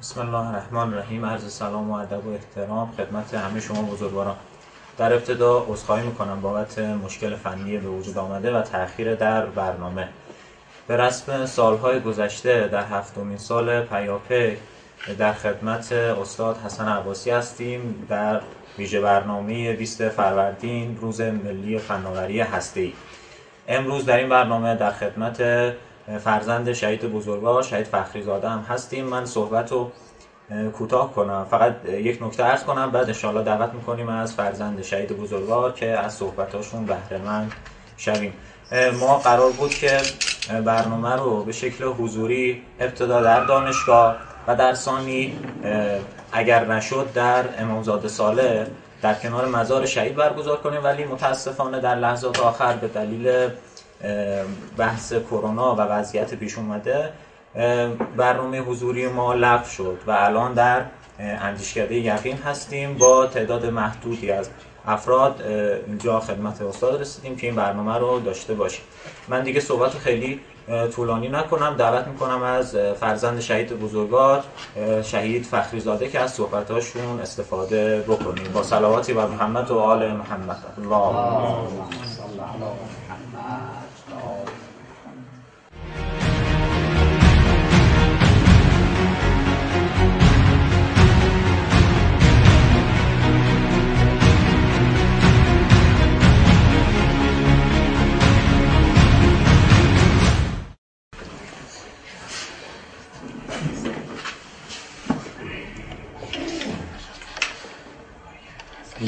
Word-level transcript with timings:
بسم 0.00 0.20
الله 0.20 0.48
الرحمن 0.48 0.94
الرحیم. 0.94 1.24
عرض 1.24 1.52
سلام 1.52 1.90
و 1.90 1.94
ادب 1.94 2.26
و 2.26 2.32
احترام 2.32 2.92
خدمت 2.96 3.34
همه 3.34 3.60
شما 3.60 3.82
بزرگواران. 3.82 4.36
در 4.98 5.12
ابتدا 5.12 5.64
عذرخواهی 5.68 6.06
می‌کنم 6.06 6.40
بابت 6.40 6.78
مشکل 6.78 7.36
فنی 7.36 7.78
به 7.78 7.88
وجود 7.88 8.18
آمده 8.18 8.56
و 8.56 8.62
تاخیر 8.62 9.14
در 9.14 9.46
برنامه. 9.46 10.08
به 10.86 10.96
رسم 10.96 11.46
سالهای 11.46 12.00
گذشته 12.00 12.68
در 12.68 12.84
هفتمین 12.84 13.38
سال 13.38 13.80
پیاپی 13.80 14.56
در 15.18 15.32
خدمت 15.32 15.92
استاد 15.92 16.56
حسن 16.66 16.88
عباسی 16.88 17.30
هستیم. 17.30 18.06
در 18.08 18.40
ویژه 18.78 19.00
برنامه 19.00 19.72
20 19.72 20.08
فروردین 20.08 20.98
روز 21.00 21.20
ملی 21.20 21.78
فناوری 21.78 22.40
هسته‌ای. 22.40 22.92
امروز 23.68 24.04
در 24.04 24.16
این 24.16 24.28
برنامه 24.28 24.74
در 24.74 24.90
خدمت 24.90 25.42
فرزند 26.24 26.72
شهید 26.72 27.12
بزرگوار 27.12 27.62
شهید 27.62 27.86
فخری 27.86 28.22
زاده 28.22 28.48
هم 28.48 28.64
هستیم. 28.68 29.04
من 29.04 29.26
صحبت 29.26 29.72
رو 29.72 29.90
کوتاه 30.72 31.12
کنم. 31.12 31.46
فقط 31.50 31.74
یک 31.88 32.22
نکته 32.22 32.44
ارز 32.44 32.64
کنم. 32.64 32.90
بعد 32.90 33.06
انشاءالله 33.06 33.44
دعوت 33.44 33.74
می‌کنیم 33.74 34.08
از 34.08 34.34
فرزند 34.34 34.82
شهید 34.82 35.12
بزرگوار 35.12 35.72
که 35.72 35.86
از 35.86 36.14
صحبتاشون 36.14 36.86
بهره 36.86 37.18
مند 37.18 37.52
شویم 37.96 38.32
ما 39.00 39.18
قرار 39.18 39.50
بود 39.50 39.70
که 39.70 39.98
برنامه 40.64 41.16
رو 41.16 41.44
به 41.44 41.52
شکل 41.52 41.84
حضوری 41.84 42.62
ابتدا 42.80 43.22
در 43.22 43.44
دانشگاه 43.44 44.16
و 44.46 44.56
در 44.56 44.74
ثانی 44.74 45.38
اگر 46.32 46.64
نشد 46.64 47.12
در 47.14 47.44
امامزاده 47.58 48.08
ساله 48.08 48.66
در 49.02 49.14
کنار 49.14 49.46
مزار 49.46 49.86
شهید 49.86 50.14
برگزار 50.14 50.56
کنیم. 50.56 50.84
ولی 50.84 51.04
متاسفانه 51.04 51.80
در 51.80 51.94
لحظات 51.94 52.40
آخر 52.40 52.72
به 52.72 52.88
دلیل 52.88 53.48
بحث 54.76 55.12
کرونا 55.12 55.74
و 55.74 55.80
وضعیت 55.80 56.34
پیش 56.34 56.58
اومده 56.58 57.12
برنامه 58.16 58.60
حضوری 58.60 59.08
ما 59.08 59.34
لغو 59.34 59.68
شد 59.68 59.98
و 60.06 60.10
الان 60.10 60.54
در 60.54 60.82
اندیشکده 61.18 61.94
یقین 61.94 62.36
هستیم 62.36 62.94
با 62.94 63.26
تعداد 63.26 63.66
محدودی 63.66 64.30
از 64.30 64.50
افراد 64.86 65.42
اینجا 65.86 66.20
خدمت 66.20 66.62
استاد 66.62 67.00
رسیدیم 67.00 67.36
که 67.36 67.46
این 67.46 67.56
برنامه 67.56 67.98
رو 67.98 68.20
داشته 68.20 68.54
باشیم. 68.54 68.84
من 69.28 69.42
دیگه 69.42 69.60
صحبت 69.60 69.90
خیلی 69.90 70.40
طولانی 70.94 71.28
نکنم. 71.28 71.76
دعوت 71.76 72.06
می‌کنم 72.06 72.42
از 72.42 72.76
فرزند 72.76 73.40
شهید 73.40 73.78
بزرگوار 73.78 74.44
شهید 75.02 75.44
فخری 75.44 75.80
زاده 75.80 76.08
که 76.08 76.20
از 76.20 76.32
صحبتاشون 76.32 77.20
استفاده 77.20 78.00
بکنیم. 78.00 78.52
با 78.54 78.62
صلواتی 78.62 79.12
بر 79.12 79.26
محمد 79.26 79.70
و 79.70 79.78
آل 79.78 80.12
محمد. 80.12 80.56
الله 80.78 81.18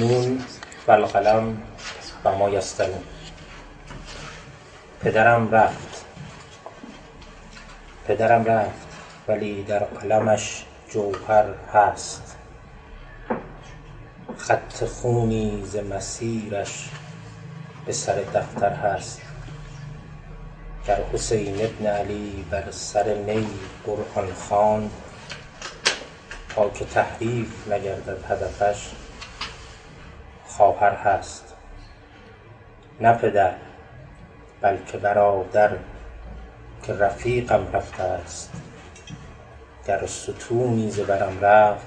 نون 0.01 0.45
والقلم 0.89 1.63
و 2.25 2.33
ما 2.33 2.51
یسترون 2.51 3.03
پدرم 5.01 5.51
رفت. 5.51 6.05
پدرم 8.09 8.45
رفت 8.45 8.89
ولی 9.29 9.63
در 9.63 9.79
قلمش 9.79 10.65
جوهر 10.91 11.45
هست. 11.75 12.37
خط 14.37 14.85
خونی 14.85 15.63
ز 15.67 15.77
مسیرش 15.77 16.91
به 17.87 17.93
سر 17.93 18.15
دفتر 18.15 18.73
هست. 18.73 19.21
گر 20.87 21.01
حسین 21.13 21.57
بن 21.57 21.87
علی 21.87 22.45
بر 22.51 22.71
سر 22.71 23.15
نی 23.15 23.47
قرآن 23.87 24.33
خواند 24.33 24.91
تا 26.55 26.71
که 26.71 26.85
تحریف 26.85 27.69
نگردد 27.69 28.25
هدفش 28.29 28.91
خواهر 30.61 30.95
هست. 30.95 31.55
نه 33.01 33.13
پدر 33.13 33.53
بلکه 34.61 34.99
برادر 34.99 35.71
که 36.83 36.93
رفیقم 36.95 37.67
رفته 37.73 38.03
است. 38.03 38.53
گر 39.87 40.07
ستونی 40.07 40.91
ز 40.91 41.01
برم 41.01 41.41
رفت 41.41 41.87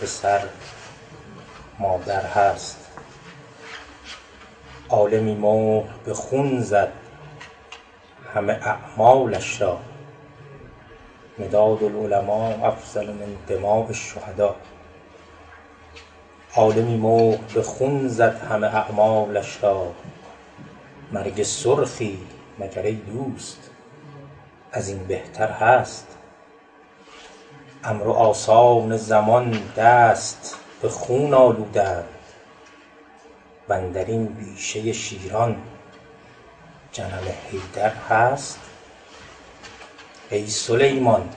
به 0.00 0.06
سر 0.06 0.40
مادر 1.78 2.22
هست. 2.26 2.90
عالمی 4.88 5.34
مهر 5.34 5.88
به 6.04 6.14
خون 6.14 6.60
زد 6.60 6.92
همه 8.34 8.52
اعمالش 8.52 9.60
را. 9.60 9.78
مداد 11.38 11.82
العلما 11.82 12.48
افضل 12.48 13.06
من 13.06 13.36
دماء 13.48 13.86
الشهدا 13.86 14.54
عالمی 16.56 16.96
مهر 16.96 17.38
به 17.54 17.62
خون 17.62 18.08
زد 18.08 18.38
همه 18.50 18.66
اعمالش 18.66 19.58
را. 19.62 19.92
مرگ 21.12 21.42
سرخی 21.42 22.18
مگر 22.58 22.82
ای 22.82 22.94
دوست؟ 22.94 23.70
از 24.72 24.88
این 24.88 25.04
بهتر 25.04 25.50
هست. 25.50 26.06
امر 27.84 28.06
و 28.06 28.12
آثان 28.12 28.96
زمان 28.96 29.62
دست 29.76 30.58
به 30.82 30.88
خون 30.88 31.34
آلودند. 31.34 32.08
واندرین 33.68 34.26
بیشه 34.26 34.92
شیران 34.92 35.56
جنم 36.92 37.24
حیدر 37.50 37.92
هست. 38.08 38.60
ای 40.30 40.46
سلیمان 40.46 41.28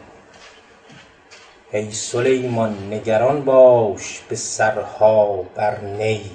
ای 1.71 1.91
سلیمان 1.91 2.93
نگران 2.93 3.45
باش 3.45 4.21
به 4.29 4.35
سرها 4.35 5.35
بر 5.55 5.81
نی. 5.81 6.31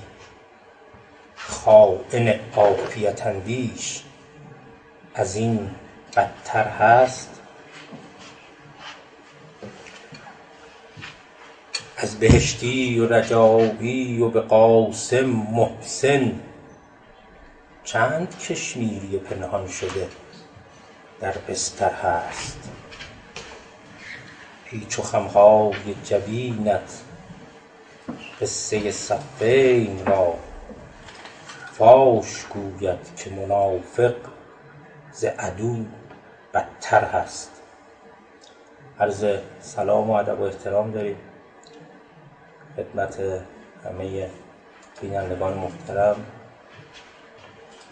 خاین 1.36 2.34
عافیت 2.56 3.26
اندیش 3.26 4.02
از 5.14 5.36
این 5.36 5.70
بدتر 6.16 6.68
هست. 6.68 7.40
از 11.96 12.18
بهشتی 12.18 12.98
و 13.00 13.08
رجایی 13.08 14.22
و 14.22 14.28
به 14.28 14.40
قاسم 14.40 15.26
محسن. 15.26 16.40
چند 17.84 18.38
کشمیری 18.38 19.18
پنهان 19.18 19.68
شده 19.68 20.08
در 21.20 21.34
بستر 21.48 21.92
هست. 21.92 22.58
پیچ 24.74 24.98
و 24.98 25.02
خمهای 25.02 25.94
جبینت. 26.04 27.02
قصه 28.40 28.90
صفین 28.90 30.06
را 30.06 30.34
فاش 31.72 32.44
گوید 32.44 33.16
که 33.16 33.30
منافق 33.30 34.14
ز 35.12 35.24
عدو 35.24 35.84
بدتر 36.54 37.04
هست. 37.04 37.50
عرض 39.00 39.26
سلام 39.60 40.10
و 40.10 40.12
ادب 40.12 40.40
و 40.40 40.42
احترام 40.42 40.90
داریم. 40.90 41.16
خدمت 42.76 43.20
همه 43.84 44.30
بینندگان 45.00 45.54
محترم 45.54 46.16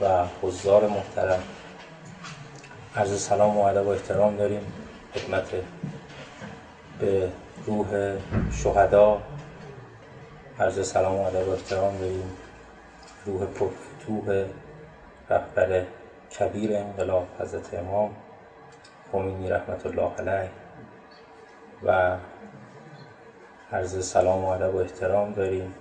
و 0.00 0.25
حضار 0.43 0.88
محترم. 0.88 1.43
عرض 2.97 3.22
سلام 3.22 3.59
و 3.59 3.60
ادب 3.60 3.87
و 3.87 3.91
احترام 3.91 4.37
داریم. 4.37 4.72
خدمت 5.14 5.54
به 7.02 7.30
روح 7.66 8.16
شهدا. 8.50 9.22
عرض 10.58 10.87
سلام 10.88 11.14
و 11.14 11.22
ادب 11.22 11.49
و 11.49 11.50
احترام 11.50 11.99
داریم. 11.99 12.37
روح 13.26 13.46
پرفتوح 13.46 14.44
رهبر 15.31 15.84
کبیر 16.38 16.76
انقلاب 16.76 17.26
حضرت 17.40 17.75
امام 17.75 18.10
خمینی 19.12 19.50
رحمت 19.50 19.87
الله 19.87 20.10
علیه. 20.19 20.50
و 21.82 22.16
عرض 23.72 24.06
سلام 24.06 24.44
و 24.44 24.49
ادب 24.49 24.75
و 24.75 24.78
احترام 24.78 25.32
داریم. 25.32 25.75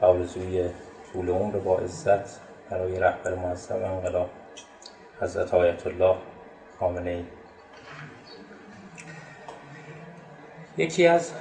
آرزوی 0.00 0.70
طول 1.12 1.28
عمر 1.28 1.56
با 1.58 1.78
عزت 1.78 2.40
برای 2.70 3.00
رهبر 3.00 3.34
معظم 3.34 3.84
انقلاب 3.84 4.30
حضرت 5.20 5.54
آیت 5.54 5.86
الله 5.86 6.16
خامنه 6.80 7.10
ای. 7.10 7.24
یکی 10.76 11.06
از 11.06 11.32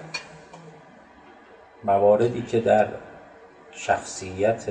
مواردی 1.84 2.42
که 2.42 2.60
در 2.60 2.88
شخصیت 3.72 4.66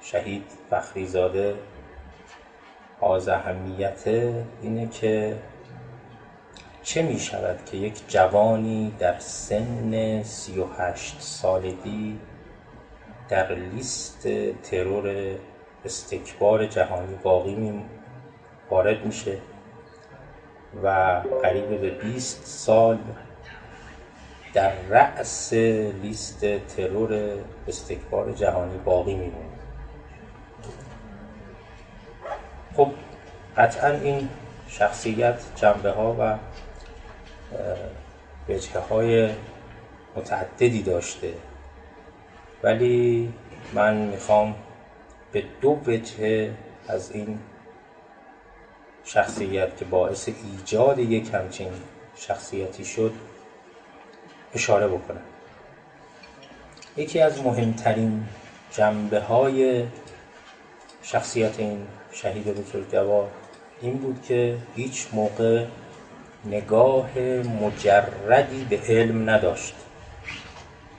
شهید 0.00 0.44
فخری 0.70 1.06
زاده 1.06 1.54
حاز 3.00 3.28
اهمیت 3.28 4.08
اینه 4.62 4.88
که 4.88 5.36
چه 6.82 7.02
می 7.02 7.18
شود 7.18 7.64
که 7.64 7.76
یک 7.76 8.08
جوانی 8.08 8.94
در 8.98 9.18
سن 9.18 10.22
سی 10.22 10.60
و 10.60 10.66
هشت 10.78 11.20
سالگی 11.20 12.18
در 13.28 13.54
لیست 13.54 14.28
ترور 14.62 15.36
استکبار 15.84 16.66
جهانی 16.66 17.14
باقی 17.22 17.54
می 17.54 17.84
وارد 18.70 19.06
میشه 19.06 19.38
و 20.82 21.20
قریب 21.42 21.80
به 21.80 21.90
20 21.90 22.46
سال 22.46 22.98
در 24.52 24.72
رأس 24.88 25.52
لیست 26.02 26.44
ترور 26.58 27.38
استکبار 27.68 28.32
جهانی 28.32 28.78
باقی 28.78 29.14
میمونه. 29.14 29.58
خب 32.76 32.90
قطعا 33.56 33.90
این 33.90 34.28
شخصیت 34.68 35.42
جنبه 35.56 35.90
ها 35.90 36.16
و 36.18 36.38
وجهه 38.48 38.78
های 38.78 39.30
متعددی 40.16 40.82
داشته. 40.82 41.34
ولی 42.62 43.32
من 43.72 43.96
می‌خوام 43.96 44.54
به 45.32 45.44
دو 45.60 45.78
وجه 45.86 46.50
از 46.88 47.12
این 47.12 47.38
شخصیت 49.04 49.76
که 49.76 49.84
باعث 49.84 50.28
ایجاد 50.28 50.98
یک 50.98 51.34
همچین 51.34 51.68
شخصیتی 52.16 52.84
شد 52.84 53.12
اشاره 54.54 54.88
بکنم 54.88 55.20
یکی 56.96 57.20
از 57.20 57.42
مهمترین 57.42 58.24
جنبه 58.70 59.20
های 59.20 59.84
شخصیت 61.02 61.58
این 61.60 61.86
شهید 62.12 62.44
بزرگوار 62.44 63.28
این 63.80 63.98
بود 63.98 64.22
که 64.22 64.58
هیچ 64.76 65.06
موقع 65.12 65.64
نگاه 66.44 67.18
مجردی 67.62 68.64
به 68.70 68.80
علم 68.88 69.30
نداشت 69.30 69.74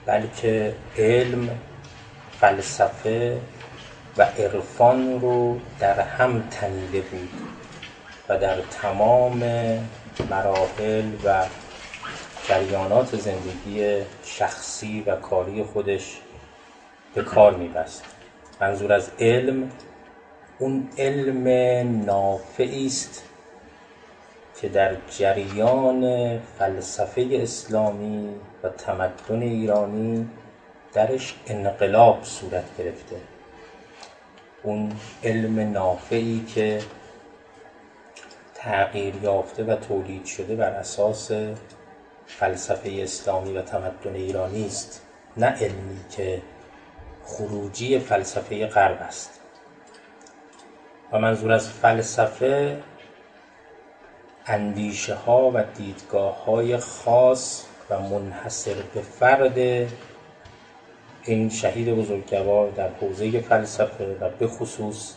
بلکه 0.06 0.74
علم 0.98 1.50
فلسفه 2.40 3.40
و 4.16 4.22
عرفان 4.22 5.20
رو 5.20 5.60
در 5.80 6.00
هم 6.00 6.48
تنیده 6.50 7.00
بود 7.00 7.30
و 8.28 8.38
در 8.38 8.60
تمام 8.60 9.38
مراحل 10.30 11.12
و 11.24 11.44
جریانات 12.48 13.16
زندگی 13.16 14.02
شخصی 14.24 15.00
و 15.06 15.16
کاری 15.16 15.62
خودش 15.62 16.20
به 17.14 17.22
کار 17.22 17.54
میبست. 17.54 18.04
منظور 18.60 18.92
از 18.92 19.10
علم 19.20 19.70
اون 20.58 20.88
علم 20.98 21.48
نافعی 22.04 22.86
است 22.86 23.24
که 24.60 24.68
در 24.68 24.96
جریان 25.10 26.38
فلسفه 26.38 27.28
اسلامی 27.32 28.34
و 28.62 28.68
تمدن 28.68 29.42
ایرانی 29.42 30.28
درش 30.92 31.34
انقلاب 31.46 32.24
صورت 32.24 32.76
گرفته. 32.78 33.16
اون 34.62 34.92
علم 35.24 35.72
نافعی 35.72 36.44
که 36.54 36.80
تغییر 38.54 39.14
یافته 39.22 39.64
و 39.64 39.76
تولید 39.76 40.24
شده 40.24 40.56
بر 40.56 40.70
اساس 40.70 41.30
فلسفه 42.26 42.90
اسلامی 43.02 43.52
و 43.52 43.62
تمدن 43.62 44.14
ایرانی 44.14 44.66
است 44.66 45.02
نه 45.36 45.46
علمی 45.46 46.00
که 46.10 46.42
خروجی 47.24 47.98
فلسفه 47.98 48.66
غرب 48.66 49.02
است. 49.02 49.40
و 51.12 51.18
منظور 51.18 51.52
از 51.52 51.68
فلسفه 51.68 52.78
اندیشه 54.46 55.14
ها 55.14 55.50
و 55.54 55.62
دیدگاه 55.76 56.44
های 56.44 56.76
خاص 56.76 57.64
و 57.90 58.00
منحصر 58.00 58.74
به 58.94 59.00
فرد 59.00 59.58
این 61.24 61.48
شهید 61.48 61.88
بزرگوار 61.88 62.70
در 62.70 62.88
حوزه 62.88 63.40
فلسفه 63.40 64.16
و 64.20 64.28
به 64.28 64.46
خصوص 64.46 65.14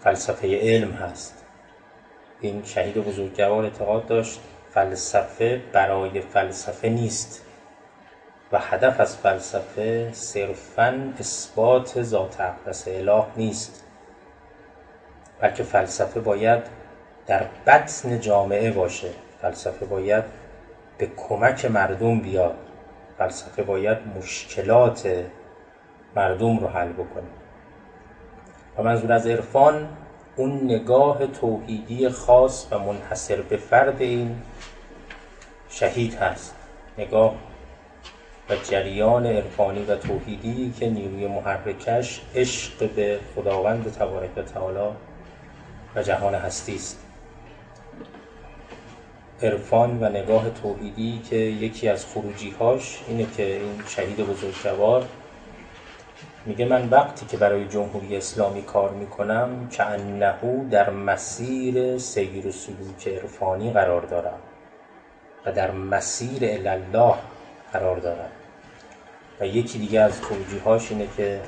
فلسفه 0.00 0.60
علم 0.60 0.92
هست. 0.92 1.44
این 2.40 2.62
شهید 2.64 2.94
بزرگوار 2.94 3.64
اعتقاد 3.64 4.06
داشت 4.06 4.40
فلسفه 4.74 5.62
برای 5.72 6.20
فلسفه 6.20 6.88
نیست. 6.88 7.42
و 8.52 8.58
هدف 8.58 9.00
از 9.00 9.16
فلسفه 9.16 10.12
صرفا 10.12 11.12
اثبات 11.18 12.02
ذات 12.02 12.40
اقدس 12.40 12.88
اله 12.88 13.24
نیست. 13.36 13.84
بلکه 15.40 15.62
فلسفه 15.62 16.20
باید 16.20 16.62
در 17.26 17.46
بطن 17.66 18.20
جامعه 18.20 18.70
باشه. 18.70 19.10
فلسفه 19.42 19.86
باید 19.86 20.24
به 20.98 21.06
کمک 21.16 21.64
مردم 21.64 22.20
بیاد. 22.20 22.54
فلسفه 23.18 23.62
باید 23.62 23.98
مشکلات 24.18 25.24
مردم 26.16 26.58
رو 26.58 26.68
حل 26.68 26.92
بکنه. 26.92 27.30
و 28.78 28.82
منظور 28.82 29.12
از 29.12 29.26
عرفان 29.26 29.88
اون 30.36 30.64
نگاه 30.64 31.26
توحیدی 31.26 32.08
خاص 32.08 32.66
و 32.70 32.78
منحصر 32.78 33.40
به 33.40 33.56
فرد 33.56 34.02
این 34.02 34.36
شهید 35.68 36.14
هست. 36.14 36.54
نگاه 36.98 37.34
و 38.50 38.56
جریان 38.56 39.26
عرفانی 39.26 39.84
و 39.84 39.96
توحیدی 39.96 40.72
که 40.78 40.90
نیروی 40.90 41.26
محرکش 41.26 42.20
عشق 42.34 42.90
به 42.90 43.20
خداوند 43.34 43.92
تبارک 43.92 44.30
و 44.36 44.42
تعالی 44.42 44.94
و 45.94 46.02
جهان 46.02 46.34
هستی 46.34 46.74
است. 46.74 47.00
عرفان 49.42 50.02
و 50.02 50.08
نگاه 50.08 50.50
توحیدی 50.50 51.20
که 51.30 51.36
یکی 51.36 51.88
از 51.88 52.06
خروجیهاش 52.06 52.98
اینه 53.08 53.26
که 53.36 53.56
این 53.56 53.82
شهید 53.88 54.16
بزرگوار 54.16 55.08
میگه 56.46 56.64
من 56.64 56.88
وقتی 56.88 57.26
که 57.26 57.36
برای 57.36 57.68
جمهوری 57.68 58.16
اسلامی 58.16 58.62
کار 58.62 58.90
می‌کنم 58.90 59.68
که 59.68 59.84
انهو 59.84 60.68
در 60.68 60.90
مسیر 60.90 61.98
سیر 61.98 62.46
و 62.46 62.52
سلوک 62.52 63.08
عرفانی 63.08 63.72
قرار 63.72 64.02
دارم 64.02 64.38
و 65.46 65.52
در 65.52 65.70
مسیر 65.70 66.44
الله 66.44 67.14
قرار 67.72 67.96
دارم. 67.96 68.30
و 69.40 69.46
یکی 69.46 69.78
دیگه 69.78 70.00
از 70.00 70.22
خروجیهاش 70.22 70.92
اینه 70.92 71.08
که 71.16 71.40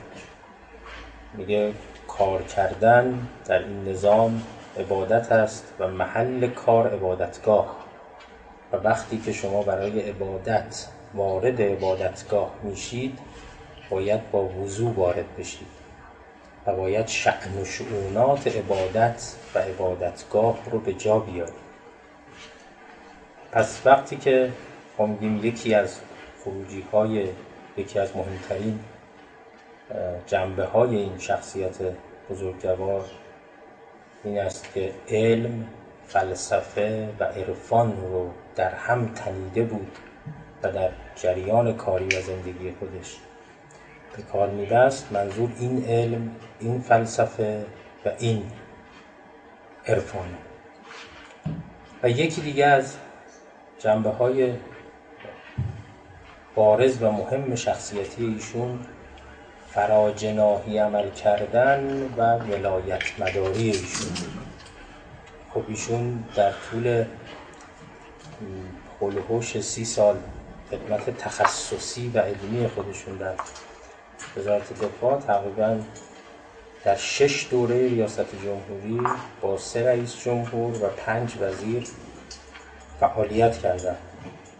میگه 1.34 1.72
کار 2.08 2.42
کردن 2.42 3.26
در 3.46 3.58
این 3.58 3.88
نظام 3.88 4.42
عبادت 4.78 5.32
است 5.32 5.74
و 5.78 5.88
محل 5.88 6.46
کار 6.46 6.94
عبادتگاه. 6.94 7.76
و 8.72 8.76
وقتی 8.76 9.18
که 9.18 9.32
شما 9.32 9.62
برای 9.62 10.00
عبادت 10.00 10.86
وارد 11.14 11.62
عبادتگاه 11.62 12.50
میشید 12.62 13.18
باید 13.90 14.30
با 14.30 14.44
وضوع 14.44 14.94
وارد 14.94 15.36
بشید 15.38 15.68
و 16.66 16.76
باید 16.76 17.06
شعن 17.06 17.60
و 17.60 17.64
شعونات 17.64 18.46
عبادت 18.56 19.34
و 19.54 19.58
عبادتگاه 19.58 20.58
رو 20.70 20.78
به 20.78 20.92
جا 20.92 21.18
بیارید. 21.18 21.66
پس 23.52 23.82
وقتی 23.84 24.16
که 24.16 24.52
ما 24.98 25.06
میگیم 25.06 25.44
یکی 25.44 25.74
از 25.74 26.00
خروجی 26.44 26.84
های 26.92 27.28
یکی 27.76 27.98
از 27.98 28.16
مهمترین 28.16 28.78
جنبه 30.26 30.64
های 30.64 30.96
این 30.96 31.18
شخصیت 31.18 31.76
بزرگوار 32.30 33.04
این 34.24 34.38
است 34.38 34.74
که 34.74 34.92
علم 35.08 35.66
فلسفه 36.06 37.08
و 37.20 37.24
عرفان 37.24 37.96
رو 38.02 38.30
در 38.56 38.74
هم 38.74 39.14
تنیده 39.14 39.62
بود 39.62 39.98
و 40.62 40.72
در 40.72 40.90
جریان 41.14 41.76
کاری 41.76 42.06
و 42.06 42.20
زندگی 42.20 42.74
خودش 42.78 43.16
کار 44.22 44.50
میبست 44.50 45.12
منظور 45.12 45.50
این 45.58 45.84
علم 45.84 46.30
این 46.60 46.80
فلسفه 46.80 47.64
و 48.04 48.10
این 48.18 48.42
عرفان. 49.86 50.28
و 52.02 52.10
یکی 52.10 52.40
دیگه 52.40 52.66
از 52.66 52.96
جنبه 53.78 54.10
های 54.10 54.52
بارز 56.54 57.02
و 57.02 57.10
مهم 57.10 57.54
شخصیتی 57.54 58.24
ایشون 58.24 58.78
فراجناهی 59.70 60.78
عمل 60.78 61.10
کردن 61.10 62.02
و 62.16 62.38
ولایت 62.38 63.02
مداری 63.18 63.70
ایشون. 63.70 64.12
خب 65.54 65.62
ایشون 65.68 66.24
در 66.36 66.52
طول 66.70 67.04
خلوهوش 69.00 69.60
سی 69.60 69.84
سال 69.84 70.16
خدمت 70.70 71.18
تخصصی 71.18 72.10
و 72.14 72.18
علمی 72.18 72.68
خودشون 72.68 73.16
در 73.16 73.34
وزارت 74.36 74.72
دفاع 74.72 75.20
تقریبا 75.20 75.80
در 76.84 76.96
شش 76.96 77.46
دوره 77.50 77.88
ریاست 77.88 78.26
جمهوری 78.44 79.00
با 79.40 79.58
سه 79.58 79.86
رئیس 79.86 80.16
جمهور 80.24 80.84
و 80.84 80.88
پنج 80.88 81.32
وزیر 81.40 81.88
فعالیت 83.00 83.58
کردند 83.58 83.98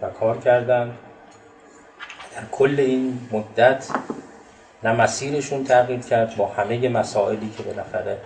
و 0.02 0.11
کار 0.11 0.38
کردند. 0.38 0.99
در 2.35 2.42
کل 2.52 2.75
این 2.78 3.28
مدت 3.33 3.87
نه 4.83 4.92
مسیرشون 4.92 5.64
تغییر 5.64 6.00
کرد 6.00 6.37
با 6.37 6.49
همه 6.49 6.88
مسائلی 6.88 7.50
که 7.56 7.62
بالاخره 7.62 8.18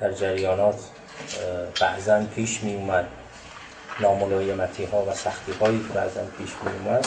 در 0.00 0.12
جریانات 0.12 0.80
بعضا 1.80 2.24
پیش 2.34 2.62
می 2.62 2.74
اومد. 2.74 3.06
ناملایمتی 4.00 4.84
ها 4.84 5.04
و 5.04 5.14
سختی 5.14 5.52
هایی 5.52 5.78
که 5.78 5.94
بعضا 5.94 6.20
پیش 6.38 6.50
می 6.64 6.88
اومد. 6.88 7.06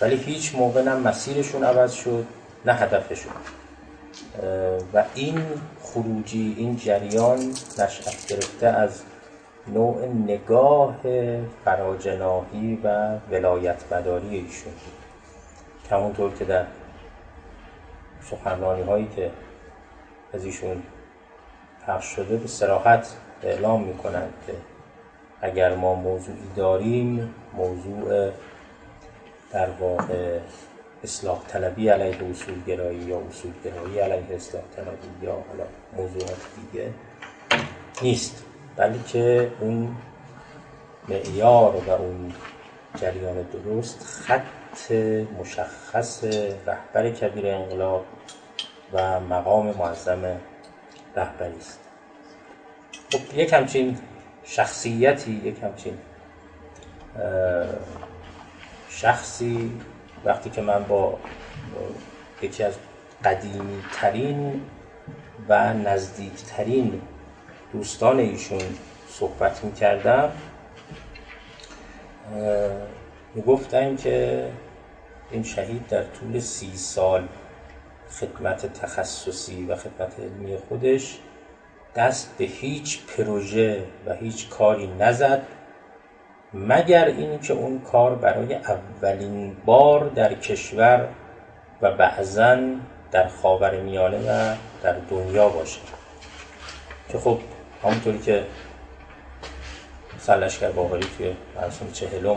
ولی 0.00 0.16
هیچ 0.16 0.54
موقع 0.54 0.82
نه 0.82 0.94
مسیرشون 0.94 1.64
عوض 1.64 1.92
شد. 1.92 2.26
نه 2.64 2.74
هدفشون 2.74 3.32
و 4.94 5.04
این 5.14 5.42
خروجی 5.82 6.54
این 6.58 6.76
جریان 6.76 7.38
نشأت 7.78 8.26
گرفته 8.26 8.66
از 8.66 9.02
نوع 9.66 10.06
نگاه 10.06 10.96
فراجناهی 11.64 12.78
و 12.84 13.18
ولایت 13.30 13.92
مداری 13.92 14.28
ایشون 14.36 14.72
همونطور 15.90 16.34
که 16.34 16.44
در 16.44 16.64
سخنرانی 18.30 18.82
هایی 18.82 19.08
که 19.16 19.30
از 20.32 20.44
ایشون 20.44 20.82
پخش 21.86 22.04
شده 22.04 22.36
به 22.36 22.48
سراحت 22.48 23.16
اعلام 23.42 23.82
می‌کنند 23.82 24.32
که 24.46 24.52
اگر 25.40 25.74
ما 25.74 25.94
موضوعی 25.94 26.50
داریم 26.56 27.34
موضوع 27.54 28.30
در 29.52 29.70
واقع 29.70 30.38
اصلاح 31.04 31.42
طلبی 31.48 31.88
علیه 31.88 32.30
اصول 32.30 32.64
گرایی 32.66 32.98
یا 32.98 33.18
اصول 33.28 33.52
گرایی 33.64 33.98
علیه 33.98 34.36
اصلاح 34.36 34.62
طلبی 34.76 35.26
یا 35.26 35.32
حالا 35.32 35.64
موضوعات 35.96 36.38
دیگه 36.72 36.90
نیست. 38.02 38.44
بلکه 38.76 39.52
اون 39.60 39.96
معیار 41.08 41.76
و 41.76 41.90
اون 41.90 42.32
جریان 43.00 43.42
درست 43.42 44.04
خط 44.04 44.92
مشخص 45.40 46.24
رهبر 46.66 47.10
کبیر 47.10 47.46
انقلاب 47.46 48.04
و 48.92 49.20
مقام 49.20 49.66
معظم 49.66 50.40
رهبری 51.16 51.56
است. 51.56 51.80
خب 53.12 53.38
یک 53.38 53.52
همچین 53.52 53.98
شخصیتی 54.44 55.40
یک 55.44 55.62
همچین 55.62 55.98
شخصی 58.88 59.80
وقتی 60.24 60.50
که 60.50 60.60
من 60.60 60.84
با 60.84 61.18
یکی 62.42 62.62
از 62.62 62.74
قدیمی 63.24 63.82
ترین 63.92 64.62
و 65.48 65.74
نزدیکترین 65.74 67.02
دوستان 67.72 68.18
ایشون 68.18 68.62
صحبت 69.08 69.64
می 69.64 69.72
کردم 69.72 70.32
می 73.34 73.42
گفتن 73.42 73.96
که 73.96 74.46
این 75.30 75.42
شهید 75.42 75.86
در 75.86 76.02
طول 76.02 76.40
سی 76.40 76.76
سال 76.76 77.28
خدمت 78.10 78.72
تخصصی 78.72 79.66
و 79.66 79.76
خدمت 79.76 80.20
علمی 80.20 80.56
خودش 80.68 81.18
دست 81.96 82.34
به 82.38 82.44
هیچ 82.44 83.06
پروژه 83.06 83.84
و 84.06 84.14
هیچ 84.14 84.48
کاری 84.48 84.86
نزد. 84.86 85.42
مگر 86.54 87.04
اینکه 87.04 87.52
اون 87.52 87.80
کار 87.80 88.14
برای 88.14 88.54
اولین 88.54 89.56
بار 89.64 90.08
در 90.08 90.34
کشور 90.34 91.08
و 91.82 91.92
بعضا 91.92 92.58
در 93.10 93.28
خاور 93.28 93.80
میانه 93.80 94.18
و 94.18 94.56
در 94.82 94.96
دنیا 95.10 95.48
باشه. 95.48 95.80
که 97.08 97.18
خب 97.18 97.38
همونطوری 97.84 98.18
که 98.18 98.44
سلشکر 100.18 100.70
باقری 100.70 101.06
توی 101.18 101.32
مرسوم 101.56 101.90
چهلم 101.90 102.36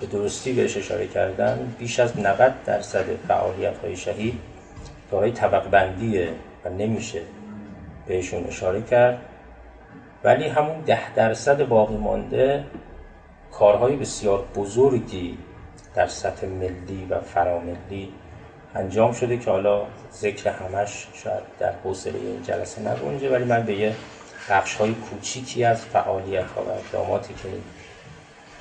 به 0.00 0.06
درستی 0.06 0.52
بهش 0.52 0.76
اشاره 0.76 1.06
کردن 1.06 1.74
بیش 1.78 2.00
از 2.00 2.18
90 2.18 2.54
درصد 2.64 3.04
فعالیت 3.28 3.78
های 3.78 3.96
شهید 3.96 4.40
دارای 5.10 5.32
طبق 5.32 5.70
بندیه 5.70 6.28
و 6.64 6.68
نمیشه 6.68 7.20
بهشون 8.06 8.46
اشاره 8.46 8.82
کرد. 8.82 9.18
ولی 10.24 10.48
همون 10.48 10.80
ده 10.80 11.14
درصد 11.14 11.68
باقی 11.68 11.96
مانده 11.96 12.64
کارهای 13.52 13.96
بسیار 13.96 14.44
بزرگی 14.56 15.38
در 15.94 16.06
سطح 16.06 16.46
ملی 16.46 17.06
و 17.10 17.20
فراملی 17.20 18.12
انجام 18.74 19.12
شده 19.12 19.38
که 19.38 19.50
حالا 19.50 19.82
ذکر 20.12 20.50
همش 20.50 21.06
شاید 21.14 21.42
در 21.58 21.72
حوصله 21.84 22.18
این 22.18 22.42
جلسه 22.42 22.80
نگنجه 22.80 23.30
ولی 23.30 23.44
من 23.44 23.62
به 23.62 23.74
یه 23.74 23.94
بخش 24.50 24.74
های 24.74 24.92
کوچیکی 24.94 25.64
از 25.64 25.84
فعالیت 25.84 26.50
ها 26.50 26.62
و 26.62 26.68
اقداماتی 26.68 27.34
که 27.34 27.48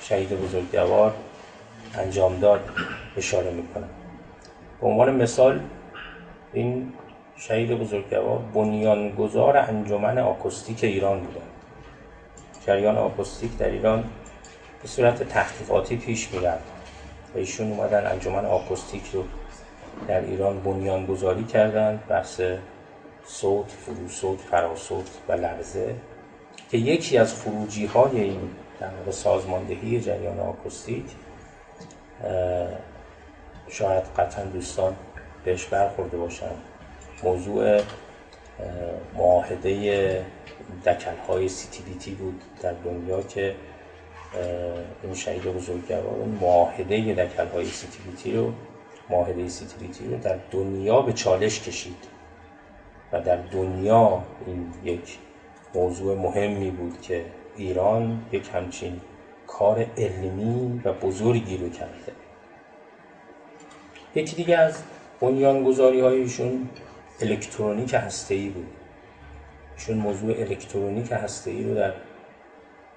شهید 0.01 0.29
بزرگوار 0.29 1.13
انجام 1.95 2.39
داد 2.39 2.69
اشاره 3.17 3.51
می‌کنم. 3.51 3.89
به 4.81 4.87
عنوان 4.87 5.15
مثال 5.15 5.59
این 6.53 6.93
شهید 7.37 7.79
بزرگوار 7.79 8.39
بنیانگذار 8.53 9.57
انجمن 9.57 10.17
آکوستیک 10.17 10.83
ایران 10.83 11.19
بودن 11.19 11.45
جریان 12.65 12.97
آکوستیک 12.97 13.57
در 13.57 13.69
ایران 13.69 14.03
به 14.81 14.87
صورت 14.87 15.23
تحقیقاتی 15.23 15.97
پیش 15.97 16.33
می‌رفت. 16.33 16.63
و 17.35 17.37
ایشون 17.37 17.71
اومدن 17.71 18.11
انجمن 18.11 18.45
آکوستیک 18.45 19.09
رو 19.13 19.23
در 20.07 20.21
ایران 20.21 20.59
بنیان 20.59 21.05
گذاری 21.05 21.43
کردند 21.43 22.07
بحث 22.07 22.41
صوت، 23.25 23.71
فرو 23.71 24.07
صوت، 24.07 24.39
فراسوت 24.39 25.09
و 25.27 25.33
لرزه 25.33 25.95
که 26.71 26.77
یکی 26.77 27.17
از 27.17 27.41
خروجی 27.41 27.85
های 27.85 28.21
این 28.21 28.49
در 28.79 29.11
سازماندهی 29.11 30.01
جریان 30.01 30.39
آکوستیک 30.39 31.05
شاید 33.67 34.03
قطعا 34.17 34.45
دوستان 34.45 34.95
بهش 35.45 35.65
برخورده 35.65 36.17
باشن. 36.17 36.51
موضوع 37.23 37.81
معاهده 39.17 40.25
دکل 40.85 41.17
های 41.27 41.49
سی 41.49 41.67
تی 41.99 42.11
بود 42.11 42.41
در 42.61 42.73
دنیا 42.73 43.21
که 43.21 43.55
این 45.03 45.13
شهید 45.13 45.43
بزرگوار 45.43 46.05
اون 46.05 46.37
معاهده 46.41 47.13
دکل 47.13 47.47
های 47.47 47.65
سی 47.65 47.87
تی 47.87 47.99
بی 48.09 48.15
تی 48.15 48.33
رو 48.33 48.53
معاهده 49.09 49.47
سی 49.47 49.65
تی 49.65 49.87
بی 49.87 49.93
تی 49.93 50.07
رو 50.07 50.17
در 50.17 50.37
دنیا 50.51 51.01
به 51.01 51.13
چالش 51.13 51.61
کشید 51.61 52.07
و 53.11 53.21
در 53.21 53.35
دنیا 53.35 54.23
این 54.45 54.73
یک 54.83 55.17
موضوع 55.75 56.17
مهمی 56.17 56.71
بود 56.71 57.01
که 57.01 57.25
ایران 57.55 58.25
یک 58.31 58.49
همچین 58.53 59.01
کار 59.47 59.85
علمی 59.97 60.81
و 60.85 60.93
بزرگی 60.93 61.57
رو 61.57 61.69
کرده. 61.69 62.11
یکی 64.15 64.35
دیگه 64.35 64.57
از 64.57 64.83
بنیانگذاری 65.21 65.99
هایشون 65.99 66.69
الکترونیک 67.21 67.93
هسته 67.93 68.35
بود. 68.49 68.67
ایشون 69.77 69.97
موضوع 69.97 70.29
الکترونیک 70.39 71.11
هسته 71.11 71.51
ای 71.51 71.63
رو 71.63 71.75
در 71.75 71.93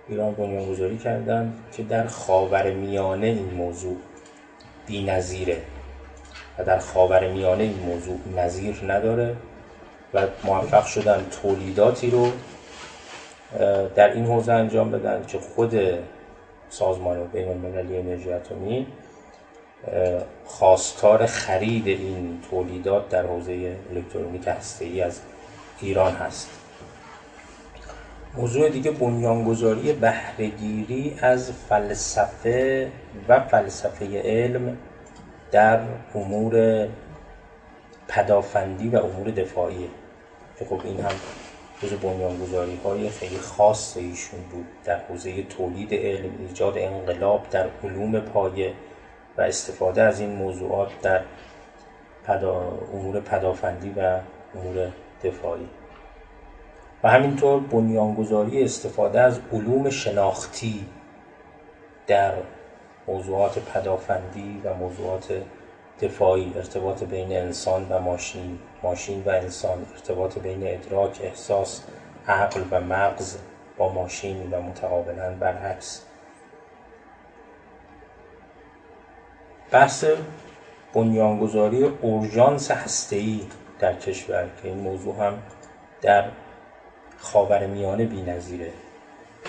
ایران 0.08 0.34
بنیانگذاری 0.34 0.98
کردن 0.98 1.52
که 1.72 1.82
در 1.82 2.06
خاور 2.06 2.70
میانه 2.70 3.26
این 3.26 3.54
موضوع 3.54 3.96
بی 4.86 5.04
نظیره 5.04 5.62
و 6.58 6.64
در 6.64 6.78
خاور 6.78 7.28
میانه 7.28 7.62
این 7.62 7.78
موضوع 7.78 8.18
نظیر 8.36 8.80
نداره 8.88 9.36
و 10.14 10.26
موفق 10.44 10.86
شدن 10.86 11.26
تولیداتی 11.42 12.10
رو 12.10 12.28
در 13.94 14.12
این 14.12 14.26
حوزه 14.26 14.52
انجام 14.52 14.90
بدن 14.90 15.24
که 15.26 15.38
خود 15.38 15.74
سازمان 16.68 17.26
بین 17.26 17.48
المللی 17.48 17.98
انرژی 17.98 18.32
اتمی 18.32 18.86
خواستار 20.44 21.26
خرید 21.26 21.88
این 21.88 22.38
تولیدات 22.50 23.08
در 23.08 23.26
حوزه 23.26 23.76
الکترونیک 23.94 24.48
هسته‌ای 24.48 25.00
از 25.00 25.20
ایران 25.80 26.12
هست. 26.12 26.63
موضوع 28.36 28.68
دیگه 28.68 28.90
بنیانگذاری 28.90 29.92
بهرهگیری 29.92 31.16
از 31.20 31.52
فلسفه 31.52 32.90
و 33.28 33.40
فلسفه 33.40 34.22
علم 34.22 34.76
در 35.52 35.80
امور 36.14 36.86
پدافندی 38.08 38.88
و 38.88 38.96
امور 38.96 39.30
دفاعی. 39.30 39.90
که 40.58 40.64
خب 40.64 40.80
این 40.84 41.00
هم 41.00 41.14
جز 41.82 41.92
بنیانگذاری 41.92 42.80
های 42.84 43.10
خیلی 43.10 43.38
خاص 43.38 43.96
ایشون 43.96 44.40
بود 44.50 44.66
در 44.84 44.98
حوزه 44.98 45.42
تولید 45.42 45.94
علم 45.94 46.30
ایجاد 46.48 46.78
انقلاب 46.78 47.46
در 47.50 47.66
علوم 47.84 48.20
پایه 48.20 48.72
و 49.38 49.42
استفاده 49.42 50.02
از 50.02 50.20
این 50.20 50.30
موضوعات 50.30 50.88
در 51.02 51.20
پدا... 52.26 52.78
امور 52.92 53.20
پدافندی 53.20 53.90
و 53.96 54.18
امور 54.54 54.92
دفاعی. 55.24 55.68
و 57.04 57.08
همینطور 57.08 57.60
بنیانگذاری 57.60 58.64
استفاده 58.64 59.20
از 59.20 59.40
علوم 59.52 59.90
شناختی 59.90 60.86
در 62.06 62.32
موضوعات 63.06 63.58
پدافندی 63.58 64.60
و 64.64 64.74
موضوعات 64.74 65.42
دفاعی 66.00 66.52
ارتباط 66.56 67.04
بین 67.04 67.32
انسان 67.32 67.86
و 67.90 67.98
ماشین 67.98 68.58
ماشین 68.82 69.22
و 69.24 69.28
انسان 69.28 69.86
ارتباط 69.92 70.38
بین 70.38 70.62
ادراک 70.66 71.20
احساس 71.22 71.84
عقل 72.28 72.60
و 72.70 72.80
مغز 72.80 73.38
با 73.76 73.92
ماشین 73.92 74.50
و 74.50 74.62
متقابلا 74.62 75.34
برعکس. 75.40 76.02
بحث 79.70 80.04
بنیانگذاری 80.94 81.84
اورژانس 81.84 82.70
هسته‌ای 82.70 83.40
در 83.78 83.94
کشور 83.94 84.48
که 84.62 84.68
این 84.68 84.78
موضوع 84.78 85.14
هم 85.26 85.38
در 86.02 86.24
خاور 87.24 87.66
میانه 87.66 88.04
بی 88.04 88.22
نظیره. 88.22 88.70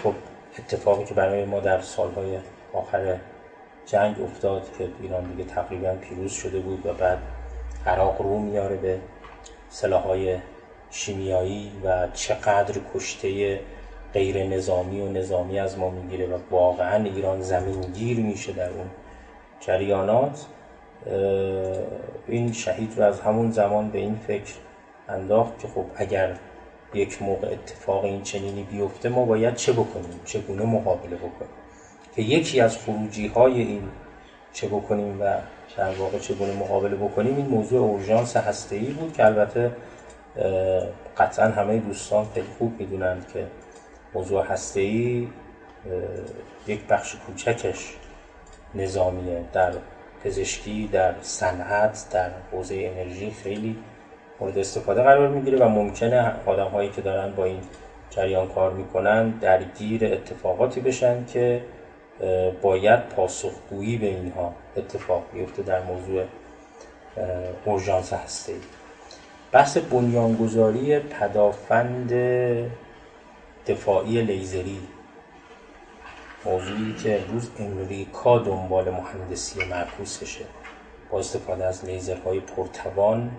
خب 0.04 0.14
اتفاقی 0.60 1.04
که 1.04 1.14
برای 1.14 1.46
ما 1.46 1.60
در 1.60 1.82
سالهای 1.82 2.38
آخر 2.74 3.18
جنگ 3.86 4.22
افتاد 4.22 4.78
که 4.78 4.88
ایران 5.02 5.24
دیگه 5.24 5.44
تقریبا 5.44 5.94
پیروز 5.94 6.32
شده 6.32 6.60
بود 6.60 6.86
و 6.86 6.94
بعد 6.94 7.18
عراق 7.86 8.22
رو 8.22 8.40
میاره 8.40 8.76
به 8.76 9.00
سلاحهای 9.70 10.38
شیمیایی 10.92 11.72
و 11.84 12.08
چقدر 12.14 12.76
کشته 12.94 13.60
غیر 14.14 14.44
نظامی 14.44 15.02
و 15.02 15.08
نظامی 15.12 15.60
از 15.60 15.78
ما 15.78 15.90
می‌گیره 15.90 16.28
و 16.28 16.38
واقعا 16.52 17.04
ایران 17.04 17.42
زمینگیر 17.42 18.20
میشه 18.20 18.54
در 18.54 18.70
اون 18.70 18.90
جریانات 19.60 20.46
این 22.28 22.52
شهید 22.52 22.94
رو 22.98 23.04
از 23.04 23.20
همون 23.22 23.52
زمان 23.52 23.90
به 23.90 24.00
این 24.00 24.16
فکر 24.16 24.54
انداخت 25.10 25.60
که 25.60 25.68
خب 25.68 25.86
اگر 25.96 26.36
یک 26.96 27.22
موقع 27.22 27.48
اتفاق 27.48 28.04
این 28.04 28.22
چنینی 28.22 28.64
بیفته 28.64 29.10
ما 29.10 29.26
باید 29.26 29.56
چه 29.56 29.74
بکنیم؟ 29.74 30.20
چگونه 30.26 30.64
مقابله 30.64 31.16
بکنیم؟ 31.16 31.52
که 32.16 32.22
یکی 32.22 32.60
از 32.60 32.78
خروجی 32.78 33.28
های 33.28 33.62
این 33.62 33.84
چه 34.54 34.68
بکنیم 34.68 35.22
و 35.22 35.38
در 35.78 35.92
واقع 35.92 36.20
چگونه 36.20 36.54
مقابله 36.54 36.96
بکنیم 36.96 37.36
این 37.36 37.46
موضوع 37.46 37.82
اورژانس 37.82 38.38
هسته 38.38 38.76
ای 38.76 38.86
بود 38.86 39.14
که 39.14 39.26
البته 39.26 39.72
قطعا 41.18 41.46
همه 41.46 41.78
دوستان 41.78 42.26
خیلی 42.34 42.48
خوب 42.58 42.80
می‌دونند 42.80 43.28
که 43.34 43.48
موضوع 44.14 44.46
هسته 44.46 44.80
ای 44.80 45.28
یک 46.68 46.88
بخش 46.88 47.16
کوچکش 47.16 47.94
نظامیه. 48.76 49.46
در 49.54 49.74
پزشکی 50.24 50.90
در 50.92 51.14
صنعت 51.22 52.06
در 52.12 52.30
حوزه 52.52 52.76
انرژی 52.76 53.32
خیلی 53.32 53.78
مورد 54.40 54.58
استفاده 54.58 55.04
قرار 55.04 55.28
می‌گیره 55.30 55.58
و 55.58 55.70
ممکنه 55.70 56.34
آدم 56.46 56.68
هایی 56.68 56.90
که 56.90 57.02
دارن 57.02 57.32
با 57.32 57.44
این 57.44 57.62
جریان 58.10 58.48
کار 58.48 58.72
می‌کنن 58.72 59.30
درگیر 59.30 60.06
اتفاقاتی 60.06 60.80
بشن 60.82 61.26
که 61.26 61.62
باید 62.62 63.00
پاسخگویی 63.10 63.98
به 63.98 64.06
اینها 64.06 64.54
اتفاق 64.78 65.24
بیفته 65.34 65.62
در 65.64 65.82
موضوع 65.82 66.24
اورژانس 67.66 68.14
هسته 68.14 68.54
بحث 69.52 69.78
بنیانگذاری 69.78 71.00
پدافند 71.00 72.14
دفاعی 73.68 74.22
لیزری 74.22 74.80
موضوعی 76.46 76.94
که 77.04 77.22
امروز 77.22 77.50
امریکا 77.60 78.40
دنبال 78.40 78.90
مهندسی 78.90 79.66
معکوسشه 79.66 80.46
با 81.12 81.20
استفاده 81.20 81.66
از 81.66 81.86
لیزرهای 81.86 82.40
پرتوان 82.40 83.32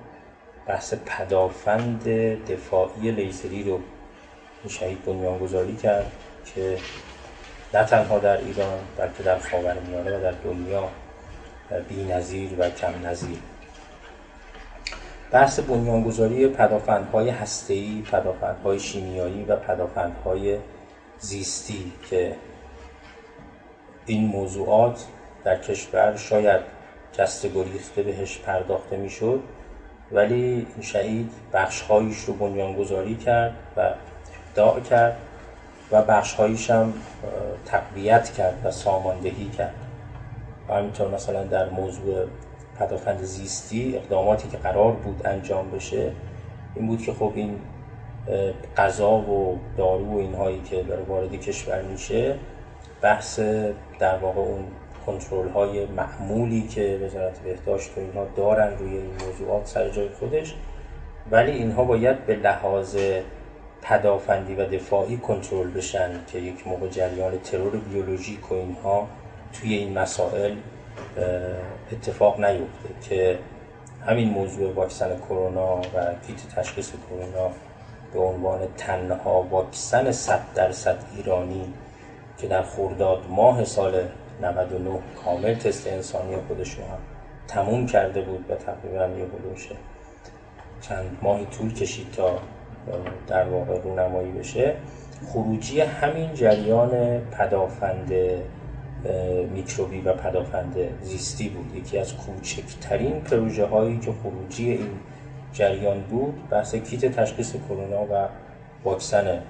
بحث 0.67 0.95
پدافند 1.07 2.09
دفاعی 2.45 3.11
لیزری 3.11 3.65
رو 3.65 3.81
این 4.63 4.73
شهید 4.73 5.05
بنیانگذاری 5.05 5.77
کرد 5.77 6.13
که 6.55 6.79
نه 7.75 7.85
تنها 7.85 8.19
در 8.19 8.37
ایران 8.37 8.79
بلکه 8.97 9.23
در 9.23 9.39
خاورمیانه 9.39 10.19
و 10.19 10.23
در 10.23 10.35
دنیا 10.45 10.89
نظیر 12.09 12.51
و 12.59 12.71
کم 12.71 13.07
نظیر 13.07 13.39
بحث 15.31 15.61
بنیانگذاری 15.61 16.49
پدافندهای 16.49 17.31
هسته‌ای، 17.31 18.03
پدافندهای 18.13 18.81
شیمیایی 18.81 19.45
و 19.45 19.57
پدافندهای 19.57 20.59
زیستی 21.19 21.93
که 22.11 22.37
این 24.07 24.27
موضوعات 24.27 25.05
در 25.45 25.59
کشور 25.59 26.17
شاید 26.17 26.61
جست 27.13 27.47
گریخته 27.47 28.03
بهش 28.03 28.39
پرداخته 28.39 28.97
می‌شد. 28.97 29.41
ولی 30.13 30.67
شهید 30.81 31.31
بخشهایش 31.53 32.19
رو 32.19 32.35
بنیانگذاری 32.35 33.15
کرد 33.15 33.55
و 33.77 33.91
ابداع 34.51 34.81
کرد 34.81 35.17
و 35.93 36.03
بخشهایش 36.03 36.71
هم 36.71 36.93
تقویت 37.65 38.31
کرد 38.31 38.63
و 38.65 38.71
ساماندهی 38.71 39.49
کرد. 39.49 39.75
و 40.69 40.75
همینطور 40.75 41.09
مثلا 41.09 41.45
در 41.45 41.69
موضوع 41.69 42.27
پدافند 42.79 43.23
زیستی 43.23 43.97
اقداماتی 43.97 44.49
که 44.49 44.57
قرار 44.57 44.93
بود 44.93 45.27
انجام 45.27 45.71
بشه 45.71 46.13
این 46.75 46.87
بود 46.87 47.03
که 47.03 47.13
خب 47.13 47.33
این 47.35 47.59
غذا 48.77 49.13
و 49.13 49.59
دارو 49.77 50.15
و 50.15 50.19
اینهایی 50.19 50.61
که 50.61 50.83
داره 50.83 51.03
وارد 51.03 51.33
کشور 51.33 51.83
میشه 51.83 52.35
بحث 53.03 53.41
در 53.99 54.19
واقع 54.19 54.41
اون 54.41 54.65
کنترل 55.07 55.49
های 55.49 55.87
معمولی 55.87 56.63
که 56.63 57.01
وزارت 57.05 57.39
بهداشت 57.39 57.91
و 57.97 58.01
اینها 58.01 58.27
دارن 58.37 58.79
روی 58.79 58.97
این 58.97 59.11
موضوعات 59.27 59.67
سر 59.67 59.89
جای 59.89 60.09
خودش. 60.09 60.55
ولی 61.31 61.53
اینها 61.53 61.85
باید 61.85 62.27
به 62.27 62.37
لحاظ 62.37 62.97
پدافندی 63.83 64.55
و 64.55 64.67
دفاعی 64.67 65.17
کنترل 65.17 65.71
بشن 65.71 66.11
که 66.33 66.39
یک 66.39 66.67
موقع 66.67 66.89
جریان 66.89 67.39
ترور 67.39 67.77
بیولوژیک 67.77 68.53
و 68.53 68.55
اینها 68.55 69.09
توی 69.53 69.75
این 69.75 69.99
مسائل 69.99 70.55
اتفاق 71.93 72.41
نیفته 72.41 73.09
که 73.09 73.39
همین 74.07 74.29
موضوع 74.31 74.73
واکسن 74.73 75.19
کرونا 75.19 75.77
و 75.77 76.15
کیت 76.27 76.55
تشخیص 76.57 76.91
کرونا 76.91 77.51
به 78.13 78.21
عنوان 78.21 78.61
تنها 78.77 79.43
واکسن 79.43 80.13
100 80.13 80.41
درصد 80.55 80.99
ایرانی 81.17 81.73
که 82.39 82.47
در 82.47 82.63
خرداد 82.63 83.19
ماه 83.31 83.65
سال 83.65 84.03
99 84.43 84.99
کامل 85.25 85.55
تست 85.55 85.87
انسانی 85.87 86.37
خودش 86.49 86.75
رو 86.75 86.85
هم 86.85 86.99
تموم 87.49 87.87
کرده 87.87 88.21
بود 88.21 88.51
و 88.51 88.55
تقریبا 88.55 89.19
یه 89.19 89.27
حلوشه 89.39 89.75
چند 90.81 91.19
ماهی 91.23 91.47
طول 91.47 91.75
کشید 91.75 92.11
تا 92.11 92.39
در 93.27 93.49
واقع 93.49 93.81
رونمایی 93.81 94.33
بشه. 94.33 94.75
خروجی 95.27 95.81
همین 95.81 96.35
جریان 96.35 97.21
پدافند 97.21 98.13
میکروبی 99.55 100.01
و 100.01 100.13
پدافند 100.13 100.77
زیستی 101.03 101.49
بود. 101.49 101.77
یکی 101.77 101.99
از 101.99 102.17
کوچکترین 102.17 103.21
پروژه 103.21 103.67
هایی 103.67 103.99
که 103.99 104.13
خروجی 104.23 104.71
این 104.71 104.99
جریان 105.53 106.01
بود 106.01 106.49
بحث 106.51 106.75
کیت 106.75 107.07
تشخیص 107.07 107.57
کرونا 107.69 108.03
و 108.03 108.29
واکسن 108.85 109.43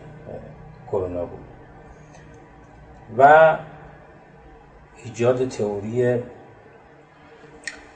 کرونا 0.92 1.24
بود. 1.24 1.44
و 3.18 3.56
ایجاد 5.04 5.48
تئوری 5.48 6.22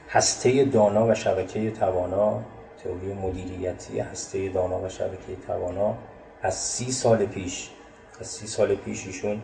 هسته 0.09 0.65
دانا 0.65 1.07
و 1.07 1.13
شبکه 1.13 1.71
توانا 1.71 2.41
تئوری 2.83 3.13
مدیریتی 3.13 3.99
هسته 3.99 4.49
دانا 4.49 4.81
و 4.81 4.89
شبکه 4.89 5.35
توانا 5.47 5.97
از 6.41 6.55
سی 6.55 6.91
سال 6.91 7.25
پیش 7.25 7.69
از 8.19 8.27
سی 8.27 8.47
سال 8.47 8.75
پیش 8.75 9.05
ایشون 9.07 9.41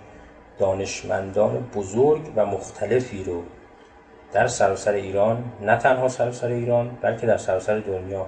دانشمندان 0.60 1.70
بزرگ 1.76 2.22
و 2.36 2.46
مختلفی 2.46 3.24
رو 3.24 3.44
در 4.34 4.48
سراسر 4.48 4.94
ایران 4.94 5.44
نه 5.62 5.78
تنها 5.78 6.08
سراسر 6.08 6.48
ایران 6.48 6.98
بلکه 7.02 7.28
در 7.28 7.38
سراسر 7.38 7.80
دنیا 7.80 8.26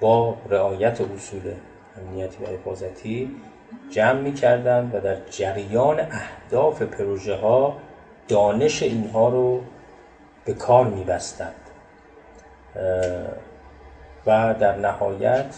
با 0.00 0.36
رعایت 0.48 1.00
اصول 1.00 1.54
امنیتی 1.98 2.44
و 2.44 2.46
حفاظتی 2.46 3.30
جمع 3.90 4.20
می 4.20 4.34
کردن 4.34 4.90
و 4.94 5.00
در 5.00 5.16
جریان 5.30 6.00
اهداف 6.00 6.82
پروژه 6.82 7.36
ها 7.36 7.76
دانش 8.30 8.82
اینها 8.82 9.28
رو 9.28 9.60
به 10.44 10.54
کار 10.54 10.86
می 10.86 11.04
بستند 11.04 11.54
و 14.26 14.54
در 14.60 14.76
نهایت 14.76 15.54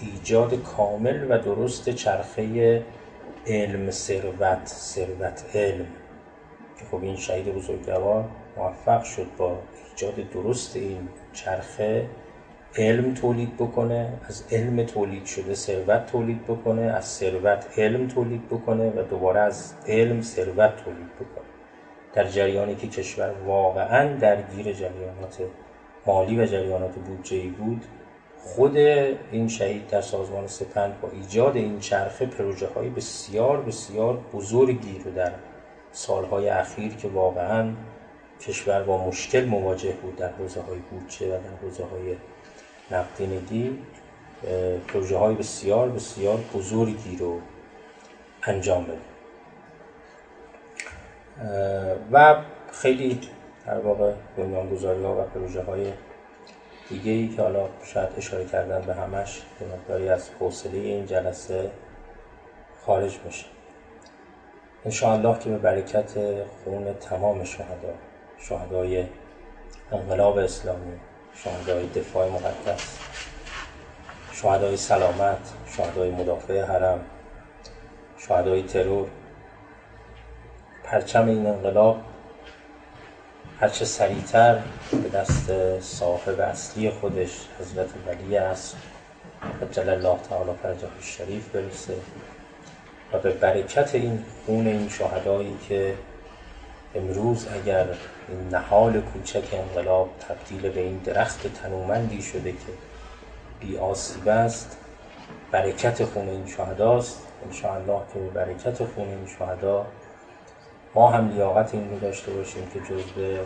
ایجاد 0.00 0.54
کامل 0.54 1.26
و 1.30 1.38
درست 1.38 1.90
چرخه 1.90 2.82
علم 3.46 3.90
ثروت 3.90 4.66
ثروت 4.66 5.44
علم. 5.54 5.86
که 6.78 6.84
خب 6.90 7.02
این 7.02 7.16
شهید 7.16 7.54
بزرگوار 7.54 8.24
موفق 8.56 9.02
شد 9.02 9.26
با 9.38 9.58
ایجاد 9.90 10.14
درست 10.14 10.76
این 10.76 11.08
چرخه 11.32 12.08
علم 12.76 13.14
تولید 13.14 13.56
بکنه 13.56 14.12
از 14.28 14.44
علم 14.52 14.86
تولید 14.86 15.24
شده 15.24 15.54
ثروت 15.54 16.06
تولید 16.06 16.44
بکنه 16.44 16.82
از 16.82 17.04
ثروت 17.04 17.66
علم 17.78 18.08
تولید 18.08 18.48
بکنه 18.48 18.90
و 18.90 19.02
دوباره 19.02 19.40
از 19.40 19.74
علم 19.86 20.22
ثروت 20.22 20.76
تولید 20.76 21.14
بکنه. 21.14 21.51
در 22.12 22.24
جریانی 22.24 22.74
که 22.74 22.88
کشور 22.88 23.30
واقعا 23.46 24.16
درگیر 24.16 24.72
جریانات 24.72 25.38
مالی 26.06 26.40
و 26.40 26.46
جریانات 26.46 26.94
بودجه 26.94 27.48
بود 27.48 27.84
خود 28.44 28.76
این 28.76 29.48
شهید 29.48 29.86
در 29.86 30.00
سازمان 30.00 30.46
سپند 30.46 31.00
با 31.00 31.10
ایجاد 31.10 31.56
این 31.56 31.78
چرخه 31.78 32.26
پروژه 32.26 32.68
های 32.74 32.88
بسیار 32.88 33.60
بسیار 33.60 34.16
بزرگی 34.32 34.98
رو 35.04 35.10
در 35.10 35.32
سالهای 35.92 36.48
اخیر 36.48 36.94
که 36.94 37.08
واقعا 37.08 37.72
کشور 38.40 38.82
با 38.82 39.06
مشکل 39.06 39.44
مواجه 39.44 39.92
بود 39.92 40.16
در 40.16 40.32
حوزه 40.32 40.60
های 40.60 40.78
بودجه 40.78 41.26
و 41.26 41.30
در 41.30 41.56
حوزه 41.62 41.84
های 41.84 42.16
نقدینگی 42.90 43.78
پروژه 44.88 45.16
های 45.16 45.34
بسیار 45.34 45.88
بسیار 45.88 46.38
بزرگی 46.54 47.16
رو 47.16 47.40
انجام 48.42 48.84
بده. 48.84 49.11
و 52.12 52.36
خیلی 52.72 53.20
در 53.66 53.78
واقع 53.78 54.12
بنیانگذاری 54.36 55.04
ها 55.04 55.20
و 55.20 55.22
پروژه 55.22 55.62
های 55.62 55.92
دیگه 56.88 57.12
ای 57.12 57.28
که 57.28 57.42
حالا 57.42 57.68
شاید 57.84 58.08
اشاره 58.16 58.44
کردن 58.44 58.80
به 58.86 58.94
همش 58.94 59.42
به 59.60 59.66
مقداری 59.66 60.08
از 60.08 60.30
حوصله 60.40 60.78
این 60.78 61.06
جلسه 61.06 61.70
خارج 62.86 63.18
میشه 63.24 63.46
انشاءالله 64.84 65.38
که 65.38 65.50
به 65.50 65.58
برکت 65.58 66.12
خون 66.64 66.94
تمام 66.94 67.44
شهدا 67.44 67.94
شهدای 68.38 69.06
انقلاب 69.92 70.38
اسلامی 70.38 71.00
شهدای 71.34 71.86
دفاع 71.86 72.28
مقدس 72.28 72.98
شهدای 74.32 74.76
سلامت 74.76 75.52
شهدای 75.66 76.10
مدافع 76.10 76.62
حرم 76.62 77.00
شهدای 78.18 78.62
ترور 78.62 79.08
پرچم 80.92 81.28
این 81.28 81.46
انقلاب 81.46 82.00
هرچه 83.60 83.84
سریعتر 83.84 84.58
به 85.02 85.08
دست 85.08 85.50
صاحب 85.80 86.40
اصلی 86.40 86.90
خودش 86.90 87.30
حضرت 87.60 87.88
ولی 88.06 88.36
است 88.36 88.76
جل 89.72 89.88
الله 89.88 90.18
تعالی 90.28 90.50
فرجه 90.62 90.88
شریف 91.00 91.48
برسه 91.48 91.94
و 93.12 93.18
به 93.18 93.30
برکت 93.30 93.94
این 93.94 94.24
خون 94.46 94.66
این 94.66 94.88
شهدایی 94.88 95.56
که 95.68 95.94
امروز 96.94 97.48
اگر 97.54 97.86
این 98.28 98.48
نهال 98.48 99.00
کوچک 99.00 99.44
انقلاب 99.52 100.10
تبدیل 100.28 100.70
به 100.70 100.80
این 100.80 100.98
درخت 100.98 101.62
تنومندی 101.62 102.22
شده 102.22 102.52
که 102.52 102.72
بی 103.60 103.78
آسیب 103.78 104.28
است 104.28 104.76
برکت 105.52 106.04
خون 106.04 106.28
این 106.28 106.46
شهداست. 106.46 107.18
انشاءالله 107.46 108.00
که 108.14 108.18
به 108.18 108.28
برکت 108.28 108.84
خون 108.84 109.08
این 109.08 109.26
شهدا 109.38 109.86
ما 110.94 111.10
هم 111.10 111.28
لیاقت 111.28 111.74
این 111.74 111.90
رو 111.90 111.98
داشته 111.98 112.32
باشیم 112.32 112.66
که 112.66 112.80
جزء 112.80 113.44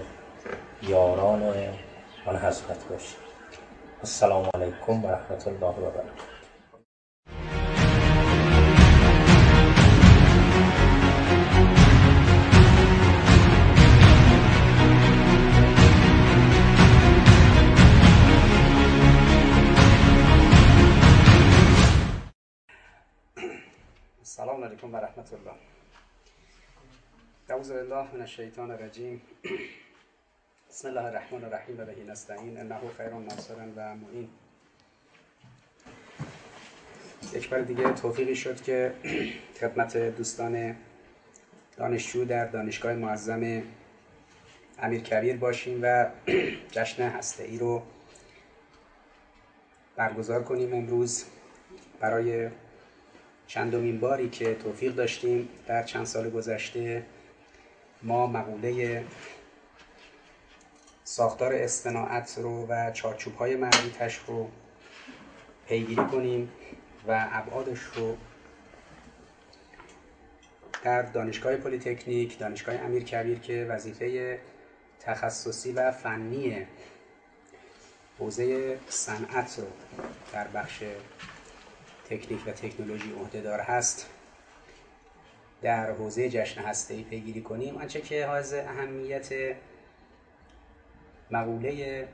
یاران 0.82 1.42
آن 2.26 2.36
حضرت 2.36 2.88
باشیم. 2.88 3.18
السلام 4.00 4.50
علیکم 4.54 5.04
و 5.04 5.08
رحمت 5.08 5.48
الله 5.48 5.66
و 5.66 5.90
برکاته. 5.90 6.22
السلام 24.18 24.64
علیکم 24.64 24.94
و 24.94 24.96
رحمت 24.96 25.32
الله. 25.32 25.75
اعوذ 27.48 27.72
بالله 27.72 28.14
من 28.14 28.20
الشیطان 28.20 28.70
الرجیم. 28.70 29.22
بسم 30.70 30.88
الله 30.88 31.04
الرحمن 31.04 31.44
الرحیم. 31.44 31.80
و 31.80 31.84
بهی 31.84 32.04
نستعین. 32.04 32.60
انه 32.60 32.80
خیر 32.96 33.08
ناصر 33.08 33.54
و 33.76 33.94
معین. 33.96 34.28
یک 37.32 37.48
بار 37.48 37.60
دیگه 37.60 37.92
توفیقی 37.92 38.36
شد 38.36 38.62
که 38.62 38.92
خدمت 39.60 39.96
دوستان 39.96 40.76
دانشجو 41.76 42.24
در 42.24 42.46
دانشگاه 42.46 42.92
معظم 42.92 43.62
امیر 44.78 45.00
کبیر 45.00 45.36
باشیم 45.36 45.80
و 45.82 46.06
جشن 46.70 47.02
هسته 47.08 47.44
ای 47.44 47.58
رو 47.58 47.82
برگزار 49.96 50.42
کنیم 50.42 50.74
امروز. 50.74 51.24
برای 52.00 52.50
چندمین 53.46 54.00
باری 54.00 54.28
که 54.28 54.54
توفیق 54.54 54.94
داشتیم 54.94 55.48
در 55.66 55.82
چند 55.82 56.04
سال 56.06 56.30
گذشته 56.30 57.06
ما 58.06 58.26
مقوله 58.26 59.04
ساختار 61.04 61.52
اصطناعت 61.54 62.38
رو 62.38 62.66
و 62.66 62.90
چارچوب 62.90 63.36
های 63.36 63.56
مربوطش 63.56 64.18
رو 64.26 64.48
پیگیری 65.68 66.04
کنیم 66.06 66.52
و 67.08 67.28
ابعادش 67.32 67.80
رو 67.80 68.16
در 70.82 71.02
دانشگاه 71.02 71.56
پلیتکنیک 71.56 72.38
دانشگاه 72.38 72.74
امیر 72.74 73.04
کبیر 73.04 73.38
که 73.38 73.66
وظیفه 73.70 74.38
تخصصی 75.00 75.72
و 75.72 75.90
فنی 75.90 76.66
حوزه 78.18 78.78
صنعت 78.88 79.58
رو 79.58 79.66
در 80.32 80.48
بخش 80.48 80.82
تکنیک 82.10 82.46
و 82.46 82.50
تکنولوژی 82.50 83.12
عهدهدار 83.12 83.60
هست. 83.60 84.06
در 85.62 85.90
حوزه 85.90 86.30
جشن 86.30 86.60
هسته 86.62 87.02
پیگیری 87.02 87.42
کنیم 87.42 87.76
آنچه 87.76 88.00
که 88.00 88.26
حائز 88.26 88.52
اهمیت 88.52 89.28
مقوله 91.30 92.08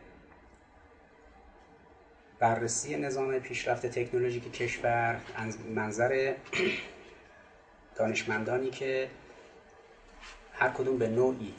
بررسی 2.39 2.97
نظام 2.97 3.39
پیشرفت 3.39 3.87
تکنولوژیک 3.87 4.53
کشور 4.53 5.21
منظر 5.75 6.35
دانشمندانی 7.97 8.71
که 8.71 9.09
هر 10.53 10.69
کدوم 10.69 10.99
به 10.99 11.09
نوعی 11.09 11.55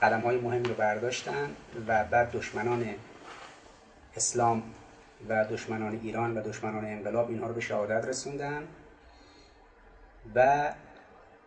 قدم 0.00 0.20
های 0.20 0.36
مهمی 0.36 0.68
رو 0.68 0.74
برداشتن 0.74 1.56
و 1.86 2.04
بعد 2.04 2.30
دشمنان 2.32 2.94
اسلام 4.16 4.62
و 5.28 5.44
دشمنان 5.44 6.00
ایران 6.02 6.36
و 6.36 6.42
دشمنان 6.42 6.84
انقلاب 6.84 7.28
اینها 7.28 7.46
رو 7.46 7.54
به 7.54 7.60
شهادت 7.60 8.04
رسوندن. 8.04 8.68
و 10.34 10.72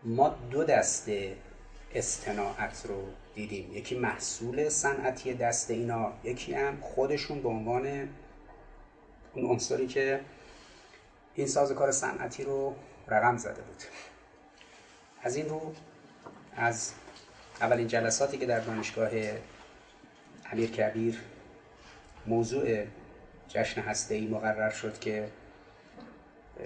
ما 0.03 0.29
دو 0.29 0.63
دسته 0.63 1.37
استناعت 1.93 2.85
رو 2.85 3.03
دیدیم. 3.35 3.73
یکی 3.73 3.99
محصول 3.99 4.69
صنعتی 4.69 5.33
دست 5.33 5.71
اینا 5.71 6.13
یکی 6.23 6.53
هم 6.53 6.81
خودشون 6.81 7.41
به 7.41 7.49
عنوان 7.49 8.09
اون 9.33 9.45
عنصری 9.45 9.87
که 9.87 10.19
این 11.35 11.47
سازوکار 11.47 11.91
صنعتی 11.91 12.43
رو 12.43 12.75
رقم 13.07 13.37
زده 13.37 13.61
بود. 13.61 13.83
از 15.21 15.35
این 15.35 15.49
رو 15.49 15.73
از 16.55 16.91
اولین 17.61 17.87
جلساتی 17.87 18.37
که 18.37 18.45
در 18.45 18.59
دانشگاه 18.59 19.09
امیر 20.51 20.71
کبیر 20.71 21.21
موضوع 22.27 22.85
جشن 23.47 23.81
هسته 23.81 24.15
ای 24.15 24.27
مقرر 24.27 24.69
شد 24.69 24.99
که 24.99 25.29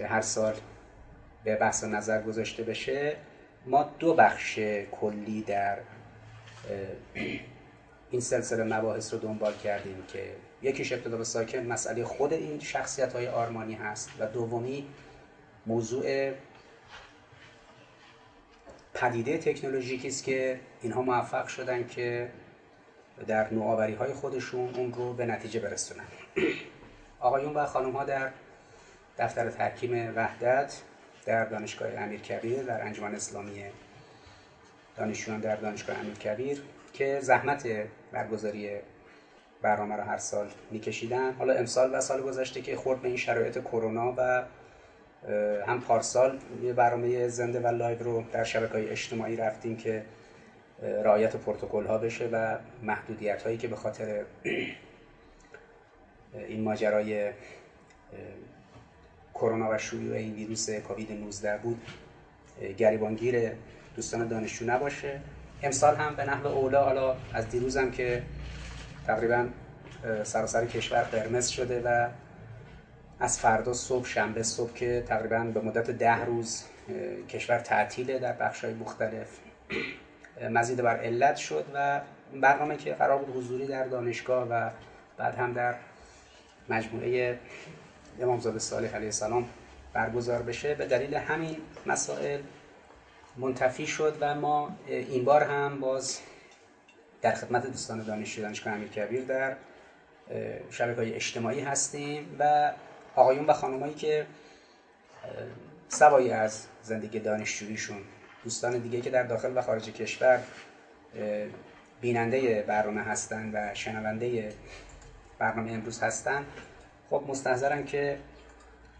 هر 0.08 0.20
سال 0.20 0.54
به 1.44 1.56
بحث 1.56 1.84
نظر 1.84 2.22
گذاشته 2.22 2.62
بشه 2.62 3.16
ما 3.66 3.90
دو 3.98 4.14
بخش 4.14 4.58
کلی 4.90 5.42
در 5.42 5.78
این 8.10 8.20
سلسله 8.20 8.78
مباحث 8.78 9.14
رو 9.14 9.20
دنبال 9.20 9.54
کردیم 9.54 10.04
که 10.08 10.36
یکیش 10.62 10.92
ابتدا 10.92 11.16
به 11.16 11.24
ساکن 11.24 11.58
مسئله 11.58 12.04
خود 12.04 12.32
این 12.32 12.60
شخصیت 12.60 13.12
های 13.12 13.28
آرمانی 13.28 13.74
هست 13.74 14.10
و 14.18 14.26
دومی 14.26 14.86
موضوع 15.66 16.32
پدیده 18.94 19.38
تکنولوژیکی 19.38 20.08
است 20.08 20.24
که 20.24 20.60
اینها 20.82 21.02
موفق 21.02 21.46
شدن 21.46 21.86
که 21.86 22.30
در 23.26 23.54
نوآوری 23.54 23.94
های 23.94 24.12
خودشون 24.12 24.74
اون 24.74 24.92
رو 24.92 25.12
به 25.12 25.26
نتیجه 25.26 25.60
برسونن. 25.60 26.04
آقایون 27.20 27.54
و 27.54 27.66
خانم 27.66 27.92
ها 27.92 28.04
در 28.04 28.30
دفتر 29.18 29.50
تحکیم 29.50 30.12
وحدت 30.16 30.82
در 31.26 31.44
دانشگاه 31.44 31.88
امیر 31.98 32.20
کبیر 32.20 32.62
در 32.62 32.82
انجمن 32.82 33.14
اسلامی 33.14 33.64
دانشجویان 34.96 35.40
در 35.40 35.56
دانشگاه 35.56 35.98
امیر 35.98 36.14
کبیر 36.14 36.62
که 36.92 37.18
زحمت 37.22 37.68
برگزاری 38.12 38.70
برنامه 39.62 39.96
رو 39.96 40.02
هر 40.02 40.18
سال 40.18 40.48
میکشیدن. 40.70 41.32
حالا 41.32 41.54
امسال 41.54 41.94
و 41.94 42.00
سال 42.00 42.22
گذشته 42.22 42.60
که 42.60 42.76
خورد 42.76 43.02
به 43.02 43.08
این 43.08 43.16
شرایط 43.16 43.58
کرونا 43.58 44.14
و 44.16 44.44
هم 45.66 45.80
پارسال 45.80 46.38
یه 46.62 46.72
برنامه 46.72 47.28
زنده 47.28 47.60
و 47.60 47.66
live 47.66 48.02
رو 48.02 48.24
در 48.32 48.44
شبکه 48.44 48.72
های 48.72 48.90
اجتماعی 48.90 49.36
رفتیم 49.36 49.76
که 49.76 50.04
رعایت 50.82 51.36
پروتکل 51.36 51.86
ها 51.86 51.98
بشه 51.98 52.28
و 52.32 52.58
محدودیت 52.82 53.42
هایی 53.42 53.58
که 53.58 53.68
به 53.68 53.76
خاطر 53.76 54.24
این 56.34 56.60
ماجرای 56.60 57.32
کرونا 59.40 59.70
و 59.70 59.78
شیوع 59.78 60.16
این 60.16 60.34
ویروس 60.34 60.70
کووید 60.70 61.12
19 61.12 61.58
بود 61.62 61.80
گریبانگیر 62.78 63.52
دوستان 63.96 64.28
دانشجو 64.28 64.64
نباشه. 64.66 65.20
امسال 65.62 65.96
هم 65.96 66.14
به 66.14 66.24
نحو 66.24 66.46
اولا 66.46 66.84
حالا 66.84 67.16
از 67.32 67.48
دیروزم 67.48 67.90
که 67.90 68.22
تقریبا 69.06 69.48
سراسر 70.24 70.66
کشور 70.66 71.02
قرمز 71.02 71.48
شده 71.48 71.82
و 71.84 72.08
از 73.20 73.38
فردا 73.38 73.72
صبح 73.72 74.06
شنبه 74.06 74.42
صبح 74.42 74.72
که 74.72 75.04
تقریبا 75.08 75.38
به 75.38 75.60
مدت 75.60 75.90
ده 75.90 76.24
روز 76.24 76.64
کشور 77.28 77.58
تعطیله 77.58 78.18
در 78.18 78.32
بخش 78.32 78.64
های 78.64 78.74
مختلف 78.74 79.28
مزید 80.50 80.82
بر 80.82 80.96
علت 80.96 81.36
شد 81.36 81.64
و 81.74 82.00
برنامه 82.40 82.76
که 82.76 82.94
قرار 82.94 83.18
بود 83.18 83.36
حضوری 83.36 83.66
در 83.66 83.84
دانشگاه 83.84 84.48
و 84.48 84.70
بعد 85.16 85.34
هم 85.34 85.52
در 85.52 85.74
مجموعه 86.68 87.38
امامزاده 88.20 88.58
صالح 88.58 88.94
علیه 88.94 89.06
السلام 89.06 89.48
برگزار 89.92 90.42
بشه. 90.42 90.74
به 90.74 90.86
دلیل 90.86 91.14
همین 91.14 91.56
مسائل 91.86 92.40
منتفی 93.36 93.86
شد 93.86 94.16
و 94.20 94.34
ما 94.34 94.76
این 94.86 95.24
بار 95.24 95.42
هم 95.42 95.80
باز 95.80 96.18
در 97.22 97.34
خدمت 97.34 97.66
دوستان 97.66 98.02
دانشجو 98.02 98.42
دانشگاه 98.42 98.72
امیر 98.72 98.88
کبیر 98.88 99.24
در 99.24 99.56
شبکه 100.70 101.00
های 101.00 101.14
اجتماعی 101.14 101.60
هستیم 101.60 102.36
و 102.38 102.72
آقایون 103.16 103.46
و 103.46 103.52
خانمایی 103.52 103.94
که 103.94 104.26
سوایی 105.88 106.30
از 106.30 106.66
زندگی 106.82 107.20
دانشجوییشون 107.20 107.98
دوستان 108.44 108.78
دیگه 108.78 109.00
که 109.00 109.10
در 109.10 109.22
داخل 109.22 109.56
و 109.56 109.62
خارج 109.62 109.92
کشور 109.92 110.40
بیننده 112.00 112.62
برنامه 112.62 113.02
هستن 113.02 113.50
و 113.54 113.74
شنونده 113.74 114.52
برنامه 115.38 115.72
امروز 115.72 116.02
هستن. 116.02 116.44
خب 117.10 117.24
مستحضرن 117.28 117.84
که 117.84 118.18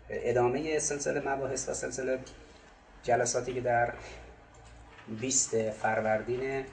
ادامه 0.08 0.78
سلسله 0.78 1.28
مباحث 1.28 1.68
و 1.68 1.74
سلسله 1.74 2.18
جلساتی 3.02 3.54
که 3.54 3.60
در 3.60 3.92
20 5.20 5.70
فروردین 5.70 6.64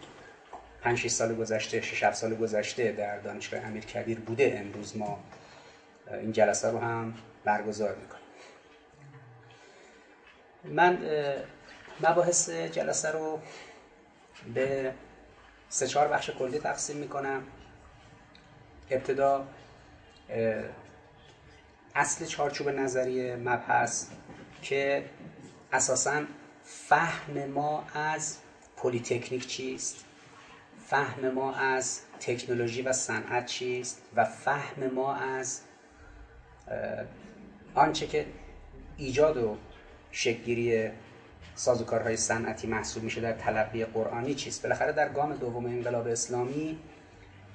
5 0.82 1.08
سال 1.08 1.36
گذشته 1.36 1.82
6 1.82 2.04
7 2.04 2.16
سال 2.16 2.36
گذشته 2.36 2.92
در 2.92 3.18
دانشگاه 3.18 3.66
امیر 3.66 3.86
کبیر 3.86 4.20
بوده. 4.20 4.64
امروز 4.66 4.98
ما 4.98 5.20
این 6.12 6.32
جلسه 6.32 6.72
رو 6.72 6.80
هم 6.80 7.14
برگزار 7.44 7.96
می‌کنیم. 7.96 8.24
من 10.64 10.98
مباحث 12.10 12.50
جلسه 12.50 13.12
رو 13.12 13.40
به 14.54 14.94
سه 15.70 15.88
چهار 15.88 16.08
بخش 16.08 16.30
کلی 16.30 16.60
تقسیم 16.60 16.98
می‌کنم. 16.98 17.44
ابتدا 18.92 19.48
اصل 21.98 22.26
چارچوب 22.26 22.70
نظریه 22.70 23.36
مبحث 23.36 24.08
که 24.62 25.06
اساسا 25.72 26.22
فهم 26.64 27.46
ما 27.46 27.84
از 27.94 28.38
پلیتکنیک 28.78 29.48
چیست؟ 29.48 30.06
فهم 30.86 31.30
ما 31.30 31.54
از 31.54 32.02
تکنولوژی 32.20 32.82
و 32.82 32.94
صنعت 32.94 33.46
چیست؟ 33.46 34.02
و 34.16 34.26
فهم 34.26 34.88
ما 34.96 35.16
از 35.16 35.62
آنچه 37.76 38.08
که 38.08 38.26
ایجاد 38.98 39.38
و 39.38 39.58
شکلگیری 40.12 40.90
سازوکارهای 41.56 42.18
صنعتی 42.18 42.68
محسوب 42.68 43.04
میشه 43.04 43.22
در 43.22 43.34
تلقی 43.34 43.86
قرآنی 43.86 44.36
چیست؟ 44.36 44.64
بالاخره 44.64 44.92
در 44.92 45.10
گام 45.10 45.34
دوم 45.34 45.66
انقلاب 45.66 46.08
اسلامی 46.08 46.80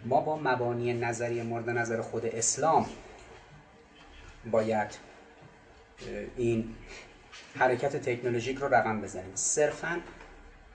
ما 0.05 0.21
با 0.21 0.37
مبانی 0.37 0.95
نظری 0.95 1.43
مورد 1.43 1.71
نظر 1.71 2.01
خود 2.01 2.27
اسلام 2.27 2.87
باید 4.51 4.99
این 6.37 6.75
حرکت 7.59 7.97
تکنولوژیک 7.97 8.59
رو 8.59 8.75
رقم 8.75 9.01
بزنیم. 9.01 9.35
صرفا 9.35 10.01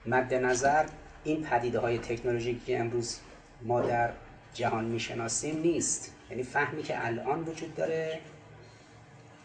مد 0.06 0.34
نظر 0.34 0.86
این 1.24 1.42
پدیده 1.42 1.78
های 1.78 1.98
تکنولوژیکی 1.98 2.60
که 2.66 2.80
امروز 2.80 3.18
ما 3.62 3.80
در 3.80 4.10
جهان 4.54 4.84
می‌شناسیم 4.84 5.60
نیست. 5.60 6.14
یعنی 6.30 6.42
فهمی 6.42 6.82
که 6.82 7.06
الان 7.06 7.42
وجود 7.42 7.74
داره 7.74 8.20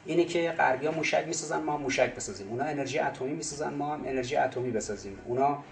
اینه 0.05 0.25
که 0.25 0.51
غربی 0.51 0.85
ها 0.85 0.91
موشک 0.91 1.23
می‌سازن 1.27 1.63
ما 1.63 1.77
موشک 1.77 2.15
بسازیم. 2.15 2.49
اونا 2.49 2.63
انرژی 2.63 2.99
اتمی 2.99 3.33
می‌سازن 3.33 3.73
ما 3.73 3.93
هم 3.93 4.05
انرژی 4.05 4.35
اتمی 4.35 4.71
بسازیم. 4.71 5.17
اونا 5.25 5.63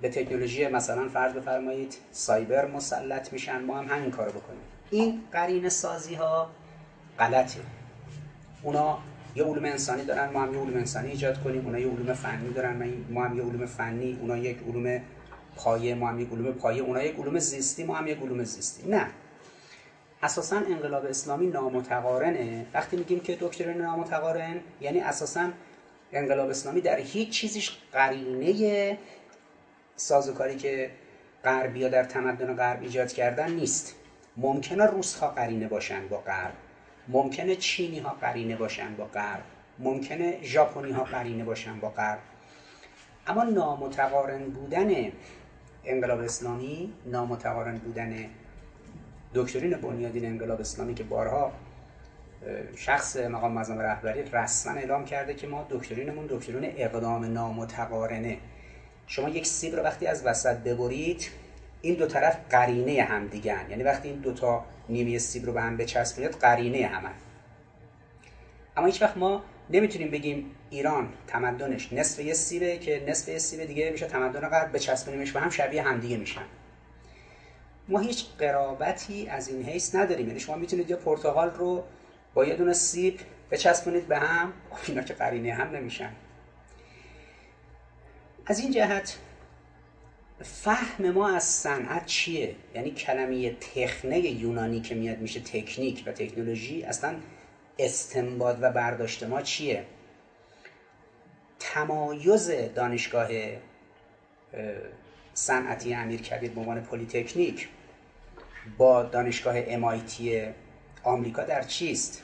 به 0.00 0.08
تکنولوژی 0.08 0.66
مثلا 0.66 1.08
فرض 1.08 1.32
بفرمایید 1.32 1.96
سایبر 2.12 2.66
مسلط 2.66 3.32
میشن 3.32 3.62
ما 3.62 3.78
هم 3.78 3.88
همین 3.88 4.10
کارو 4.10 4.30
بکنیم. 4.30 4.60
این 4.90 5.22
قرین 5.32 5.68
سازی 5.68 6.14
ها 6.14 6.50
غلطه. 7.18 7.60
اونا 8.62 8.98
یه 9.34 9.44
علوم 9.44 9.64
انسانی 9.64 10.04
دارن 10.04 10.30
ما 10.30 10.42
هم 10.42 10.54
یه 10.54 10.60
علوم 10.60 10.76
انسانی 10.76 11.10
ایجاد 11.10 11.42
کنیم 11.42 11.66
اونا 11.66 11.78
یه 11.78 11.86
علوم 11.86 12.14
فنی 12.14 12.52
دارن 12.52 12.92
ما 13.10 13.24
هم 13.24 13.36
یه 13.36 13.42
علوم 13.42 13.66
فنی 13.66 14.18
اونا 14.20 14.36
یک 14.36 14.58
علوم 14.68 15.00
پایه 15.56 15.94
ما 15.94 16.08
هم 16.08 16.20
یک 16.20 16.28
علوم 16.32 16.52
پایه 16.52 16.82
اونا 16.82 17.02
یک 17.02 17.16
علوم 17.16 17.38
زیستی 17.38 17.84
ما 17.84 17.94
هم 17.94 18.06
یک 18.06 18.18
علوم 18.18 18.44
زیستی. 18.44 18.88
نه. 18.88 19.06
اساسا 20.22 20.56
انقلاب 20.56 21.06
اسلامی 21.06 21.46
نامتقارنه. 21.46 22.66
وقتی 22.74 22.96
میگیم 22.96 23.20
که 23.20 23.36
دکترین 23.40 23.78
نامتقارن 23.78 24.60
یعنی 24.80 25.00
اساسا 25.00 25.50
انقلاب 26.12 26.50
اسلامی 26.50 26.80
در 26.80 26.98
هیچ 26.98 27.30
چیزیش 27.30 27.78
قرینه 27.92 28.98
سازوکاری 29.96 30.56
که 30.56 30.90
غربی 31.44 31.82
ها 31.82 31.88
در 31.88 32.04
تمدن 32.04 32.54
غرب 32.54 32.82
ایجاد 32.82 33.12
کردن 33.12 33.52
نیست. 33.52 33.94
ممکنه 34.36 34.86
روس 34.86 35.14
ها 35.14 35.28
قرینه 35.28 35.68
باشن 35.68 36.08
با 36.08 36.18
غرب. 36.18 36.54
ممکنه 37.08 37.56
چینی 37.56 37.98
ها 37.98 38.16
قرینه 38.20 38.56
باشن 38.56 38.96
با 38.96 39.04
غرب 39.04 39.42
ممکنه 39.78 40.38
ژاپنی 40.42 40.92
ها 40.92 41.04
قرینه 41.04 41.44
باشن 41.44 41.80
با 41.80 41.88
غرب. 41.88 42.18
اما 43.26 43.44
نامتقارن 43.44 44.44
بودن 44.44 45.12
انقلاب 45.84 46.20
اسلامی 46.20 46.92
نامتقارن 47.06 47.78
بودن 47.78 48.26
دکترین 49.34 49.76
بنیادین 49.76 50.26
انقلاب 50.26 50.60
اسلامی 50.60 50.94
که 50.94 51.04
بارها 51.04 51.52
شخص 52.76 53.16
مقام 53.16 53.52
معظم 53.52 53.78
رهبری 53.78 54.22
رسما 54.22 54.72
اعلام 54.72 55.04
کرده 55.04 55.34
که 55.34 55.46
ما 55.46 55.66
دکترینمون 55.70 56.26
دکترین 56.26 56.72
اقدام 56.76 57.24
نامتقارنه. 57.24 58.38
شما 59.06 59.28
یک 59.28 59.46
سیب 59.46 59.76
رو 59.76 59.82
وقتی 59.82 60.06
از 60.06 60.26
وسط 60.26 60.56
ببرید 60.56 61.30
این 61.82 61.94
دو 61.94 62.06
طرف 62.06 62.36
قرینه 62.50 63.02
هم 63.02 63.26
دیگن 63.26 63.66
یعنی 63.70 63.82
وقتی 63.82 64.08
این 64.08 64.18
دوتا 64.18 64.64
نیمه 64.88 65.18
سیب 65.18 65.46
رو 65.46 65.52
به 65.52 65.62
هم 65.62 65.76
بچسبونید 65.76 66.30
قرینه 66.30 66.86
همه 66.86 67.10
اما 68.76 68.86
هیچ 68.86 69.02
وقت 69.02 69.16
ما 69.16 69.44
نمی‌تونیم 69.70 70.10
بگیم 70.10 70.50
ایران 70.70 71.08
تمدنش 71.26 71.92
نصف 71.92 72.18
یه 72.18 72.34
سیبه 72.34 72.78
که 72.78 73.04
نصف 73.08 73.28
یه 73.28 73.38
سیب 73.38 73.64
دیگه 73.64 73.90
میشه 73.90 74.06
تمدن 74.06 74.48
غرب 74.48 74.76
بچسبونیمش 74.76 75.32
به 75.32 75.40
هم 75.40 75.50
شبیه 75.50 75.82
همدیگه 75.82 76.16
میشن. 76.16 76.44
ما 77.88 77.98
هیچ 77.98 78.24
قرابتی 78.38 79.28
از 79.28 79.48
این 79.48 79.64
حیث 79.64 79.94
نداریم. 79.94 80.26
یعنی 80.26 80.40
شما 80.40 80.56
می‌تونید 80.56 80.90
یه 80.90 80.96
پرتغال 80.96 81.50
رو 81.50 81.84
با 82.34 82.44
یه 82.44 82.56
دونه 82.56 82.72
سیب 82.72 83.20
بچسبونید 83.50 84.08
به 84.08 84.18
هم. 84.18 84.52
خب 84.70 84.90
اینا 84.90 85.02
که 85.02 85.14
قرینه 85.14 85.54
هم 85.54 85.70
نمیشن. 85.70 86.10
از 88.46 88.58
این 88.58 88.70
جهت 88.70 89.18
فهم 90.42 91.10
ما 91.10 91.28
از 91.28 91.44
صنعت 91.44 92.06
چیه؟ 92.06 92.54
یعنی 92.74 92.90
کلمه 92.90 93.54
تخنه 93.54 94.18
یونانی 94.18 94.80
که 94.80 94.94
میاد 94.94 95.18
میشه 95.18 95.40
تکنیک 95.40 96.02
و 96.06 96.12
تکنولوژی 96.12 96.82
اصلا 96.82 97.14
استنباد 97.78 98.58
و 98.62 98.70
برداشت 98.70 99.22
ما 99.22 99.42
چیه؟ 99.42 99.84
تمایز 101.58 102.50
دانشگاه 102.74 103.28
صنعتی 105.34 105.94
امیر 105.94 106.22
کبیر 106.22 106.50
به 106.50 106.60
عنوان 106.60 106.80
پلیتکنیک 106.80 107.68
با 108.78 109.02
دانشگاه 109.02 109.54
امایتی 109.56 110.42
آمریکا 111.02 111.42
در 111.42 111.62
چیست؟ 111.62 112.22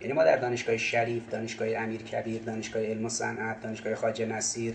یعنی 0.00 0.12
ما 0.12 0.24
در 0.24 0.36
دانشگاه 0.36 0.76
شریف 0.76 1.28
دانشگاه 1.30 1.68
امیر 1.68 2.02
کبیر 2.02 2.42
دانشگاه 2.42 2.82
علم 2.82 3.04
و 3.04 3.08
صنعت 3.08 3.60
دانشگاه 3.60 3.94
خواجه 3.94 4.26
نصیر 4.26 4.74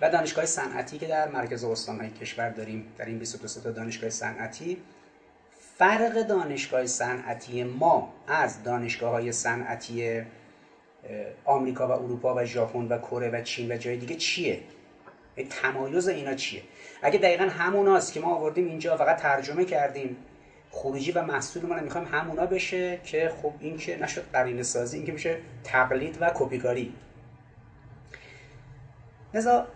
و 0.00 0.10
دانشگاه 0.10 0.46
صنعتی 0.46 0.98
که 0.98 1.06
در 1.06 1.28
مرکز 1.28 1.64
استانهای 1.64 2.10
کشور 2.10 2.48
داریم 2.48 2.92
در 2.98 3.04
این 3.04 3.18
22 3.18 3.60
تا 3.60 3.70
دانشگاه 3.70 4.10
صنعتی 4.10 4.76
فرق 5.78 6.22
دانشگاه 6.22 6.86
صنعتی 6.86 7.64
ما 7.64 8.12
از 8.26 8.62
دانشگاه 8.62 9.10
های 9.10 9.32
صنعتی 9.32 10.22
آمریکا 11.44 11.88
و 11.88 11.90
اروپا 11.90 12.34
و 12.34 12.44
ژاپن 12.44 12.88
و 12.88 12.98
کره 12.98 13.30
و 13.30 13.42
چین 13.42 13.72
و 13.72 13.76
جای 13.76 13.96
دیگه 13.96 14.14
چیه؟ 14.14 14.60
تمایز 15.50 16.08
اینا 16.08 16.34
چیه؟ 16.34 16.62
اگه 17.02 17.18
دقیقا 17.18 17.44
هموناست 17.44 18.12
که 18.12 18.20
ما 18.20 18.34
آوردیم 18.34 18.66
اینجا 18.66 18.96
فقط 18.96 19.16
ترجمه 19.16 19.64
کردیم. 19.64 20.16
خروجی 20.70 21.12
و 21.12 21.22
محصول 21.22 21.66
ما 21.66 21.80
می‌خوایم 21.80 22.06
همونا 22.06 22.46
بشه 22.46 23.00
که 23.04 23.32
خب 23.42 23.52
این 23.60 23.76
که 23.76 23.96
نشد 23.96 24.24
قرینه 24.32 24.62
سازی 24.62 24.96
این 24.96 25.06
که 25.06 25.12
میشه 25.12 25.38
تقلید 25.64 26.16
و 26.20 26.30
کپیکاری. 26.34 26.94
لذا 29.34 29.66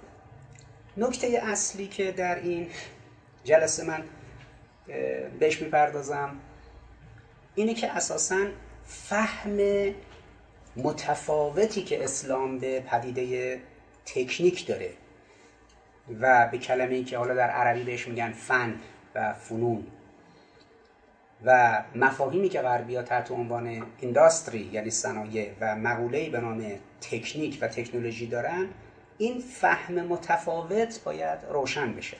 نکته 0.99 1.41
اصلی 1.43 1.87
که 1.87 2.13
در 2.13 2.35
این 2.35 2.71
جلسه 3.45 3.85
من 3.85 4.03
بهش 5.39 5.63
می‌پردازم 5.63 6.37
اینه 7.55 7.75
که 7.75 7.93
اساسا 7.93 8.47
فهم 8.85 9.59
متفاوتی 10.77 11.83
که 11.83 12.05
اسلام 12.05 12.59
به 12.59 12.81
پدیده 12.81 13.61
تکنیک 14.07 14.67
داره 14.67 14.91
و 16.21 16.49
به 16.53 16.59
کلمه 16.59 16.95
ای 16.95 17.05
که 17.05 17.19
حالا 17.19 17.35
در 17.35 17.51
عربی 17.51 17.85
بهش 17.85 18.09
میگن 18.09 18.33
فن 18.33 18.75
و 19.15 19.33
فنون 19.33 19.87
و 21.45 21.83
مفاهیمی 21.95 22.49
که 22.49 22.61
غربی 22.61 22.97
ها 22.97 23.03
تحت 23.03 23.31
عنوان 23.31 23.87
اینداستری 24.01 24.71
یعنی 24.73 24.91
صنایع 24.91 25.51
و 25.61 25.77
مقوله‌ای 25.77 26.31
به 26.31 26.41
نام 26.41 26.71
تکنیک 27.01 27.59
و 27.61 27.69
تکنولوژی 27.69 28.27
دارن 28.27 28.69
این 29.19 29.41
فهم 29.41 29.95
متفاوت 29.95 31.01
باید 31.05 31.39
روشن 31.51 31.93
بشه. 31.93 32.17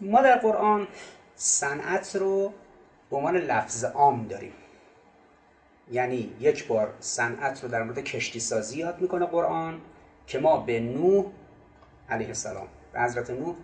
ما 0.00 0.22
در 0.22 0.38
قرآن 0.38 0.88
صنعت 1.36 2.16
رو 2.16 2.52
به 3.10 3.16
عنوان 3.16 3.36
لفظ 3.36 3.84
عام 3.84 4.26
داریم. 4.28 4.52
یعنی 5.92 6.32
یک 6.40 6.66
بار 6.66 6.94
صنعت 7.00 7.62
رو 7.62 7.68
در 7.68 7.82
مورد 7.82 7.98
کشتی 7.98 8.40
سازی 8.40 8.78
یاد 8.78 9.00
می‌کنه 9.00 9.26
قرآن 9.26 9.80
که 10.26 10.38
ما 10.38 10.56
به 10.56 10.80
نوح 10.80 11.26
علیه 12.08 12.28
السلام 12.28 12.68
به 12.92 13.00
حضرت 13.00 13.30
نوح 13.30 13.56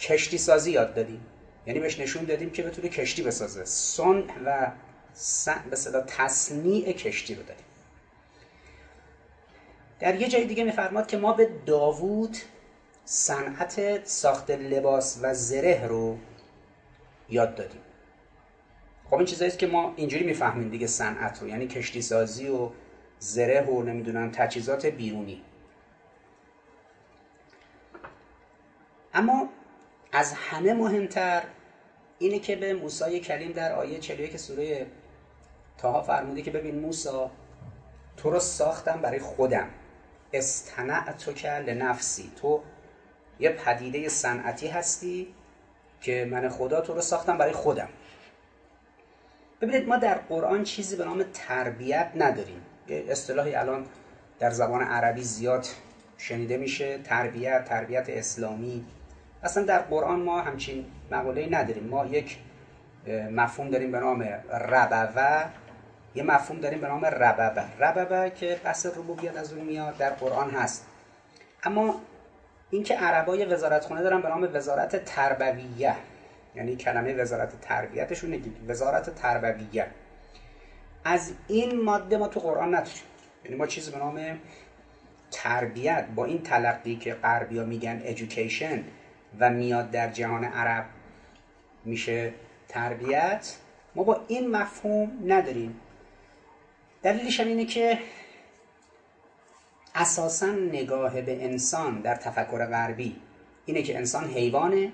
کشتی 0.00 0.38
سازی 0.38 0.70
یاد 0.70 0.94
دادیم. 0.94 1.26
یعنی 1.66 1.80
بهش 1.80 2.00
نشون 2.00 2.24
دادیم 2.24 2.50
که 2.50 2.62
بتونه 2.62 2.88
کشتی 2.88 3.22
بسازه. 3.22 3.64
سن 3.64 4.24
و 4.44 4.72
به 5.70 5.76
صدا 5.76 6.00
تصنیع 6.00 6.92
کشتی 6.92 7.34
رو 7.34 7.42
دادیم 7.42 7.67
در 10.00 10.20
یه 10.20 10.28
جای 10.28 10.44
دیگه 10.44 10.64
میفرماد 10.64 11.06
که 11.06 11.16
ما 11.16 11.32
به 11.32 11.50
داوود 11.66 12.36
صنعت 13.04 14.06
ساخت 14.06 14.50
لباس 14.50 15.18
و 15.22 15.34
زره 15.34 15.86
رو 15.86 16.18
یاد 17.28 17.54
دادیم. 17.54 17.80
خب 19.10 19.14
این 19.16 19.26
چیزایی 19.26 19.50
که 19.50 19.66
ما 19.66 19.92
اینجوری 19.96 20.24
می‌فهمیم 20.24 20.68
دیگه 20.68 20.86
صنعت 20.86 21.42
رو 21.42 21.48
یعنی 21.48 21.66
کشتی 21.66 22.02
سازی 22.02 22.48
و 22.48 22.70
زره 23.18 23.60
و 23.60 23.82
نمی‌دونم 23.82 24.30
تجهیزات 24.30 24.86
بیرونی. 24.86 25.42
اما 29.14 29.48
از 30.12 30.32
همه 30.32 30.74
مهمتر 30.74 31.42
اینه 32.18 32.38
که 32.38 32.56
به 32.56 32.74
موسی 32.74 33.20
کلیم 33.20 33.52
در 33.52 33.72
آیه 33.72 33.98
41 33.98 34.36
سوره 34.36 34.86
تاها 35.78 36.02
فرموده 36.02 36.42
که 36.42 36.50
ببین 36.50 36.80
موسی 36.80 37.08
تو 38.16 38.30
رو 38.30 38.40
ساختم 38.40 39.00
برای 39.00 39.18
خودم. 39.18 39.68
استنعتو 40.32 41.32
که 41.32 41.50
لنفسی. 41.50 42.32
تو 42.42 42.62
یه 43.40 43.50
پدیده 43.50 44.08
صنعتی 44.08 44.68
هستی 44.68 45.34
که 46.00 46.28
من 46.30 46.48
خدا 46.48 46.80
تو 46.80 46.94
رو 46.94 47.00
ساختم 47.00 47.38
برای 47.38 47.52
خودم. 47.52 47.88
ببینید 49.60 49.88
ما 49.88 49.96
در 49.96 50.14
قرآن 50.14 50.64
چیزی 50.64 50.96
به 50.96 51.04
نام 51.04 51.24
تربیت 51.34 52.10
نداریم. 52.16 52.62
اصطلاحی 52.88 53.54
الان 53.54 53.86
در 54.38 54.50
زبان 54.50 54.82
عربی 54.82 55.22
زیاد 55.22 55.66
شنیده 56.18 56.56
میشه 56.56 56.98
تربیت 56.98 57.64
تربیت 57.64 58.08
اسلامی. 58.08 58.84
اصلا 59.42 59.62
در 59.62 59.78
قرآن 59.78 60.20
ما 60.20 60.40
همچین 60.40 60.86
مقوله 61.10 61.48
نداریم. 61.50 61.84
ما 61.84 62.06
یک 62.06 62.38
مفهوم 63.30 63.70
داریم 63.70 63.92
به 63.92 63.98
نام 63.98 64.22
ربوه. 64.52 65.44
یه 66.14 66.22
مفهوم 66.22 66.60
داریم 66.60 66.80
به 66.80 66.88
نام 66.88 67.04
رببه. 67.04 67.64
رببه 67.80 68.30
که 68.30 68.60
بحث 68.64 68.86
ربوبیت 68.86 69.36
از 69.36 69.52
اون 69.52 69.64
میاد 69.64 69.96
در 69.96 70.10
قرآن 70.10 70.50
هست. 70.50 70.86
اما 71.62 72.00
اینکه 72.70 72.94
عربای 72.94 73.44
وزارتخونه 73.44 74.02
دارن 74.02 74.22
به 74.22 74.28
نام 74.28 74.48
وزارت 74.54 75.04
تربویه 75.04 75.94
یعنی 76.54 76.76
کلمه 76.76 77.14
وزارت 77.14 77.60
تربیتشون 77.60 78.30
نگید 78.30 78.56
وزارت 78.68 79.14
تربویه. 79.14 79.86
از 81.04 81.32
این 81.48 81.82
ماده 81.82 82.16
ما 82.16 82.28
تو 82.28 82.40
قرآن 82.40 82.68
نداریم. 82.68 83.02
یعنی 83.44 83.56
ما 83.56 83.66
چیزی 83.66 83.90
به 83.90 83.98
نام 83.98 84.38
تربیت 85.30 86.06
با 86.14 86.24
این 86.24 86.42
تلقی 86.42 86.96
که 86.96 87.14
غربیا 87.14 87.64
میگن 87.64 88.14
education 88.14 88.78
و 89.40 89.50
میاد 89.50 89.90
در 89.90 90.08
جهان 90.08 90.44
عرب 90.44 90.84
میشه 91.84 92.32
تربیت. 92.68 93.56
ما 93.94 94.02
با 94.02 94.20
این 94.28 94.50
مفهوم 94.50 95.10
نداریم. 95.26 95.80
دلیلش 97.02 97.40
اینه 97.40 97.64
که 97.64 97.98
اساسا 99.94 100.46
نگاه 100.46 101.20
به 101.20 101.44
انسان 101.44 102.00
در 102.00 102.14
تفکر 102.14 102.66
غربی 102.66 103.16
اینه 103.66 103.82
که 103.82 103.96
انسان 103.96 104.24
حیوانه. 104.24 104.92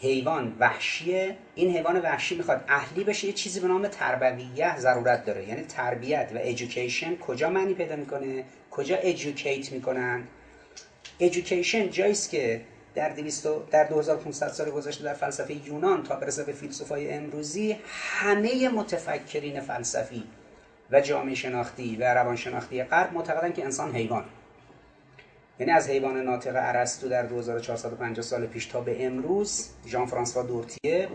حیوان 0.00 0.56
وحشیه. 0.60 1.36
این 1.54 1.76
حیوان 1.76 2.00
وحشی 2.00 2.36
می‌خواد 2.36 2.64
اهلی 2.68 3.04
بشه 3.04 3.26
یه 3.26 3.32
چیزی 3.32 3.60
به 3.60 3.68
نام 3.68 3.88
تربویه 3.88 4.78
ضرورت 4.78 5.24
داره. 5.24 5.48
یعنی 5.48 5.62
تربیت 5.62 6.30
و 6.34 6.38
ایژوکیشن 6.38 7.16
کجا 7.16 7.50
معنی 7.50 7.74
پیدا 7.74 7.96
می‌کنه؟ 7.96 8.44
کجا 8.70 8.96
ایژوکیت 8.96 9.72
می‌کنن؟ 9.72 10.28
ایژوکیشن 11.18 11.90
جاییست 11.90 12.30
که 12.30 12.60
در 12.94 13.08
200 13.08 13.70
در 13.70 13.84
2500 13.84 14.48
سال 14.48 14.70
گذشته 14.70 15.04
در 15.04 15.14
فلسفه 15.14 15.68
یونان 15.68 16.02
تا 16.02 16.16
برسه 16.16 16.44
به 16.44 16.52
فیلسوفای 16.52 17.12
امروزی 17.12 17.76
همه 17.88 18.68
متفکرین 18.68 19.60
فلسفی 19.60 20.24
و 20.92 21.00
جامعه 21.00 21.34
شناختی 21.34 21.96
و 21.96 22.14
روان 22.14 22.36
شناختی 22.36 22.82
غرب 22.82 23.12
معتقدن 23.12 23.52
که 23.52 23.64
انسان 23.64 23.94
حیوان. 23.94 24.24
یعنی 25.58 25.72
از 25.72 25.88
حیوان 25.88 26.16
ناطق 26.16 26.52
ارسطو 26.56 27.08
در 27.08 27.22
2450 27.22 28.22
سال 28.22 28.46
پیش 28.46 28.66
تا 28.66 28.80
به 28.80 29.06
امروز 29.06 29.68
ژان 29.86 30.06
فرانسوا 30.06 30.42
دورتیه 30.42 31.08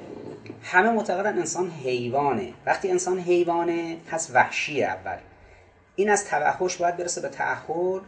همه 0.64 0.90
معتقدن 0.90 1.38
انسان 1.40 1.70
حیوانه. 1.70 2.54
وقتی 2.66 2.92
انسان 2.92 3.20
حیوانه 3.20 3.98
پس 4.08 4.32
وحشی 4.34 4.84
اول. 4.84 5.18
این 5.96 6.10
از 6.10 6.26
توحش 6.26 6.78
باید 6.78 6.98
برسه 6.98 7.22
به 7.22 7.30
تعهل 7.30 8.00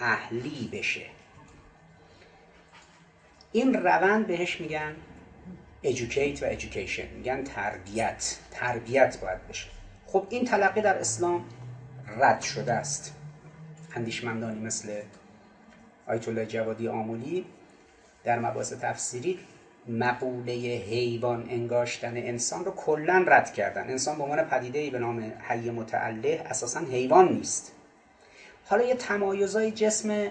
اهلی 0.00 0.68
بشه. 0.72 1.06
این 3.52 3.74
روند 3.74 4.26
بهش 4.26 4.60
میگن 4.60 4.96
educate 5.84 6.42
و 6.42 6.56
education 6.56 7.04
میگن 7.16 7.44
تربیت. 7.44 8.36
تربیت 8.50 9.20
باید 9.20 9.48
بشه. 9.48 9.75
خب 10.16 10.26
این 10.30 10.44
تلقی 10.44 10.80
در 10.80 10.98
اسلام 10.98 11.44
رد 12.18 12.40
شده 12.40 12.72
است. 12.72 13.14
اندیشمندانی 13.94 14.60
مثل 14.60 15.00
آیت 16.06 16.28
الله 16.28 16.46
جوادی 16.46 16.88
آمولی 16.88 17.44
در 18.24 18.38
مباحث 18.38 18.72
تفسیری 18.72 19.38
مقوله 19.88 20.52
حیوان 20.90 21.46
انگاشتن 21.50 22.16
انسان 22.16 22.64
رو 22.64 22.70
کلا 22.70 23.24
رد 23.28 23.52
کردن. 23.52 23.90
انسان 23.90 24.16
به 24.16 24.22
عنوان 24.22 24.42
پدیده 24.42 24.90
به 24.90 24.98
نام 24.98 25.32
حی 25.48 25.70
متعله 25.70 26.42
اساسا 26.46 26.80
حیوان 26.80 27.32
نیست. 27.32 27.72
حالا 28.64 28.84
یه 28.84 28.94
تمایزای 28.94 29.70
جسم 29.70 30.28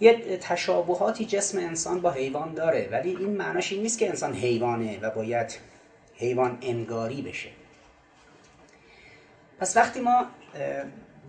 یه 0.00 0.38
تشابهاتی 0.38 1.24
جسم 1.24 1.58
انسان 1.58 2.00
با 2.00 2.10
حیوان 2.10 2.54
داره 2.54 2.88
ولی 2.92 3.16
این 3.16 3.30
معناش 3.30 3.72
این 3.72 3.82
نیست 3.82 3.98
که 3.98 4.08
انسان 4.08 4.34
حیوانه 4.34 4.98
و 5.00 5.10
باید 5.10 5.58
حیوان 6.14 6.58
انگاری 6.62 7.22
بشه. 7.22 7.55
پس 9.60 9.76
وقتی 9.76 10.00
ما 10.00 10.26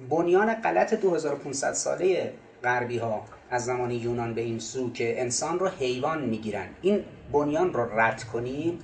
بنیان 0.10 0.54
غلط 0.54 0.94
2500 0.94 1.74
ساله 1.74 2.34
غربی 2.64 2.98
ها 2.98 3.26
از 3.50 3.66
زمان 3.66 3.92
یونان 3.92 4.34
به 4.34 4.42
این 4.42 4.60
سو 4.60 4.92
که 4.94 5.22
انسان 5.22 5.60
رو 5.60 5.68
حیوان 5.68 6.22
می‌گیرن 6.22 6.68
این 6.82 7.04
بنیان 7.32 7.74
رو 7.74 8.00
رد 8.00 8.24
کنیم 8.24 8.80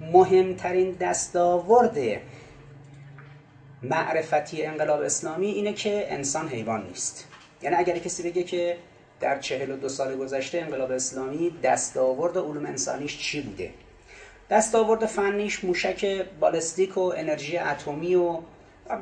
مهمترین 0.00 0.90
دستاورد 0.92 1.98
معرفتی 3.82 4.62
انقلاب 4.62 5.00
اسلامی 5.00 5.46
اینه 5.46 5.72
که 5.72 6.12
انسان 6.12 6.48
حیوان 6.48 6.86
نیست. 6.86 7.28
یعنی 7.62 7.76
اگر 7.76 7.98
کسی 7.98 8.22
بگه 8.22 8.42
که 8.42 8.76
در 9.20 9.38
چهل 9.38 9.70
و 9.70 9.76
دو 9.76 9.88
سال 9.88 10.16
گذشته 10.16 10.58
انقلاب 10.58 10.90
اسلامی 10.90 11.50
دستاورد 11.62 12.38
علوم 12.38 12.66
انسانیش 12.66 13.18
چی 13.18 13.40
بوده؟ 13.40 13.70
دستاورد 14.50 15.06
فنیش 15.06 15.64
موشک 15.64 16.26
بالستیک 16.40 16.96
و 16.96 17.00
انرژی 17.00 17.58
اتمی 17.58 18.14
و 18.14 18.38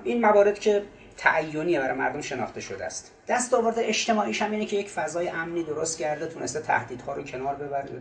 این 0.05 0.21
موارد 0.21 0.59
که 0.59 0.83
تعینی 1.17 1.79
برای 1.79 1.99
مردم 1.99 2.21
شناخته 2.21 2.61
شده 2.61 2.85
است. 2.85 3.13
دست 3.29 3.55
آورده 3.55 3.81
اجتماعیش 3.85 4.43
هم 4.43 4.51
اینه 4.51 4.67
که 4.67 4.77
یک 4.77 4.89
فضای 4.89 5.29
امنی 5.29 5.63
درست 5.63 5.99
کرده 5.99 6.27
تونسته 6.27 6.61
تهدیدها 6.61 7.15
رو 7.15 7.23
کنار 7.23 7.55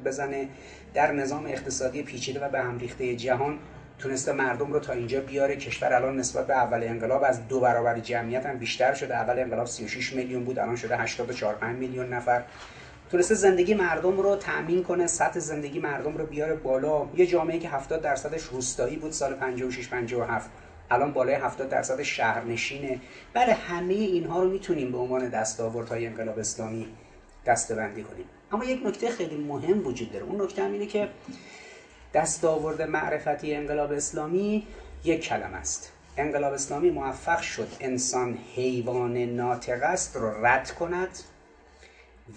بزنه 0.06 0.50
در 0.94 1.12
نظام 1.12 1.46
اقتصادی 1.46 2.04
پیچیده 2.04 2.46
و 2.46 2.50
به 2.50 2.60
هم 2.60 2.78
ریخته 2.80 3.16
جهان 3.16 3.60
تونسته 4.00 4.32
مردم 4.32 4.74
رو 4.74 4.80
تا 4.80 4.94
اینجا 4.94 5.22
بیاره. 5.22 5.56
کشور 5.56 5.94
الان 5.94 6.18
نسبت 6.18 6.48
به 6.48 6.54
اول 6.54 6.84
انقلاب 6.84 7.24
از 7.24 7.48
دو 7.48 7.60
برابر 7.60 8.00
جمعیت 8.00 8.46
هم 8.46 8.58
بیشتر 8.58 8.94
شده. 8.94 9.16
اول 9.16 9.40
انقلاب 9.40 9.66
36 9.66 10.14
میلیون 10.14 10.44
بود 10.44 10.60
الان 10.60 10.76
شده 10.76 10.98
84 10.98 11.72
میلیون 11.72 12.14
نفر. 12.14 12.44
تونسته 13.12 13.36
زندگی 13.36 13.74
مردم 13.74 14.20
رو 14.20 14.36
تأمین 14.36 14.84
کنه 14.84 15.08
سطح 15.08 15.40
زندگی 15.40 15.80
مردم 15.80 16.18
رو 16.18 16.26
بیاره 16.26 16.56
بالا. 16.56 17.08
یه 17.16 17.26
جامعه 17.26 17.60
که 17.60 17.70
70 17.70 18.02
درصدش 18.02 18.44
روستایی 18.44 18.96
بود 18.96 19.12
سال 19.12 19.34
56 19.34 19.88
57 19.88 20.50
الان 20.92 21.14
بالای 21.14 21.36
70 21.36 21.70
درصد 21.70 22.02
شهرنشینه. 22.02 23.00
بله 23.34 23.54
همه 23.54 23.94
اینها 23.94 24.44
رو 24.44 24.50
می‌تونیم 24.50 24.92
به 24.92 24.98
عنوان 24.98 25.30
دستاوردهای 25.30 26.08
انقلاب 26.08 26.40
اسلامی 26.40 26.88
دستبندی 27.46 28.04
کنیم. 28.04 28.26
اما 28.52 28.66
یک 28.66 28.86
نکته 28.86 29.10
خیلی 29.10 29.38
مهم 29.38 29.88
وجود 29.88 30.12
داره. 30.12 30.26
اون 30.26 30.42
نکته 30.42 30.64
هم 30.64 30.72
اینه 30.72 30.86
که 30.86 31.10
دستاورد 32.14 32.82
معرفتی 32.82 33.56
انقلاب 33.56 33.92
اسلامی 33.92 34.68
یک 35.04 35.22
کلمه 35.22 35.58
است. 35.58 35.92
انقلاب 36.18 36.54
اسلامی 36.54 36.90
موفق 36.90 37.42
شد 37.42 37.68
انسان 37.80 38.38
حیوان 38.56 39.18
ناطق 39.18 39.84
است 39.84 40.16
رو 40.16 40.46
رد 40.46 40.72
کند 40.72 41.20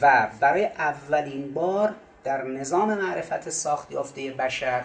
و 0.00 0.28
برای 0.40 0.66
اولین 0.66 1.54
بار 1.54 1.94
در 2.24 2.42
نظام 2.42 2.94
معرفت 2.94 3.50
ساخت 3.50 3.92
یافته 3.92 4.30
بشر 4.30 4.84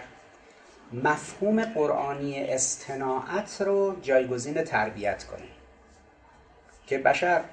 مفهوم 0.92 1.64
قرآنی 1.64 2.44
استناعت 2.44 3.62
رو 3.62 3.96
جایگزین 4.02 4.62
تربیت 4.62 5.24
کنه. 5.24 5.46
که 6.86 6.98
بشر 6.98 7.44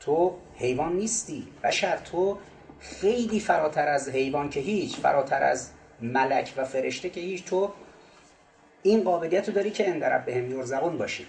تو 0.00 0.36
حیوان 0.56 0.92
نیستی. 0.92 1.48
بشر 1.64 1.96
تو 1.96 2.38
خیلی 2.80 3.40
فراتر 3.40 3.88
از 3.88 4.08
حیوان 4.08 4.50
که 4.50 4.60
هیچ 4.60 4.96
فراتر 4.96 5.42
از 5.42 5.70
ملک 6.00 6.54
و 6.56 6.64
فرشته 6.64 7.10
که 7.10 7.20
هیچ. 7.20 7.44
تو 7.44 7.72
این 8.82 9.04
قابلیت 9.04 9.48
رو 9.48 9.54
داری 9.54 9.70
که 9.70 9.88
اندرب 9.88 10.24
به 10.24 10.34
هم 10.34 10.50
یرزقون 10.50 10.98
باشی. 10.98 11.26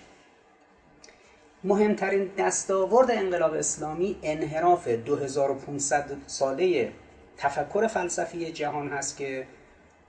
مهمترین 1.64 2.32
دستاورد 2.38 3.12
انقلاب 3.12 3.54
اسلامی 3.54 4.16
انحراف 4.24 4.88
2500 4.88 6.18
ساله 6.28 6.92
تفکر 7.38 7.88
فلسفی 7.88 8.52
جهان 8.52 8.90
هست 8.90 9.18
که 9.18 9.48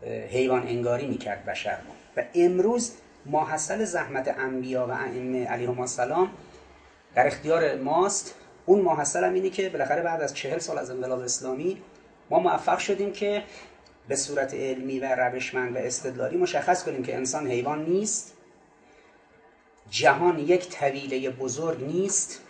حیوان 0.07 0.67
انگاری 0.69 1.07
می‌کرد 1.07 1.45
بشر 1.45 1.79
و 2.17 2.25
امروز 2.35 2.93
ماحصل 3.27 3.85
زحمت 3.85 4.39
انبیا 4.39 4.87
و 4.87 4.91
ائمه 4.91 5.47
علیهم 5.47 5.81
السلام 5.81 6.31
در 7.15 7.27
اختیار 7.27 7.77
ماست. 7.77 8.35
اون 8.67 8.81
ماحصل 8.81 9.25
هم 9.25 9.35
اینه 9.35 9.51
که 9.51 9.69
بالاخره 9.69 10.03
بعد 10.03 10.21
از 10.21 10.35
چهل 10.35 10.59
سال 10.59 10.79
از 10.79 10.91
انقلاب 10.91 11.21
اسلامی 11.21 11.83
ما 12.31 12.39
موفق 12.39 12.79
شدیم 12.79 13.13
که 13.13 13.43
به 14.09 14.17
صورت 14.17 14.55
علمی 14.55 14.99
و 14.99 15.15
روشمند 15.15 15.77
و 15.77 15.79
استدلالی 15.79 16.37
مشخص 16.37 16.85
کنیم 16.85 17.03
که 17.03 17.17
انسان 17.17 17.47
حیوان 17.47 17.85
نیست 17.85 18.33
جهان 19.91 20.39
یک 20.39 20.69
طویله 20.69 21.31
بزرگ 21.31 21.85
نیست 21.85 22.41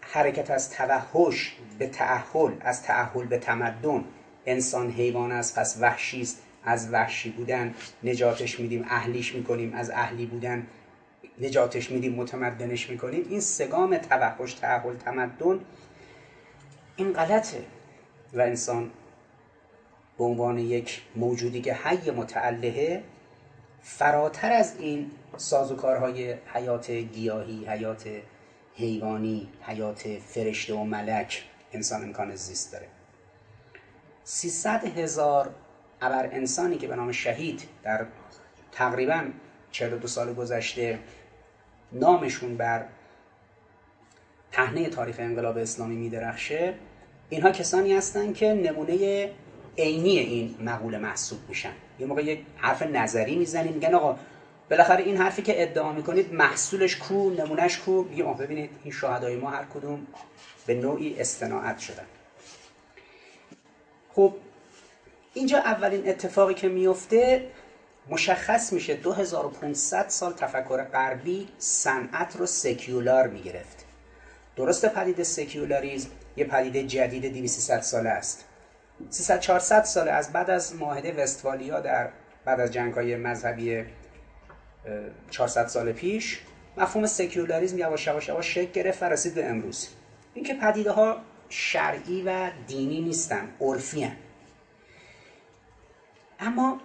حرکت 0.00 0.50
از 0.50 0.70
توحش 0.70 1.56
به 1.78 1.86
تعهل 1.86 2.52
از 2.60 2.82
تعهل 2.82 3.24
به 3.24 3.38
تمدن 3.38 4.04
انسان 4.46 4.90
حیوان 4.90 5.32
است 5.32 5.58
پس 5.58 5.76
وحشی 5.80 6.20
است. 6.20 6.41
از 6.64 6.92
وحشی 6.92 7.30
بودن 7.30 7.74
نجاتش 8.04 8.60
میدیم 8.60 8.84
اهلیش 8.88 9.34
می‌کنیم 9.34 9.74
از 9.74 9.90
اهلی 9.90 10.26
بودن 10.26 10.66
نجاتش 11.40 11.90
میدیم 11.90 12.14
متمدنش 12.14 12.90
می‌کنیم. 12.90 13.26
این 13.28 13.40
سگام 13.40 13.96
توحش 13.96 14.54
تعهل 14.54 14.96
تمدن 14.96 15.60
این 16.96 17.12
غلطه. 17.12 17.64
و 18.32 18.40
انسان 18.40 18.90
به 20.18 20.24
عنوان 20.24 20.58
یک 20.58 21.02
موجودی 21.16 21.60
که 21.60 21.74
حی 21.74 22.10
متعلهه 22.10 23.02
فراتر 23.82 24.52
از 24.52 24.76
این 24.78 25.10
سازوکارهای 25.36 26.34
حیات 26.54 26.90
گیاهی 26.90 27.66
حیات 27.66 28.08
حیوانی 28.74 29.48
حیات 29.62 30.02
فرشته 30.08 30.74
و 30.74 30.84
ملک 30.84 31.44
انسان 31.72 32.02
امکان 32.02 32.34
زیست 32.34 32.72
داره. 32.72 32.86
300 34.24 34.98
هزار 34.98 35.54
ابر 36.02 36.28
انسانی 36.32 36.78
که 36.78 36.86
به 36.86 36.96
نام 36.96 37.12
شهید 37.12 37.62
در 37.82 38.06
تقریبا 38.72 39.24
42 39.70 40.08
سال 40.08 40.34
گذشته 40.34 40.98
نامشون 41.92 42.56
بر 42.56 42.84
پهنه 44.52 44.88
تاریخ 44.88 45.16
انقلاب 45.18 45.58
اسلامی 45.58 45.96
میدرخشه 45.96 46.74
اینها 47.28 47.50
کسانی 47.50 47.94
هستند 47.94 48.34
که 48.34 48.46
نمونه 48.46 49.30
عینی 49.78 50.18
این 50.18 50.54
مقوله 50.60 50.98
محسوب 50.98 51.38
میشن. 51.48 51.72
یه 51.98 52.06
موقع 52.06 52.24
یک 52.24 52.40
حرف 52.56 52.82
نظری 52.82 53.36
می‌زنیم 53.36 53.72
میگن 53.72 53.94
آقا 53.94 54.18
بالاخره 54.70 55.04
این 55.04 55.16
حرفی 55.16 55.42
که 55.42 55.62
ادعا 55.62 55.92
می‌کنید 55.92 56.34
محصولش 56.34 56.96
کو 56.96 57.30
نمونهش 57.30 57.78
کو؟ 57.78 58.02
میگه 58.02 58.24
ببینید 58.24 58.70
این 58.84 58.92
شهدای 58.92 59.36
ما 59.36 59.50
هر 59.50 59.64
کدوم 59.74 60.06
به 60.66 60.74
نوعی 60.74 61.20
استناعت 61.20 61.78
شدن. 61.78 62.06
خب 64.14 64.34
اینجا 65.34 65.58
اولین 65.58 66.08
اتفاقی 66.08 66.54
که 66.54 66.68
میفته 66.68 67.46
مشخص 68.08 68.72
میشه 68.72 68.94
2500 68.94 70.08
سال 70.08 70.32
تفکر 70.32 70.84
غربی 70.84 71.48
صنعت 71.58 72.36
رو 72.36 72.46
secular 72.46 73.26
می‌گرفت. 73.26 73.84
درسته 74.56 74.86
پدیده 74.86 75.22
secularism 75.22 76.08
یه 76.36 76.44
پدیده 76.44 76.82
جدید 76.82 77.32
200 77.32 77.80
ساله 77.80 78.08
است. 78.08 78.44
300 79.10 79.40
400 79.40 79.84
ساله 79.84 80.10
از 80.10 80.32
بعد 80.32 80.50
از 80.50 80.76
معاهده 80.76 81.22
وستفالیا 81.22 81.80
در 81.80 82.08
بعد 82.44 82.60
از 82.60 82.70
جنگ 82.70 82.94
های 82.94 83.16
مذهبی 83.16 83.84
400 85.30 85.66
سال 85.66 85.92
پیش 85.92 86.40
مفهوم 86.76 87.06
secularism 87.06 87.78
یواش 87.78 88.06
یواش 88.06 88.28
یواش 88.28 88.54
شکل 88.54 88.72
گرفت 88.72 89.02
و 89.02 89.06
رسید 89.06 89.34
به 89.34 89.46
امروز. 89.46 89.88
اینکه 90.34 90.54
پدیده 90.54 90.90
ها 90.90 91.16
شرعی 91.48 92.22
و 92.22 92.50
دینی 92.66 93.00
نیستن 93.00 93.48
عرفی 93.60 94.12
اما 96.42 96.80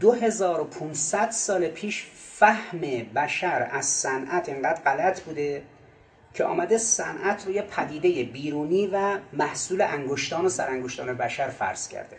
2500 0.00 1.30
سال 1.30 1.68
پیش 1.68 2.06
فهم 2.14 2.80
بشر 3.14 3.68
از 3.72 3.86
صنعت 3.86 4.48
انقدر 4.48 4.82
غلط 4.82 5.20
بوده 5.20 5.62
که 6.34 6.44
آمده 6.44 6.78
صنعت 6.78 7.46
رو 7.46 7.52
یه 7.52 7.62
پدیده 7.62 8.24
بیرونی 8.24 8.86
و 8.86 9.18
محصول 9.32 9.82
انگشتان 9.82 10.44
و 10.44 10.48
سرانگشتان 10.48 11.14
بشر 11.14 11.48
فرض 11.48 11.88
کرده. 11.88 12.16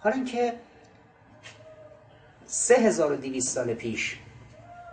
حالا 0.00 0.16
اینکه 0.16 0.52
3200 2.46 3.48
سال 3.48 3.74
پیش 3.74 4.18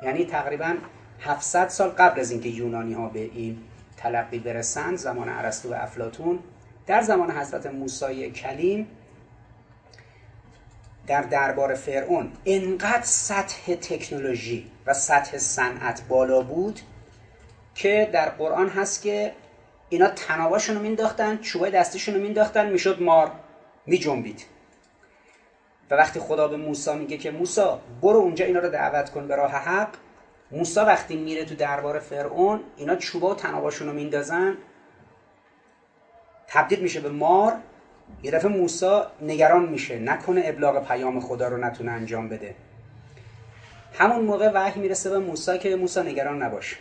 یعنی 0.03 0.25
تقریبا 0.25 0.75
700 1.19 1.67
سال 1.67 1.89
قبل 1.89 2.19
از 2.19 2.31
اینکه 2.31 2.49
یونانی 2.49 2.93
ها 2.93 3.09
به 3.09 3.19
این 3.19 3.57
تلقی 3.97 4.39
برسند 4.39 4.97
زمان 4.97 5.29
ارسطو 5.29 5.71
و 5.71 5.73
افلاتون 5.73 6.39
در 6.87 7.01
زمان 7.01 7.31
حضرت 7.31 7.65
موسی 7.65 8.31
کلیم 8.31 8.87
در 11.07 11.21
دربار 11.21 11.75
فرعون. 11.75 12.31
انقدر 12.45 13.03
سطح 13.03 13.75
تکنولوژی 13.75 14.71
و 14.85 14.93
سطح 14.93 15.37
صنعت 15.37 16.01
بالا 16.07 16.41
بود 16.41 16.79
که 17.75 18.09
در 18.13 18.29
قرآن 18.29 18.69
هست 18.69 19.01
که 19.01 19.33
اینا 19.89 20.07
تناباشون 20.07 20.75
رو 20.75 20.81
مینداختن 20.81 21.37
چوبای 21.37 21.71
دستشون 21.71 22.15
رو 22.15 22.21
مینداختن 22.21 22.69
می‌شد 22.71 23.01
مار 23.01 23.31
میجنبید. 23.85 24.45
و 25.91 25.95
وقتی 25.95 26.19
خدا 26.19 26.47
به 26.47 26.57
موسی 26.57 26.93
میگه 26.93 27.17
که 27.17 27.31
موسی 27.31 27.65
برو 28.01 28.19
اونجا 28.19 28.45
اینا 28.45 28.59
رو 28.59 28.69
دعوت 28.69 29.09
کن 29.09 29.27
به 29.27 29.35
راه 29.35 29.51
حق 29.51 29.89
موسی 30.51 30.79
وقتی 30.79 31.15
میره 31.15 31.45
تو 31.45 31.55
دربار 31.55 31.99
فرعون 31.99 32.59
اینا 32.77 32.95
چوبا 32.95 33.31
و 33.31 33.35
تناباشون 33.35 33.87
رو 33.87 33.93
میندازن 33.93 34.57
تبدیل 36.47 36.79
میشه 36.79 36.99
به 37.01 37.09
مار 37.09 37.57
یه 38.23 38.31
دفعه 38.31 38.51
موسی 38.51 38.99
نگران 39.21 39.65
میشه 39.65 39.99
نکنه 39.99 40.41
ابلاغ 40.45 40.87
پیام 40.87 41.19
خدا 41.19 41.47
رو 41.47 41.57
نتونه 41.57 41.91
انجام 41.91 42.29
بده. 42.29 42.55
همون 43.93 44.25
موقع 44.25 44.51
وحی 44.53 44.81
می‌رسه 44.81 45.09
به 45.09 45.19
موسی 45.19 45.57
که 45.57 45.75
موسی 45.75 46.01
نگران 46.01 46.43
نباش. 46.43 46.79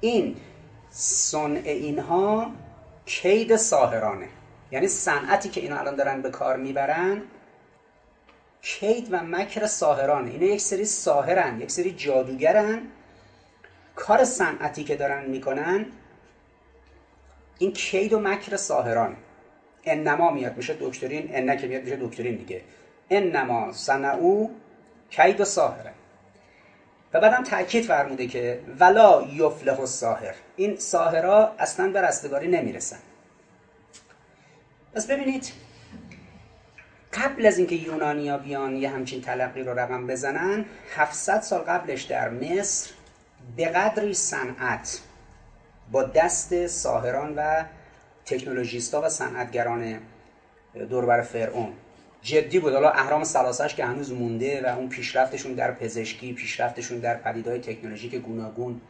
این 0.00 0.36
صنع 0.90 1.62
اینها 1.64 2.50
کید 3.06 3.56
ساهرانه. 3.56 4.28
یعنی 4.70 4.88
صنعتی 4.88 5.48
که 5.48 5.60
اینا 5.60 5.78
الان 5.78 5.96
دارن 5.96 6.22
به 6.22 6.30
کار 6.30 6.56
می‌برن 6.56 7.22
کید 8.62 9.08
و 9.10 9.22
مکر 9.22 9.66
ساهرانه. 9.66 10.30
اینا 10.30 10.46
یک 10.46 10.60
سری 10.60 10.84
ساهرن 10.84 11.60
یک 11.60 11.70
سری 11.70 11.90
جادوگرن. 11.90 12.82
کار 13.96 14.24
صنعتی 14.24 14.84
که 14.84 14.96
دارن 14.96 15.24
می‌کنن 15.30 15.86
این 17.60 17.72
کید 17.72 18.12
و 18.12 18.20
مکر 18.20 18.56
ساهران. 18.56 19.16
انما 19.84 20.30
میاد 20.30 20.56
میشه 20.56 20.76
دکترین 20.80 21.28
ان 21.30 21.56
که 21.56 21.66
میاد 21.66 21.82
میشه 21.82 21.96
دکترین 21.96 22.36
دیگه. 22.36 22.62
انما 23.10 23.72
صنعو 23.72 24.48
کید 25.10 25.40
و 25.40 25.44
ساهرن 25.44 25.92
و 27.12 27.20
بعدم 27.20 27.44
تاکید 27.44 27.84
فرموده 27.84 28.26
که 28.26 28.60
ولا 28.78 29.22
یفلح 29.32 29.80
الساهر. 29.80 30.34
این 30.56 30.76
ساهرا 30.76 31.54
اصلا 31.58 31.90
به 31.90 32.00
رستگاری 32.00 32.48
نمی‌رسن. 32.48 32.98
پس 34.94 35.06
ببینید 35.06 35.52
قبل 37.12 37.46
از 37.46 37.58
اینکه 37.58 37.74
یونانیا 37.74 38.38
بیان 38.38 38.76
یه 38.76 38.88
همچین 38.88 39.22
تلقی 39.22 39.62
رو 39.62 39.78
رقم 39.78 40.06
بزنن 40.06 40.64
700 40.94 41.40
سال 41.40 41.60
قبلش 41.60 42.02
در 42.02 42.28
مصر 42.28 42.90
به 43.56 43.64
قدری 43.68 44.14
صنعت 44.14 45.00
با 45.90 46.02
دست 46.02 46.66
ساهران 46.66 47.34
و 47.36 47.64
تکنولوژیستا 48.24 49.02
و 49.02 49.08
صنعتگران 49.08 50.00
دوربر 50.90 51.22
فرعون. 51.22 51.72
جدی 52.22 52.58
بود. 52.58 52.72
حالا 52.72 52.90
اهرام 52.90 53.24
سلاسش 53.24 53.74
که 53.74 53.84
هنوز 53.84 54.12
مونده 54.12 54.62
و 54.66 54.78
اون 54.78 54.88
پیشرفتشون 54.88 55.52
در 55.52 55.72
پزشکی 55.72 56.32
پیشرفتشون 56.32 56.98
در 56.98 57.16
پدیدهای 57.16 57.60
تکنولوژیک 57.60 58.14
گوناگون. 58.14 58.80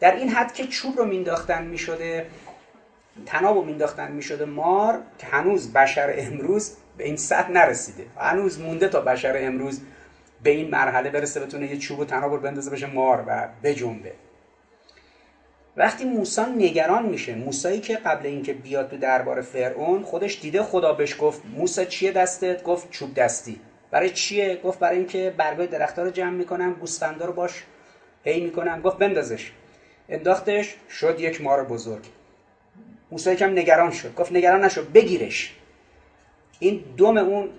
در 0.00 0.16
این 0.16 0.28
حد 0.28 0.54
که 0.54 0.66
چوب 0.66 0.98
رو 0.98 1.04
مینداختن 1.04 1.66
می‌شده 1.66 2.26
تناب 3.26 3.56
رو 3.56 3.64
مینداختن 3.64 4.12
می‌شده 4.12 4.44
مار 4.44 4.98
که 5.18 5.26
هنوز 5.26 5.72
بشر 5.72 6.14
امروز 6.18 6.76
به 6.96 7.04
این 7.04 7.16
سطح 7.16 7.50
نرسیده. 7.50 8.06
هنوز 8.18 8.60
مونده 8.60 8.88
تا 8.88 9.00
بشر 9.00 9.36
امروز 9.38 9.80
به 10.42 10.50
این 10.50 10.70
مرحله 10.70 11.10
برسه 11.10 11.40
بتونه 11.40 11.70
یه 11.70 11.78
چوب 11.78 11.98
و 11.98 12.04
تناب 12.04 12.32
رو 12.32 12.40
بندازه 12.40 12.70
بشه 12.70 12.86
مار 12.86 13.24
و 13.26 13.48
بجنبه. 13.62 14.12
وقتی 15.76 16.04
موسی 16.04 16.40
نگران 16.40 17.06
میشه 17.06 17.34
موسایی 17.34 17.80
که 17.80 17.96
قبل 17.96 18.26
اینکه 18.26 18.52
بیاد 18.52 18.90
تو 18.90 18.96
دربار 18.96 19.40
فرعون 19.40 20.02
خودش 20.02 20.40
دیده 20.40 20.62
خدا 20.62 20.92
بهش 20.92 21.16
گفت 21.20 21.42
موسی 21.56 21.86
چیه 21.86 22.12
دستت؟ 22.12 22.62
گفت 22.62 22.90
چوب 22.90 23.14
دستی. 23.14 23.60
برای 23.90 24.10
چیه؟ 24.10 24.56
گفت 24.56 24.78
برای 24.78 24.96
اینکه 24.96 25.34
برگای 25.36 25.66
درختها 25.66 26.04
رو 26.04 26.10
جمع 26.10 26.30
می‌کنم 26.30 26.72
گوسفندا 26.74 27.24
رو 27.24 27.32
باش 27.32 27.62
هی 28.24 28.40
می‌کنم. 28.40 28.80
گفت 28.80 28.98
بندازش. 28.98 29.52
انداختش 30.08 30.76
شد 30.90 31.20
یک 31.20 31.42
مار 31.42 31.64
بزرگ. 31.64 32.04
موسی 33.10 33.32
یکم 33.32 33.50
نگران 33.50 33.90
شد. 33.90 34.14
گفت 34.14 34.32
نگران 34.32 34.64
نشو 34.64 34.84
بگیرش. 34.84 35.56
این 36.58 36.84
دوم 36.96 37.16
اون 37.16 37.50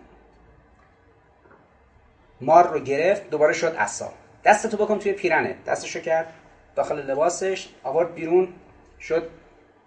مار 2.41 2.74
رو 2.74 2.80
گرفت 2.80 3.30
دوباره 3.30 3.53
شد 3.53 3.76
عصا. 3.76 4.14
دستتو 4.45 4.78
بکن 4.78 4.99
توی 4.99 5.14
پیرنه. 5.14 5.55
دستشو 5.68 5.99
کرد. 5.99 6.34
داخل 6.76 6.99
لباسش 6.99 7.69
آورد 7.84 8.15
بیرون 8.15 8.47
شد 8.99 9.30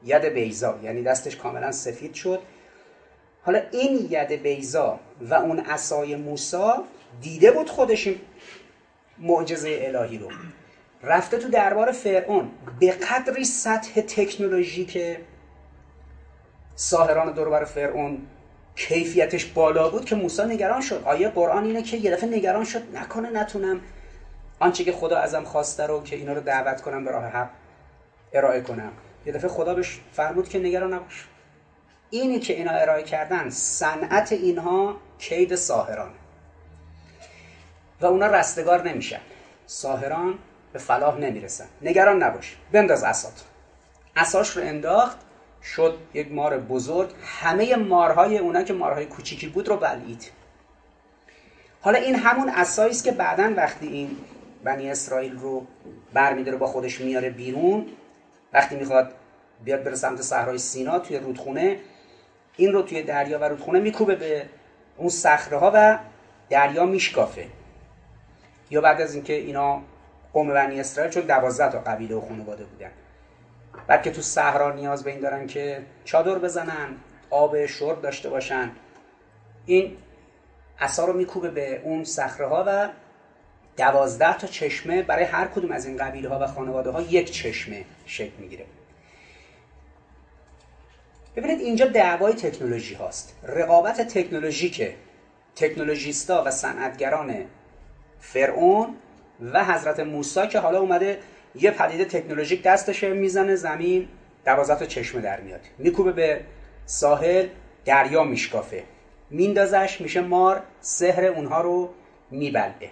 ید 0.05 0.25
بیزا 0.25 0.79
یعنی 0.83 1.03
دستش 1.03 1.37
کاملا 1.37 1.73
سفید 1.73 2.15
شد. 2.15 2.41
حالا 3.43 3.61
این 3.73 4.07
ید 4.11 4.33
بیزا 4.33 5.01
و 5.21 5.35
اون 5.35 5.59
عصای 5.59 6.17
موسا 6.17 6.85
دیده 7.21 7.51
بود 7.51 7.71
خودش 7.71 8.09
معجزه 9.19 9.79
الهی 9.81 10.19
رو. 10.19 10.29
رفته 11.03 11.39
تو 11.39 11.49
دربار 11.49 11.93
فرعون. 11.93 12.51
به 12.81 12.91
قدری 12.91 13.45
سطح 13.45 14.01
تکنولوژی 14.01 14.85
که 14.85 15.21
ساهران 16.75 17.33
دوربر 17.33 17.65
فرعون 17.65 18.19
کیفیتش 18.77 19.45
بالا 19.45 19.89
بود 19.89 20.05
که 20.05 20.15
موسی 20.15 20.45
نگران 20.45 20.81
شد. 20.81 21.03
آیه 21.05 21.29
قرآن 21.29 21.65
اینه 21.65 21.83
که 21.83 21.97
یه 21.97 22.11
دفعه 22.11 22.31
نگران 22.31 22.65
شد. 22.65 22.97
نکنه 22.97 23.31
نتونم. 23.31 23.81
آنچه 24.61 24.85
که 24.85 24.93
خدا 24.93 25.19
ازم 25.19 25.45
خواسته 25.45 25.87
رو 25.87 26.03
که 26.03 26.17
اینا 26.17 26.33
رو 26.33 26.41
دعوت 26.41 26.81
کنم 26.81 27.05
به 27.05 27.11
راه 27.11 27.25
حق 27.25 27.51
ارائه 28.33 28.61
کنم. 28.61 28.93
یه 29.27 29.33
دفعه 29.33 29.49
خدا 29.49 29.75
بهش 29.75 30.01
فرمود 30.13 30.49
که 30.49 30.59
نگران 30.59 30.95
نباش. 30.95 31.27
اینی 32.11 32.41
که 32.41 32.53
اینا 32.53 32.71
ارائه 32.71 33.03
کردن 33.03 33.51
صنعت 33.51 34.33
اینها 34.33 34.97
کید 35.19 35.55
ساهران 35.55 36.11
و 38.01 38.07
اونا 38.07 38.27
رستگار 38.27 38.89
نمیشن. 38.89 39.21
ساهران 39.67 40.39
به 40.73 40.79
فلاح 40.79 41.19
نمی‌رسن. 41.19 41.67
نگران 41.83 42.23
نباش. 42.23 42.57
بنداز 42.73 43.05
اسات 43.05 43.45
اساش 44.17 44.57
رو 44.57 44.63
انداخت 44.63 45.17
شد 45.63 45.99
یک 46.15 46.33
مار 46.33 46.59
بزرگ. 46.59 47.11
همه 47.25 47.77
مارهای 47.77 48.39
اونا 48.39 48.63
که 48.63 48.73
مارهای 48.73 49.07
کوچیکی 49.07 49.47
بود 49.47 49.69
رو 49.69 49.77
بلعید. 49.77 50.31
حالا 51.81 51.99
این 51.99 52.15
همون 52.15 52.49
اسایی 52.49 52.91
است 52.91 53.05
که 53.05 53.13
بعدا 53.13 53.55
وقتی 53.57 53.87
این 53.87 54.17
بنی 54.65 54.91
اسرائیل 54.91 55.37
رو 55.39 55.67
برمیداره 56.13 56.57
با 56.57 56.67
خودش 56.67 57.01
میاره 57.01 57.31
بیرون. 57.31 57.87
وقتی 58.53 58.77
می‌خواد 58.77 59.15
بیاد 59.65 59.85
بره 59.85 59.95
سمت 59.95 60.23
صحرای 60.23 60.59
سینا 60.59 60.99
توی 60.99 61.19
رودخونه 61.19 61.81
این 62.57 62.73
رو 62.73 62.83
توی 62.83 63.03
دریا 63.03 63.39
و 63.39 63.45
رودخونه 63.45 63.81
میکوبه 63.81 64.15
به 64.15 64.47
اون 64.97 65.09
صخره 65.09 65.59
ها 65.59 65.73
و 65.75 65.99
دریا 66.51 66.87
میشکافه. 66.87 67.47
یا 68.71 68.81
بعد 68.81 69.01
از 69.01 69.15
اینکه 69.15 69.33
اینا 69.33 69.83
قوم 70.33 70.49
بنی 70.49 70.81
اسرائیل 70.81 71.13
چون 71.13 71.23
دوازده 71.23 71.73
تا 71.73 71.79
قبیله 71.79 72.15
و 72.15 72.21
خانواده 72.21 72.65
بودن. 72.65 72.91
بعد 73.87 74.03
که 74.03 74.11
تو 74.11 74.23
صحرا 74.23 74.73
نیاز 74.73 75.05
به 75.05 75.11
این 75.11 75.21
دارن 75.21 75.47
که 75.47 75.83
چادر 76.05 76.39
بزنن 76.39 76.97
آب 77.31 77.67
شرب 77.67 78.03
داشته 78.03 78.31
باشن 78.31 78.71
این 79.67 79.97
عصا 80.81 81.05
رو 81.05 81.13
میکوبه 81.13 81.51
به 81.51 81.81
اون 81.85 82.05
صخره 82.05 82.47
ها 82.47 82.65
و 82.67 82.89
دوازده 83.77 84.39
تا 84.39 84.47
چشمه 84.47 85.03
برای 85.03 85.25
هر 85.25 85.47
کدوم 85.47 85.73
از 85.73 85.87
این 85.87 85.97
قبیله 85.97 86.29
ها 86.29 86.39
و 86.39 86.47
خانواده 86.47 86.91
ها 86.91 87.01
یک 87.01 87.31
چشمه 87.31 87.85
شکل 88.07 88.33
می‌گیره. 88.39 88.65
ببینید 91.37 91.61
اینجا 91.61 91.87
دعوای 91.87 92.33
تکنولوژی 92.33 92.95
هاست. 92.95 93.37
رقابت 93.43 94.01
تکنولوژیک 94.01 94.91
تکنولوژیستا 95.57 96.43
و 96.47 96.51
صنعتگران 96.51 97.45
فرعون 98.21 98.95
و 99.53 99.65
حضرت 99.65 100.01
موسی 100.01 100.47
که 100.47 100.59
حالا 100.59 100.81
اومده 100.81 101.19
یه 101.55 101.71
پدیده 101.71 102.05
تکنولوژیک 102.05 102.63
دستشه 102.63 103.13
می‌زنه 103.13 103.57
زمین 103.57 104.09
دوازده 104.45 104.79
تا 104.79 104.87
چشمه 104.87 105.21
در 105.21 105.41
میاد. 105.41 105.61
میکوبه 105.79 106.13
به 106.13 106.41
ساحل 106.87 107.49
دریا 107.85 108.25
میشکافه. 108.25 108.83
میندازش 109.31 110.01
میشه 110.01 110.21
مار 110.21 110.63
سحر 110.81 111.25
اونها 111.25 111.61
رو 111.61 111.91
میبلعه. 112.31 112.91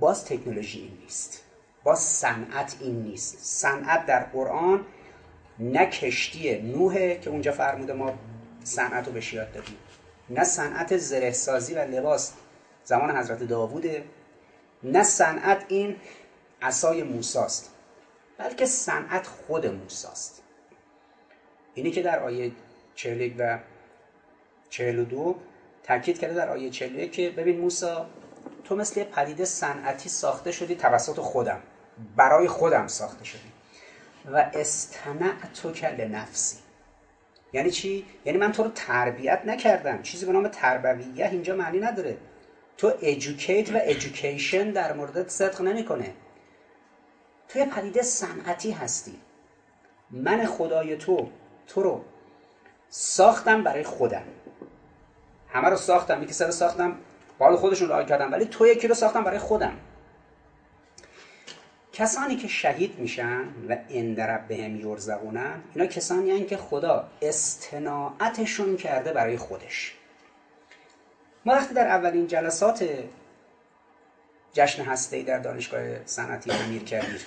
باز 0.00 0.24
تکنولوژی 0.24 0.80
این 0.80 0.98
نیست. 1.02 1.42
باز 1.84 1.98
صنعت 1.98 2.76
این 2.80 3.02
نیست. 3.02 3.38
صنعت 3.38 4.06
در 4.06 4.24
قرآن 4.24 4.84
نه 5.58 5.86
کشتی 5.86 6.62
نوحه 6.62 7.18
که 7.20 7.30
اونجا 7.30 7.52
فرموده 7.52 7.92
ما 7.92 8.14
صنعت 8.64 9.06
رو 9.06 9.12
به 9.12 9.34
یاد 9.34 9.52
دادیم. 9.52 9.76
نه 10.30 10.44
صنعت 10.44 10.96
زره 10.96 11.30
سازی 11.30 11.74
و 11.74 11.78
لباس 11.78 12.32
زمان 12.84 13.16
حضرت 13.16 13.42
داووده. 13.42 14.04
نه 14.82 15.02
صنعت 15.02 15.64
این 15.68 15.96
عصای 16.62 17.02
موساست 17.02 17.70
بلکه 18.38 18.66
صنعت 18.66 19.26
خود 19.26 19.66
موساست. 19.66 20.42
اینی 21.74 21.90
که 21.90 22.02
در 22.02 22.18
آیه 22.18 22.52
41 22.94 23.34
و 23.38 23.58
42 24.70 25.36
تاکید 25.82 26.18
کرده 26.18 26.34
در 26.34 26.48
آیه 26.48 26.70
41 26.70 27.12
که 27.12 27.30
ببین 27.30 27.60
موسا 27.60 28.06
تو 28.68 28.76
مثل 28.76 29.04
پدیده 29.04 29.44
صنعتی 29.44 30.08
ساخته 30.08 30.52
شدی 30.52 30.74
توسط 30.74 31.20
خودم. 31.20 31.60
برای 32.16 32.48
خودم 32.48 32.86
ساخته 32.86 33.24
شدی. 33.24 33.52
و 34.32 34.50
استنعتو 34.54 35.72
کل 35.72 36.04
نفسی 36.04 36.56
یعنی 37.52 37.70
چی؟ 37.70 38.06
یعنی 38.24 38.38
من 38.38 38.52
تو 38.52 38.62
رو 38.62 38.70
تربیت 38.74 39.42
نکردم. 39.44 40.02
چیزی 40.02 40.26
به 40.26 40.32
نام 40.32 40.48
تربویه 40.48 41.28
اینجا 41.28 41.56
معنی 41.56 41.80
نداره. 41.80 42.16
تو 42.76 42.90
educate 42.90 43.70
و 43.74 43.80
education 43.92 44.54
در 44.54 44.92
موردت 44.92 45.28
صدق 45.28 45.60
نمی‌کنه. 45.62 46.14
تو 47.48 47.58
یه 47.58 47.66
پدیده 47.66 48.02
صنعتی 48.02 48.70
هستی. 48.70 49.20
من 50.10 50.46
خدای 50.46 50.96
تو 50.96 51.30
تو 51.66 51.82
رو 51.82 52.04
ساختم 52.88 53.62
برای 53.62 53.84
خودم. 53.84 54.24
همه 55.48 55.68
رو 55.68 55.76
ساختم. 55.76 56.22
یکی 56.22 56.32
سر 56.32 56.50
ساختم. 56.50 56.96
حال 57.38 57.56
خودشون 57.56 57.88
راه 57.88 58.04
کردم 58.04 58.32
ولی 58.32 58.44
تو 58.44 58.66
یکی 58.66 58.88
رو 58.88 58.94
ساختم 58.94 59.24
برای 59.24 59.38
خودم. 59.38 59.76
کسانی 61.92 62.36
که 62.36 62.48
شهید 62.48 62.98
میشن 62.98 63.44
و 63.68 63.76
اندرب 63.90 64.48
به 64.48 64.56
هم 64.56 64.76
یرزقونن 64.76 65.62
اینا 65.74 65.86
کسانی 65.86 66.30
هستند 66.30 66.46
که 66.46 66.56
خدا 66.56 67.08
استناعتشون 67.22 68.76
کرده 68.76 69.12
برای 69.12 69.36
خودش. 69.36 69.94
ما 71.44 71.52
وقتی 71.52 71.74
در 71.74 71.88
اولین 71.88 72.26
جلسات 72.26 72.88
جشن 74.52 74.82
هسته 74.82 75.22
در 75.22 75.38
دانشگاه 75.38 76.04
صنعتی 76.04 76.50
امیر 76.50 76.84
کبیر 76.84 77.26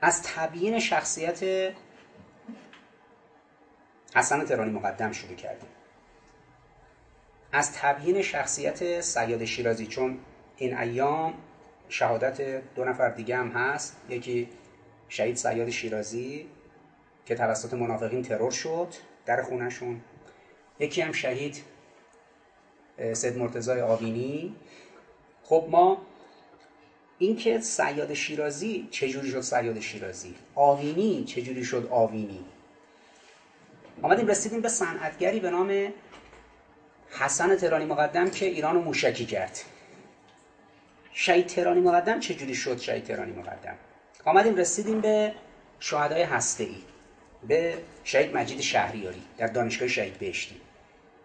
از 0.00 0.22
تبیین 0.22 0.78
شخصیت 0.78 1.72
حسن 4.14 4.44
ترانی 4.44 4.70
مقدم 4.70 5.12
شروع 5.12 5.36
کردیم. 5.36 5.68
از 7.52 7.72
تبیین 7.72 8.22
شخصیت 8.22 9.00
سیاد 9.00 9.44
شیرازی 9.44 9.86
چون 9.86 10.18
این 10.56 10.78
ایام 10.78 11.34
شهادت 11.88 12.62
دو 12.74 12.84
نفر 12.84 13.08
دیگه 13.08 13.36
هم 13.36 13.48
هست. 13.48 13.96
یکی 14.08 14.48
شهید 15.08 15.36
سیاد 15.36 15.70
شیرازی 15.70 16.46
که 17.26 17.34
توسط 17.34 17.74
منافقین 17.74 18.22
ترور 18.22 18.50
شد 18.50 18.88
در 19.26 19.42
خونشون 19.42 20.00
یکی 20.80 21.00
هم 21.00 21.12
شهید 21.12 21.62
سید 23.12 23.38
مرتضای 23.38 23.80
آوینی 23.80 24.56
خب 25.44 25.66
ما 25.70 25.98
اینکه 27.18 27.60
سیاد 27.60 28.14
شیرازی 28.14 28.88
چجوری 28.90 29.30
شد 29.30 29.40
سیاد 29.40 29.80
شیرازی؟ 29.80 30.34
آوینی 30.54 31.24
چجوری 31.24 31.64
شد 31.64 31.88
آوینی 31.90 32.44
آمدیم 34.02 34.26
رسیدیم 34.26 34.60
به 34.60 34.68
صنعتگری 34.68 35.40
به 35.40 35.50
نام 35.50 35.92
حسن 37.18 37.56
ترانی 37.56 37.84
مقدم 37.84 38.30
که 38.30 38.46
ایران 38.46 38.74
رو 38.74 38.82
موشکی 38.82 39.26
کرد. 39.26 39.58
شهید 41.12 41.46
ترانی 41.46 41.80
مقدم 41.80 42.20
چجوری 42.20 42.54
شد 42.54 42.78
شهید 42.78 43.04
ترانی 43.04 43.32
مقدم؟ 43.32 43.74
آمدیم 44.24 44.56
رسیدیم 44.56 45.00
به 45.00 45.32
شهدای 45.80 46.22
هسته 46.22 46.64
ای 46.64 46.76
به 47.48 47.74
شهید 48.04 48.36
مجید 48.36 48.60
شهریاری 48.60 49.22
در 49.38 49.46
دانشگاه 49.46 49.88
شهید 49.88 50.18
بهشتی. 50.18 50.60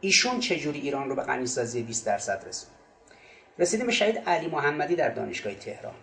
ایشون 0.02 0.40
چجوری 0.40 0.80
ایران 0.80 1.10
رو 1.10 1.16
به 1.16 1.22
غنیسازی 1.22 1.84
20 1.84 2.06
درصد 2.06 2.44
رسوند؟ 2.48 2.76
رسیدیم 3.60 3.86
به 3.86 3.92
شهید 3.92 4.18
علی 4.18 4.48
محمدی 4.48 4.96
در 4.96 5.10
دانشگاه 5.10 5.54
تهران. 5.54 5.96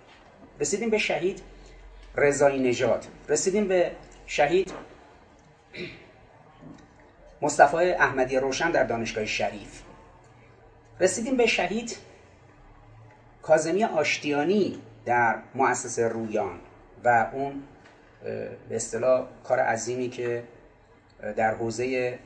رسیدیم 0.61 0.91
به 0.91 0.99
شهید 0.99 1.43
رضایی 2.16 2.59
نژاد. 2.59 3.07
رسیدیم 3.28 3.68
به 3.68 3.91
شهید 4.26 4.72
مصطفی 7.45 7.76
احمدی 7.76 8.36
روشن 8.36 8.70
در 8.70 8.84
دانشگاه 8.84 9.24
شریف. 9.24 9.82
رسیدیم 11.01 11.36
به 11.36 11.47
شهید 11.47 11.97
کازمی 13.42 13.84
آشتیانی 13.84 14.82
در 15.05 15.36
مؤسسه 15.55 16.09
رویان 16.09 16.61
و 17.05 17.30
اون 17.32 17.62
به 18.68 18.76
اصطلاح 18.76 19.26
کار 19.45 19.61
عظیمی 19.61 20.09
که 20.09 20.45
در 21.36 21.55
حوزه 21.55 22.18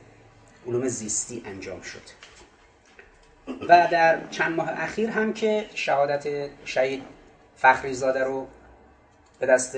علوم 0.67 0.87
زیستی 0.87 1.43
انجام 1.45 1.81
شد. 1.81 2.01
و 3.69 3.87
در 3.91 4.27
چند 4.31 4.55
ماه 4.55 4.69
اخیر 4.69 5.09
هم 5.09 5.33
که 5.33 5.65
شهادت 5.73 6.49
شهید 6.65 7.03
فخری 7.55 7.93
زاده 7.93 8.23
رو 8.23 8.47
به 9.39 9.45
دست 9.45 9.77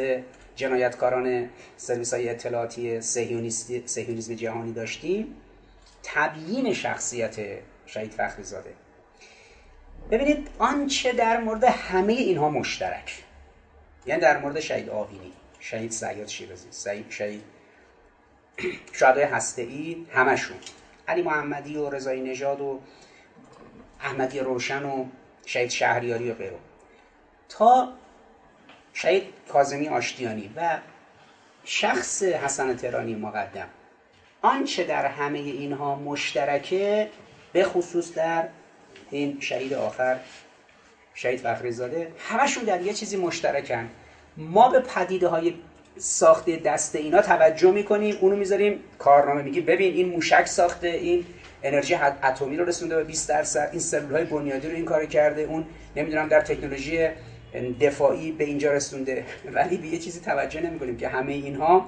جنایتکاران 0.55 1.49
سرویس 1.77 2.13
های 2.13 2.29
اطلاعاتی 2.29 3.01
سهیونیزم 3.01 4.33
جهانی 4.35 4.73
داشتیم. 4.73 5.35
تبیین 6.03 6.73
شخصیت 6.73 7.35
شهید 7.85 8.11
فخری 8.11 8.43
زاده 8.43 8.73
ببینید 10.11 10.47
آنچه 10.59 11.11
در 11.11 11.39
مورد 11.39 11.63
همه 11.63 12.13
اینها 12.13 12.49
مشترک. 12.49 13.23
یعنی 14.05 14.21
در 14.21 14.39
مورد 14.39 14.59
شهید 14.59 14.89
آوینی 14.89 15.31
شهید 15.59 15.91
سیاد 15.91 16.27
شیرازی 16.27 16.67
شهید 17.09 17.43
شهدای 18.99 19.23
هسته 19.23 19.61
ای 19.61 20.05
همشون. 20.11 20.57
علی 21.07 21.21
محمدی 21.21 21.77
و 21.77 21.89
رضای 21.89 22.21
نژاد 22.21 22.61
و 22.61 22.79
احمدی 23.99 24.39
روشن 24.39 24.83
و 24.83 25.05
شهید 25.45 25.69
شهریاری 25.69 26.31
و 26.31 26.33
غیره. 26.33 26.57
تا 27.49 27.93
شهید 28.93 29.23
کازمی 29.49 29.89
آشتیانی 29.89 30.53
و 30.55 30.77
شخص 31.63 32.23
حسن 32.23 32.75
ترانی 32.75 33.15
مقدم. 33.15 33.67
آنچه 34.41 34.83
در 34.83 35.05
همه 35.05 35.39
اینها 35.39 35.95
مشترکه 35.95 37.09
به 37.53 37.63
خصوص 37.63 38.13
در 38.13 38.47
این 39.11 39.37
شهید 39.39 39.73
آخر 39.73 40.19
شهید 41.13 41.39
فخری 41.39 41.71
زاده 41.71 42.11
همشون 42.29 42.63
در 42.63 42.81
یه 42.81 42.93
چیزی 42.93 43.17
مشترکن. 43.17 43.89
ما 44.37 44.69
به 44.69 44.79
پدیده 44.79 45.27
های 45.27 45.53
ساخته 45.97 46.55
دست 46.55 46.95
اینا 46.95 47.21
توجه 47.21 47.71
می‌کنیم 47.71 48.17
اونو 48.21 48.35
می‌ذاریم 48.35 48.79
کارنامه 48.99 49.41
میگیم 49.41 49.65
ببین 49.65 49.93
این 49.93 50.09
موشک 50.09 50.45
ساخته 50.45 50.87
این 50.87 51.25
انرژی 51.63 51.95
اتمی 51.95 52.57
رو 52.57 52.65
رسونده 52.65 52.95
به 52.95 53.03
20 53.03 53.29
درصد 53.29 53.69
این 53.71 53.79
سلول 53.79 54.11
های 54.11 54.23
بنیادی 54.23 54.67
رو 54.67 54.75
این 54.75 54.85
کار 54.85 55.05
کرده 55.05 55.41
اون 55.41 55.65
نمی‌دونم 55.95 56.27
در 56.27 56.41
تکنولوژی 56.41 57.09
دفاعی 57.81 58.31
به 58.31 58.43
اینجا 58.43 58.71
رسونده. 58.71 59.25
ولی 59.53 59.77
به 59.77 59.87
یه 59.87 59.97
چیزی 59.97 60.19
توجه 60.19 60.61
نمی‌کنیم 60.61 60.97
که 60.97 61.07
همه 61.07 61.31
اینها 61.33 61.85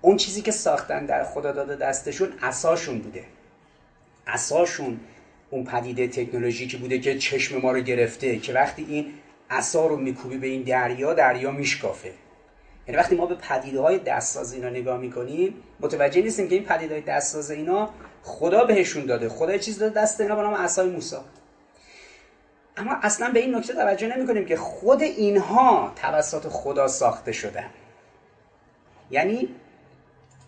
اون 0.00 0.16
چیزی 0.16 0.42
که 0.42 0.50
ساختن 0.50 1.06
در 1.06 1.24
خدا 1.24 1.52
داده 1.52 1.76
دستشون 1.76 2.32
اساشون 2.42 2.98
بوده. 2.98 3.24
اساشون 4.26 5.00
اون 5.50 5.64
پدیده 5.64 6.08
تکنولوژیکی 6.08 6.76
بوده 6.76 6.98
که 6.98 7.18
چشم 7.18 7.60
ما 7.60 7.72
رو 7.72 7.80
گرفته 7.80 8.38
که 8.38 8.52
وقتی 8.52 8.86
این 8.88 9.14
عصا 9.50 9.86
رو 9.86 9.96
میکوبی 9.96 10.38
به 10.38 10.46
این 10.46 10.62
دریا 10.62 11.14
دریا 11.14 11.50
میشکافه. 11.50 12.12
یعنی 12.88 12.98
وقتی 13.00 13.16
ما 13.16 13.26
به 13.26 13.34
پدیده 13.34 13.80
های 13.80 13.98
دستساز 13.98 14.52
اینا 14.52 14.68
نگاه 14.68 14.98
می‌کنیم 15.00 15.54
متوجه 15.80 16.22
نیستیم 16.22 16.48
که 16.48 16.54
این 16.54 16.64
پدیده 16.64 16.94
های 16.94 17.02
دستساز 17.02 17.50
اینا 17.50 17.90
خدا 18.22 18.64
بهشون 18.64 19.06
داده. 19.06 19.28
خدا 19.28 19.58
چیز 19.58 19.78
داده 19.78 20.00
دست 20.00 20.20
اینا 20.20 20.36
به 20.36 20.42
نام 20.42 20.54
عصای 20.54 20.88
موسی. 20.88 21.16
اما 22.78 22.96
اصلا 23.02 23.30
به 23.30 23.40
این 23.40 23.54
نکته 23.54 23.74
توجه 23.74 24.16
نمی 24.16 24.26
کنیم 24.26 24.46
که 24.46 24.56
خود 24.56 25.02
اینها 25.02 25.92
توسط 25.96 26.48
خدا 26.48 26.88
ساخته 26.88 27.32
شدن 27.32 27.70
یعنی 29.10 29.48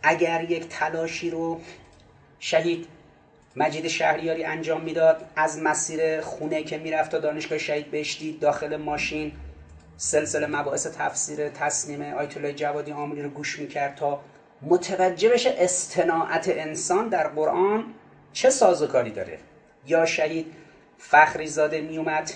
اگر 0.02 0.50
یک 0.50 0.68
تلاشی 0.68 1.30
رو 1.30 1.60
شهید 2.38 2.86
مجید 3.56 3.88
شهریاری 3.88 4.44
انجام 4.44 4.80
می‌داد 4.80 5.30
از 5.36 5.58
مسیر 5.58 6.20
خونه 6.20 6.62
که 6.62 6.78
می‌رفت 6.78 7.10
تا 7.10 7.18
دانشگاه 7.18 7.58
شهید 7.58 7.90
بهشتی 7.90 8.38
داخل 8.38 8.76
ماشین 8.76 9.32
سلسله 9.96 10.46
مباحث 10.46 10.86
تفسیر 10.86 11.48
تصنیم 11.48 12.02
آیت 12.02 12.36
الله 12.36 12.52
جوادی 12.52 12.92
آملی 12.92 13.22
رو 13.22 13.28
گوش 13.28 13.58
می‌کرد 13.58 13.94
تا 13.94 14.20
متوجه 14.62 15.28
بشه 15.28 15.54
استناعت 15.58 16.48
انسان 16.48 17.08
در 17.08 17.28
قرآن 17.28 17.84
چه 18.32 18.50
سازوکاری 18.50 19.10
داره. 19.10 19.38
یا 19.86 20.06
شهید 20.06 20.52
فخری 21.00 21.46
زاده 21.46 21.80
میومد 21.80 22.30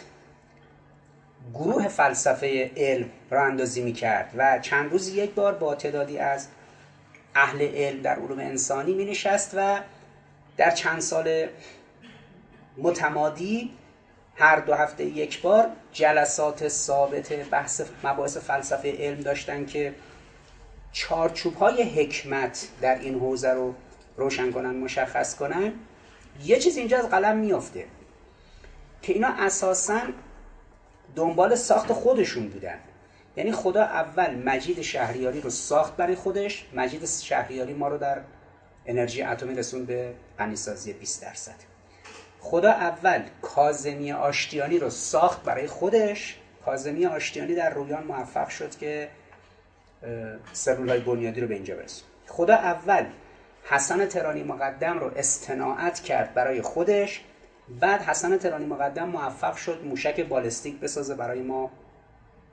گروه 1.55 1.89
فلسفه 1.89 2.71
علم 2.77 3.11
را 3.31 3.45
اندازی 3.45 3.83
می‌کرد 3.83 4.31
و 4.37 4.59
چند 4.59 4.93
روز 4.93 5.09
یک 5.09 5.31
بار 5.31 5.55
با 5.55 5.75
تعدادی 5.75 6.19
از 6.19 6.49
اهل 7.35 7.69
علم 7.75 8.03
در 8.03 8.15
علوم 8.15 8.39
انسانی 8.39 8.95
می 8.95 9.05
نشست 9.05 9.51
و 9.57 9.81
در 10.57 10.71
چند 10.71 11.01
سال 11.01 11.47
متمادی 12.77 13.71
هر 14.37 14.61
دو 14.61 14.75
هفته 14.75 15.05
یک 15.05 15.43
بار 15.43 15.71
جلسات 15.93 16.69
ثابت 16.69 17.33
بحث 17.33 17.83
مباحث 18.05 18.37
فلسفه 18.37 18.93
علم 18.99 19.21
داشتن 19.21 19.67
که 19.67 19.95
چارچوب 20.93 21.55
های 21.55 21.83
حکمت 21.83 22.69
در 22.81 22.99
این 22.99 23.19
حوزه 23.19 23.51
رو 23.51 23.75
روشن 24.17 24.53
کنن 24.53 24.77
مشخص 24.77 25.37
کنن 25.37 25.73
یه 26.45 26.59
چیز 26.59 26.77
اینجا 26.77 26.99
از 26.99 27.09
قلم 27.09 27.37
میافته. 27.37 27.85
که 29.05 29.13
اینا 29.13 29.29
اساسا 29.39 30.01
دنبال 31.17 31.55
ساخت 31.55 31.93
خودشون 31.93 32.49
بودن. 32.49 32.79
یعنی 33.37 33.53
خدا 33.53 33.83
اول 33.83 34.35
مجید 34.35 34.83
شهریاری 34.83 35.41
رو 35.41 35.51
ساخت 35.51 35.97
برای 35.97 36.15
خودش 36.15 36.67
مجید 36.75 37.07
شهریاری 37.07 37.73
ما 37.73 37.89
رو 37.89 37.99
در 37.99 38.21
انرژی 38.87 39.23
اتمی 39.23 39.55
رسون 39.55 39.85
به 39.85 40.15
غنیسازی 40.39 40.93
20 40.93 41.23
درصد. 41.23 41.55
خدا 42.41 42.71
اول 42.71 43.23
کازمی 43.43 44.13
آشتیانی 44.13 44.79
رو 44.79 44.91
ساخت 44.91 45.43
برای 45.43 45.67
خودش. 45.67 46.37
کازمی 46.65 47.07
آشتیانی 47.07 47.55
در 47.55 47.71
رویان 47.71 48.05
موفق 48.05 48.49
شد 48.49 48.77
که 48.77 49.09
سلول 50.53 50.89
های 50.89 51.01
بنیادی 51.01 51.41
رو 51.41 51.47
به 51.47 51.55
اینجا 51.55 51.77
برسون. 51.77 52.09
خدا 52.27 52.55
اول 52.55 53.07
حسن 53.65 54.07
ترانی 54.07 54.43
مقدم 54.43 54.99
رو 54.99 55.11
استناعت 55.17 56.01
کرد 56.01 56.35
برای 56.35 56.63
خودش. 56.63 57.25
بعد 57.69 58.03
حسن 58.03 58.39
ترانی 58.39 58.67
مقدم 58.67 59.09
موفق 59.09 59.57
شد 59.57 59.85
موشک 59.85 60.21
بالستیک 60.21 60.81
بسازه 60.81 61.15
برای 61.15 61.43
ما 61.43 61.71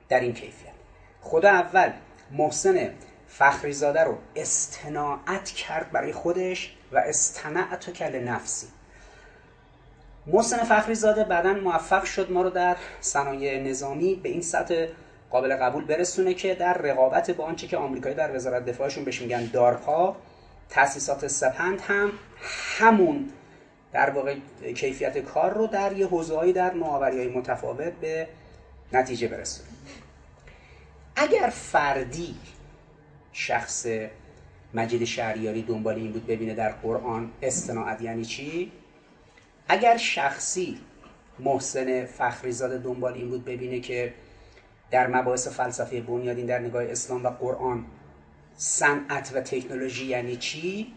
در 0.08 0.20
این 0.20 0.32
کیفیت. 0.34 0.72
خدا 1.20 1.50
اول 1.50 1.92
محسن 2.30 2.90
فخریزاده 3.28 4.04
رو 4.04 4.18
استناعت 4.36 5.50
کرد 5.50 5.90
برای 5.90 6.12
خودش 6.12 6.76
و 6.92 6.98
استنعت 6.98 7.90
کل 7.90 8.18
نفسی. 8.18 8.66
محسن 10.26 10.56
فخریزاده 10.56 11.24
بعدا 11.24 11.52
موفق 11.52 12.04
شد 12.04 12.30
ما 12.30 12.42
رو 12.42 12.50
در 12.50 12.76
صنایع 13.00 13.62
نظامی 13.62 14.14
به 14.14 14.28
این 14.28 14.42
سطح 14.42 14.86
قابل 15.30 15.56
قبول 15.56 15.84
برسونه 15.84 16.34
که 16.34 16.54
در 16.54 16.78
رقابت 16.78 17.30
با 17.30 17.44
آنچه 17.44 17.66
که 17.66 17.76
آمریکایی 17.76 18.14
در 18.14 18.36
وزارت 18.36 18.64
دفاعشون 18.64 19.04
بهش 19.04 19.22
میگن 19.22 19.44
دارپا 19.52 20.16
تاسیسات 20.70 21.26
سپند 21.26 21.80
هم 21.80 22.12
همون 22.78 23.30
در 23.92 24.10
واقع 24.10 24.36
کیفیت 24.76 25.18
کار 25.18 25.54
رو 25.54 25.66
در 25.66 25.96
یه 25.96 26.06
حوزه‌ای 26.06 26.52
در 26.52 26.70
های 26.70 27.28
متفاوت 27.28 27.92
به 27.92 28.28
نتیجه 28.92 29.28
برسونه 29.28 29.68
اگر 31.16 31.52
فردی 31.54 32.34
شخص 33.32 33.86
مجید 34.74 35.04
شهریاری 35.04 35.62
دنبال 35.62 35.94
این 35.94 36.12
بود 36.12 36.26
ببینه 36.26 36.54
در 36.54 36.72
قرآن 36.72 37.30
استناعت 37.42 38.02
یعنی 38.02 38.24
چی؟ 38.24 38.72
اگر 39.68 39.96
شخصی 39.96 40.78
محسن 41.38 42.04
فخریزاده 42.04 42.78
دنبال 42.78 43.14
این 43.14 43.28
بود 43.28 43.44
ببینه 43.44 43.80
که 43.80 44.14
در 44.90 45.06
مباحث 45.06 45.48
فلسفه 45.48 46.00
بنیادین 46.00 46.46
در 46.46 46.58
نگاه 46.58 46.84
اسلام 46.84 47.24
و 47.24 47.28
قرآن 47.28 47.84
صنعت 48.56 49.32
و 49.34 49.40
تکنولوژی 49.40 50.06
یعنی 50.06 50.36
چی؟ 50.36 50.92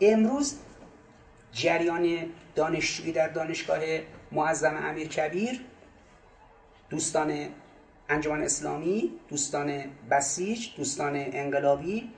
امروز 0.00 0.54
جریان 1.52 2.18
دانشجویی 2.54 3.12
در 3.12 3.28
دانشگاه 3.28 3.80
معظم 4.32 4.76
امیر 4.76 5.08
کبیر 5.08 5.60
دوستان 6.90 7.48
انجمن 8.08 8.42
اسلامی 8.42 9.12
دوستان 9.28 9.84
بسیج 10.10 10.68
دوستان 10.76 11.16
انقلابی 11.16 12.10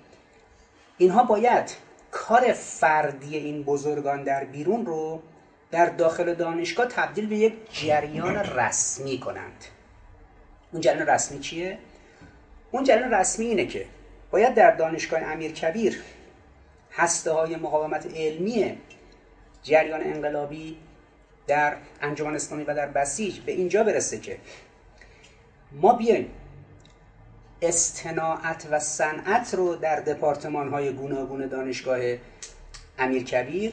اینها 0.99 1.25
باید 1.25 1.77
کار 2.11 2.53
فردی 2.53 3.37
این 3.37 3.63
بزرگان 3.63 4.23
در 4.23 4.45
بیرون 4.45 4.87
رو 4.87 5.23
در 5.71 5.87
داخل 5.87 6.35
دانشگاه 6.35 6.87
تبدیل 6.87 7.27
به 7.27 7.37
یک 7.37 7.55
جریان 7.73 8.37
رسمی 8.37 9.21
کنند 9.21 9.65
اون 10.73 10.81
جریان 10.81 11.07
رسمی 11.07 11.41
چیه؟ 11.41 11.79
اون 12.71 12.85
جریان 12.85 13.11
رسمی 13.15 13.47
اینه 13.47 13.67
که 13.67 13.87
باید 14.31 14.55
در 14.55 14.71
دانشگاه 14.71 15.21
امیر 15.21 15.53
کبیر 15.53 16.03
هسته 16.93 17.33
های 17.33 17.57
مقاومت 17.57 18.07
علمی 18.17 18.79
جریان 19.63 20.01
انقلابی 20.05 20.77
در 21.47 21.77
انجمن 22.03 22.35
اسلامی 22.35 22.65
و 22.65 22.75
در 22.75 22.87
بسیج 22.87 23.41
به 23.41 23.53
اینجا 23.53 23.85
برسه 23.85 24.19
که 24.19 24.39
ما 25.73 25.93
بیایم 25.93 26.31
استناعت 27.63 28.69
و 28.71 28.79
صنعت 28.79 29.55
رو 29.55 29.77
در 29.77 30.01
دپارتمان 30.01 30.69
های 30.69 30.93
گوناگون 30.93 31.47
دانشگاه 31.47 31.99
امیر 32.99 33.25
کبیر 33.25 33.73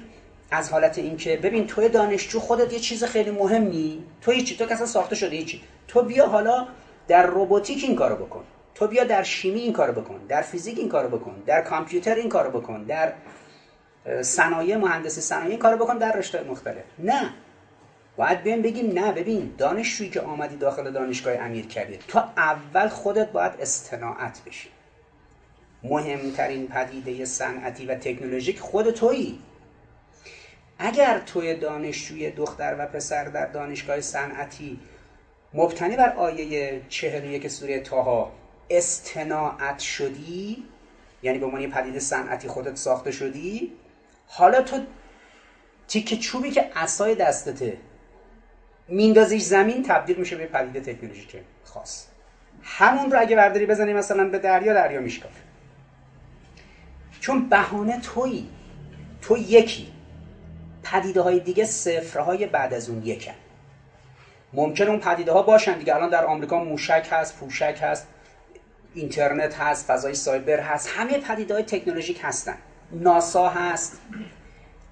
از 0.52 0.72
حالت 0.72 0.98
اینکه 0.98 1.38
ببین 1.38 1.68
توی 1.68 1.90
دانشجو 1.90 2.40
خودت 2.40 2.74
یه 2.74 2.80
چیز 2.80 3.04
خیلی 3.04 3.32
مهمی 3.32 4.04
تو 4.22 4.32
هیچی 4.32 4.58
تو 4.58 4.66
کسا 4.66 4.86
ساخته 4.86 5.16
شده 5.16 5.36
هیچی 5.36 5.62
تو 5.88 6.02
بیا 6.02 6.28
حالا 6.28 6.68
در 7.08 7.26
روباتیک 7.26 7.84
این 7.84 7.96
کارو 7.96 8.16
بکن 8.16 8.44
تو 8.76 8.88
بیا 8.88 9.04
در 9.04 9.24
شیمی 9.24 9.60
این 9.60 9.74
کارو 9.74 10.02
بکن 10.02 10.20
در 10.28 10.42
فیزیک 10.42 10.80
این 10.80 10.90
کارو 10.90 11.18
بکن 11.18 11.44
در 11.46 11.62
کامپیوتر 11.62 12.16
این 12.16 12.30
کارو 12.30 12.60
بکن 12.60 12.84
در 12.84 13.14
صنایع 14.22 14.78
مهندسی 14.78 15.22
صنایع 15.22 15.50
این 15.50 15.60
کارو 15.60 15.78
بکن 15.78 15.98
در 15.98 16.18
رشته 16.18 16.44
مختلف. 16.44 16.84
نه. 17.00 17.30
باید 18.18 18.44
بیم 18.44 18.62
بگیم 18.62 19.00
نه. 19.00 19.12
ببین 19.12 19.54
دانشجویی 19.58 20.10
که 20.10 20.22
آمدی 20.22 20.56
داخل 20.56 20.92
دانشگاه 20.92 21.34
امیر 21.34 21.66
کبیر 21.66 22.00
تو 22.08 22.20
اول 22.38 22.88
خودت 22.88 23.32
باید 23.32 23.52
استناعت 23.60 24.42
بشی. 24.46 24.70
مهمترین 25.84 26.68
پدیده 26.68 27.26
صنعتی 27.26 27.86
و 27.86 27.96
تکنولوژیک 27.96 28.60
خود 28.60 28.92
تویی. 28.92 29.40
اگر 30.80 31.20
توی 31.20 31.56
دانشجوی 31.56 32.32
دختر 32.32 32.76
و 32.80 32.86
پسر 32.86 33.24
در 33.24 33.46
دانشگاه 33.46 34.02
صنعتی 34.02 34.80
مبتنی 35.54 35.96
بر 35.96 36.14
آیه 36.14 36.82
41 36.90 37.48
سوره 37.48 37.80
تاها 37.80 38.32
استناعت 38.70 39.80
شدی 39.80 40.64
یعنی 41.24 41.38
به 41.38 41.46
عنوان 41.46 41.72
پدیده 41.72 42.00
صنعتی 42.00 42.48
خودت 42.48 42.76
ساخته 42.76 43.12
شدی 43.12 43.72
حالا 44.28 44.62
تو 44.62 44.80
تیک 45.88 46.20
چوبی 46.20 46.52
که 46.52 46.72
اسای 46.76 47.16
دستته 47.16 47.78
میندازیش 48.88 49.44
زمین 49.44 49.84
تبدیل 49.84 50.18
میشه 50.18 50.36
به 50.36 50.46
پدیده 50.46 50.94
تکنولوژیک 50.94 51.36
خاص. 51.64 52.06
همون 52.64 53.12
رو 53.12 53.20
اگه 53.20 53.36
برداری 53.36 53.66
بزنی 53.66 53.94
مثلا 53.94 54.30
به 54.30 54.40
دریا 54.40 54.74
دریا 54.74 55.02
میشکافه. 55.02 55.40
چون 57.20 57.50
بهانه 57.50 58.00
تویی. 58.00 58.50
تو 59.22 59.38
یکی. 59.38 59.94
پدیده 60.84 61.22
های 61.22 61.40
دیگه 61.40 61.66
صفرهای 61.66 62.46
بعد 62.46 62.74
از 62.74 62.90
اون 62.90 63.06
یکن. 63.06 63.34
ممکن 64.54 64.88
اون 64.88 65.00
پدیده 65.00 65.32
ها 65.32 65.42
باشن 65.42 65.78
دیگه. 65.78 65.96
الان 65.96 66.10
در 66.10 66.26
آمریکا 66.26 66.64
موشک 66.64 67.08
هست 67.12 67.40
پوشک 67.40 67.80
هست 67.82 68.08
اینترنت 68.94 69.56
هست 69.56 69.86
فضای 69.86 70.14
سایبر 70.14 70.60
هست. 70.60 70.90
همه 70.96 71.18
پدیده 71.18 71.54
های 71.54 71.64
تکنولوژیک 71.64 72.20
هستن. 72.22 72.58
ناسا 72.92 73.50
هست. 73.50 74.02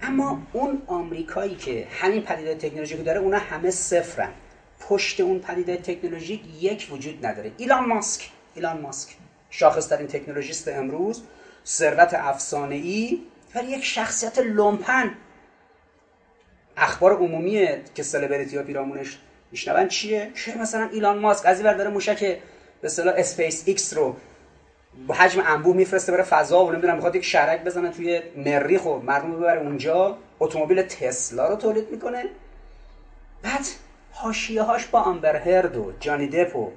اما 0.01 0.41
اون 0.53 0.81
آمریکایی 0.87 1.55
که 1.55 1.87
همین 1.91 2.21
پدیده 2.21 2.55
تکنولوژیک 2.55 3.05
داره 3.05 3.19
اونا 3.19 3.37
همه 3.37 3.71
صفرن. 3.71 4.31
پشت 4.79 5.19
اون 5.19 5.39
پدیده 5.39 5.77
تکنولوژیک 5.77 6.41
یک 6.61 6.89
وجود 6.91 7.25
نداره. 7.25 7.51
ایلان 7.57 7.85
ماسک. 7.85 8.29
ایلان 8.55 8.81
ماسک. 8.81 9.15
شاخص 9.49 9.87
ترین 9.87 10.07
technologist 10.07 10.67
امروز 10.67 11.23
ثروت 11.65 12.13
افسانه 12.13 12.75
ای 12.75 13.21
ولی 13.55 13.71
یک 13.71 13.83
شخصیت 13.85 14.39
لومپن. 14.39 15.15
اخبار 16.77 17.13
عمومیه 17.13 17.81
که 17.95 18.03
سلبریتی 18.03 18.57
ها 18.57 18.63
پیرامونش 18.63 19.17
میشنون 19.51 19.87
چیه؟ 19.87 20.31
چه 20.35 20.57
مثلا 20.57 20.89
ایلان 20.93 21.19
ماسک 21.19 21.45
از 21.45 21.61
این 21.61 21.77
داره 21.77 21.89
موشک 21.89 22.19
به 22.19 22.39
اصطلاح 22.83 23.13
اسپیس 23.17 23.63
ایکس 23.65 23.93
رو 23.93 24.15
حجم 25.09 25.43
انبوه 25.45 25.75
میفرسته 25.75 26.11
بره 26.11 26.23
فضا 26.23 26.65
و 26.65 26.71
نمی‌دونم 26.71 26.95
می‌خواد 26.95 27.15
یک 27.15 27.25
شهرک 27.25 27.63
بزنه 27.63 27.89
توی 27.89 28.21
مریخ 28.35 28.85
و 28.85 28.97
مردم 28.97 29.31
ببره 29.31 29.61
اونجا. 29.61 30.17
اتومبیل 30.39 30.81
تسلا 30.81 31.47
رو 31.47 31.55
تولید 31.55 31.91
می‌کنه. 31.91 32.25
بعد 33.43 33.65
حاشیه 34.11 34.61
هاش 34.61 34.85
با 34.85 34.99
آمبر 34.99 35.35
هرد 35.35 35.77
و 35.77 35.93
جانی 35.99 36.27
دپ 36.27 36.55
و 36.55 36.71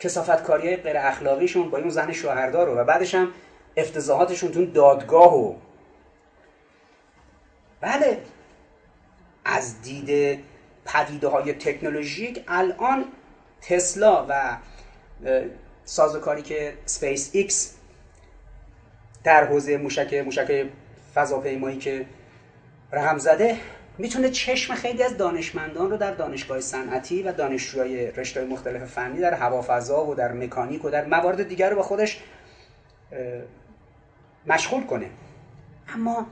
کثافتکاری 0.00 0.68
های 0.68 0.76
غیر 0.76 0.96
اخلاقیشون 0.96 1.70
با 1.70 1.78
اون 1.78 1.88
زن 1.88 2.12
شوهردار 2.12 2.68
و 2.68 2.84
بعدش 2.84 3.14
هم 3.14 3.28
افتضاحاتشون 3.76 4.52
تو 4.52 4.66
دادگاه 4.66 5.34
و 5.34 5.54
بله. 7.80 8.18
از 9.44 9.82
دید 9.82 10.40
پدیده 10.84 11.28
های 11.28 11.52
تکنولوژیک 11.52 12.44
الان 12.48 13.04
تسلا 13.60 14.26
و 14.28 14.56
سازوکاری 15.86 16.42
که 16.42 16.74
اسپیس 16.86 17.30
ایکس 17.32 17.74
در 19.24 19.44
حوزه 19.44 19.76
موشک 19.76 20.14
موشک 20.14 20.66
فضاپیمایی 21.14 21.78
که 21.78 22.06
رقم 22.92 23.18
زده 23.18 23.58
می‌تونه 23.98 24.30
چشم 24.30 24.74
خیلی 24.74 25.02
از 25.02 25.16
دانشمندان 25.16 25.90
رو 25.90 25.96
در 25.96 26.14
دانشگاه 26.14 26.60
صنعتی 26.60 27.22
و 27.22 27.32
دانشجوهای 27.32 28.10
رشته 28.10 28.44
مختلف 28.44 28.84
فنی 28.84 29.20
در 29.20 29.34
هوافضا 29.34 30.06
و 30.06 30.14
در 30.14 30.32
مکانیک 30.32 30.84
و 30.84 30.90
در 30.90 31.04
موارد 31.04 31.48
دیگر 31.48 31.70
رو 31.70 31.76
با 31.76 31.82
خودش 31.82 32.22
مشغول 34.46 34.86
کنه. 34.86 35.10
اما 35.88 36.26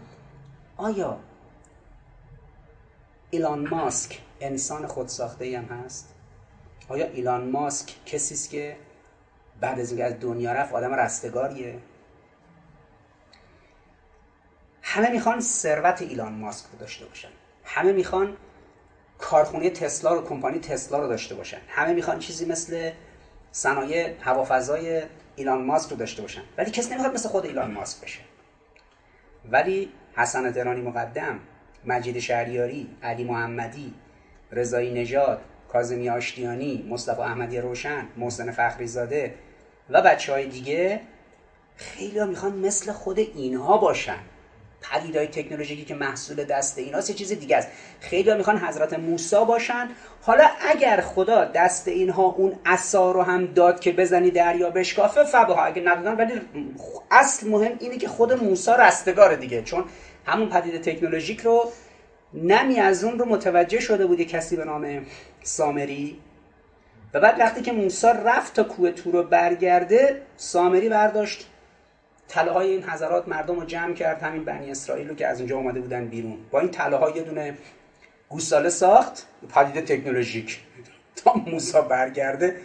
آیا 0.77 1.19
ایلان 3.31 3.69
ماسک 3.69 4.19
انسان 4.41 4.87
خودساخته 4.87 5.59
هم 5.59 5.65
هست؟ 5.65 6.15
آیا 6.89 7.07
ایلان 7.07 7.51
ماسک 7.51 8.05
کسی 8.07 8.35
است 8.35 8.51
که 8.51 8.77
بعد 9.61 9.81
از 9.81 9.89
اینکه 9.89 10.05
از 10.05 10.21
دنیا 10.21 10.53
رفت 10.53 10.73
آدم 10.75 10.95
رستگاریه. 10.95 11.79
همه 14.83 15.11
می‌خوان 15.11 15.41
ثروت 15.41 16.03
ایلان 16.03 16.33
ماسک 16.33 16.67
رو 16.73 16.79
داشته 16.79 17.07
باشن. 17.07 17.29
همه 17.65 17.93
می‌خوان 17.93 18.37
کارخونه 19.19 19.71
تسلا 19.71 20.15
رو 20.15 20.23
کمپانی 20.23 20.59
تسلا 20.59 20.99
رو 20.99 21.09
داشته 21.09 21.35
باشن. 21.35 21.59
همه 21.69 21.93
می‌خوان 21.93 22.19
چیزی 22.19 22.47
مثل 22.47 22.91
صنایع 23.53 24.15
هوافضای 24.21 25.03
ایلان 25.37 25.65
ماسک 25.65 25.91
رو 25.91 25.97
داشته 25.97 26.23
باشن. 26.23 26.43
ولی 26.59 26.71
کسی 26.71 26.91
نمی‌خواد 26.91 27.15
مثل 27.15 27.29
خود 27.29 27.47
ایلان 27.47 27.71
ماسک 27.71 28.05
بشه. 28.05 28.21
ولی 29.51 29.93
حسن 30.17 30.53
تهرانی 30.53 30.81
مقدم 30.81 31.41
مجید 31.85 32.19
شهریاری 32.19 32.97
علی 33.03 33.25
محمدی 33.25 33.95
رضایی 34.53 34.93
نژاد 34.95 35.41
کاظمی 35.69 36.09
آشتیانی 36.09 36.87
مصطفی 36.91 37.21
احمدی 37.21 37.59
روشن 37.59 38.07
محسن 38.17 38.51
فخری 38.51 38.87
زاده 38.87 39.35
و 39.91 40.03
بچه 40.03 40.33
های 40.33 40.47
دیگه 40.47 41.01
خیلی 41.77 42.19
ها 42.19 42.27
می‌خوان 42.27 42.53
مثل 42.53 42.93
خود 42.93 43.19
اینها 43.19 43.79
باشن. 43.79 44.19
پدیدهای 44.93 45.27
تکنولوژیکی 45.27 45.85
که 45.85 45.95
محصول 45.95 46.45
دست 46.45 46.79
ایناست 46.79 47.11
یه 47.11 47.17
چیز 47.17 47.33
دیگه 47.33 47.57
است. 47.57 47.69
خیلی 48.01 48.31
ها 48.31 48.37
می‌خوان 48.37 48.59
حضرت 48.59 48.93
موسی 48.93 49.45
باشن. 49.49 49.89
حالا 50.23 50.45
اگر 50.61 51.01
خدا 51.01 51.45
دست 51.45 51.89
اینها 51.89 52.23
اون 52.23 52.53
عصا 52.67 53.13
رو 53.13 53.23
هم 53.23 53.47
داد 53.47 53.81
که 53.81 53.93
بزنی 53.93 54.31
دریا 54.31 54.71
بشکافه 54.71 55.25
فبها. 55.25 55.65
اگه 55.65 55.83
ندادن 55.83 56.17
ولی 56.17 56.41
اصل 57.11 57.49
مهم 57.49 57.73
اینه 57.81 57.97
که 57.99 58.09
خود 58.09 58.33
موسی 58.33 58.71
رستگار 58.79 59.35
دیگه. 59.37 59.63
چون 59.63 59.85
همون 60.27 60.49
پدیده 60.49 60.79
تکنولوژیک 60.79 61.41
رو 61.41 61.73
نمی 62.35 62.81
از 62.81 63.05
اون 63.05 63.19
رو 63.19 63.25
متوجه 63.25 63.81
شده 63.81 64.07
بودی 64.07 64.25
کسی 64.25 64.57
به 64.57 64.65
نام 64.65 65.07
سامری؟ 65.43 66.19
و 67.15 67.21
بعد 67.21 67.41
وقتی 67.41 67.63
که 67.63 67.73
موسی 67.73 68.07
رفت 68.07 68.55
تا 68.55 68.65
کوه 68.65 68.91
تور 68.91 69.13
رو 69.13 69.23
برگرده 69.23 70.23
سامری 70.37 70.89
برداشت. 70.89 71.47
تله 72.29 72.51
های 72.51 72.71
این 72.71 72.83
حضرات 72.83 73.29
مردم 73.29 73.61
رو 73.61 73.65
جمع 73.65 73.95
کرد 73.95 74.23
همین 74.23 74.45
بنی 74.45 74.71
اسرائیل 74.71 75.09
رو 75.09 75.15
که 75.15 75.27
از 75.27 75.39
اونجا 75.39 75.57
اومده 75.57 75.81
بودن 75.81 76.07
بیرون. 76.07 76.39
با 76.51 76.61
این 76.61 76.71
تله 76.71 76.97
های 76.97 77.13
یه 77.15 77.23
دونه 77.23 77.55
گوساله 78.29 78.69
ساخت 78.69 79.27
پدیده 79.55 79.81
تکنولوژیک. 79.81 80.61
تا 81.17 81.33
موسی 81.33 81.79
برگرده 81.91 82.57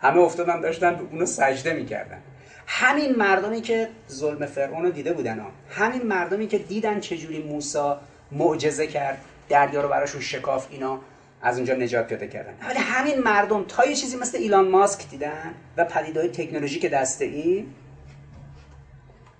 همه 0.00 0.18
افتادن 0.18 0.60
داشتن 0.60 1.00
اونو 1.12 1.26
سجده 1.26 1.72
می‌کردن. 1.72 2.18
همین 2.66 3.16
مردمی 3.16 3.60
که 3.60 3.88
ظلم 4.10 4.46
فرعون 4.46 4.82
رو 4.82 4.90
دیده 4.90 5.12
بودن 5.12 5.38
ها. 5.38 5.50
همین 5.70 6.02
مردمی 6.02 6.46
که 6.46 6.58
دیدن 6.58 7.00
چجوری 7.00 7.42
موسی 7.42 7.92
معجزه 8.32 8.86
کرد. 8.86 9.18
دریا 9.48 9.80
رو 9.80 9.88
براشون 9.88 10.20
شکاف 10.20 10.66
اینا 10.70 10.98
از 11.42 11.56
اونجا 11.56 11.74
نجات 11.74 12.06
پیدا 12.08 12.26
کردن. 12.26 12.68
ولی 12.68 12.78
همین 12.78 13.18
مردم 13.18 13.64
تا 13.64 13.86
یه 13.86 13.94
چیزی 13.94 14.16
مثل 14.16 14.38
ایلان 14.38 14.68
ماسک 14.68 15.10
دیدن 15.10 15.54
و 15.76 15.84
پدیدهای 15.84 16.28
تکنولوژیک 16.28 16.86
دسته 16.86 17.24
ای 17.24 17.66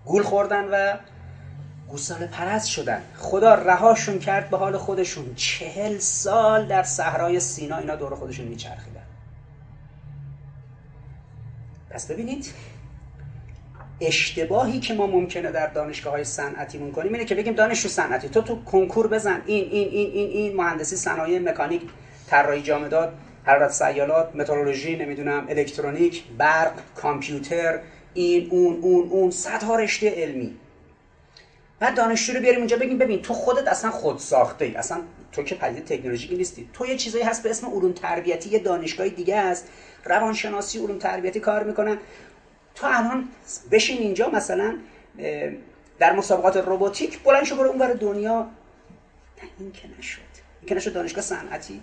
گول 0.05 0.22
خوردن 0.22 0.64
و 0.64 0.97
گوساله 1.89 2.26
پرست 2.26 2.68
شدن. 2.68 3.03
خدا 3.16 3.55
رهاشون 3.55 4.18
کرد 4.18 4.51
به 4.51 4.57
حال 4.57 4.76
خودشون. 4.76 5.34
چهل 5.34 5.99
سال 5.99 6.66
در 6.66 6.82
صحرای 6.82 7.41
سینا 7.41 7.76
اینا 7.76 7.97
دور 7.97 8.14
خودشون 8.14 8.47
میچرخیدن. 8.47 9.03
پس 11.91 12.11
ببینید 12.11 12.53
اشتباهی 14.01 14.80
که 14.80 14.94
ما 14.94 15.07
ممکنه 15.07 15.53
در 15.53 15.66
دانشگاه 15.66 16.12
های 16.12 16.24
صنعتی 16.24 16.78
کنیم 16.78 17.12
اینه 17.12 17.24
که 17.24 17.34
بگیم 17.34 17.55
دانشجو 17.55 17.88
صنعتی. 17.88 18.28
تو 18.28 18.42
تو 18.42 18.64
کنکور 18.64 19.07
بزن. 19.07 19.42
این 19.46 19.68
این 19.70 19.88
این 19.88 20.11
این 20.12 20.30
این 20.30 20.57
مهندسی 20.57 20.96
صنایع 20.96 21.38
مکانیک 21.38 21.82
طراحی 22.26 22.62
جامدات 22.62 23.12
حرارت 23.44 23.72
سیالات 23.72 24.34
مترولوژی 24.34 24.96
نمی‌دونم 24.96 25.46
الکترونیک 25.49 26.24
برق 26.38 26.72
کامپیوتر 26.96 27.78
این 28.14 28.49
اون 28.51 28.78
اون 28.80 29.09
اون 29.09 29.30
صدها 29.30 29.76
رشته 29.76 30.11
علمی. 30.11 30.55
بعد 31.80 31.96
دانشجو 31.96 32.32
رو 32.32 32.40
بیاریم 32.40 32.59
اونجا 32.59 32.76
بگیم 32.76 32.99
ببین 32.99 33.22
تو 33.22 33.34
خودت 33.34 33.68
اصلا 33.68 33.90
خود 33.90 34.18
ساخته 34.18 34.64
ای. 34.64 34.74
اصلا 34.74 34.99
تو 35.32 35.42
که 35.42 35.55
پدیده 35.55 35.96
تکنولوژیکی 35.96 36.36
نیستی. 36.36 36.68
تو 36.72 36.86
یه 36.86 36.96
چیزایی 36.96 37.24
هست 37.24 37.42
به 37.42 37.51
اسم 37.51 37.66
علوم 37.66 37.92
تربیتی. 37.92 38.51
یه 38.51 38.59
دانشگاه 38.59 39.09
دیگه 39.09 39.36
است 39.36 39.68
روانشناسی 40.05 40.78
علوم 40.78 40.99
تربیتی 40.99 41.40
کار 41.40 41.62
می‌کنن. 41.64 41.99
تو 42.81 42.87
الان 42.87 43.29
بشین 43.70 43.99
اینجا 43.99 44.29
مثلا 44.29 44.79
در 45.99 46.12
مسابقات 46.12 46.57
روباتیک 46.57 47.22
بلند 47.22 47.45
شو 47.45 47.57
برو 47.57 47.68
اونور 47.68 47.93
دنیا. 47.93 48.41
نه 49.43 49.49
این 49.59 49.72
که 49.72 49.89
نشد. 49.99 50.20
این 50.61 50.68
که 50.68 50.74
نشد 50.74 50.93
دانشگاه 50.93 51.24
صنعتی. 51.24 51.83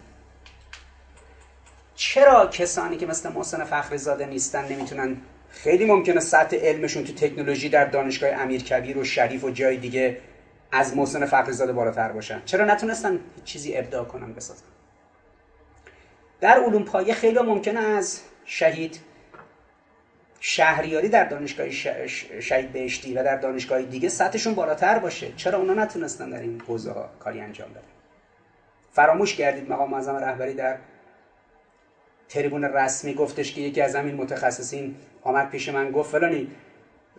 چرا 1.95 2.47
کسانی 2.47 2.97
که 2.97 3.05
مثل 3.05 3.29
محسن 3.29 3.63
فخری 3.63 3.97
زاده 3.97 4.25
نیستن 4.25 4.67
نمی‌تونن؟ 4.67 5.17
خیلی 5.49 5.85
ممکنه 5.85 6.19
سطح 6.19 6.57
علمشون 6.57 7.03
تو 7.03 7.13
تکنولوژی 7.13 7.69
در 7.69 7.85
دانشگاه 7.85 8.29
امیرکبیر 8.29 8.97
و 8.97 9.03
شریف 9.03 9.43
و 9.43 9.49
جای 9.49 9.77
دیگه 9.77 10.17
از 10.71 10.97
محسن 10.97 11.25
فخری 11.25 11.53
زاده 11.53 11.73
بالاتر 11.73 12.11
باشن. 12.11 12.41
چرا 12.45 12.65
نتونستن 12.65 13.19
چیزی 13.45 13.77
ابداع 13.77 14.05
کنن 14.05 14.33
بسازن؟ 14.33 14.65
در 16.41 16.59
علوم 16.59 16.83
پایه 16.83 17.13
خیلی 17.13 17.39
ممکنه 17.39 17.79
از 17.79 18.19
شهید 18.45 18.99
شهریاری 20.47 21.09
در 21.09 21.23
دانشگاه 21.23 21.71
شهید 22.39 22.71
بهشتی 22.73 23.13
و 23.13 23.23
در 23.23 23.35
دانشگاه 23.35 23.81
دیگه 23.81 24.09
سطحشون 24.09 24.53
بالاتر 24.53 24.99
باشه. 24.99 25.31
چرا 25.37 25.59
اونا 25.59 25.73
نتونستن 25.73 26.29
در 26.29 26.39
این 26.39 26.61
حوزه 26.67 26.93
کاری 27.19 27.41
انجام 27.41 27.69
بدن؟ 27.69 27.81
فراموش 28.91 29.35
کردید 29.35 29.71
مقام 29.71 29.89
معظم 29.89 30.15
رهبری 30.15 30.53
در 30.53 30.77
تریبون 32.29 32.63
رسمی 32.63 33.13
گفتش 33.13 33.53
که 33.53 33.61
یکی 33.61 33.81
از 33.81 33.95
همین 33.95 34.15
متخصصین 34.15 34.95
آمد 35.21 35.49
پیش 35.49 35.69
من 35.69 35.91
گفت 35.91 36.11
فلانی 36.11 36.51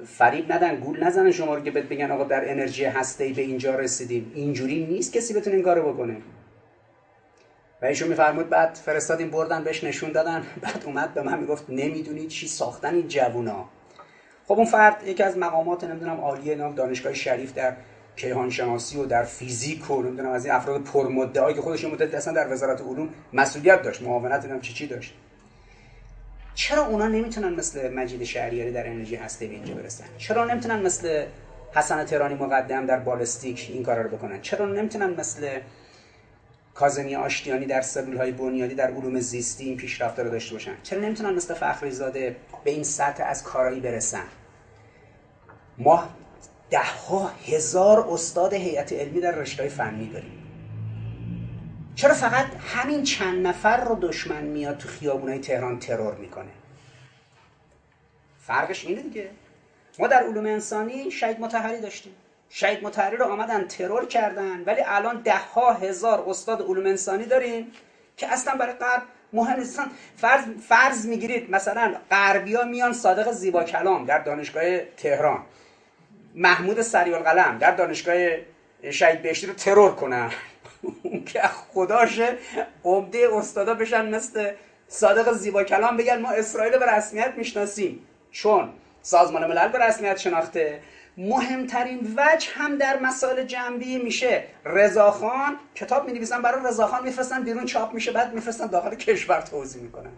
فریب 0.05 0.53
ندن 0.53 0.77
گول 0.77 1.05
نزنن 1.05 1.31
شما 1.31 1.55
رو 1.55 1.63
که 1.63 1.71
بهت 1.71 1.85
بگن 1.85 2.11
آقا 2.11 2.25
در 2.25 2.51
انرژی 2.51 2.85
هسته 2.85 3.29
به 3.29 3.43
اینجا 3.43 3.75
رسیدیم. 3.75 4.33
اینجوری 4.35 4.87
نیست 4.87 5.13
کسی 5.13 5.35
بتونه 5.35 5.57
این 5.57 5.65
کارو 5.65 5.93
بکنه. 5.93 6.17
و 7.83 7.87
ایشون 7.87 8.09
میفرمود 8.09 8.49
بعد 8.49 8.75
فرستادیم 8.75 9.31
بردن 9.31 9.65
بهش 9.65 9.85
نشون 9.85 10.13
دادن. 10.13 10.47
بعد 10.63 10.83
اومد 10.85 11.15
به 11.15 11.23
من 11.23 11.39
می‌گفت 11.39 11.65
نمی‌دونی 11.69 12.27
چی 12.27 12.49
ساختن 12.49 12.95
این 12.95 13.09
جوونا؟ 13.09 13.69
خب 14.49 14.55
اون 14.55 14.65
فرد 14.65 15.03
یکی 15.07 15.23
از 15.23 15.39
مقامات 15.39 15.85
نمی‌دونم 15.85 16.21
عالیه 16.21 16.55
نام 16.55 16.75
دانشگاه 16.75 17.15
شریف 17.15 17.55
در 17.55 17.73
کیهان 18.17 18.51
شناسی 18.51 18.97
و 18.97 19.07
در 19.07 19.23
فیزیک 19.23 19.91
و 19.91 20.03
نمی‌دونم 20.03 20.31
از 20.31 20.45
این 20.45 20.55
افراد 20.55 20.83
پرمدعایی 20.83 21.55
که 21.55 21.61
خودش 21.61 21.85
مدت 21.85 22.15
اصلا 22.15 22.33
در 22.33 22.53
وزارت 22.53 22.81
علوم 22.81 23.09
مسئولیت 23.33 23.83
داشت 23.83 24.03
معاونت 24.03 24.41
نمی‌دونم 24.41 24.61
چی 24.61 24.73
چی 24.73 24.87
داشت. 24.87 25.15
چرا 26.55 26.83
اونا 26.83 27.07
نمی‌تونن 27.07 27.53
مثل 27.55 27.89
مجید 27.89 28.25
شهریاری 28.25 28.71
در 28.71 28.87
انرژی 28.87 29.15
هسته 29.15 29.47
به 29.47 29.55
اینجا 29.55 29.75
برسن؟ 29.75 30.05
چرا 30.19 30.45
نمی‌تونن 30.45 30.83
مثل 30.83 31.25
حسن 31.75 32.05
تهرانی 32.05 32.35
مقدم 32.35 32.87
در 32.87 32.97
بالستیک 32.97 33.67
این 33.73 33.83
کارا 33.83 34.03
رو 34.03 34.09
بکنن؟ 34.09 34.41
چرا 34.41 34.67
نمی‌تونن 34.67 35.11
مثل 35.11 35.59
کازمی 36.77 37.17
آشتیانی 37.17 37.67
در 37.67 37.81
سلول 37.81 38.17
های 38.17 38.33
بنیادی 38.33 38.75
در 38.75 38.91
علوم 38.91 39.21
زیستی 39.21 39.65
این 39.65 39.77
پیشرفت 39.77 40.19
رو 40.19 40.31
داشته 40.31 40.53
باشن. 40.53 40.75
چرا 40.83 41.01
نمی‌تونن 41.01 41.35
مثل 41.35 41.55
فخری 41.55 41.91
زاده 41.91 42.37
به 42.65 42.71
این 42.71 42.85
سطح 42.85 43.25
از 43.27 43.43
کارایی 43.43 43.81
برسن؟ 43.81 44.25
ما 45.79 46.09
ده 46.71 46.79
ها 46.79 47.31
هزار 47.47 48.09
استاد 48.11 48.53
هیئت 48.53 48.93
علمی 48.93 49.21
در 49.21 49.35
رشته 49.35 49.69
فنی 49.69 50.07
داریم. 50.07 50.43
چرا 51.95 52.15
فقط 52.15 52.47
همین 52.75 53.03
چند 53.03 53.47
نفر 53.47 53.85
رو 53.85 53.95
دشمن 53.95 54.45
میاد 54.45 54.79
تو 54.79 54.89
خیابونای 54.89 55.39
تهران 55.39 55.79
ترور 55.79 56.15
می‌کنه؟ 56.15 56.51
فرقش 58.41 58.87
اینه 58.87 59.03
دیگه. 59.03 59.31
ما 59.99 60.07
در 60.07 60.23
علوم 60.23 60.47
انسانی 60.47 61.11
شهید 61.11 61.41
متحری 61.41 61.81
داشتیم. 61.81 62.13
شهید 62.51 62.85
متحری 62.85 63.17
رو 63.17 63.25
آمدن 63.25 63.67
ترور 63.67 64.07
کردن. 64.07 64.63
ولی 64.67 64.83
الان 64.87 65.23
ده 65.23 65.39
ها 65.39 65.73
هزار 65.73 66.25
استاد 66.29 66.63
علوم 66.63 66.87
انسانی 66.87 67.25
داریم 67.25 67.73
که 68.17 68.33
اصلا 68.33 68.55
برای 68.55 68.73
غرب 68.73 69.03
مهم 69.33 69.59
نیستن 69.59 69.85
فرض, 70.17 70.45
فرض 70.69 71.07
می‌گیرید 71.07 71.51
مثلا 71.51 71.95
غربیا 72.11 72.65
میان 72.65 72.93
صادق 72.93 73.33
زیبا 73.33 73.65
کلام 73.65 74.05
در 74.05 74.19
دانشگاه 74.19 74.79
تهران. 74.79 75.43
محمود 76.35 76.83
سریع 76.83 77.17
القلم 77.17 77.59
در 77.59 77.71
دانشگاه 77.71 78.17
شهید 78.91 79.23
بهشتی 79.23 79.47
رو 79.47 79.53
ترور 79.53 79.95
کنن. 79.95 80.31
که 81.27 81.41
خداشه 81.41 82.37
عمده 82.85 83.29
استادا 83.35 83.75
بشن 83.75 84.15
مثل 84.15 84.53
صادق 84.89 85.33
زیبا 85.33 85.65
کلام 85.65 85.97
بگن 85.97 86.21
ما 86.21 86.31
اسرائیل 86.31 86.79
به 86.79 86.93
رسمیت 86.93 87.33
می‌شناسیم. 87.37 88.07
چون 88.31 88.73
سازمان 89.03 89.47
ملل 89.47 89.69
به 89.69 89.79
رسمیت 89.79 90.17
شناخته. 90.17 90.81
مهمترین 91.17 92.15
وجه 92.17 92.51
هم 92.55 92.79
در 92.79 92.99
مسائل 92.99 93.45
جنبی 93.45 93.99
میشه. 93.99 94.45
رضاخان 94.65 95.57
کتاب 95.75 96.07
می 96.07 96.13
نویسن 96.13 96.43
برای 96.43 96.65
رضاخان 96.65 97.05
میفرستن 97.05 97.43
بیرون 97.43 97.65
چاپ 97.65 97.95
میشه 97.95 98.13
بعد 98.13 98.35
میفرستن 98.35 98.67
داخل 98.67 98.95
کشور 98.95 99.41
توضیح 99.41 99.83
می‌کنن. 99.83 100.11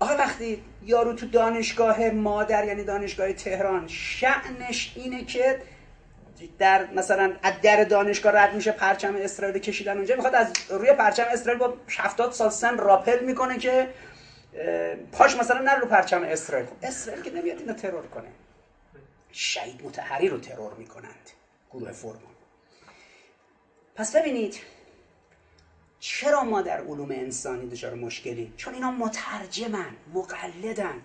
آقا 0.00 0.16
وقتی 0.16 0.62
یارو 0.82 1.12
تو 1.12 1.26
دانشگاه 1.26 2.10
مادر 2.10 2.64
یعنی 2.64 2.84
دانشگاه 2.84 3.32
تهران 3.32 3.88
شعنش 3.88 4.92
اینه 4.96 5.24
که 5.24 5.58
در 6.58 6.86
مثلا 6.90 7.32
از 7.42 7.54
در 7.62 7.84
دانشگاه 7.84 8.32
رد 8.32 8.54
میشه 8.54 8.72
پرچم 8.72 9.16
اسرائیل 9.16 9.58
کشیدن 9.58 9.96
اونجا 9.96 10.14
می‌خواد 10.14 10.34
از 10.34 10.52
روی 10.70 10.92
پرچم 10.92 11.24
اسرائیل 11.32 11.60
با 11.60 11.74
70 11.90 12.32
سال 12.32 12.50
سن 12.50 12.78
راپل 12.78 13.24
می‌کنه 13.24 13.58
که 13.58 13.88
پاش 15.12 15.36
مثلا 15.36 15.60
نره 15.60 15.78
رو 15.78 15.86
پرچم 15.86 16.22
اسرائیل 16.22 16.66
اسرائیل 16.82 17.22
که 17.22 17.30
نمیاد 17.30 17.58
اینو 17.58 17.72
ترور 17.72 18.06
کنه. 18.06 18.28
شهید 19.32 19.84
متحری 19.84 20.28
رو 20.28 20.38
ترور 20.38 20.74
می‌کنند. 20.74 21.30
گروه 21.72 21.92
فرمان. 21.92 22.32
پس 23.94 24.16
ببینید 24.16 24.60
چرا 26.00 26.44
ما 26.44 26.62
در 26.62 26.80
علوم 26.80 27.10
انسانی 27.10 27.68
دچار 27.68 27.94
مشکلی 27.94 28.52
چون 28.56 28.74
اینا 28.74 28.90
مترجمن 28.90 29.90
مقلدن. 30.14 31.02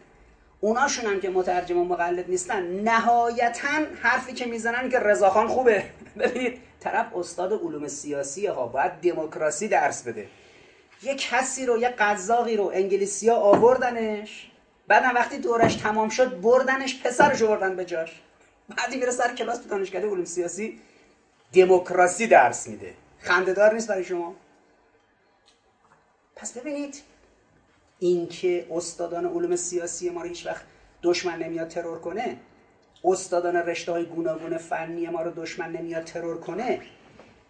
اوناشون 0.59 1.05
هم 1.05 1.19
که 1.19 1.29
مترجم 1.29 1.77
و 1.77 1.85
مقلد 1.85 2.29
نیستن 2.29 2.63
نهایتا 2.63 3.67
حرفی 4.01 4.33
که 4.33 4.45
می‌زنن 4.45 4.89
که 4.89 4.99
رضاخان 4.99 5.47
خوبه. 5.47 5.83
ببینید 6.19 6.61
طرف 6.79 7.15
استاد 7.15 7.53
علوم 7.53 7.87
سیاسی 7.87 8.47
ها 8.47 8.67
باید 8.67 8.91
دموکراسی 8.91 9.67
درس 9.67 10.03
بده. 10.03 10.27
یه 11.03 11.15
کسی 11.15 11.65
رو 11.65 11.77
یه 11.77 11.89
قزاقی 11.89 12.57
رو 12.57 12.71
انگلیسی 12.73 13.29
ها 13.29 13.35
آوردنش. 13.35 14.51
بعدم 14.87 15.15
وقتی 15.15 15.37
دورش 15.37 15.75
تمام 15.75 16.09
شد 16.09 16.41
بردنش 16.41 17.03
پسرش 17.03 17.43
بردن 17.43 17.75
به 17.75 17.85
جاش. 17.85 18.21
بعدی 18.77 18.97
میره 18.97 19.11
سر 19.11 19.35
کلاس 19.35 19.57
تو 19.57 19.69
دانشکده 19.69 20.07
علوم 20.07 20.25
سیاسی. 20.25 20.79
دموکراسی 21.53 22.27
درس 22.27 22.67
میده. 22.67 22.93
خندهدار 23.19 23.73
نیست 23.73 23.87
برای 23.87 24.03
شما. 24.03 24.35
پس 26.35 26.57
ببینید 26.57 27.01
اینکه 27.99 28.67
استادان 28.71 29.25
علوم 29.25 29.55
سیاسی 29.55 30.09
ما 30.09 30.21
رو 30.21 30.27
هیچ 30.27 30.45
وقت 30.45 30.65
دشمن 31.03 31.39
نمیاد 31.39 31.67
ترور 31.67 31.99
کنه 31.99 32.37
استادان 33.03 33.55
رشته 33.55 33.91
های 33.91 34.05
گوناگون 34.05 34.57
فنی 34.57 35.07
ما 35.07 35.21
رو 35.21 35.31
دشمن 35.31 35.71
نمیاد 35.71 36.03
ترور 36.03 36.39
کنه 36.39 36.81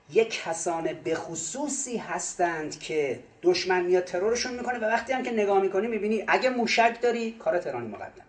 یک 0.10 0.44
کسان 0.44 0.94
بخصوصی 0.94 1.98
هستند 1.98 2.80
که 2.80 3.20
دشمن 3.44 3.84
میاد 3.84 4.04
ترورشون 4.04 4.54
می‌کنه 4.54 4.80
و 4.80 4.84
وقتی 4.84 5.14
هم 5.14 5.24
که 5.24 5.32
نگاه 5.32 5.62
می‌کنی 5.62 5.88
می‌بینی 5.88 6.24
اگه 6.28 6.50
موشک 6.50 7.02
داری 7.02 7.32
کار 7.32 7.60
ترانی 7.60 7.88
مقدم. 7.88 8.26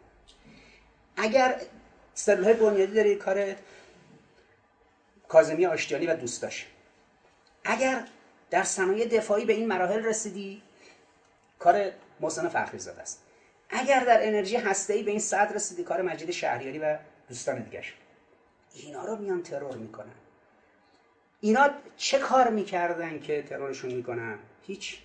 اگر 1.16 1.60
سلول 2.14 2.52
بنیادی 2.52 2.94
داری 2.94 3.16
کار 3.16 3.54
کازمی 5.28 5.66
آشتیانی 5.66 6.06
و 6.06 6.14
دوستاش 6.14 6.66
اگر 7.64 8.04
در 8.50 8.62
صنایع 8.62 9.06
دفاعی 9.06 9.44
به 9.44 9.52
این 9.52 9.66
مراحل 9.66 10.04
رسیدی 10.04 10.62
کار 11.58 11.90
محسن 12.20 12.48
فخری 12.48 12.78
زاده 12.78 13.00
است. 13.00 13.22
اگر 13.70 14.04
در 14.04 14.26
انرژی 14.26 14.56
هسته‌ای 14.56 15.02
به 15.02 15.10
این 15.10 15.20
صد 15.20 15.52
رسیدی 15.54 15.82
کار 15.82 16.02
مجید 16.02 16.30
شهریاری 16.30 16.78
و 16.78 16.98
دوستان 17.28 17.62
دیگه 17.62 17.82
اینا 18.74 19.04
رو 19.04 19.16
میان 19.16 19.42
ترور 19.42 19.76
می‌کنن. 19.76 20.12
اینا 21.40 21.70
چه 21.96 22.18
کار 22.18 22.50
می‌کردن 22.50 23.20
که 23.20 23.42
ترورشون 23.42 23.94
می‌کنن؟ 23.94 24.38
هیچ. 24.66 24.98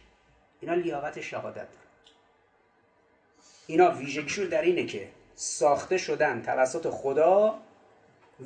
اینا 0.60 0.74
لیاقت 0.74 1.22
شهادت 1.22 1.56
دارن. 1.56 1.68
اینا 3.68 3.92
ویژگیشون 3.92 4.46
در 4.46 4.62
اینه 4.62 4.86
که 4.86 5.10
ساخته 5.36 5.98
شدن 5.98 6.42
توسط 6.42 6.90
خدا 6.90 7.60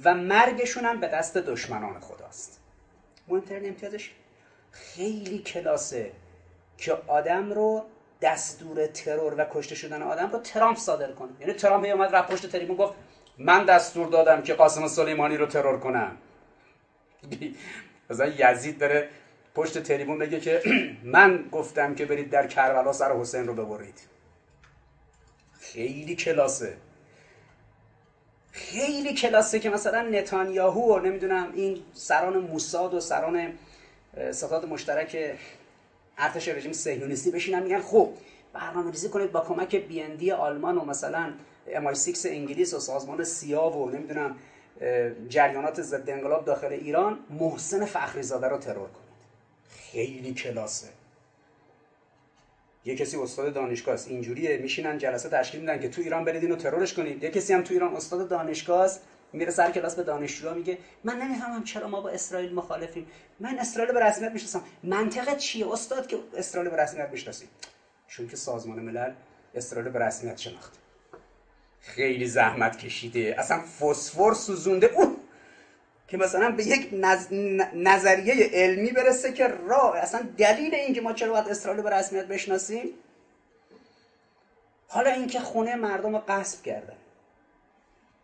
و 0.03 0.13
مرگشون 0.13 0.85
هم 0.85 0.99
به 0.99 1.07
دست 1.07 1.37
دشمنان 1.37 1.99
خداست. 1.99 2.59
مهمترین 3.27 3.67
امتیازش 3.67 4.11
خیلی 4.71 5.39
کلاسه 5.39 6.11
که 6.77 6.97
آدم 7.07 7.51
رو 7.51 7.85
دستور 8.21 8.87
ترور 8.87 9.33
و 9.37 9.45
کشته 9.51 9.75
شدن 9.75 10.01
آدم 10.01 10.31
رو 10.31 10.39
ترامپ 10.39 10.77
صادر 10.77 11.11
کنه. 11.11 11.29
یعنی 11.39 11.53
ترامپ 11.53 11.85
اومد 11.85 12.15
رفت 12.15 12.31
پشت 12.31 12.51
تریبون 12.51 12.77
گفت 12.77 12.93
من 13.37 13.65
دستور 13.65 14.07
دادم 14.07 14.41
که 14.41 14.53
قاسم 14.53 14.87
سلیمانی 14.87 15.37
رو 15.37 15.45
ترور 15.45 15.79
کنم. 15.79 16.17
مثلا 18.09 18.27
یزید 18.27 18.77
بره 18.77 19.09
پشت 19.55 19.83
تریبون 19.83 20.19
بگه 20.19 20.39
که 20.39 20.61
من 21.03 21.49
گفتم 21.51 21.95
که 21.95 22.05
برید 22.05 22.29
در 22.29 22.47
کربلا 22.47 22.93
سر 22.93 23.15
حسین 23.19 23.47
رو 23.47 23.53
ببرید. 23.53 23.99
خیلی 25.59 26.15
کلاسه. 26.15 26.77
خیلی 28.51 29.13
کلاسه 29.13 29.59
که 29.59 29.69
مثلا 29.69 30.01
نتانیاهو 30.01 30.95
و 30.95 30.99
نمی‌دونم 30.99 31.51
این 31.55 31.83
سران 31.93 32.37
موساد 32.37 32.93
و 32.93 32.99
سران 32.99 33.53
ستاد 34.31 34.65
مشترک 34.65 35.37
ارتش 36.17 36.47
رژیم 36.47 36.73
صهیونیستی 36.73 37.31
بشینن 37.31 37.63
میگن 37.63 37.81
خب 37.81 38.09
برنامه 38.53 38.91
ریزی 38.91 39.09
کنید 39.09 39.31
با 39.31 39.41
کمک 39.41 39.75
بی 39.75 40.31
آلمان 40.31 40.77
و 40.77 40.85
مثلا 40.85 41.33
ام 41.67 41.93
6 41.93 42.25
انگلیس 42.25 42.73
و 42.73 42.79
سازمان 42.79 43.23
سیا 43.23 43.69
و 43.69 43.89
نمی‌دونم 43.89 44.35
جریانات 45.29 45.81
ضد 45.81 46.09
انقلاب 46.09 46.45
داخل 46.45 46.73
ایران 46.73 47.19
محسن 47.29 47.85
فخری 47.85 48.23
زاده 48.23 48.47
رو 48.47 48.57
ترور 48.57 48.87
کنید. 48.87 49.07
خیلی 49.91 50.33
کلاسه. 50.33 50.87
یه 52.85 52.95
کسی 52.95 53.17
استاد 53.17 53.53
دانشگاه 53.53 53.93
است. 53.93 54.07
اینجوریه. 54.07 54.57
میشینن 54.57 54.97
جلسه 54.97 55.29
تشکیل 55.29 55.61
میدن 55.61 55.79
که 55.79 55.89
تو 55.89 56.01
ایران 56.01 56.25
برید 56.25 56.43
اینو 56.43 56.55
ترورش 56.55 56.93
کنید. 56.93 57.23
یه 57.23 57.29
کسی 57.29 57.53
هم 57.53 57.63
تو 57.63 57.73
ایران 57.73 57.95
استاد 57.95 58.27
دانشگاه 58.27 58.83
است 58.83 59.01
میره 59.33 59.51
سر 59.51 59.71
کلاس 59.71 59.95
به 59.95 60.03
دانشجوها 60.03 60.53
میگه 60.53 60.77
من 61.03 61.17
نمی‌فهمم 61.17 61.63
چرا 61.63 61.87
ما 61.87 62.01
با 62.01 62.09
اسرائیل 62.09 62.53
مخالفیم. 62.53 63.07
من 63.39 63.59
اسرائیل 63.59 63.93
به 63.93 63.99
رسمیت 64.05 64.31
می‌شناسم. 64.31 64.63
منطقه 64.83 65.35
چیه؟ 65.35 65.71
استاد 65.71 66.07
که 66.07 66.17
اسرائیل 66.37 66.71
به 66.71 66.77
رسمیت 66.77 67.09
می‌شناسیم 67.09 67.47
چون 68.07 68.27
که 68.27 68.35
سازمان 68.35 68.79
ملل 68.79 69.11
اسرائیل 69.55 69.91
به 69.91 69.99
رسمیت 69.99 70.37
شناخت 70.37 70.73
خیلی 71.79 72.27
زحمت 72.27 72.77
کشیده. 72.77 73.35
اصلا 73.37 73.61
فسفر 73.79 74.33
سوزونده. 74.33 74.87
اوه! 74.87 75.17
که 76.07 76.17
مثلا 76.17 76.51
به 76.51 76.67
یک 76.67 76.89
نظریه 77.73 78.49
علمی 78.53 78.91
برسه 78.91 79.33
که 79.33 79.47
راه. 79.47 79.97
اصلا 79.97 80.21
دلیل 80.37 80.75
اینکه 80.75 81.01
ما 81.01 81.13
چرا 81.13 81.31
باید 81.31 81.47
اسرائیل 81.47 81.81
به 81.81 81.89
رسمیت 81.89 82.25
بشناسیم؟ 82.25 82.89
حالا 84.87 85.11
اینکه 85.11 85.39
خونه 85.39 85.75
مردم 85.75 86.15
رو 86.15 86.21
قصب 86.27 86.63
کردن. 86.63 86.95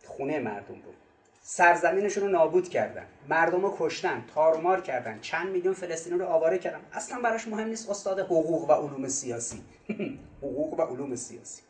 خونه 0.05 0.39
مردم 0.39 0.75
بود 0.75 0.95
سرزمینشون 1.41 2.23
رو 2.23 2.29
نابود 2.29 2.69
کردن. 2.69 3.05
مردم 3.29 3.61
رو 3.61 3.75
کشتن 3.79 4.25
تارمار 4.35 4.81
کردن. 4.81 5.19
چند 5.19 5.49
میلیون 5.49 5.73
فلسطینی 5.73 6.19
رو 6.19 6.25
آواره 6.25 6.57
کردن. 6.57 6.81
اصلا 6.93 7.19
براش 7.19 7.47
مهم 7.47 7.67
نیست 7.67 7.89
استاد 7.89 8.19
حقوق 8.19 8.69
و 8.69 8.73
علوم 8.73 9.07
سیاسی. 9.07 9.61
حقوق 10.41 10.79
و 10.79 10.81
علوم 10.81 11.15
سیاسی. 11.15 11.61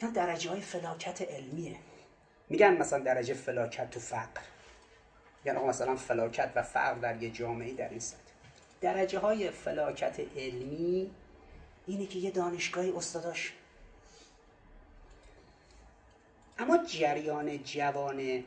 اینا 0.00 0.12
درجه 0.12 0.50
های 0.50 0.60
فلاکت 0.60 1.22
علمیه. 1.22 1.76
میگن 2.48 2.76
مثلا 2.76 2.98
درجه 2.98 3.34
فلاکت 3.34 3.90
تو 3.90 4.00
فقر. 4.00 4.42
یعنی 5.44 5.58
مثلا 5.58 5.96
فلاکت 5.96 6.52
و 6.54 6.62
فقر 6.62 6.94
در 6.94 7.22
یه 7.22 7.30
جامعه 7.30 7.72
در 7.74 7.88
این 7.88 7.98
سطح. 7.98 8.18
درجه 8.80 9.18
های 9.18 9.50
فلاکت 9.50 10.20
علمی 10.36 11.10
اینه 11.86 12.06
که 12.06 12.18
یه 12.18 12.30
دانشگاهی 12.30 12.90
استاداش. 12.90 13.52
اما 16.58 16.84
جریان 16.84 17.62
جوان 17.62 18.44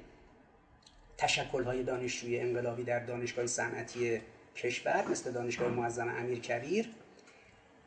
تشکل 1.17 1.63
های 1.63 1.83
دانشجوی 1.83 2.39
انقلابی 2.39 2.83
در 2.83 2.99
دانشگاه 2.99 3.47
صنعتی 3.47 4.21
کشور 4.55 5.07
مثل 5.07 5.31
دانشگاه 5.31 5.67
معظم 5.67 6.09
امیر 6.09 6.39
کبیر 6.39 6.89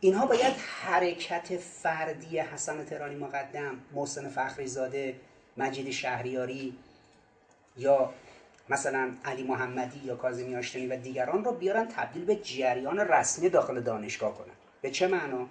اینها 0.04 0.26
باید 0.26 0.54
حرکت 0.82 1.56
فردی 1.56 2.38
حسن 2.38 2.84
ترانی 2.84 3.14
مقدم 3.14 3.78
محسن 3.92 4.28
فخری 4.28 4.66
زاده 4.66 5.14
مجید 5.56 5.90
شهریاری 5.90 6.78
یا 7.76 8.12
مثلا 8.68 9.10
علی 9.24 9.42
محمدی 9.42 9.98
یا 10.04 10.16
کاظمی 10.16 10.56
آشتینی 10.56 10.86
و 10.86 10.96
دیگران 10.96 11.44
رو 11.44 11.52
بیارن 11.52 11.88
تبدیل 11.88 12.24
به 12.24 12.36
جریان 12.36 13.00
رسمی 13.00 13.48
داخل 13.48 13.80
دانشگاه 13.80 14.34
کنن. 14.34 14.54
به 14.82 14.90
چه 14.90 15.06
معنا؟ 15.06 15.46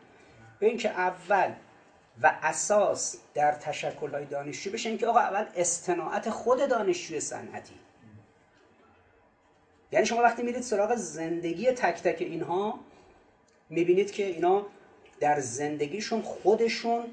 به 0.60 0.68
اینکه 0.68 0.89
اول 0.89 1.51
و 2.22 2.36
اساس 2.43 3.18
در 3.34 3.51
تشکل 3.51 4.12
های 4.12 4.26
دانشجو 4.26 4.72
بشه 4.72 4.97
که 4.97 5.08
آقا 5.08 5.20
اول 5.20 5.45
استناعت 5.56 6.30
خود 6.30 6.70
دانشجوی 6.70 7.20
صنعتی. 7.20 7.76
یعنی 9.91 10.06
شما 10.06 10.22
وقتی 10.22 10.43
میرید 10.43 10.62
سراغ 10.62 10.95
زندگی 10.95 11.72
تک 11.72 12.04
تک 12.04 12.22
اینها 12.22 12.80
می‌بینید 13.70 14.11
که 14.11 14.26
اینا 14.26 14.66
در 15.20 15.39
زندگیشون 15.39 16.22
خودشون 16.22 17.03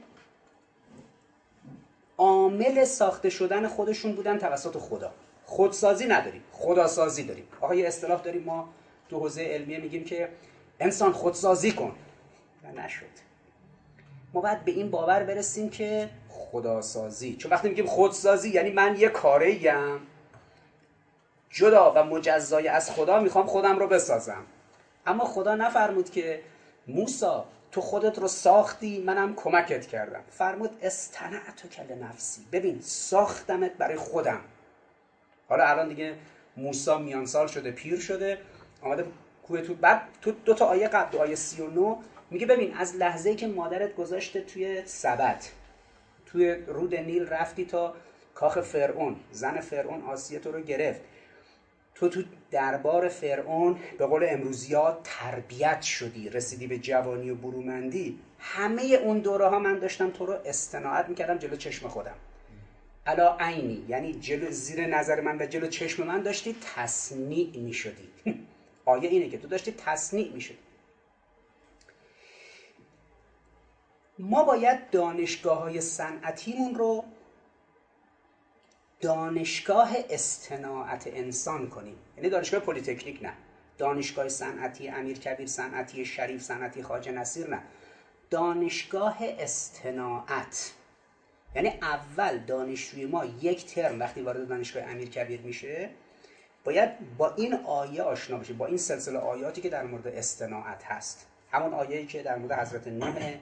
عامل 2.19 2.85
ساخته 2.85 3.31
شدن 3.31 3.69
خودشون 3.69 4.13
بودن 4.13 4.39
توسط 4.39 4.77
خدا. 4.77 5.13
خودسازی 5.45 6.07
نداریم 6.07 6.43
خداسازی 6.53 7.25
داریم. 7.25 7.49
آقا 7.61 7.75
یه 7.75 7.87
اصطلاح 7.87 8.23
داریم 8.23 8.43
ما 8.43 8.69
تو 9.09 9.19
حوزه 9.19 9.43
علمیه 9.43 9.79
میگیم 9.79 10.05
که 10.05 10.29
انسان 10.81 11.13
خودسازی 11.13 11.73
کن. 11.73 11.95
و 12.65 12.81
نشد. 12.81 13.07
ما 14.35 14.41
باید 14.41 14.65
به 14.65 14.73
این 14.73 14.91
باور 14.91 15.23
برسیم 15.23 15.71
که 15.71 16.09
خداسازی. 16.29 17.37
چون 17.37 17.51
وقتی 17.51 17.69
میگیم 17.69 17.87
خودسازی 17.87 18.51
یعنی 18.51 18.71
من 18.71 18.97
یه 18.99 19.09
کاره 19.09 19.59
جدا 21.51 21.93
و 21.97 22.05
مجزای 22.05 22.69
از 22.69 22.91
خدا 22.91 23.21
می‌خوام 23.21 23.47
خودم 23.47 23.79
رو 23.79 23.87
بسازم. 23.87 24.47
اما 25.11 25.25
خدا 25.25 25.55
نفرمود 25.55 26.11
که 26.11 26.41
موسا 26.89 27.45
تو 27.73 27.81
خودت 27.81 28.19
رو 28.19 28.29
ساختی 28.29 29.03
منم 29.03 29.35
کمکت 29.35 29.87
کردم. 29.87 30.21
فرمود 30.31 30.71
استنعتو 30.83 31.69
کل 31.69 31.95
نفسی. 31.95 32.47
ببین 32.53 32.81
ساختمت 32.81 33.73
برای 33.73 33.97
خودم. 33.97 34.41
حالا 35.49 35.65
الان 35.65 35.89
دیگه 35.89 36.15
موسا 36.57 36.99
میانسال 36.99 37.47
شده 37.47 37.71
پیر 37.71 38.01
شده 38.01 38.39
آمده 38.83 39.05
کوه 39.47 39.61
تو 39.63 39.75
بعد 39.75 40.03
تو 40.23 40.33
دو 40.33 40.55
تا 40.55 40.67
آیه 40.67 40.89
قبل 40.89 41.13
دو 41.13 41.19
آیه 41.19 41.35
39 41.35 41.97
میگه 42.31 42.47
ببین 42.47 42.75
از 42.75 42.97
لحظه 42.97 43.35
که 43.35 43.47
مادرت 43.47 43.95
گذاشته 43.95 44.41
توی 44.41 44.83
سبت 44.87 45.51
توی 46.27 46.55
رود 46.55 46.95
نیل 46.95 47.29
رفتی 47.29 47.65
تا 47.65 47.95
کاخ 48.35 48.61
فرعون 48.61 49.17
زن 49.33 49.61
فرعون 49.61 50.03
آسیه 50.03 50.39
تو 50.39 50.53
رو 50.53 50.61
گرفت. 50.61 51.01
تو 52.01 52.09
تو 52.09 52.23
دربار 52.51 53.09
فرعون 53.09 53.79
به 53.99 54.07
قول 54.07 54.27
امروزی 54.29 54.75
ها 54.75 54.99
تربیت 55.05 55.83
شدی 55.83 56.29
رسیدی 56.29 56.67
به 56.67 56.79
جوانی 56.79 57.31
و 57.31 57.35
برومندی. 57.35 58.19
همه 58.39 58.83
اون 58.83 59.19
دوره 59.19 59.49
ها 59.49 59.59
من 59.59 59.79
داشتم 59.79 60.11
تو 60.11 60.27
رو 60.27 60.37
استناعت 60.45 61.09
می‌کردم 61.09 61.39
جلو 61.39 61.57
چشم 61.57 61.89
خودم. 61.89 62.15
علا 63.07 63.37
عینی 63.41 63.85
یعنی 63.89 64.13
جلو 64.13 64.51
زیر 64.51 64.87
نظر 64.87 65.21
من 65.21 65.39
و 65.43 65.47
جلو 65.47 65.67
چشم 65.67 66.07
من 66.07 66.23
داشتی 66.23 66.57
تصنیع 66.77 67.51
می‌شدی. 67.57 68.09
آیه 68.85 69.09
اینه 69.09 69.29
که 69.29 69.39
تو 69.39 69.49
داشتی 69.49 69.73
تصنیع 69.73 70.33
می‌شدی. 70.33 70.59
ما 74.19 74.45
باید 74.45 74.91
دانشگاه 74.91 75.59
های 75.59 75.81
صنعتیمون 75.81 76.75
رو 76.75 77.05
دانشگاه 79.01 79.91
استناعت 80.11 81.07
انسان 81.07 81.69
کنیم. 81.69 81.97
یعنی 82.17 82.31
دانشگاه 82.31 82.61
پلیتکنیک 82.61 83.23
نه. 83.23 83.33
دانشگاه 83.79 84.29
صنعتی 84.29 84.89
امیر 84.89 85.19
کبیر 85.19 85.47
صنعتی 85.47 86.05
شریف 86.05 86.43
صنعتی 86.43 86.83
خواجه 86.83 87.13
نصیر 87.13 87.51
نه. 87.51 87.63
دانشگاه 88.31 89.19
استناعت. 89.21 90.73
یعنی 91.55 91.69
اول 91.83 92.39
دانشجوی 92.39 93.07
ما 93.07 93.25
یک 93.25 93.67
ترم 93.67 94.01
وقتی 94.01 94.21
وارد 94.21 94.49
دانشگاه 94.49 94.83
امیر 94.83 95.09
کبیر 95.09 95.41
میشه 95.41 95.91
باید 96.65 97.17
با 97.17 97.35
این 97.35 97.55
آیه 97.55 98.03
آشنا 98.03 98.37
بشه 98.37 98.53
با 98.53 98.67
این 98.67 98.77
سلسله 98.77 99.19
آیاتی 99.19 99.61
که 99.61 99.69
در 99.69 99.83
مورد 99.83 100.07
استناعت 100.07 100.85
هست. 100.85 101.27
همون 101.53 101.75
آیه‌ای 101.75 102.07
که 102.07 102.23
در 102.23 102.37
مورد 102.37 102.53
حضرت 102.53 102.89
نوح 102.89 103.35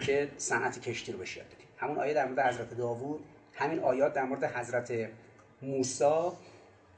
که 0.00 0.30
صنعت 0.36 0.80
کشتی 0.80 1.12
رو 1.12 1.18
بشه 1.18 1.42
همون 1.78 1.98
آیه 1.98 2.14
در 2.14 2.26
مورد 2.26 2.40
حضرت 2.40 2.76
داوود 2.76 3.24
همین 3.56 3.80
آیات 3.80 4.14
در 4.14 4.24
مورد 4.24 4.44
حضرت 4.44 4.92
موسی 5.62 6.30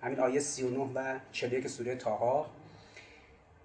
همین 0.02 0.20
آیه 0.20 0.40
39 0.40 0.90
و 0.94 1.18
41 1.32 1.68
سوره 1.68 1.96
تاها 1.96 2.46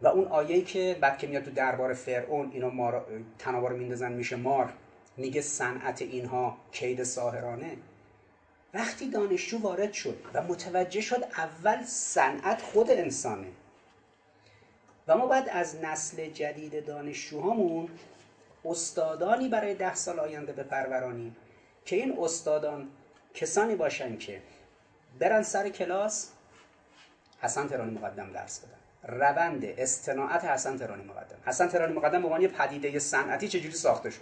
و 0.02 0.08
اون 0.08 0.28
آیه‌ای 0.28 0.62
که 0.62 0.98
بعد 1.02 1.18
که 1.18 1.28
میاد 1.28 1.44
تو 1.44 1.52
دربار 1.52 1.94
فرعون 1.94 2.52
اینا 2.54 2.70
مار 2.70 3.06
تناور 3.40 3.70
رو 3.70 3.78
میندازن 3.78 4.12
میشه 4.12 4.36
مار 4.36 4.74
میگه 5.18 5.42
صنعت 5.42 6.02
اینها 6.02 6.58
کید 6.72 7.04
ساهرانه 7.04 7.78
وقتی 8.74 9.10
دانشجو 9.10 9.58
وارد 9.60 9.94
شد 9.94 10.18
و 10.34 10.44
متوجه 10.44 11.02
شد 11.02 11.24
اول 11.38 11.84
صنعت 11.84 12.62
خود 12.62 12.92
انسانه. 12.92 13.48
و 15.08 15.18
ما 15.18 15.26
باید 15.26 15.50
از 15.50 15.76
نسل 15.82 16.30
جدید 16.30 16.86
دانشجوهامون 16.86 17.90
استادانی 18.66 19.48
برای 19.48 19.76
ده 19.76 19.96
سال 19.96 20.20
آینده 20.20 20.52
بپرورانیم. 20.52 21.36
که 21.86 21.96
این 21.96 22.18
استادان 22.20 22.90
کسانی 23.34 23.76
باشن 23.76 24.18
که 24.18 24.42
برن 25.20 25.44
سر 25.44 25.70
کلاس 25.70 26.30
حسن 27.42 27.68
ترانی 27.68 27.92
مقدم 27.92 28.32
درس 28.32 28.60
بدن. 28.60 29.18
روند 29.18 29.66
استناعت 29.66 30.46
حسن 30.46 30.78
ترانی 30.78 31.04
مقدم. 31.04 31.36
حسن 31.46 31.68
ترانی 31.68 31.94
مقدم 31.94 32.22
به 32.22 32.42
یه 32.42 32.48
پدیده 32.48 33.00
صنعتی 33.00 33.48
چجوری 33.48 33.76
ساخته 33.76 34.10
شد؟ 34.10 34.22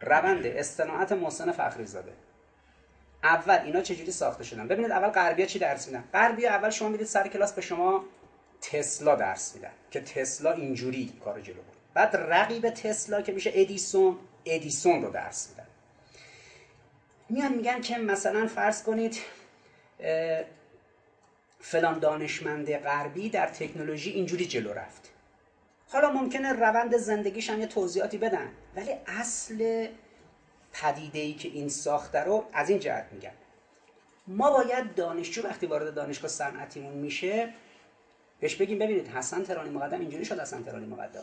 روند 0.00 0.46
استناعت 0.46 1.12
محسن 1.12 1.52
فخری 1.52 1.86
زاده 1.86 2.12
اول 3.22 3.58
اینا 3.64 3.80
چجوری 3.80 4.12
ساخته 4.12 4.44
شدن؟ 4.44 4.68
ببینید 4.68 4.90
اول 4.90 5.08
غربیا 5.08 5.46
چی 5.46 5.58
درس 5.58 5.86
میدن؟ 5.86 6.04
غربیا 6.12 6.50
اول 6.50 6.70
شما 6.70 6.88
می‌دید 6.88 7.06
سر 7.06 7.28
کلاس 7.28 7.52
به 7.52 7.60
شما 7.60 8.04
تسلا 8.60 9.14
درس 9.16 9.54
میدن 9.54 9.70
که 9.90 10.00
تسلا 10.00 10.52
اینجوری 10.52 11.12
کار 11.24 11.40
جلو 11.40 11.54
بود 11.54 11.76
بعد 11.94 12.16
رقیب 12.16 12.70
تسلا 12.70 13.22
که 13.22 13.32
میشه 13.32 13.50
ادیسون 13.54 14.16
ادیسون 14.44 15.02
رو 15.02 15.10
درس 15.10 15.48
میدن. 15.50 15.67
میان 17.28 17.52
میگن 17.52 17.80
که 17.80 17.98
مثلا 17.98 18.46
فرض 18.46 18.82
کنید 18.82 19.16
فلان 21.60 21.98
دانشمند 21.98 22.72
غربی 22.72 23.28
در 23.28 23.46
تکنولوژی 23.46 24.10
اینجوری 24.10 24.46
جلو 24.46 24.72
رفت. 24.72 25.10
حالا 25.88 26.12
ممکنه 26.12 26.52
روند 26.52 26.96
زندگیش 26.96 27.50
هم 27.50 27.60
یه 27.60 27.66
توضیحاتی 27.66 28.18
بدن 28.18 28.48
ولی 28.76 28.94
اصل 29.06 29.88
پدیده 30.72 31.18
ای 31.18 31.32
که 31.34 31.48
این 31.48 31.68
ساخته 31.68 32.20
رو 32.20 32.44
از 32.52 32.70
این 32.70 32.78
جهت 32.78 33.06
میگن. 33.12 33.32
ما 34.26 34.50
باید 34.50 34.94
دانشجو 34.94 35.42
وقتی 35.42 35.66
وارد 35.66 35.94
دانشگاه 35.94 36.30
صنعتیمون 36.30 36.92
میشه 36.92 37.54
بهش 38.40 38.54
بگیم 38.54 38.78
ببینید 38.78 39.08
حسن 39.08 39.42
ترانی 39.42 39.70
مقدم 39.70 40.00
اینجوری 40.00 40.24
شد 40.24 40.40
حسن 40.40 40.62
ترانی 40.62 40.86
مقدم. 40.86 41.22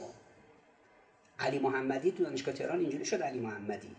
علی 1.39 1.60
محمدی 1.60 2.12
تو 2.12 2.24
دانشگاه 2.24 2.53
تهران 2.53 2.80
اینجوری 2.80 3.06
شد 3.06 3.22
علی 3.22 3.39
محمدی. 3.39 3.95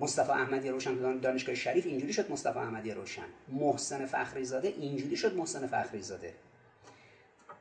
مصطفی 0.00 0.32
احمدی 0.32 0.68
روشن 0.68 1.18
دانشگاه 1.18 1.54
شریف 1.54 1.86
اینجوری 1.86 2.12
شد 2.12 2.30
مصطفی 2.30 2.58
احمدی 2.58 2.90
روشن. 2.90 3.26
محسن 3.48 4.06
فخری 4.06 4.44
زاده 4.44 4.68
اینجوری 4.68 5.16
شد 5.16 5.36
محسن 5.36 5.66
فخری 5.66 6.02
زاده 6.02 6.34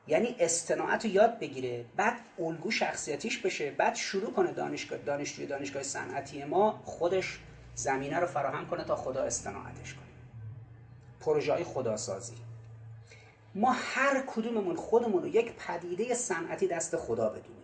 یعنی 0.07 0.35
استناعت 0.39 1.05
رو 1.05 1.11
یاد 1.11 1.39
بگیره 1.39 1.85
بعد 1.95 2.17
الگو 2.39 2.71
شخصیتیش 2.71 3.38
بشه 3.38 3.71
بعد 3.71 3.95
شروع 3.95 4.33
کنه 4.33 4.51
دانشگاه 4.51 4.99
دانشجوی 4.99 5.45
دانشگاه 5.45 5.83
صنعتی 5.83 6.43
ما 6.43 6.81
خودش 6.85 7.39
زمینه 7.75 8.19
رو 8.19 8.27
فراهم 8.27 8.67
کنه 8.67 8.83
تا 8.83 8.95
خدا 8.95 9.23
استناعتش 9.23 9.93
کنه. 9.93 10.03
پروژه 11.19 11.53
های 11.53 11.63
خداسازی. 11.63 12.35
ما 13.55 13.71
هر 13.71 14.23
کدوممون 14.27 14.75
خودمون 14.75 15.21
رو 15.21 15.27
یک 15.27 15.53
پدیده 15.53 16.13
صنعتی 16.13 16.67
دست 16.67 16.97
خدا 16.97 17.29
بدونیم. 17.29 17.63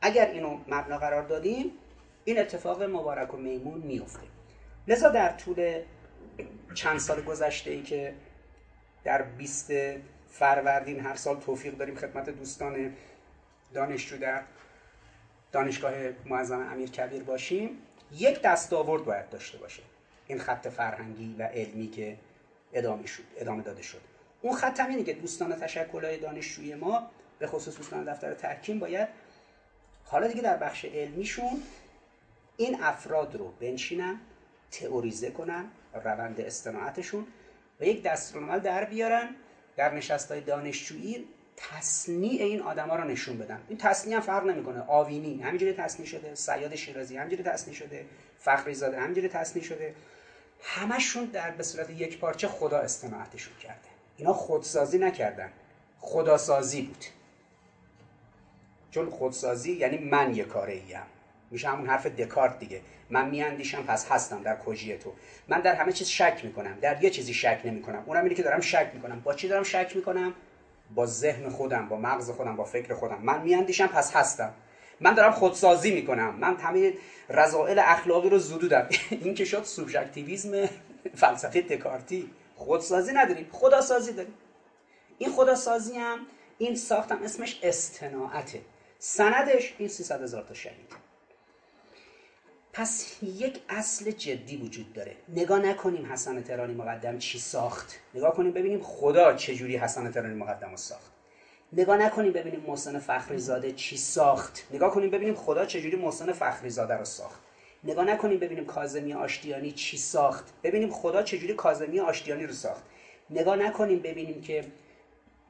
اگر 0.00 0.30
اینو 0.30 0.58
مبنا 0.68 0.98
قرار 0.98 1.22
دادیم 1.22 1.72
این 2.28 2.38
اتفاق 2.38 2.82
مبارک 2.82 3.34
و 3.34 3.36
میمون 3.36 3.80
میفته. 3.80 4.26
لذا 4.88 5.08
در 5.08 5.32
طول 5.32 5.82
چند 6.74 6.98
سال 6.98 7.22
گذشته 7.22 7.70
ای 7.70 7.82
که 7.82 8.14
در 9.04 9.22
20 9.22 9.72
فروردین 10.30 11.00
هر 11.00 11.14
سال 11.14 11.40
توفیق 11.40 11.76
داریم 11.76 11.94
خدمت 11.94 12.30
دوستان 12.30 12.92
دانشجو 13.74 14.18
در 14.18 14.42
دانشگاه 15.52 15.92
معظم 16.26 16.60
امیر 16.72 16.90
کبیر 16.90 17.22
باشیم 17.22 17.70
یک 18.12 18.42
دستاورد 18.42 19.04
باید 19.04 19.30
داشته 19.30 19.58
باشه. 19.58 19.82
این 20.26 20.38
خط 20.38 20.68
فرهنگی 20.68 21.34
و 21.38 21.42
علمی 21.42 21.88
که 21.88 22.16
ادامه 22.72 23.06
شد 23.06 23.24
ادامه 23.36 23.62
داده 23.62 23.82
شد. 23.82 24.00
اون 24.42 24.56
خط 24.56 24.80
هم 24.80 24.90
اینه 24.90 25.04
که 25.04 25.12
دوستان 25.12 25.52
تشکلهای 25.52 26.18
دانشجوی 26.18 26.74
ما 26.74 27.10
به 27.38 27.46
خصوص 27.46 27.76
دوستان 27.76 28.04
دفتر 28.04 28.34
تحکیم 28.34 28.78
باید 28.78 29.08
حالا 30.04 30.28
دیگه 30.28 30.42
در 30.42 30.56
بخش 30.56 30.84
علمیشون 30.84 31.62
این 32.60 32.82
افراد 32.82 33.36
رو 33.36 33.52
بنشینن 33.60 34.20
تئوریزه 34.70 35.30
کنن 35.30 35.64
روند 36.04 36.40
استناعتشون 36.40 37.26
و 37.80 37.84
یک 37.84 38.02
دستورالعمل 38.02 38.58
در 38.58 38.84
بیارن 38.84 39.34
در 39.76 39.94
نشست 39.94 40.32
های 40.32 40.40
دانشجویی 40.40 41.24
تصنیع 41.56 42.42
این 42.42 42.62
آدما 42.62 42.96
رو 42.96 43.04
نشون 43.04 43.38
بدن. 43.38 43.60
این 43.68 43.78
تصنیع 43.78 44.16
هم 44.16 44.22
فرق 44.22 44.46
نمی‌کنه. 44.46 44.84
آوینی 44.86 45.42
همینجوری 45.42 45.72
تصنیع 45.72 46.08
شده 46.08 46.34
سیاد 46.34 46.74
شیرازی 46.74 47.16
همینجوری 47.16 47.42
تصنیع 47.42 47.76
شده 47.76 48.06
فخری 48.38 48.74
زاده 48.74 49.00
همینجوری 49.00 49.28
تصنیع 49.28 49.64
شده. 49.64 49.94
همشون 50.62 51.24
در 51.24 51.50
به 51.50 51.62
صورت 51.62 51.90
یک 51.90 52.18
پارچه 52.18 52.48
خدا 52.48 52.78
استناعتشون 52.78 53.54
کرده. 53.62 53.88
اینا 54.16 54.32
خودسازی 54.32 54.98
نکردن. 54.98 55.52
خداسازی 55.98 56.82
بود. 56.82 57.04
چون 58.90 59.10
خودسازی 59.10 59.72
یعنی 59.72 59.98
من 59.98 60.34
یه 60.34 60.44
کاره 60.44 60.72
ایم 60.72 61.17
میشه 61.50 61.68
همون 61.68 61.86
حرف 61.86 62.06
دکارت 62.06 62.58
دیگه. 62.58 62.80
من 63.10 63.28
میاندیشم 63.28 63.82
پس 63.82 64.06
هستم 64.10 64.42
در 64.42 64.56
کجی 64.56 64.96
تو. 64.96 65.12
من 65.48 65.60
در 65.60 65.74
همه 65.74 65.92
چیز 65.92 66.08
شک 66.08 66.40
می‌کنم. 66.44 66.78
در 66.80 67.04
یه 67.04 67.10
چیزی 67.10 67.34
شک 67.34 67.60
نمی‌کنم. 67.64 68.02
اونم 68.06 68.22
اینه 68.22 68.34
که 68.34 68.42
دارم 68.42 68.60
شک 68.60 68.90
می‌کنم. 68.94 69.20
با 69.20 69.34
چی 69.34 69.48
دارم 69.48 69.62
شک 69.62 69.92
می‌کنم؟ 69.96 70.34
با 70.94 71.06
ذهن 71.06 71.48
خودم 71.48 71.88
با 71.88 71.96
مغز 71.96 72.30
خودم 72.30 72.56
با 72.56 72.64
فکر 72.64 72.94
خودم. 72.94 73.18
من 73.22 73.42
میاندیشم 73.42 73.86
پس 73.86 74.16
هستم. 74.16 74.52
من 75.00 75.14
دارم 75.14 75.32
خودسازی 75.32 75.94
می‌کنم. 75.94 76.34
من 76.34 76.56
همه 76.56 76.92
رضائل 77.28 77.78
اخلاقی 77.78 78.28
رو 78.28 78.38
زدودم. 78.38 78.88
این 79.24 79.34
که 79.34 79.44
شد 79.44 79.62
سوبژکتیویسم 79.62 80.68
فلسفه 81.16 81.60
دکارتی. 81.60 82.30
خودسازی 82.56 83.12
نداریم. 83.12 83.48
خداسازی 83.52 84.12
داریم. 84.12 84.34
این 85.18 85.30
خداسازی 85.30 85.98
هم 85.98 86.18
این 86.58 86.74
ساختم 86.76 87.22
اسمش 87.22 87.60
استناعته. 87.62 88.60
سندش 88.98 89.74
این 89.78 89.88
300 89.88 90.22
هزار 90.22 90.42
تا 90.42 90.54
شهید. 90.54 91.07
پس 92.78 93.16
یک 93.22 93.60
اصل 93.68 94.10
جدی 94.10 94.56
وجود 94.56 94.92
داره. 94.92 95.16
نگاه 95.28 95.58
نکنیم 95.58 96.12
حسن 96.12 96.42
ترانی 96.42 96.74
مقدم 96.74 97.18
چی 97.18 97.38
ساخت. 97.38 97.98
نگاه 98.14 98.34
کنیم 98.34 98.52
ببینیم 98.52 98.80
خدا 98.82 99.34
چجوری 99.34 99.76
حسن 99.76 100.10
ترانی 100.10 100.34
مقدم 100.34 100.70
رو 100.70 100.76
ساخت. 100.76 101.12
نگاه 101.72 101.96
نکنیم 101.96 102.32
ببینیم 102.32 102.60
محسن 102.60 102.98
فخری 102.98 103.38
زاده 103.38 103.72
چی 103.72 103.96
ساخت. 103.96 104.66
نگاه 104.70 104.90
کنیم 104.90 105.10
ببینیم 105.10 105.34
خدا 105.34 105.66
چجوری 105.66 105.96
محسن 105.96 106.32
فخری 106.32 106.70
زاده 106.70 106.94
رو 106.94 107.04
ساخت. 107.04 107.40
نگاه 107.84 108.04
نکنیم 108.04 108.38
ببینیم 108.38 108.66
کازمی 108.66 109.14
آشتیانی 109.14 109.72
چی 109.72 109.96
ساخت. 109.96 110.44
ببینیم 110.62 110.90
خدا 110.90 111.22
چجوری 111.22 111.54
کازمی 111.54 112.00
آشتیانی 112.00 112.46
رو 112.46 112.52
ساخت. 112.52 112.82
نگاه 113.30 113.56
نکنیم 113.56 113.98
ببینیم 113.98 114.40
که 114.40 114.64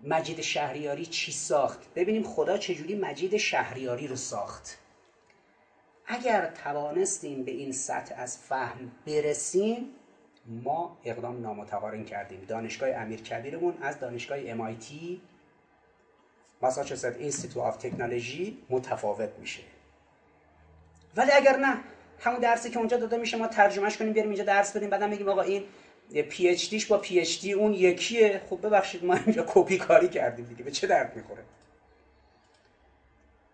مجید 0.05 0.41
شهریاری 0.41 1.07
چی 1.07 1.33
ساخت. 1.33 1.95
ببینیم 1.95 2.22
خدا 2.22 2.59
چجوری 2.59 2.95
مجید 2.95 3.37
شهریاری 3.37 4.07
رو 4.07 4.16
ساخت. 4.16 4.79
اگر 6.11 6.51
توانستیم 6.65 7.43
به 7.43 7.51
این 7.51 7.73
سطح 7.73 8.15
از 8.19 8.39
فهم 8.39 8.93
برسیم 9.07 9.91
ما 10.47 10.99
اقدام 11.05 11.41
نامتقارن 11.41 12.05
کردیم. 12.05 12.45
دانشگاه 12.49 12.91
امیر 12.91 13.23
کبیرمون 13.23 13.75
از 13.83 14.01
دانشگاه 14.01 14.39
MIT 14.55 14.93
Massachusetts 16.62 17.05
Institute 17.05 17.57
of 17.57 17.77
Technology 17.77 18.59
متفاوت 18.71 19.31
میشه. 19.41 19.63
ولی 21.17 21.31
اگر 21.33 21.57
نه 21.57 21.79
همون 22.21 22.41
درسی 22.41 22.71
که 22.71 22.79
اونجا 22.79 22.97
داده 22.97 23.17
میشه 23.17 23.37
ما 23.37 23.47
ترجمهش 23.47 23.97
کنیم 23.97 24.13
بیاریم 24.13 24.31
اینجا 24.31 24.45
درس 24.45 24.77
بدیم 24.77 24.91
بعدم 24.91 25.11
بگیم 25.11 25.29
آقا 25.29 25.43
این 25.43 25.65
PhD 26.29 26.71
ش 26.71 26.87
با 26.87 26.99
PhD 26.99 27.53
اون 27.53 27.75
یکیه. 27.75 28.43
خب 28.51 28.67
ببخشید 28.67 29.05
ما 29.05 29.15
اینجا 29.15 29.45
کپی 29.49 29.79
کاری 29.79 30.09
کردیم 30.09 30.45
دیگه. 30.45 30.63
به 30.63 30.71
چه 30.71 30.87
درد 30.87 31.17
می‌خوره؟ 31.17 31.43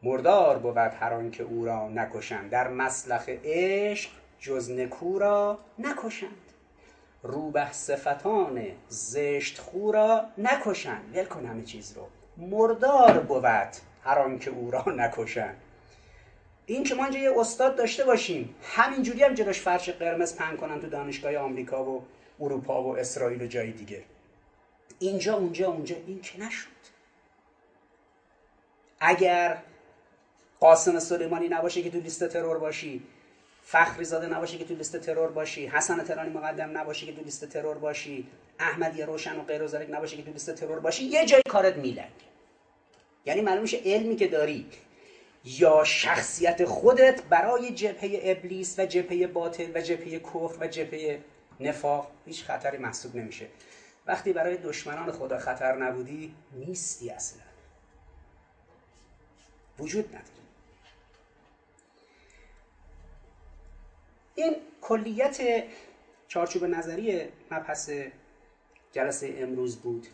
مردار 0.05 0.59
بود 0.59 0.77
هر 0.77 1.29
که 1.29 1.43
او 1.43 1.65
را 1.65 1.89
نکشند. 1.89 2.51
در 2.51 2.69
مسلخ 2.69 3.29
عشق 3.29 4.11
جز 4.39 4.71
نکو 4.71 5.19
را 5.19 5.59
نکشند. 5.79 6.31
روبه 7.23 7.73
صفتان 7.73 8.67
زشت 8.89 9.59
خو 9.59 9.93
را 9.93 10.25
نکشند. 10.39 11.17
ول 11.17 11.25
کن 11.25 11.47
همه 11.47 11.63
چیز 11.63 11.97
رو. 11.97 12.09
مردار 12.37 13.19
بود 13.19 13.45
هر 14.05 14.39
که 14.39 14.51
او 14.51 14.71
را 14.71 14.85
نکشند. 14.87 15.57
این 16.67 16.85
که 16.85 16.95
ما 16.95 17.05
اینجا 17.05 17.19
یه 17.19 17.39
استاد 17.39 17.77
داشته 17.77 18.05
باشیم 18.05 18.55
همینجوری 18.63 19.23
هم 19.23 19.35
جلوش 19.35 19.61
فرش 19.61 19.89
قرمز 19.89 20.37
پن 20.37 20.57
کنن 20.57 20.81
تو 20.81 20.87
دانشگاه 20.87 21.37
آمریکا 21.37 21.85
و 21.85 22.03
اروپا 22.41 22.83
و 22.83 22.99
اسرائیل 22.99 23.43
و 23.43 23.47
جای 23.47 23.73
دیگه. 23.73 24.03
اینجا 24.99 25.37
اونجا 25.37 25.69
اونجا. 25.69 25.97
این 26.07 26.21
که 26.21 26.41
نشد. 26.41 26.69
اگر 29.01 29.59
قاسم 30.61 30.99
سلیمانی 30.99 31.49
نباشه 31.49 31.83
که 31.83 31.91
تو 31.91 32.01
لیست 32.01 32.29
ترور 32.29 32.59
باشی. 32.59 33.03
فخری 33.63 34.05
زاده 34.05 34.27
نباشه 34.27 34.59
که 34.59 34.65
تو 34.65 34.75
لیست 34.75 34.97
ترور 34.97 35.29
باشی. 35.29 35.67
حسن 35.67 36.05
ترانی 36.05 36.31
مقدم 36.31 36.79
نباشه 36.79 37.07
که 37.07 37.13
تو 37.13 37.23
لیست 37.23 37.45
ترور 37.45 37.79
باشی. 37.79 38.27
احمدی 38.59 39.03
روشن 39.03 39.37
و 39.37 39.43
غیر 39.43 39.63
و 39.63 39.69
نباشه 39.91 40.17
که 40.17 40.23
تو 40.23 40.31
لیست 40.31 40.55
ترور 40.55 40.81
باشی. 40.81 41.05
یه 41.05 41.27
جای 41.27 41.43
کارت 41.49 41.77
میلنگ. 41.77 42.13
یعنی 43.27 43.41
معلوم 43.41 43.63
میشه 43.63 43.81
علمی 43.85 44.17
که 44.17 44.29
داری 44.29 44.67
یا 45.45 45.85
شخصیت 45.85 46.65
خودت 46.65 47.23
برای 47.23 47.71
جبهه 47.71 48.21
ابلیس 48.23 48.79
و 48.79 48.87
جبهه 48.87 49.27
باطل 49.27 49.71
و 49.75 49.81
جبهه 49.81 50.19
کفر 50.19 50.57
و 50.61 50.67
جبهه 50.67 51.21
نفاق 51.61 52.11
هیچ 52.27 52.45
خطری 52.45 52.79
محسوب 52.79 53.17
نمیشه. 53.17 53.47
وقتی 54.07 54.33
برای 54.33 54.57
دشمنان 54.57 55.13
خدا 55.13 55.39
خطر 55.39 55.77
نبودی 55.77 56.35
نیستی 56.53 57.11
اصلا. 57.11 57.43
وجود 59.79 60.09
نداری 60.09 60.44
این 64.35 64.57
کلیت 64.81 65.65
چارچوب 66.29 66.65
نظری 66.65 67.29
مبحث 67.51 67.91
جلسه 68.93 69.35
امروز 69.39 69.77
بود. 69.77 70.07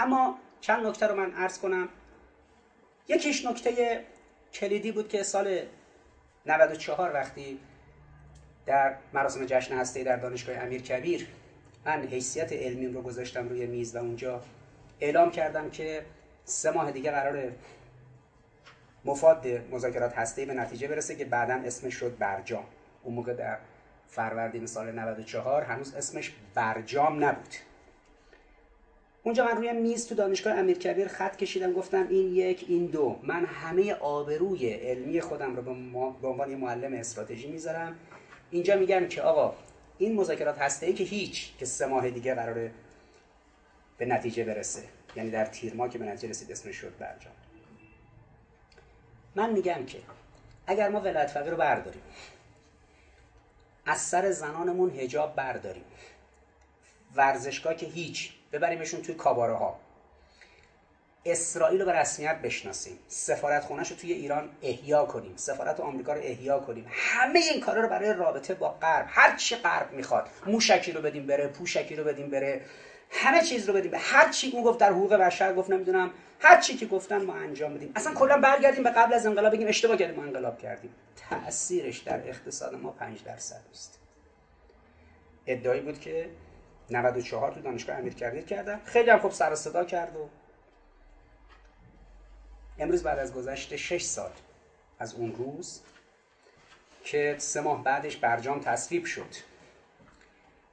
اما 0.00 0.38
چند 0.60 0.86
نکته 0.86 1.06
رو 1.06 1.14
من 1.16 1.32
عرض 1.32 1.58
کنم. 1.58 1.88
یکیش 3.08 3.46
نکته 3.46 4.04
کلیدی 4.54 4.92
بود 4.92 5.08
که 5.08 5.22
سال 5.22 5.60
94 6.46 7.14
وقتی 7.14 7.60
در 8.66 8.94
مراسم 9.12 9.46
جشن 9.46 9.78
هسته 9.78 10.04
در 10.04 10.16
دانشگاه 10.16 10.56
امیر 10.56 10.82
کبیر 10.82 11.26
من 11.86 12.06
حیثیت 12.06 12.52
علمیم 12.52 12.94
رو 12.94 13.02
گذاشتم 13.02 13.48
روی 13.48 13.66
میز 13.66 13.96
و 13.96 13.98
اونجا 13.98 14.42
اعلام 15.00 15.30
کردم 15.30 15.70
که 15.70 16.02
سه 16.44 16.70
ماه 16.70 16.92
دیگه 16.92 17.10
قرار 17.10 17.52
مفاد 19.04 19.46
مذاکرات 19.70 20.18
هسته 20.18 20.44
به 20.44 20.54
نتیجه 20.54 20.88
برسه 20.88 21.16
که 21.16 21.24
بعدا 21.24 21.54
اسمش 21.54 21.94
شد 21.94 22.18
برجام. 22.18 22.64
اون 23.02 23.14
موقع 23.14 23.34
در 23.34 23.58
فروردین 24.08 24.66
سال 24.66 24.92
94 24.92 25.62
هنوز 25.62 25.94
اسمش 25.94 26.32
برجام 26.54 27.24
نبود. 27.24 27.54
اونجا 29.22 29.44
من 29.44 29.56
روی 29.56 29.72
میز 29.72 30.08
تو 30.08 30.14
دانشگاه 30.14 30.58
امیرکبیر 30.58 31.08
خط 31.08 31.36
کشیدم 31.36 31.72
گفتم 31.72 32.08
این 32.08 32.34
یک 32.34 32.64
این 32.68 32.86
دو. 32.86 33.18
من 33.22 33.44
همه 33.44 33.92
آبروی 33.94 34.70
علمی 34.70 35.20
خودم 35.20 35.56
رو 35.56 35.62
به 36.22 36.28
عنوان 36.28 36.50
یه 36.50 36.56
معلم 36.56 36.92
استراتژی 36.92 37.48
می‌ذارم. 37.48 37.96
اینجا 38.52 38.76
میگم 38.76 39.08
که 39.08 39.22
آقا 39.22 39.54
این 39.98 40.14
مذاکرات 40.14 40.58
هسته 40.58 40.86
ای 40.86 40.92
که 40.92 41.04
هیچ 41.04 41.56
که 41.58 41.66
سه 41.66 41.86
ماه 41.86 42.10
دیگه 42.10 42.34
قراره 42.34 42.70
به 43.98 44.06
نتیجه 44.06 44.44
برسه. 44.44 44.82
یعنی 45.16 45.30
در 45.30 45.44
تیر 45.44 45.74
ماه 45.74 45.88
که 45.88 45.98
به 45.98 46.04
نتیجه 46.04 46.28
رسید 46.28 46.52
اسمش 46.52 46.76
شد 46.76 46.98
برجام. 46.98 47.32
من 49.34 49.52
میگم 49.52 49.86
که 49.86 49.98
اگر 50.66 50.88
ما 50.88 51.00
ولایت 51.00 51.30
فقیه 51.30 51.50
رو 51.50 51.56
برداریم 51.56 52.02
از 53.86 54.00
زنانمون 54.10 54.90
هجاب 54.90 55.34
برداریم 55.34 55.84
ورزشگاه 57.14 57.74
که 57.74 57.86
هیچ 57.86 58.32
ببریمشون 58.52 59.02
توی 59.02 59.14
کاباره 59.14 59.54
ها 59.54 59.78
اسرائیل 61.24 61.80
رو 61.80 61.86
به 61.86 61.92
رسمیت 61.92 62.36
بشناسیم. 62.42 62.98
سفارت 63.08 63.64
خونش 63.64 63.90
رو 63.90 63.96
توی 63.96 64.12
ایران 64.12 64.50
احیا 64.62 65.04
کنیم. 65.04 65.36
سفارت 65.36 65.80
آمریکا 65.80 66.12
رو 66.12 66.20
احیا 66.20 66.58
کنیم. 66.58 66.86
همه 66.90 67.40
این 67.52 67.60
کارا 67.60 67.82
رو 67.82 67.88
برای 67.88 68.12
رابطه 68.12 68.54
با 68.54 68.68
غرب 68.68 69.06
هر 69.08 69.36
چی 69.36 69.56
غرب 69.56 69.92
می‌خواد. 69.92 70.28
موشکی 70.46 70.92
رو 70.92 71.02
بدیم 71.02 71.26
بره 71.26 71.46
پوشکی 71.46 71.96
رو 71.96 72.04
بدیم 72.04 72.30
بره. 72.30 72.60
همه 73.10 73.42
چیز 73.42 73.68
رو 73.68 73.74
بدیم. 73.74 73.90
به 73.90 73.98
هر 73.98 74.30
چی 74.30 74.50
اون 74.50 74.62
گفت 74.62 74.78
در 74.78 74.90
حقوق 74.90 75.14
بشر 75.14 75.54
گفت 75.54 75.70
نمی‌دونم. 75.70 76.10
هر 76.40 76.60
چی 76.60 76.76
که 76.76 76.86
گفتن 76.86 77.24
ما 77.24 77.34
انجام 77.34 77.74
بدیم. 77.74 77.92
اصلا 77.96 78.14
کلا 78.14 78.38
برگردیم 78.38 78.82
به 78.82 78.90
قبل 78.90 79.14
از 79.14 79.26
انقلاب 79.26 79.52
بگیم 79.52 79.68
اشتباه 79.68 79.96
کردیم 79.96 80.16
ما 80.16 80.22
انقلاب 80.22 80.58
کردیم. 80.58 80.94
تاثیرش 81.30 81.98
در 81.98 82.28
اقتصاد 82.28 82.74
ما 82.74 82.90
5 82.90 83.24
درصد 83.24 83.60
است. 83.70 83.98
ادعایی 85.46 85.80
بود 85.80 86.00
که 86.00 86.28
94 86.90 87.52
تو 87.52 87.60
دانشگاه 87.60 87.96
امیرکبیر 87.96 88.44
کردن. 88.44 88.80
خیلی 88.84 89.10
هم 89.10 89.18
خوب 89.18 89.32
سر 89.32 89.54
صدا 89.54 89.84
کرد 89.84 90.16
و 90.16 90.28
امروز 92.78 93.02
بعد 93.02 93.18
از 93.18 93.34
گذشت 93.34 93.76
6 93.76 94.02
سال 94.02 94.30
از 94.98 95.14
اون 95.14 95.32
روز 95.32 95.80
که 97.04 97.36
سه 97.38 97.60
ماه 97.60 97.84
بعدش 97.84 98.16
برجام 98.16 98.60
تصویب 98.60 99.04
شد. 99.04 99.34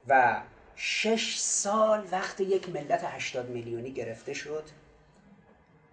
و 0.08 0.40
شش 0.76 1.36
سال 1.38 2.06
وقت 2.12 2.40
یک 2.40 2.68
ملت 2.68 3.04
80 3.04 3.48
میلیونی 3.48 3.92
گرفته 3.92 4.34
شد. 4.34 4.64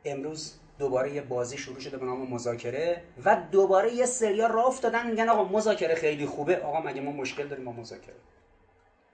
امروز 0.06 0.60
دوباره 0.80 1.14
یه 1.14 1.22
بازی 1.22 1.58
شروع 1.58 1.80
شده 1.80 1.98
به 1.98 2.06
نام 2.06 2.34
مذاکره 2.34 3.04
و 3.26 3.38
دوباره 3.52 3.94
یه 3.94 4.06
سریا 4.06 4.48
راه 4.48 4.66
افتادن 4.66 5.10
میگن 5.10 5.30
آقا 5.30 5.44
مذاکره 5.58 5.96
خیلی 5.96 6.26
خوبه. 6.26 6.58
آقا 6.58 6.82
مگه 6.82 7.02
ما 7.02 7.12
مشکل 7.12 7.48
داریم 7.48 7.66
با 7.66 7.72
مذاکره؟ 7.72 8.16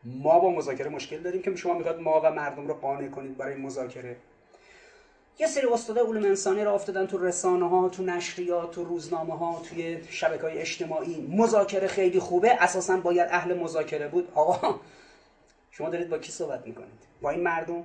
ما 0.04 0.40
با 0.40 0.50
مذاکره 0.52 0.90
مشکل 0.90 1.18
داریم 1.18 1.42
که 1.42 1.56
شما 1.56 1.74
می‌خواد 1.74 2.00
ما 2.00 2.22
و 2.24 2.32
مردم 2.32 2.68
رو 2.68 2.74
قانع 2.74 3.10
کنید 3.10 3.38
برای 3.38 3.56
مذاکره. 3.56 4.18
یه 5.40 5.48
سری 5.48 5.68
استاد 5.68 6.00
علوم 6.00 6.24
انسانی 6.24 6.64
را 6.64 6.74
افتادن 6.74 7.08
تو 7.08 7.18
رسانه 7.18 7.70
ها 7.70 7.90
تو 7.90 8.04
نشریات 8.04 8.72
تو 8.72 8.84
روزنامه 8.84 9.38
ها 9.38 9.62
توی 9.70 10.04
شبکه 10.10 10.42
های 10.42 10.58
اجتماعی. 10.58 11.28
مذاکره 11.32 11.88
خیلی 11.88 12.20
خوبه. 12.20 12.58
اساسا 12.60 12.98
باید 12.98 13.28
اهل 13.32 13.58
مذاکره 13.58 14.08
بود. 14.08 14.32
آقا 14.36 14.80
شما 15.72 15.90
دارید 15.90 16.10
با 16.10 16.18
کی 16.18 16.32
صحبت 16.32 16.68
می‌کنید؟ 16.68 17.00
با 17.22 17.30
این 17.30 17.44
مردم؟ 17.44 17.84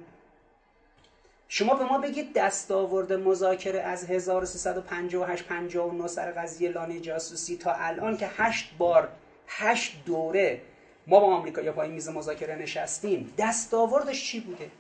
شما 1.49 1.75
به 1.75 1.85
ما 1.85 1.99
بگید 1.99 2.33
دستاورد 2.33 3.13
مذاکره 3.13 3.81
از 3.81 4.05
1358 4.05 5.45
59 5.45 6.07
سر 6.07 6.33
قضیه 6.33 6.71
لانه 6.71 7.01
جاسوسی 7.01 7.57
تا 7.57 7.73
الان 7.73 8.17
که 8.17 8.29
هشت 8.37 8.71
بار 8.79 9.09
هشت 9.47 10.05
دوره 10.07 10.61
ما 11.07 11.21
با 11.21 11.27
آمریکا 11.27 11.61
یا 11.61 11.73
پایین 11.73 11.95
میز 11.95 12.09
مذاکره 12.09 12.57
نشستیم. 12.57 13.35
دستاوردش 13.39 14.25
چی 14.25 14.41
بوده؟ 14.41 14.71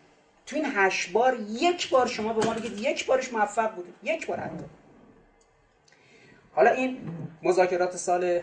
تو 0.49 0.57
این 0.57 0.67
هشت 0.75 1.13
بار 1.13 1.41
یک 1.41 1.91
بار 1.91 2.07
شما 2.07 2.33
به 2.33 2.47
ما 2.47 2.55
بگید 2.55 2.79
یک 2.79 3.07
بارش 3.07 3.33
موفق 3.33 3.75
بوده 3.75 3.89
یک 4.03 4.27
بار 4.27 4.41
حتی. 4.41 4.65
حالا 6.55 6.71
این 6.71 6.99
مذاکرات 7.43 7.97
سال 7.97 8.41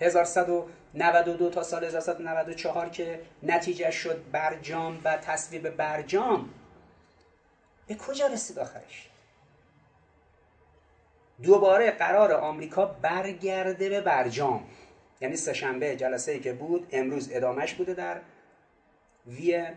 1192 0.00 1.50
تا 1.50 1.62
سال 1.62 1.84
1194 1.84 2.88
که 2.88 3.20
نتیجه 3.42 3.90
شد 3.90 4.24
برجام 4.32 5.00
و 5.04 5.16
تصویب 5.16 5.70
برجام 5.70 6.50
به 7.86 7.94
کجا 7.94 8.26
رسید 8.26 8.58
آخرش؟ 8.58 9.08
دوباره 11.42 11.90
قرار 11.90 12.32
آمریکا 12.32 12.86
برگرده 12.86 13.88
به 13.88 14.00
برجام. 14.00 14.66
یعنی 15.20 15.36
سهشنبه 15.36 15.96
جلسه 15.96 16.32
ای 16.32 16.40
که 16.40 16.52
بود 16.52 16.88
امروز 16.92 17.28
ادامش 17.32 17.74
بوده 17.74 17.94
در 17.94 18.20
ویه 19.26 19.74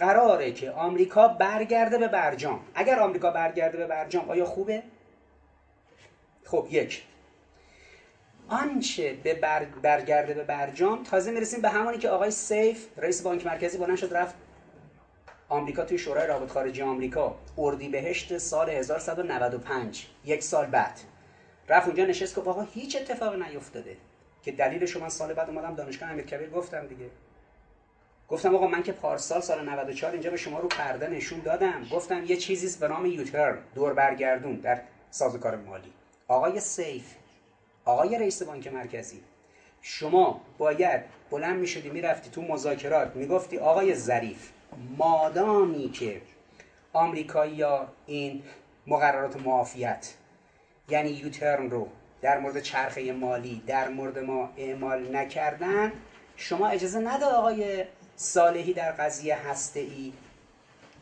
قراره 0.00 0.52
که 0.52 0.70
آمریکا 0.70 1.28
برگرده 1.28 1.98
به 1.98 2.08
برجام. 2.08 2.60
اگر 2.74 2.98
آمریکا 3.00 3.30
برگرده 3.30 3.78
به 3.78 3.86
برجام 3.86 4.30
آیا 4.30 4.44
خوبه؟ 4.44 4.82
خب 6.44 6.66
یک. 6.70 7.02
آنچه 8.48 9.12
به 9.12 9.34
بر... 9.34 9.64
برگرده 9.64 10.34
به 10.34 10.44
برجام 10.44 11.02
تازه 11.02 11.30
می‌رسیم 11.30 11.60
به 11.60 11.68
همانی 11.68 11.98
که 11.98 12.08
آقای 12.08 12.30
سیف 12.30 12.86
رئیس 12.96 13.22
بانک 13.22 13.46
مرکزی 13.46 13.78
بلند 13.78 13.96
شد 13.96 14.16
رفت 14.16 14.34
آمریکا 15.48 15.84
توی 15.84 15.98
شورای 15.98 16.26
رابط 16.26 16.48
خارجی 16.48 16.82
آمریکا. 16.82 17.36
اردیبهشت 17.58 18.38
سال 18.38 18.68
1195 18.68 20.06
یک 20.24 20.42
سال 20.42 20.66
بعد. 20.66 21.00
رفت 21.68 21.86
اونجا 21.86 22.04
نشست 22.04 22.34
که 22.34 22.40
آقا 22.40 22.62
هیچ 22.62 22.96
اتفاقی 22.96 23.36
نیفتاده 23.36 23.96
که 24.42 24.52
دلیل 24.52 24.86
شما 24.86 25.08
سال 25.08 25.32
بعد 25.34 25.48
اومدم 25.48 25.74
دانشگاه 25.74 26.10
امیرکبیر 26.10 26.50
گفتم 26.50 26.86
دیگه. 26.86 27.06
گفتم 28.30 28.54
آقا 28.54 28.66
من 28.66 28.82
که 28.82 28.92
پارسال 28.92 29.40
سال 29.40 29.68
94 29.68 30.12
اینجا 30.12 30.30
به 30.30 30.36
شما 30.36 30.58
رو 30.58 30.68
پرده 30.68 31.08
نشون 31.08 31.40
دادم. 31.40 31.86
گفتم 31.92 32.24
یه 32.24 32.36
چیزی 32.36 32.80
به 32.80 32.88
نام 32.88 33.06
یوترن 33.06 33.58
دور 33.74 33.94
برگردون 33.94 34.54
در 34.54 34.80
سازوکار 35.10 35.56
مالی. 35.56 35.92
آقای 36.28 36.60
سیف 36.60 37.04
آقای 37.84 38.18
رئیس 38.18 38.42
بانک 38.42 38.66
مرکزی 38.66 39.20
شما 39.82 40.40
باید 40.58 41.00
بلند 41.30 41.60
می‌شدی 41.60 41.90
می‌رفتی 41.90 42.30
تو 42.30 42.42
مذاکرات 42.42 43.16
می‌گفتی 43.16 43.58
آقای 43.58 43.94
ظریف 43.94 44.50
مادامی 44.98 45.90
که 45.90 46.20
آمریکایی 46.92 47.64
این 48.06 48.42
مقررات 48.86 49.36
معافیت 49.36 50.14
یعنی 50.88 51.10
یوترن 51.10 51.70
رو 51.70 51.88
در 52.22 52.38
مورد 52.38 52.60
چرخه 52.60 53.12
مالی 53.12 53.62
در 53.66 53.88
مورد 53.88 54.18
ما 54.18 54.50
اعمال 54.56 55.16
نکردن 55.16 55.92
شما 56.36 56.68
اجازه 56.68 56.98
نده 56.98 57.24
آقای 57.24 57.84
صالحی 58.22 58.72
در 58.72 58.92
قضیه 58.92 59.48
هسته 59.48 59.80
ای 59.80 60.12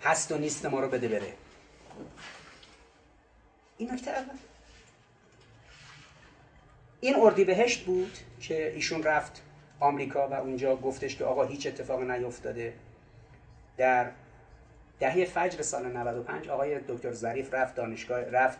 هست 0.03 0.33
و 0.33 0.39
نیست 0.39 0.67
ما 0.67 0.81
رو 0.81 0.89
بده 0.89 1.09
بره. 1.09 1.33
این 3.79 3.93
نکته 3.93 4.11
اول. 4.11 4.37
این 7.01 7.15
اردی 7.17 7.45
بهشت 7.45 7.85
بود 7.85 8.19
که 8.41 8.73
ایشون 8.73 9.03
رفت 9.03 9.43
آمریکا 9.81 10.29
و 10.29 10.35
اونجا 10.35 10.77
گفتش 10.77 11.17
که 11.17 11.25
آقا 11.25 11.45
هیچ 11.45 11.67
اتفاق 11.67 12.03
نیفتاده. 12.03 12.75
در 13.77 14.11
دهه 15.01 15.25
فجر 15.25 15.63
سال 15.63 15.87
95 15.87 16.49
آقای 16.49 16.81
دکتر 16.89 17.13
ظریف 17.13 17.55
رفت 17.55 17.75
دانشگاه 17.75 18.21
رفت 18.21 18.59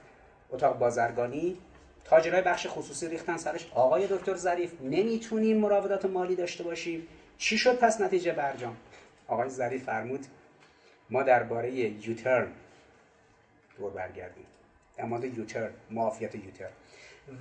اتاق 0.51 0.79
بازرگانی. 0.79 1.57
تاجرای 2.05 2.43
بخش 2.43 2.67
خصوصی 2.71 3.09
ریختن 3.09 3.37
سرش. 3.37 3.69
آقای 3.75 4.07
دکتر 4.07 4.35
ظریف 4.35 4.73
نمی‌تونیم 4.83 5.57
مراودات 5.57 6.05
مالی 6.05 6.37
داشته 6.37 6.65
باشیم. 6.65 7.09
چی 7.39 7.59
شد 7.59 7.79
پس 7.79 8.01
نتیجه 8.01 8.33
برجام 8.33 8.77
آقای 9.29 9.49
ظریف 9.49 9.85
فرمود 9.85 10.27
ما 11.11 11.23
درباره 11.23 11.73
یوترن 11.73 12.49
دور 13.79 13.91
برگردیم. 13.91 14.47
در 14.97 15.05
مورد 15.05 15.25
یوترن 15.25 15.71
معافیت 15.91 16.35
یوترن. 16.35 16.71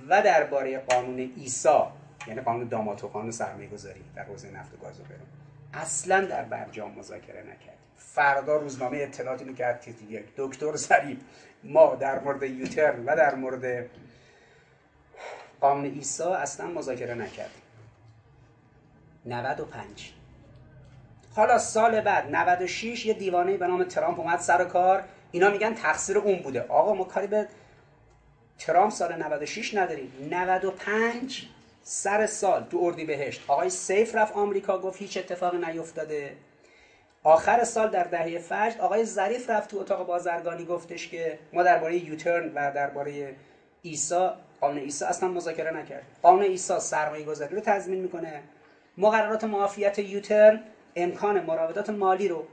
و 0.08 0.22
درباره 0.22 0.78
قانون 0.78 1.32
ایسا 1.36 1.92
یعنی 2.26 2.40
قانون 2.40 2.68
داماتو 2.68 3.08
قانون 3.08 3.30
سرمایه 3.30 3.68
گذاری 3.68 4.04
در 4.16 4.22
حوزه 4.22 4.50
نفت 4.50 4.74
و 4.74 4.76
گاز 4.76 5.00
و 5.00 5.02
برون 5.02 5.26
اصلا 5.74 6.24
در 6.24 6.42
برجام 6.42 6.92
مذاکره 6.98 7.40
نکرد 7.40 7.78
فردا 7.96 8.56
روزنامه 8.56 8.98
اطلاعاتی 8.98 9.44
می‌کرد 9.44 9.80
که 9.80 9.94
یک 10.10 10.24
دکتر 10.36 10.76
ظریف 10.76 11.18
ما 11.64 11.94
در 11.94 12.18
مورد 12.18 12.42
یوترن 12.42 13.04
و 13.04 13.16
در 13.16 13.34
مورد 13.34 13.90
قانون 15.60 15.84
ایسا 15.84 16.34
اصلا 16.34 16.66
مذاکره 16.66 17.14
نکردیم. 17.14 17.62
95 19.28 20.12
حالا 21.36 21.58
سال 21.58 22.00
بعد 22.00 22.30
96 22.36 23.06
یه 23.06 23.14
دیوانه 23.14 23.56
به 23.56 23.66
نام 23.66 23.84
ترامپ 23.84 24.20
اومد 24.20 24.38
سر 24.38 24.64
کار. 24.64 25.04
اینا 25.32 25.50
میگن 25.50 25.74
تقصیر 25.74 26.18
اون 26.18 26.38
بوده. 26.38 26.62
آقا 26.68 26.94
ما 26.94 27.04
کاری 27.04 27.26
به 27.26 27.46
ترامپ 28.58 28.92
سال 28.92 29.22
96 29.22 29.74
نداریم. 29.74 30.12
95 30.30 31.48
سر 31.82 32.26
سال 32.26 32.66
تو 32.70 32.78
اردی 32.82 33.04
بهشت 33.04 33.40
آقای 33.48 33.70
سیف 33.70 34.14
رفت 34.14 34.32
آمریکا 34.32 34.78
گفت 34.78 34.98
هیچ 34.98 35.16
اتفاقی 35.16 35.58
نیفتاده. 35.58 36.36
آخر 37.22 37.64
سال 37.64 37.90
در 37.90 38.04
دهه 38.04 38.38
فجر 38.38 38.80
آقای 38.80 39.04
ظریف 39.04 39.50
رفت 39.50 39.70
تو 39.70 39.78
اتاق 39.78 40.06
بازرگانی 40.06 40.64
گفتش 40.64 41.08
که 41.08 41.38
ما 41.52 41.62
درباره 41.62 41.96
یوترن 41.96 42.52
و 42.54 42.72
درباره 42.74 43.36
ایسا 43.82 44.36
قانون 44.60 44.78
ایسا 44.78 45.06
اصلا 45.06 45.28
مذاکره 45.28 45.70
نکرد. 45.70 46.02
قانون 46.22 46.42
ایسا 46.42 46.80
سرمایه 46.80 47.24
گذاری 47.24 47.54
رو 47.54 47.60
تضمین 47.60 48.00
می‌کنه. 48.00 48.42
مقررات 48.98 49.44
معافیت 49.44 49.98
یوترن 49.98 50.60
امکان 50.96 51.44
مراودات 51.44 51.90
مالی 51.90 52.28
رو. 52.28 52.46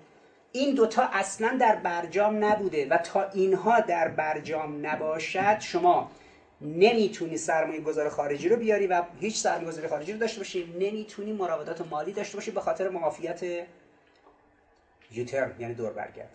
این 0.52 0.76
دوتا 0.76 1.10
اصلا 1.14 1.58
در 1.60 1.76
برجام 1.76 2.46
نبوده 2.46 2.88
و 2.90 2.98
تا 2.98 3.30
اینها 3.30 3.80
در 3.80 4.08
برجام 4.08 4.86
نباشد 4.86 5.60
شما 5.60 6.12
نمی‌تونی 6.62 7.38
سرمایه 7.38 7.82
گذار 7.82 8.10
خارجی 8.10 8.50
رو 8.50 8.56
بیاری 8.56 8.88
و 8.88 9.04
هیچ 9.20 9.38
سرمایه 9.38 9.68
گذاری 9.68 9.88
خارجی 9.88 10.14
رو 10.14 10.20
داشته 10.20 10.38
باشی. 10.38 10.74
نمی‌تونی 10.80 11.34
مراودات 11.34 11.88
مالی 11.88 12.14
داشته 12.14 12.38
باشی 12.38 12.52
به 12.52 12.62
خاطر 12.62 12.90
معافیت 12.90 13.42
یوترن 15.12 15.52
یعنی 15.60 15.74
دور 15.74 15.94
برگرد. 15.94 16.30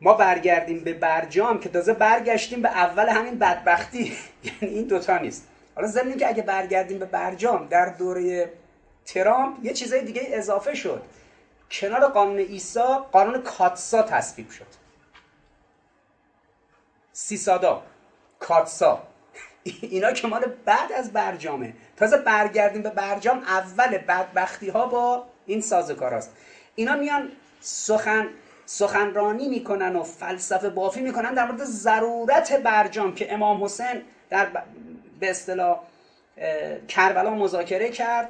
ما 0.00 0.14
برگردیم 0.14 0.84
به 0.84 0.92
برجام 0.92 1.60
که 1.60 1.68
تازه 1.68 1.92
برگشتیم 1.92 2.62
به 2.62 2.68
اول 2.68 3.08
همین 3.08 3.38
بدبختی. 3.38 4.12
یعنی 4.62 4.74
این 4.74 4.86
دوتا 4.86 5.18
نیست. 5.18 5.48
حالا 5.74 5.88
ضمن 5.88 6.16
که 6.16 6.28
اگه 6.28 6.42
برگردیم 6.42 6.98
به 6.98 7.06
برجام 7.06 7.66
در 7.68 7.88
دوره 7.88 8.52
ترامپ 9.06 9.64
یه 9.64 9.72
چیزای 9.72 10.04
دیگه 10.04 10.22
اضافه 10.26 10.74
شد. 10.74 11.02
کنار 11.70 12.08
قانون 12.08 12.38
ایسا 12.38 12.98
قانون 13.12 13.42
کاتسا 13.42 14.02
تصویب 14.02 14.50
شد. 14.50 14.66
سیسادا 17.12 17.82
کاتسا. 18.38 19.02
اینا 19.62 20.12
که 20.12 20.28
مال 20.28 20.44
بعد 20.64 20.92
از 20.92 21.12
برجامه. 21.12 21.74
تازه 21.96 22.16
برگردیم 22.16 22.82
به 22.82 22.90
برجام 22.90 23.38
اول 23.38 23.98
بدبختی 23.98 24.68
ها 24.68 24.86
با 24.86 25.24
این 25.46 25.60
سازکاراست 25.60 26.30
اینا 26.74 26.96
میان 26.96 27.32
سخن 27.60 28.28
سخنرانی 28.66 29.48
می‌کنن 29.48 29.96
و 29.96 30.02
فلسفه 30.02 30.70
بافی 30.70 31.00
می‌کنن 31.00 31.34
در 31.34 31.46
مورد 31.46 31.64
ضرورت 31.64 32.52
برجام 32.52 33.14
که 33.14 33.34
امام 33.34 33.64
حسین 33.64 34.02
در 34.30 34.48
به 35.22 35.30
اصطلاح 35.30 35.80
کربلا 36.88 37.30
مذاکره 37.30 37.88
کرد 37.88 38.28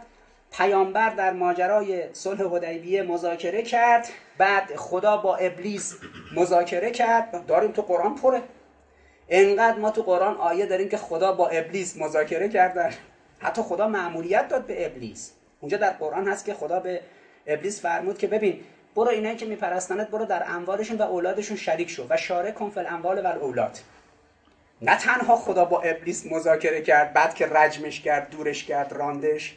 پیامبر 0.52 1.10
در 1.10 1.32
ماجرای 1.32 2.04
صلح 2.12 2.42
حدیبیه 2.42 3.02
مذاکره 3.02 3.62
کرد 3.62 4.08
بعد 4.38 4.76
خدا 4.76 5.16
با 5.16 5.36
ابلیس 5.36 5.94
مذاکره 6.36 6.90
کرد. 6.90 7.46
داریم 7.46 7.72
تو 7.72 7.82
قرآن 7.82 8.14
پره. 8.14 8.42
انقدر 9.28 9.78
ما 9.78 9.90
تو 9.90 10.02
قرآن 10.02 10.36
آیه 10.36 10.66
داریم 10.66 10.88
که 10.88 10.96
خدا 10.96 11.32
با 11.32 11.48
ابلیس 11.48 11.96
مذاکره 11.96 12.48
کردن. 12.48 12.92
حتی 13.38 13.62
خدا 13.62 13.88
معمولیت 13.88 14.48
داد 14.48 14.66
به 14.66 14.86
ابلیس. 14.86 15.32
اونجا 15.60 15.76
در 15.76 15.90
قرآن 15.90 16.28
هست 16.28 16.44
که 16.44 16.54
خدا 16.54 16.80
به 16.80 17.00
ابلیس 17.46 17.80
فرمود 17.80 18.18
که 18.18 18.26
ببین 18.26 18.60
برو 18.94 19.08
اینایی 19.08 19.36
که 19.36 19.46
میپرستنت 19.46 20.08
برو 20.08 20.24
در 20.24 20.44
اموالشون 20.46 20.96
و 20.98 21.02
اولادشون 21.02 21.56
شریک 21.56 21.90
شو 21.90 22.06
و 22.10 22.16
شارک 22.16 22.54
کن 22.54 22.70
فل 22.70 22.86
اموال 22.88 23.26
و 23.26 23.26
اولاد 23.26 23.78
نه 24.82 24.96
تنها 24.96 25.36
خدا 25.36 25.64
با 25.64 25.82
ابلیس 25.82 26.26
مذاکره 26.26 26.82
کرد 26.82 27.12
بعد 27.12 27.34
که 27.34 27.46
رجمش 27.46 28.00
کرد 28.00 28.30
دورش 28.30 28.64
کرد 28.64 28.92
راندش. 28.92 29.56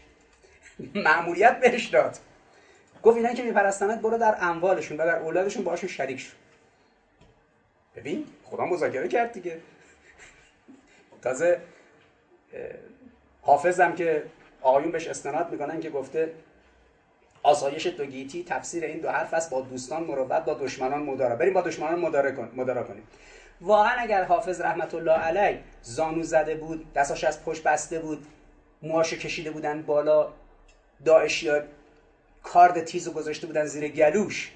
معمولیت 0.95 1.59
بهش 1.59 1.85
داد. 1.85 2.17
گفت 3.03 3.17
اینایی 3.17 3.35
که 3.35 3.43
میپرستنت 3.43 4.01
برو 4.01 4.17
در 4.17 4.37
اموالشون 4.39 4.97
و 4.97 5.05
در 5.05 5.15
اولادشون 5.15 5.63
باشون 5.63 5.89
شریک 5.89 6.19
شو. 6.19 6.31
ببین 7.95 8.25
خدا 8.43 8.65
مذاکره 8.65 9.07
کرد 9.07 9.31
دیگه. 9.31 9.59
تازه 11.21 11.61
حافظم 13.41 13.95
که 13.95 14.23
آقایون 14.61 14.91
بهش 14.91 15.07
استناد 15.07 15.51
می‌کنن 15.51 15.79
که 15.79 15.89
گفته 15.89 16.33
آسایش 17.43 17.87
دو 17.87 18.05
گیتی 18.05 18.43
تفسیر 18.43 18.83
این 18.83 18.99
دو 18.99 19.09
حرف 19.09 19.33
است 19.33 19.49
با 19.49 19.61
دوستان 19.61 20.03
مروت 20.03 20.45
با 20.45 20.53
دشمنان 20.53 21.03
مدارا. 21.03 21.35
بریم 21.35 21.53
با 21.53 21.61
دشمنان 21.61 21.99
مدارا 22.55 22.83
کنیم. 22.83 23.07
واقعا 23.61 24.01
اگر 24.01 24.23
حافظ 24.23 24.61
رحمت 24.61 24.93
الله 24.93 25.11
علیه 25.11 25.59
زانو 25.81 26.23
زده 26.23 26.55
بود 26.55 26.93
دستاش 26.93 27.23
از 27.23 27.43
پشت 27.43 27.63
بسته 27.63 27.99
بود 27.99 28.25
موهاشو 28.81 29.15
کشیده 29.15 29.51
بودن 29.51 29.81
بالا 29.81 30.27
داعشیا 31.05 31.61
کارد 32.43 32.83
تیزو 32.83 33.11
گذاشته 33.11 33.47
بودن 33.47 33.65
زیر 33.65 33.87
گلوش. 33.87 34.51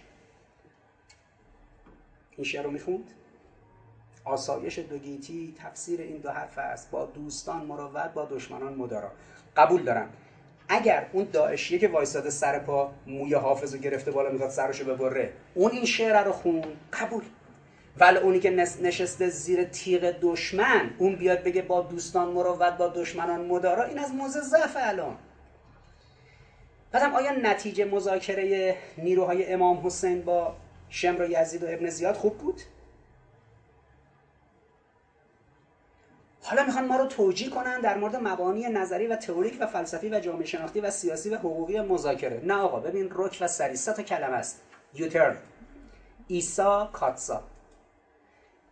این 2.38 2.46
شعر 2.46 2.64
رو 2.64 2.72
می‌خوند؟ 2.72 3.12
آسایش 4.26 4.80
دوگیتی 4.80 5.56
تفسیر 5.58 6.02
این 6.02 6.18
دو 6.18 6.30
حرف 6.30 6.58
است. 6.58 6.92
با 6.92 7.06
دوستان 7.06 7.66
مروت 7.66 8.14
با 8.14 8.26
دشمنان 8.26 8.74
مدارا. 8.74 9.12
قبول 9.58 9.84
دارم. 9.84 10.10
اگر 10.70 11.06
اون 11.12 11.28
داعشیه 11.34 11.80
که 11.80 11.88
وایساده 11.88 12.30
سر 12.30 12.60
پا 12.60 12.92
موی 13.08 13.34
حافظ 13.34 13.74
رو 13.74 13.80
گرفته 13.80 14.12
بالا 14.12 14.30
می‌خواد 14.30 14.50
سرشو 14.50 14.86
ببره 14.86 15.34
اون 15.54 15.72
این 15.72 15.86
شعر 15.86 16.24
رو 16.24 16.32
خون. 16.32 16.64
قبول. 16.94 17.24
ولی 18.00 18.18
اونی 18.18 18.40
که 18.40 18.50
نشسته 18.82 19.30
زیر 19.30 19.64
تیغ 19.64 20.16
دشمن 20.22 20.92
اون 20.98 21.16
بیاد 21.16 21.44
بگه 21.44 21.62
با 21.62 21.82
دوستان 21.82 22.28
مروت 22.28 22.78
با 22.78 22.88
دشمنان 22.88 23.46
مدارا 23.46 23.84
این 23.84 24.00
از 24.00 24.14
موزه 24.14 24.42
ضعف 24.42 24.78
الان. 24.80 25.18
بعدم 26.92 27.14
آیا 27.14 27.32
نتیجه 27.32 27.86
مذاکره 27.86 28.76
نیروهای 28.98 29.54
امام 29.54 29.86
حسین 29.86 30.22
با 30.22 30.56
شمر 30.90 31.22
و 31.22 31.30
یزید 31.30 31.64
و 31.64 31.68
ابن 31.70 31.90
زیاد 31.90 32.16
خوب 32.16 32.38
بود؟ 32.38 32.62
حالا 36.44 36.66
می‌خوان 36.66 36.88
ما 36.88 36.96
رو 36.96 37.06
توجیه 37.06 37.50
کنن 37.50 37.82
در 37.82 37.98
مورد 37.98 38.16
مبانی 38.16 38.68
نظری 38.68 39.08
و 39.08 39.16
تئوریک 39.16 39.58
و 39.60 39.68
فلسفی 39.68 40.10
و 40.10 40.20
جامعه 40.20 40.46
شناختی 40.46 40.80
و 40.80 40.92
سیاسی 40.92 41.30
و 41.30 41.38
حقوقی 41.38 41.82
مذاکره. 41.82 42.42
نه 42.44 42.54
آقا 42.54 42.80
ببین 42.80 43.10
رک 43.12 43.38
و 43.42 43.48
سری 43.48 43.78
تا 43.78 44.04
کلمه 44.04 44.36
است. 44.36 44.62
یوترن 44.94 45.38
ایسا 46.28 46.90
کاتسا. 46.94 47.44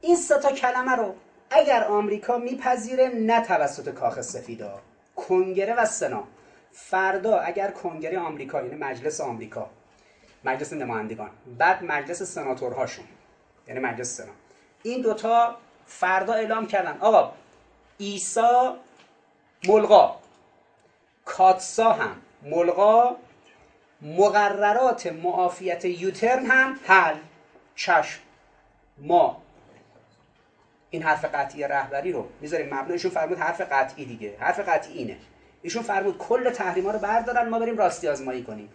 این 0.08 0.16
سه 0.16 0.38
تا 0.38 0.52
کلمه 0.52 0.92
رو 0.92 1.16
اگر 1.50 1.84
آمریکا 1.84 2.38
میپذیره 2.38 3.08
نه 3.08 3.42
توسط 3.42 3.90
کاخ 3.90 4.22
سفیدا. 4.22 4.80
کنگره 5.16 5.74
و 5.74 5.86
سنا. 5.86 6.24
فردا 6.72 7.40
اگر 7.40 7.72
کنگره 7.72 8.20
آمریکا 8.20 8.62
یعنی 8.62 8.76
مجلس 8.76 9.22
آمریکا. 9.22 9.70
مجلس 10.44 10.74
نمایندگان. 10.74 11.30
بعد 11.58 11.84
مجلس 11.84 12.24
سناتورهاشون. 12.24 13.06
یعنی 13.68 13.80
مجلس 13.80 14.18
سنا. 14.18 14.32
این 14.84 15.02
دوتا 15.02 15.58
فردا 15.86 16.34
اعلام 16.34 16.68
کردن. 16.68 16.98
آقا 17.00 17.34
ایسا 17.98 18.78
ملغا. 19.68 20.20
کاتسا 21.26 21.92
هم 21.92 22.22
ملغا. 22.44 23.16
مقررات 24.02 25.08
معافیت 25.08 25.86
یوترن 25.86 26.46
هم 26.46 26.80
حل. 26.86 27.16
چشم. 27.76 28.20
ما. 28.98 29.47
این 30.90 31.04
حرف 31.04 31.26
قطعی 31.26 31.64
رهبری 31.64 32.12
رو. 32.12 32.28
می‌ذاریم 32.42 32.74
مبنایشون 32.74 33.12
فرمود 33.12 33.38
حرف 33.38 33.62
قطعی 33.62 34.06
دیگه. 34.06 34.36
حرف 34.40 34.60
قطعی 34.60 34.94
اینه. 34.94 35.18
ایشون 35.62 35.84
فرمود 35.84 36.18
کل 36.18 36.50
تحریما 36.50 36.92
رو 36.92 37.00
بردارن 37.00 37.50
ما 37.50 37.60
بریم 37.60 37.78
راستی 37.78 38.08
آزمایی 38.08 38.44
کنیم. 38.44 38.70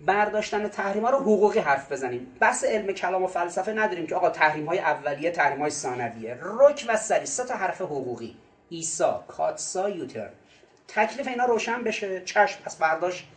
برداشتن 0.00 0.68
تحریما 0.68 1.10
رو 1.10 1.18
حقوقی 1.18 1.58
حرف 1.58 1.92
بزنیم. 1.92 2.36
بس 2.40 2.64
علم 2.64 2.92
کلام 2.92 3.22
و 3.22 3.26
فلسفه 3.26 3.72
نداریم 3.72 4.06
که 4.06 4.14
آقا 4.14 4.30
تحریم 4.30 4.66
های 4.66 4.78
اولیه 4.78 5.30
تحریم 5.30 5.60
های 5.60 5.70
ثانویه. 5.70 6.38
رک 6.42 6.84
و 6.88 6.96
سری. 6.96 7.26
سه 7.26 7.44
تا 7.44 7.54
حرف 7.54 7.80
حقوقی. 7.80 8.36
ایسا 8.68 9.24
کاتسا 9.28 9.88
یوتر 9.88 10.28
تکلیف 10.88 11.28
اینا 11.28 11.44
روشن 11.44 11.82
بشه. 11.82 12.22
چشم 12.24 12.62
پس 12.64 12.76
برداشت. 12.76 13.28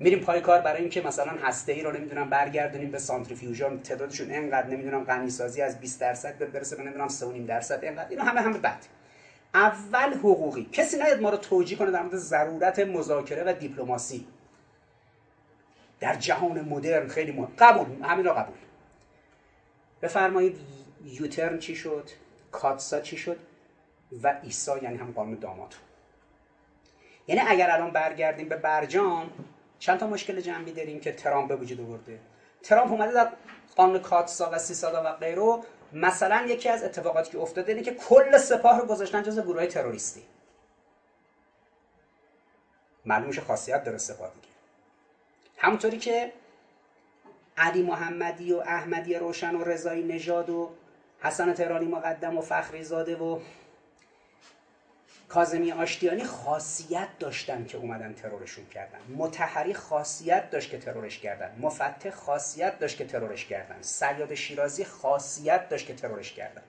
میریم 0.00 0.20
پای 0.20 0.40
کار 0.40 0.60
برای 0.60 0.80
اینکه 0.80 1.02
مثلا 1.02 1.32
هسته 1.32 1.72
ای 1.72 1.82
رو 1.82 1.92
نمی‌دونم 1.92 2.30
برگردونیم 2.30 2.90
به 2.90 2.98
سانتریفیوژن 2.98 3.78
تعدادشون 3.78 4.30
اینقدر 4.30 4.66
نمی‌دونم 4.66 5.04
غنی 5.04 5.30
سازی 5.30 5.62
از 5.62 5.80
20 5.80 6.00
درصد 6.00 6.52
برسه 6.52 6.76
به 6.76 6.82
نمی‌دونم 6.82 7.08
3.5 7.08 7.46
درصد 7.48 7.84
اینقدر 7.84 8.08
اینا 8.10 8.24
همه 8.24 8.40
همه 8.40 8.58
بعد 8.58 8.86
اول 9.54 10.14
حقوقی. 10.14 10.68
کسی 10.72 10.96
نیاد 10.96 11.20
ما 11.20 11.30
رو 11.30 11.36
توجیه 11.36 11.78
کنه 11.78 11.90
در 11.90 12.02
مورد 12.02 12.16
ضرورت 12.16 12.78
مذاکره 12.78 13.44
و 13.44 13.52
دیپلماسی. 13.52 14.26
در 16.00 16.14
جهان 16.14 16.60
مدرن 16.60 17.08
خیلی 17.08 17.32
مهم. 17.32 17.52
قبول. 17.58 18.02
همین 18.02 18.24
رو 18.24 18.32
قبول. 18.32 18.56
بفرمایید 20.02 20.56
یوترن 21.04 21.58
چی 21.58 21.76
شد؟ 21.76 22.10
کاتسا 22.52 23.00
چی 23.00 23.16
شد؟ 23.16 23.36
و 24.22 24.40
ایسا 24.42 24.78
یعنی 24.78 24.96
هم 24.96 25.12
قانون 25.12 25.34
داماد. 25.34 25.74
یعنی 27.26 27.40
اگر 27.46 27.70
الان 27.70 27.90
برگردیم 27.90 28.48
به 28.48 28.56
برجام 28.56 29.30
چند 29.78 29.98
تا 29.98 30.06
مشکل 30.06 30.40
جنبی 30.40 30.72
داریم 30.72 31.00
که 31.00 31.12
ترامپ 31.12 31.48
به 31.48 31.56
وجود 31.56 31.80
آورده. 31.80 32.18
ترامپ 32.62 32.92
اومده 32.92 33.12
در 33.12 33.32
قانون 33.76 33.98
کاتسا 33.98 34.50
و 34.52 34.58
سیسادا 34.58 35.02
و 35.02 35.12
غیره 35.12 35.58
مثلا 35.92 36.46
یکی 36.46 36.68
از 36.68 36.84
اتفاقاتی 36.84 37.30
که 37.30 37.38
افتاده 37.38 37.72
اینه 37.72 37.84
که 37.84 37.94
کل 37.94 38.38
سپاه 38.38 38.80
رو 38.80 38.86
گذاشتن 38.86 39.22
جز 39.22 39.40
گروه 39.40 39.66
تروریستی. 39.66 40.22
معلومش 43.04 43.38
خاصیت 43.38 43.84
داره 43.84 43.98
سپاه 43.98 44.32
دیگه. 44.34 44.48
همونطوری 45.58 45.98
که 45.98 46.32
علی 47.56 47.82
محمدی 47.82 48.52
و 48.52 48.56
احمدی 48.58 49.14
روشن 49.14 49.54
و 49.54 49.64
رضایی 49.64 50.02
نژاد 50.02 50.50
و 50.50 50.70
حسن 51.20 51.52
تهرانی 51.52 51.86
مقدم 51.86 52.38
و 52.38 52.40
فخری 52.40 52.84
زاده 52.84 53.16
و 53.16 53.40
کازمی 55.28 55.72
آشتیانی 55.72 56.24
خاصیت 56.24 57.08
داشتن 57.18 57.64
که 57.64 57.78
اومدن 57.78 58.14
ترورشون 58.14 58.66
کردن. 58.66 58.98
متحری 59.16 59.74
خاصیت 59.74 60.50
داشت 60.50 60.70
که 60.70 60.78
ترورش 60.78 61.18
کردن. 61.18 61.56
مفتح 61.60 62.10
خاصیت 62.10 62.78
داشت 62.78 62.96
که 62.96 63.04
ترورش 63.04 63.44
کردن. 63.44 63.82
سیاد 63.82 64.34
شیرازی 64.34 64.84
خاصیت 64.84 65.68
داشت 65.68 65.86
که 65.86 65.94
ترورش 65.94 66.32
کردن. 66.32 66.62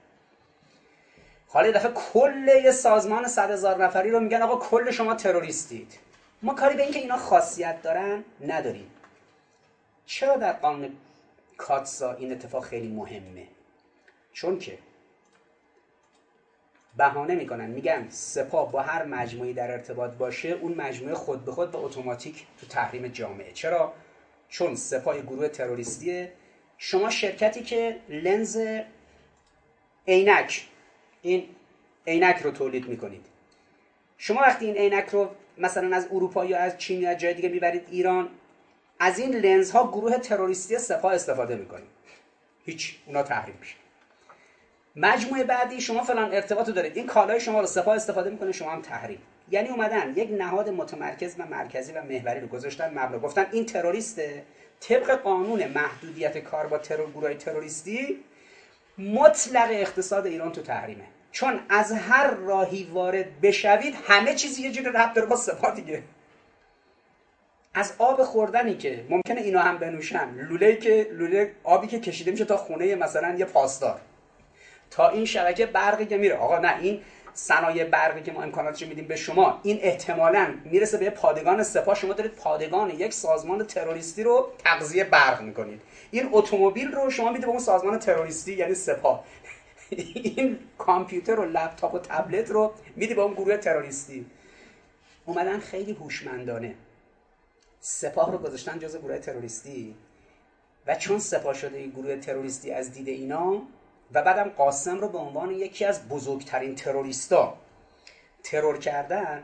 حالا 1.48 1.72
دفعه 1.72 1.92
کل 1.92 2.48
یه 2.64 2.72
سازمان 2.72 3.28
صد 3.28 3.52
هزار 3.52 3.84
نفری 3.84 4.12
رو 4.12 4.20
میگن 4.20 4.42
آقا 4.42 4.68
کل 4.68 4.92
شما 4.92 5.16
تروریستید. 5.16 5.94
ما 6.42 6.54
کاری 6.54 6.76
به 6.76 6.84
اینکه 6.84 7.00
اینا 7.00 7.18
خاصیت 7.18 7.82
دارن 7.82 8.24
نداریم. 8.48 8.92
چرا 10.06 10.38
در 10.38 10.54
قانون 10.54 10.92
کاتسا 11.58 12.14
این 12.14 12.32
اتفاق 12.32 12.64
خیلی 12.64 12.88
مهمه؟ 12.88 13.48
چون 14.34 14.60
که 14.60 14.78
بهانه 16.98 17.36
می‌کنن. 17.36 17.70
میگن 17.70 18.08
سپاه 18.10 18.72
با 18.72 18.82
هر 18.82 19.06
مجموعی 19.06 19.54
در 19.54 19.72
ارتباط 19.72 20.12
باشه 20.12 20.50
اون 20.50 20.74
مجموعه 20.74 21.16
خود 21.16 21.46
به 21.46 21.52
خود 21.52 21.76
و 21.76 21.78
اتوماتیک 21.78 22.46
تو 22.62 22.68
تحریم 22.68 23.08
جامعه. 23.08 23.52
چرا؟ 23.52 23.94
چون 24.50 24.76
سپاه 24.76 25.22
گروه 25.22 25.48
تروریستیه. 25.48 26.32
شما 26.78 27.10
شرکتی 27.10 27.64
که 27.64 27.96
لنز 28.10 28.58
عینک 30.08 30.68
این 31.22 31.46
عینک 32.08 32.38
رو 32.42 32.52
تولید 32.52 32.88
می‌کنید. 32.88 33.26
شما 34.18 34.42
وقتی 34.42 34.66
این 34.66 34.76
عینک 34.76 35.10
رو 35.10 35.30
مثلا 35.58 35.96
از 35.96 36.08
اروپا 36.12 36.46
یا 36.46 36.60
از 36.60 36.78
چین 36.78 37.02
یا 37.02 37.10
از 37.10 37.18
جای 37.18 37.34
دیگه 37.34 37.50
می‌برید 37.50 37.88
ایران 37.92 38.30
از 39.00 39.20
این 39.20 39.36
لنزها 39.36 39.88
گروه 39.88 40.18
تروریستی 40.18 40.78
سپاه 40.78 41.14
استفاده 41.14 41.56
می‌کنید. 41.56 41.90
هیچ 42.66 42.96
اونا 43.06 43.24
تحریم 43.24 43.56
میشه. 43.60 43.76
مجموعه 44.96 45.44
بعدی 45.44 45.82
شما 45.82 46.04
فلان 46.04 46.34
ارتباط 46.34 46.70
دارید. 46.70 46.98
این 46.98 47.06
کالای 47.08 47.40
شما 47.40 47.60
رو 47.62 47.68
سپاه 47.68 47.96
استفاده 47.96 48.30
می‌کنه 48.30 48.52
شما 48.52 48.72
هم 48.72 48.82
تحریم. 48.82 49.22
یعنی 49.52 49.70
اومدن 49.70 50.14
یک 50.16 50.30
نهاد 50.32 50.70
متمرکز 50.70 51.36
و 51.40 51.46
مرکزی 51.46 51.92
و 51.92 52.04
محوری 52.04 52.40
رو 52.40 52.48
گذاشتن 52.48 52.90
مبنا 52.90 53.20
گفتن 53.20 53.46
این 53.52 53.66
تروریسته. 53.66 54.44
طبق 54.80 55.12
قانون 55.12 55.68
محدودیت 55.68 56.38
کار 56.38 56.68
با 56.68 56.78
ترور 56.78 57.12
گروه 57.12 57.34
تروریستی 57.34 58.24
مطلق 58.98 59.68
اقتصاد 59.72 60.26
ایران 60.26 60.52
تو 60.52 60.62
تحریمه. 60.62 61.04
چون 61.32 61.60
از 61.70 61.92
هر 61.92 62.32
راهی 62.32 62.90
وارد 62.94 63.42
بشوید 63.42 63.96
همه 64.08 64.36
چیزی 64.36 64.62
یه 64.62 64.72
جوری 64.72 64.90
ربط 64.90 65.14
داره 65.14 65.28
با 65.28 65.36
سپاه 65.36 65.76
دیگه. 65.76 66.04
از 67.74 67.94
آب 67.98 68.24
خوردنی 68.24 68.78
که 68.78 69.06
ممکنه 69.10 69.42
اینا 69.42 69.60
هم 69.60 69.78
بنوشن 69.78 70.36
لوله 70.36 70.76
که 70.76 71.08
لوله 71.12 71.52
آبی 71.64 71.88
که 71.88 72.00
کشیده 72.00 72.32
میشه 72.32 72.46
تا 72.46 72.58
خونه 72.58 72.96
مثلا 72.96 73.36
یه 73.36 73.46
پاسدار. 73.46 74.02
تا 74.92 75.10
این 75.10 75.26
شبکه 75.26 75.66
برقی 75.66 76.06
که 76.06 76.18
میره. 76.18 76.36
آقا 76.36 76.60
نه 76.60 76.80
این 76.80 77.02
صنایع 77.34 77.84
برقی 77.84 78.22
که 78.22 78.32
ما 78.32 78.44
امکاناتش 78.44 78.84
میدیم 78.84 79.08
به 79.08 79.16
شما 79.16 79.60
این 79.64 79.80
احتمالا 79.82 80.54
می‌رسه 80.66 80.98
به 80.98 81.10
پادگان 81.10 81.64
سپاه. 81.64 81.96
شما 81.96 82.14
دارید 82.14 82.36
پادگان 82.36 82.90
یک 82.90 83.14
سازمان 83.14 83.64
تروریستی 83.64 84.24
رو 84.24 84.50
تغذیه 84.58 85.04
برق 85.04 85.42
می‌کنید. 85.42 85.82
این 86.12 86.30
اتومبیل 86.32 86.92
رو 86.92 87.10
شما 87.10 87.28
می‌دید 87.28 87.46
به 87.46 87.50
اون 87.50 87.60
سازمان 87.60 88.00
تروریستی 88.00 88.54
یعنی 88.54 88.76
سپاه. 88.76 89.24
این 89.92 90.60
کامپیوتر 90.78 91.40
و 91.40 91.46
لپتاپ 91.46 91.94
و 91.94 92.00
تبلت 92.00 92.52
رو 92.52 92.74
میدی 92.96 93.14
به 93.14 93.22
اون 93.22 93.34
گروه 93.34 93.58
تروریستی. 93.58 94.26
اومدن 95.26 95.60
خیلی 95.60 95.92
هوشمندانه 95.92 96.76
سپاه 97.80 98.32
رو 98.32 98.38
گذاشتن 98.38 98.80
جز 98.80 98.98
گروه 98.98 99.18
تروریستی. 99.18 99.96
و 100.88 100.96
چون 100.96 101.20
سپاه 101.20 101.54
شده 101.54 101.78
این 101.78 101.90
گروه 101.90 102.16
تروریستی 102.16 102.72
از 102.72 102.92
دید 102.92 103.08
اینا 103.08 103.62
و 104.14 104.22
بعدم 104.22 104.50
قاسم 104.50 105.00
رو 105.00 105.10
به 105.10 105.18
عنوان 105.18 105.52
یکی 105.52 105.86
از 105.86 106.08
بزرگترین 106.08 106.76
تروریستا 106.76 107.58
ترور 108.44 108.78
کردن 108.78 109.44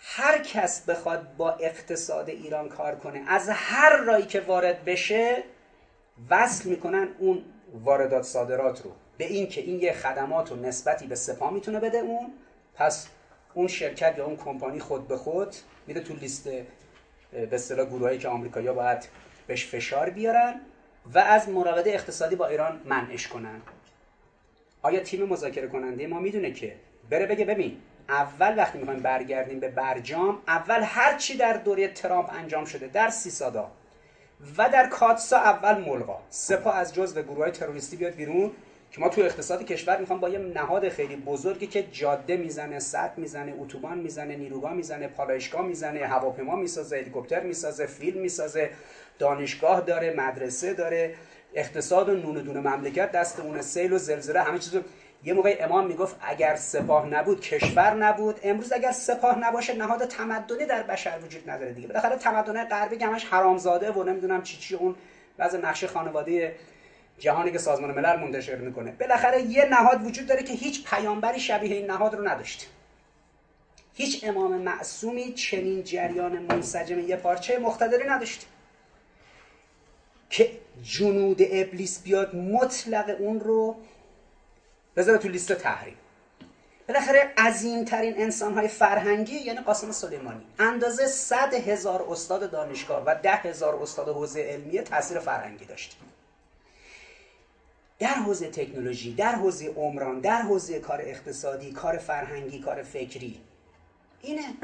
هر 0.00 0.38
کس 0.38 0.80
بخواد 0.80 1.36
با 1.36 1.52
اقتصاد 1.52 2.28
ایران 2.28 2.68
کار 2.68 2.94
کنه 2.94 3.22
از 3.26 3.48
هر 3.48 3.96
رایی 3.96 4.26
که 4.26 4.40
وارد 4.40 4.84
بشه 4.84 5.42
وصل 6.30 6.68
می‌کنن 6.68 7.08
اون 7.18 7.44
واردات 7.84 8.22
صادرات 8.22 8.82
رو. 8.82 8.90
به 9.18 9.24
این 9.24 9.48
که 9.48 9.60
این 9.60 9.80
یه 9.80 9.92
خدمات 9.92 10.52
و 10.52 10.56
نسبتی 10.56 11.06
به 11.06 11.14
سپاه 11.14 11.52
می‌تونه 11.52 11.80
بده 11.80 11.98
اون 11.98 12.32
پس 12.74 13.08
اون 13.54 13.66
شرکت 13.66 14.14
یا 14.18 14.24
اون 14.24 14.36
کمپانی 14.36 14.80
خود 14.80 15.08
به 15.08 15.16
خود 15.16 15.54
میره 15.86 16.00
تو 16.00 16.14
لیست 16.14 16.48
به 17.32 17.48
اصطلاح 17.52 17.86
گروهایی 17.86 18.18
که 18.18 18.28
آمریکایی‌ها 18.28 18.74
باید 18.74 19.08
بهش 19.46 19.66
فشار 19.66 20.10
بیارن. 20.10 20.60
و 21.14 21.18
از 21.18 21.48
مراوده 21.48 21.90
اقتصادی 21.90 22.36
با 22.36 22.46
ایران 22.46 22.80
منعش 22.84 23.28
کنن 23.28 23.60
آیا 24.82 25.00
تیم 25.00 25.24
مذاکره 25.26 25.68
کننده 25.68 26.06
ما 26.06 26.20
می‌دونه 26.20 26.50
که 26.50 26.74
بره 27.10 27.26
بگه 27.26 27.44
ببین 27.44 27.76
اول 28.08 28.54
وقتی 28.56 28.78
می‌خوایم 28.78 29.00
برگردیم 29.00 29.60
به 29.60 29.68
برجام 29.68 30.42
اول 30.48 30.82
هر 30.84 31.16
چی 31.16 31.36
در 31.36 31.52
دوره 31.52 31.88
ترامپ 31.88 32.30
انجام 32.32 32.64
شده 32.64 32.86
در 32.86 33.08
سیسادا 33.08 33.70
و 34.58 34.68
در 34.68 34.86
کاتسا 34.86 35.36
اول 35.36 35.80
ملغا. 35.80 36.20
سپاه 36.30 36.76
از 36.76 36.94
جزو 36.94 37.22
گروه 37.22 37.38
های 37.38 37.50
تروریستی 37.50 37.96
بیاد 37.96 38.14
بیرون 38.14 38.52
که 38.90 39.00
ما 39.00 39.08
تو 39.08 39.20
اقتصاد 39.20 39.64
کشور 39.64 39.96
می‌خوام 40.00 40.20
با 40.20 40.28
یه 40.28 40.38
نهاد 40.38 40.88
خیلی 40.88 41.16
بزرگی 41.16 41.66
که 41.66 41.82
جاده 41.82 42.36
می‌زنه 42.36 42.78
سد 42.78 43.12
می‌زنه 43.16 43.54
اتوبان 43.58 43.98
می‌زنه 43.98 44.36
نیروگاه 44.36 44.72
می‌زنه 44.72 45.08
پالایشگاه 45.08 45.62
می‌زنه 45.62 46.06
هواپیما 46.06 46.56
می‌سازه 46.56 46.96
هلیکوپتر 46.96 47.40
می‌سازه 47.40 47.86
فیلم 47.86 48.20
می‌سازه. 48.20 48.70
دانشگاه 49.18 49.80
داره 49.80 50.14
مدرسه 50.16 50.74
داره 50.74 51.14
اقتصاد 51.54 52.08
و 52.08 52.14
نون 52.14 52.34
دون 52.34 52.56
مملکت 52.56 53.12
دست 53.12 53.40
اون 53.40 53.62
سیل 53.62 53.92
و 53.92 53.98
زلزله 53.98 54.42
همه 54.42 54.58
چیزو 54.58 54.80
یه 55.24 55.34
موقع 55.34 55.56
امام 55.60 55.86
می‌گفت 55.86 56.16
اگر 56.20 56.56
سپاه 56.56 57.06
نبود 57.06 57.40
کشور 57.40 57.94
نبود. 57.94 58.40
امروز 58.42 58.72
اگر 58.72 58.92
سپاه 58.92 59.38
نباشه 59.38 59.74
نهاد 59.74 60.04
تمدنی 60.04 60.66
در 60.66 60.82
بشر 60.82 61.18
وجود 61.24 61.50
نداره 61.50 61.72
دیگه. 61.72 61.88
بالاخره 61.88 62.16
تمدن 62.16 62.64
غربی 62.64 63.04
همش 63.04 63.24
حرامزاده 63.24 63.90
و 63.90 64.02
نمی‌دونم 64.02 64.42
چی 64.42 64.56
چی 64.56 64.74
اون 64.74 64.94
وضع 65.38 65.58
نقشه 65.58 65.86
خانواده 65.86 66.54
جهانی 67.18 67.50
که 67.50 67.58
سازمان 67.58 67.90
ملل 67.90 68.20
منتشر 68.20 68.56
می‌کنه. 68.56 68.92
بالاخره 68.92 69.42
یه 69.42 69.64
نهاد 69.64 70.06
وجود 70.06 70.26
داره 70.26 70.42
که 70.42 70.52
هیچ 70.52 70.90
پیامبری 70.90 71.40
شبیه 71.40 71.76
این 71.76 71.90
نهاد 71.90 72.14
رو 72.14 72.28
نداشت. 72.28 72.68
هیچ 73.94 74.24
امام 74.24 74.52
معصومی 74.52 75.32
چنین 75.32 75.82
جریان 75.82 76.38
منسجم 76.38 76.98
یه 76.98 77.16
پارچه 77.16 77.58
مقتدری 77.58 78.08
نداشت. 78.08 78.46
که 80.30 80.50
جنود 80.82 81.42
ابلیس 81.42 82.02
بیاد 82.02 82.36
مطلق 82.36 83.16
اون 83.18 83.40
رو 83.40 83.76
بذاره 84.96 85.18
تو 85.18 85.28
لیست 85.28 85.52
تحریم. 85.52 85.96
بالاخره 86.88 87.32
انسان 88.16 88.54
های 88.54 88.68
فرهنگی 88.68 89.34
یعنی 89.34 89.60
قاسم 89.60 89.92
سلیمانی. 89.92 90.46
اندازه 90.58 91.06
صد 91.06 91.54
هزار 91.54 92.06
استاد 92.10 92.50
دانشگاه 92.50 93.02
و 93.06 93.14
ده 93.22 93.34
هزار 93.36 93.82
استاد 93.82 94.08
حوزه 94.08 94.40
علمیه 94.40 94.82
تاثیر 94.82 95.18
فرهنگی 95.18 95.64
داشت. 95.64 95.98
در 97.98 98.14
حوزه 98.14 98.50
تکنولوژی 98.50 99.14
در 99.14 99.34
حوزه 99.34 99.66
عمران 99.66 100.20
در 100.20 100.42
حوزه 100.42 100.80
کار 100.80 101.00
اقتصادی 101.02 101.72
کار 101.72 101.98
فرهنگی 101.98 102.60
کار 102.60 102.82
فکری. 102.82 103.40
اینه. 104.22 104.54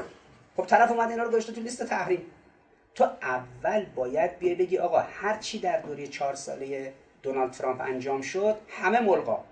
خب 0.57 0.65
طرف 0.65 0.91
اومد 0.91 1.09
اینا 1.09 1.23
رو 1.23 1.29
گذاشته 1.29 1.53
تو 1.53 1.61
لیست 1.61 1.83
تحریم. 1.83 2.31
تو 2.95 3.03
اول 3.21 3.85
باید 3.85 4.39
بیای 4.39 4.55
بگی 4.55 4.77
آقا 4.77 4.99
هر 4.99 5.37
چی 5.37 5.59
در 5.59 5.81
دوره 5.81 6.07
چهار 6.07 6.35
ساله 6.35 6.93
دونالد 7.23 7.51
ترامپ 7.51 7.81
انجام 7.81 8.21
شد 8.21 8.55
همه 8.69 8.99
ملغا. 8.99 9.43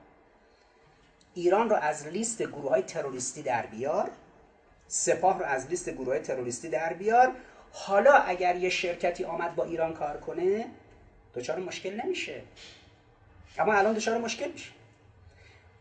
ایران 1.33 1.69
رو 1.69 1.75
از 1.75 2.07
لیست 2.07 2.43
گروه 2.43 2.69
های 2.69 2.81
تروریستی 2.81 3.41
در 3.41 3.65
بیار 3.65 4.11
سپاه 4.87 5.39
رو 5.39 5.45
از 5.45 5.67
لیست 5.67 5.89
گروه 5.89 6.07
های 6.07 6.19
تروریستی 6.19 6.69
در 6.69 6.93
بیار. 6.93 7.31
حالا 7.71 8.13
اگر 8.13 8.55
یه 8.55 8.69
شرکتی 8.69 9.23
آمد 9.23 9.55
با 9.55 9.63
ایران 9.63 9.93
کار 9.93 10.17
کنه 10.17 10.65
دچار 11.35 11.59
مشکل 11.59 12.01
نمیشه. 12.05 12.41
اما 13.59 13.73
الان 13.73 13.93
دچار 13.93 14.17
مشکل 14.17 14.51
میشه. 14.51 14.71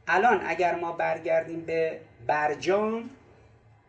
الان 0.08 0.40
اگر 0.46 0.74
ما 0.74 0.92
برگردیم 0.92 1.60
به 1.60 2.00
برجام 2.26 3.10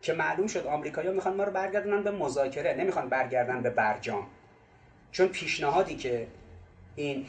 که 0.04 0.12
معلوم 0.12 0.46
شد 0.46 0.66
آمریکایی‌ها 0.66 1.14
می‌خوان 1.14 1.34
ما 1.34 1.44
رو 1.44 1.52
برگردونن 1.52 2.02
به 2.02 2.10
مذاکره 2.10 2.74
نمی‌خوان 2.74 3.08
برگردن 3.08 3.62
به 3.62 3.70
برجام. 3.70 4.26
چون 5.12 5.28
پیشنهادی 5.28 5.96
که 5.96 6.26
این 6.96 7.26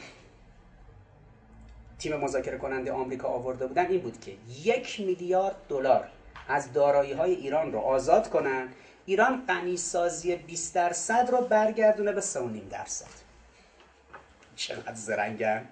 تیم 1.99 2.17
مذاکره 2.17 2.57
کننده 2.57 2.91
آمریکا 2.91 3.27
آورده 3.27 3.67
بودن 3.67 3.85
این 3.85 4.01
بود 4.01 4.19
که 4.19 4.31
یک 4.63 4.99
میلیارد 4.99 5.55
دلار 5.69 6.07
از 6.47 6.73
دارایی 6.73 7.13
های 7.13 7.33
ایران 7.33 7.71
رو 7.71 7.79
آزاد 7.79 8.29
کنن. 8.29 8.67
ایران 9.05 9.45
غنی 9.47 9.77
سازی 9.77 10.35
20 10.35 10.75
درصد 10.75 11.29
رو 11.31 11.41
برگردونه 11.41 12.11
به 12.11 12.21
3.5 12.21 12.69
درصد. 12.69 13.25
چقدر 14.55 14.93
زرنگن. 14.93 15.65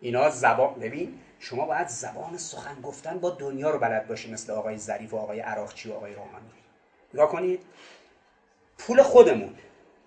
اینا 0.00 0.30
زبان 0.30 0.74
ببین 0.74 1.20
شما 1.38 1.66
باید 1.66 1.88
زبان 1.88 2.38
سخن 2.38 2.80
گفتن 2.80 3.18
با 3.18 3.30
دنیا 3.30 3.70
رو 3.70 3.78
بلد 3.78 4.08
باشی 4.08 4.32
مثل 4.32 4.52
آقای 4.52 4.78
ظریف 4.78 5.14
و 5.14 5.16
آقای 5.16 5.40
عراقچی 5.40 5.90
و 5.90 5.94
آقای 5.94 6.14
روحانی 6.14 6.46
نگاه 7.14 7.28
کنید. 7.28 7.60
پول 8.78 9.02
خودمون. 9.02 9.54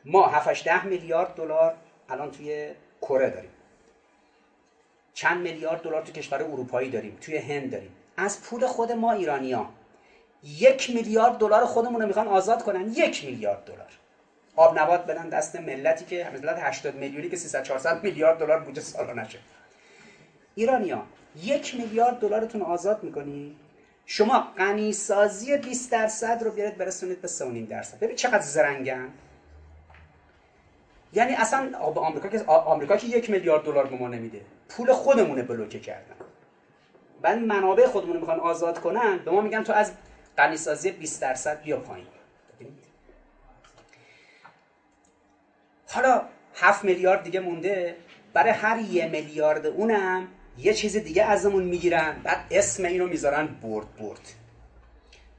ما 0.06 0.28
7 0.28 0.64
ده 0.64 0.86
میلیارد 0.86 1.36
دلار 1.36 1.76
الان 2.10 2.32
توی 2.32 2.72
کره 3.02 3.30
داریم. 3.30 3.52
چند 5.14 5.42
میلیارد 5.42 5.82
دلار 5.82 6.02
تو 6.02 6.12
کشور 6.12 6.44
اروپایی 6.44 6.90
داریم 6.90 7.18
توی 7.22 7.38
هند 7.38 7.72
داریم. 7.72 7.96
از 8.18 8.42
پول 8.42 8.68
خود 8.68 8.92
ما 8.92 9.12
ایرانیا 9.12 9.70
یک 10.44 10.90
میلیارد 10.90 11.38
دلار 11.38 11.66
خودمون 11.66 12.02
رو 12.02 12.08
می‌خوان 12.08 12.28
آزاد 12.28 12.64
کنن. 12.64 12.94
یک 12.94 13.26
میلیارد 13.26 13.66
دلار. 13.66 13.92
آب 14.56 14.80
نبات 14.80 15.06
بدن 15.06 15.30
دست 15.30 15.56
ملتی 15.56 16.06
که 16.06 16.30
ملت 16.34 16.60
80 16.60 16.96
میلیونی 16.96 17.30
که 17.30 17.38
300 17.38 17.64
400 17.64 18.04
میلیارد 18.04 18.40
دلار 18.40 18.60
بودجه 18.60 19.14
نشه 19.14 19.40
ایرانیا 20.56 21.04
یک 21.36 21.76
میلیارد 21.76 22.20
دلارتون 22.20 22.62
آزاد 22.62 23.04
می‌کنی؟ 23.04 23.56
شما 24.06 24.40
غنی 24.58 24.94
سازی 24.94 25.58
20 25.58 25.92
درصد 25.92 26.44
رو 26.44 26.52
بیارید 26.52 26.78
برسونید 26.78 27.22
به 27.22 27.28
3.5 27.28 27.70
درصد. 27.70 28.00
ببین 28.00 28.16
چقدر 28.16 28.40
زرنگن. 28.40 29.10
یعنی 31.14 31.34
اصلا 31.34 31.70
به 31.92 32.00
آمریکا 32.00 32.30
که 32.30 32.44
آمریکا 32.46 32.98
که 32.98 33.08
یک 33.08 33.30
میلیارد 33.30 33.64
دلار 33.64 33.88
به 33.88 33.96
ما 33.96 34.08
نمیده. 34.08 34.42
پول 34.70 34.92
خودمونه 34.92 35.44
بلوکه 35.44 35.80
کردن. 35.80 36.16
بعد 37.22 37.38
منابع 37.38 37.86
خودمون 37.86 38.18
می‌خوان 38.18 38.40
آزاد 38.40 38.80
کنن 38.80 39.18
به 39.18 39.32
ما 39.32 39.42
میگن 39.42 39.64
تو 39.64 39.74
از 39.74 39.92
غنی 40.38 40.58
سازی 40.58 40.92
20 40.92 41.22
درصد 41.22 41.62
بیا 41.62 41.78
پایین. 41.78 42.08
حالا 45.88 46.22
7 46.56 46.84
میلیارد 46.84 47.24
دیگه 47.24 47.40
مونده. 47.40 47.96
برای 48.34 48.52
هر 48.52 48.78
یه 48.78 49.08
میلیارد 49.08 49.66
اونم 49.66 50.28
یه 50.64 50.74
چیز 50.74 50.98
دیگه 50.98 51.24
ازمون 51.24 51.64
می‌گیرن 51.64 52.22
بعد 52.24 52.38
اسم 52.52 52.86
اینو 52.86 53.08
می‌ذارن 53.08 53.48
برد 53.48 53.96
برد. 53.96 54.20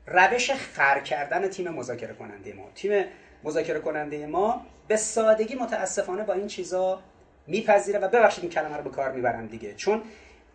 روش 0.07 0.51
خر 0.51 1.01
کردن 1.01 1.49
تیم 1.49 1.69
مذاکره 1.69 2.15
کننده 2.15 2.53
ما. 2.53 2.70
تیم 2.74 3.05
مذاکره 3.44 3.78
کننده 3.78 4.27
ما 4.27 4.66
به 4.89 4.97
سادگی 4.97 5.55
متاسفانه 5.55 6.24
با 6.24 6.35
این 6.35 6.47
چیزا 6.47 7.01
میپذیره 7.47 7.99
و 7.99 8.09
ببخشید 8.09 8.44
این 8.44 8.53
کلمه 8.53 8.77
رو 8.77 8.82
به 8.82 8.90
کار 8.90 9.12
می‌برم 9.12 9.47
دیگه. 9.47 9.74
چون 9.74 10.03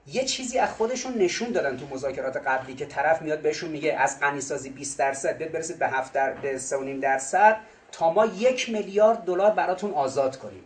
یه 0.07 0.23
چیزی 0.23 0.59
از 0.59 0.69
خودشون 0.69 1.13
نشون 1.17 1.51
دادن 1.51 1.77
تو 1.77 1.87
مذاکرات 1.87 2.37
قبلی 2.37 2.75
که 2.75 2.85
طرف 2.85 3.21
میاد 3.21 3.41
بهشون 3.41 3.69
میگه 3.69 3.93
از 3.93 4.19
غنیسازی 4.19 4.69
20 4.69 4.99
درصد 4.99 5.37
بیاد 5.37 5.51
برسید 5.51 5.79
به 5.79 5.87
7 5.87 6.13
در... 6.13 6.33
به 6.33 6.59
3.5 6.59 7.01
درصد 7.01 7.57
تا 7.91 8.13
ما 8.13 8.25
یک 8.25 8.69
میلیارد 8.69 9.17
دلار 9.17 9.51
براتون 9.51 9.91
آزاد 9.91 10.37
کنیم. 10.37 10.63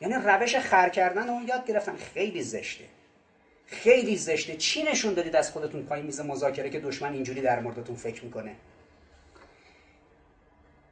یعنی 0.00 0.14
روش 0.24 0.56
خر 0.56 0.88
کردن 0.88 1.28
اون 1.28 1.48
یاد 1.48 1.66
گرفتن. 1.66 1.96
خیلی 1.96 2.42
زشته. 2.42 2.84
خیلی 3.66 4.16
زشته. 4.16 4.56
چی 4.56 4.82
نشون 4.82 5.14
دادید 5.14 5.36
از 5.36 5.50
خودتون 5.50 5.82
پای 5.82 6.02
میز 6.02 6.20
مذاکره 6.20 6.70
که 6.70 6.80
دشمن 6.80 7.12
اینجوری 7.12 7.40
در 7.40 7.60
موردتون 7.60 7.96
فکر 7.96 8.24
می‌کنه؟ 8.24 8.56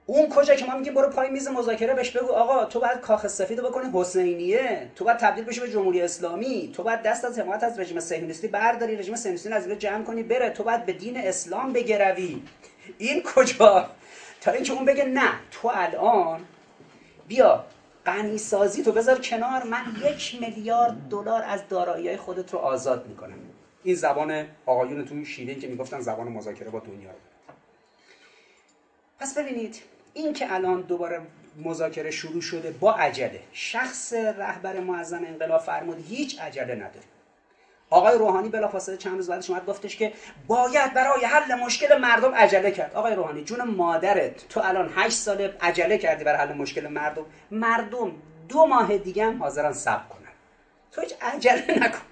اون 0.06 0.28
کجا 0.28 0.54
که 0.54 0.64
ما 0.64 0.76
میگیم 0.76 0.94
برو 0.94 1.08
پای 1.10 1.30
میز 1.30 1.48
مذاکره 1.48 1.94
بهش 1.94 2.10
بگو 2.10 2.32
آقا 2.32 2.64
تو 2.64 2.80
باید 2.80 3.00
کاخ 3.00 3.26
سفید 3.26 3.60
بکنی 3.60 3.90
حسینیه. 3.94 4.90
تو 4.96 5.04
باید 5.04 5.16
تبدیل 5.16 5.44
بشی 5.44 5.60
به 5.60 5.70
جمهوری 5.70 6.02
اسلامی. 6.02 6.72
تو 6.76 6.82
باید 6.82 7.02
دست 7.02 7.24
از 7.24 7.38
حمایت 7.38 7.62
از 7.62 7.78
رژیم 7.78 8.00
صهیونیستی 8.00 8.48
برداری 8.48 8.96
رژیم 8.96 9.14
صهیونیستی 9.14 9.52
از 9.52 9.68
جمع 9.68 10.04
کنی 10.04 10.22
بره. 10.22 10.50
تو 10.50 10.62
باید 10.62 10.86
به 10.86 10.92
دین 10.92 11.16
اسلام 11.16 11.72
بگروی. 11.72 12.42
این 12.98 13.22
کجا؟ 13.22 13.90
تا 14.40 14.50
اینکه 14.50 14.72
اون 14.72 14.84
بگه 14.84 15.04
نه 15.04 15.30
تو 15.50 15.70
الان 15.74 16.40
بیا 17.28 17.64
غنی 18.06 18.38
سازی 18.38 18.82
تو 18.82 18.92
بذار 18.92 19.20
کنار. 19.20 19.62
من 19.62 19.84
یک 20.04 20.38
میلیارد 20.40 21.08
دلار 21.10 21.42
از 21.42 21.68
دارایی 21.68 22.16
خودت 22.16 22.52
رو 22.52 22.58
آزاد 22.58 23.06
می‌کنم. 23.06 23.38
این 23.84 23.94
زبان 23.94 24.46
آقایون 24.66 25.04
توی 25.04 25.24
شیرین 25.24 25.60
که 25.60 25.68
می‌گفتن 25.68 26.00
زبان 26.00 26.28
مذاکره 26.28 26.70
با 26.70 26.78
دنیا 26.78 27.10
پس 29.20 29.38
ببینید 29.38 29.82
این 30.14 30.32
که 30.32 30.54
الان 30.54 30.80
دوباره 30.80 31.20
مذاکره 31.64 32.10
شروع 32.10 32.40
شده 32.40 32.70
با 32.70 32.92
عجله. 32.94 33.40
شخص 33.52 34.12
رهبر 34.12 34.80
معظم 34.80 35.24
انقلاب 35.24 35.60
فرمود 35.60 36.04
هیچ 36.08 36.40
عجله 36.40 36.74
نداره. 36.74 37.11
آقای 37.92 38.18
روحانی 38.18 38.48
بلافاصله 38.48 38.96
چند 38.96 39.16
روز 39.16 39.28
بعدش 39.28 39.50
اومد 39.50 39.66
گفتش 39.66 39.96
که 39.96 40.12
باید 40.46 40.94
برای 40.94 41.24
حل 41.24 41.54
مشکل 41.54 41.94
مردم 41.94 42.34
عجله 42.34 42.70
کرد. 42.70 42.94
آقای 42.94 43.14
روحانی 43.14 43.42
جون 43.42 43.62
مادرت 43.62 44.48
تو 44.48 44.60
الان 44.64 44.90
هشت 44.94 45.16
سال 45.16 45.50
عجله 45.60 45.98
کردی 45.98 46.24
برای 46.24 46.38
حل 46.38 46.52
مشکل 46.52 46.86
مردم. 46.86 47.26
مردم 47.50 48.16
دو 48.48 48.64
ماه 48.64 48.96
دیگه 48.98 49.24
هم 49.24 49.36
حاضرن 49.42 49.72
صبر 49.72 50.02
کنن. 50.08 50.28
تو 50.92 51.00
هیچ 51.00 51.14
عجله 51.20 51.64
نکن. 51.80 52.02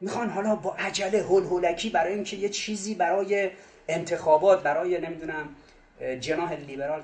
می‌خوان 0.00 0.28
حالا 0.30 0.54
با 0.54 0.74
عجله 0.78 1.22
هول 1.22 1.44
هولکی 1.44 1.90
برای 1.90 2.12
اینکه 2.12 2.36
یه 2.36 2.48
چیزی 2.48 2.94
برای 2.94 3.50
انتخابات 3.88 4.62
برای 4.62 4.98
نمی‌دونم 4.98 5.48
جناح 6.20 6.52
لیبرال 6.52 7.02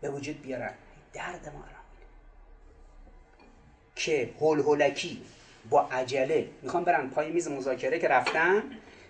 به 0.00 0.08
وجود 0.08 0.42
بیارن. 0.42 0.72
درد 1.12 1.48
ما 1.54 1.64
که 3.96 4.28
هول 4.40 4.60
هولکی 4.60 5.18
با 5.70 5.88
عجله. 5.92 6.48
می‌خوان 6.62 6.84
برن 6.84 7.10
پای 7.10 7.30
میز 7.30 7.48
مذاکره 7.48 7.98
که 7.98 8.08
رفتن. 8.08 8.62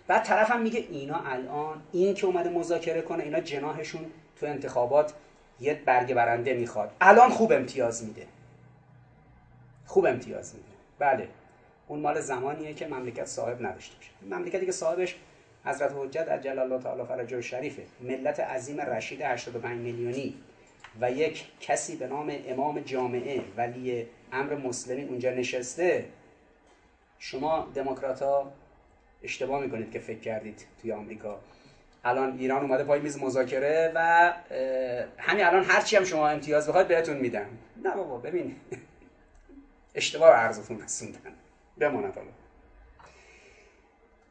بعد 0.06 0.24
طرفم 0.24 0.60
میگه 0.60 0.84
اینا 0.90 1.20
الان 1.26 1.82
این 1.92 2.14
که 2.14 2.26
اومده 2.26 2.50
مذاکره 2.50 3.02
کنه 3.02 3.24
اینا 3.24 3.40
جناحشون 3.40 4.06
تو 4.40 4.46
انتخابات 4.46 5.12
یه 5.60 5.74
برگ 5.74 6.14
برنده 6.14 6.54
می‌خواد. 6.54 6.90
الان 7.00 7.30
خوب 7.30 7.52
امتیاز 7.52 8.04
میده. 8.04 8.26
خوب 9.86 10.06
امتیاز 10.06 10.54
میده. 10.54 10.68
بله. 10.98 11.28
اون 11.88 12.00
مال 12.00 12.20
زمانیه 12.20 12.74
که 12.74 12.86
مملکت 12.86 13.24
صاحب 13.24 13.66
نداشته 13.66 13.96
باشه. 13.96 14.36
مملکتی 14.36 14.66
که 14.66 14.72
صاحبش 14.72 15.16
حضرت 15.64 15.92
حجت 15.96 16.28
عجل 16.28 16.58
الله 16.58 16.78
تعالی 16.78 17.04
فرجه 17.04 17.40
شریفه 17.40 17.82
ملت 18.00 18.40
عظیم 18.40 18.80
رشید 18.80 19.22
85 19.22 19.80
میلیونی. 19.80 20.34
و 21.00 21.10
یک 21.10 21.44
کسی 21.60 21.96
به 21.96 22.06
نام 22.06 22.32
امام 22.46 22.80
جامعه 22.80 23.40
ولی 23.56 24.06
امر 24.32 24.54
مسلمی 24.54 25.02
اونجا 25.02 25.30
نشسته. 25.30 26.04
شما 27.24 27.68
دموکرات 27.74 28.22
ها 28.22 28.52
اشتباه 29.22 29.60
می‌کنید 29.60 29.90
که 29.90 29.98
فکر 29.98 30.18
کردید 30.18 30.66
توی 30.82 30.92
آمریکا. 30.92 31.40
الان 32.04 32.38
ایران 32.38 32.62
اومده 32.62 32.84
پای 32.84 33.00
میز 33.00 33.18
مذاکره 33.18 33.92
و 33.94 34.32
همین 35.18 35.44
الان 35.44 35.64
هرچی 35.64 35.96
هم 35.96 36.04
شما 36.04 36.28
امتیاز 36.28 36.68
بخواید 36.68 36.88
بهتون 36.88 37.16
میدم 37.16 37.46
نه 37.84 37.90
بابا 37.90 38.18
ببین. 38.18 38.56
اشتباه 39.94 40.30
عرضتون 40.30 40.82
رسوندن. 40.82 41.34
بماند 41.78 42.14
حالا. 42.14 42.28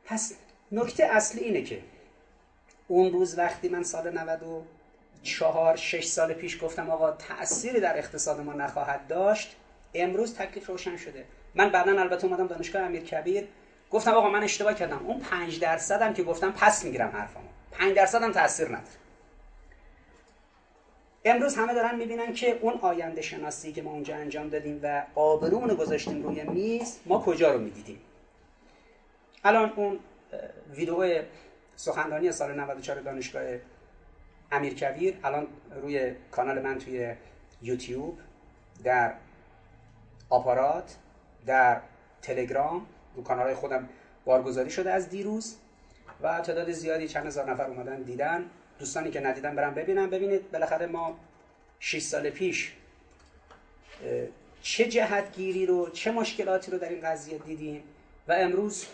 پس 0.06 0.36
نکته 0.72 1.06
اصلی 1.06 1.41
اینه 1.41 1.61
که 1.61 1.82
اون 2.88 3.11
روز 3.14 3.38
وقتی 3.38 3.70
من 3.70 3.84
سال 3.84 4.11
94 4.11 5.76
6 5.76 6.03
سال 6.03 6.34
پیش 6.34 6.64
گفتم 6.64 6.90
آقا 6.90 7.11
تأثیری 7.11 7.80
در 7.80 7.98
اقتصاد 7.98 8.41
ما 8.41 8.53
نخواهد 8.53 9.07
داشت 9.07 9.56
امروز 9.94 10.36
تکلیف 10.36 10.68
روشن 10.68 10.98
شده. 10.98 11.26
من 11.55 11.69
بعدا 11.69 12.01
البته 12.01 12.25
اومدم 12.25 12.47
دانشگاه 12.47 12.81
امیر 12.81 13.03
کبیر. 13.03 13.47
گفتم 13.91 14.11
آقا 14.11 14.30
من 14.30 14.43
اشتباه 14.43 14.73
کردم. 14.73 15.05
اون 15.05 15.19
5 15.19 15.59
درصد 15.59 16.01
هم 16.01 16.13
که 16.13 16.23
گفتم 16.23 16.51
پس 16.51 16.85
می‌گیرم 16.85 17.09
حرفمو 17.09 17.49
5 17.71 17.95
درصد 17.95 18.23
هم 18.23 18.31
تاثیر 18.31 18.67
نداره. 18.67 18.88
امروز 21.25 21.55
همه 21.55 21.73
دارن 21.73 21.95
می‌بینن 21.95 22.34
که 22.34 22.59
اون 22.61 22.73
آینده 22.81 23.21
شناسی 23.21 23.71
که 23.71 23.81
ما 23.81 23.91
اونجا 23.91 24.15
انجام 24.15 24.49
دادیم 24.49 24.80
و 24.84 25.03
آبرومون 25.15 25.73
گذاشتیم 25.73 26.23
روی 26.23 26.43
میز 26.43 26.99
ما 27.05 27.19
کجا 27.19 27.51
رو 27.53 27.59
می‌دیدیم؟ 27.59 27.99
الان 29.43 29.73
اون 29.75 29.99
ویدیو 30.71 31.23
سخنرانی 31.75 32.31
سال 32.31 32.59
94 32.59 33.01
دانشگاه 33.01 33.43
امیر 34.51 34.73
کبیر 34.73 35.17
الان 35.23 35.47
روی 35.81 36.15
کانال 36.31 36.61
من 36.61 36.77
توی 36.77 37.13
یوتیوب 37.61 38.19
در 38.84 39.13
آپارات 40.30 40.95
در 41.45 41.82
تلگرام 42.22 42.86
رو 43.15 43.24
کانال 43.24 43.53
خودم 43.53 43.90
بارگذاری 44.26 44.70
شده 44.70 44.91
از 44.91 45.10
دیروز 45.10 45.56
و 46.22 46.41
تعداد 46.41 46.72
زیادی 46.72 47.07
چند 47.07 47.26
هزار 47.26 47.52
نفر 47.52 47.68
اومدن 47.68 48.02
دیدن. 48.02 48.45
دوستانی 48.80 49.11
که 49.11 49.20
ندیدن 49.20 49.56
برم 49.56 49.74
ببینم 49.74 50.10
ببینید 50.10 50.52
بالاخره 50.52 50.86
ما 50.86 51.18
6 51.80 52.02
سال 52.02 52.30
پیش 52.30 52.74
چه 54.61 54.86
جهتگیری 54.86 55.65
رو 55.65 55.90
چه 55.90 56.11
مشکلاتی 56.11 56.72
رو 56.72 56.78
در 56.78 56.90
این 56.90 57.02
قضیه 57.02 57.38
دیدیم 57.38 57.84
و 58.28 58.34
امروز 58.34 58.86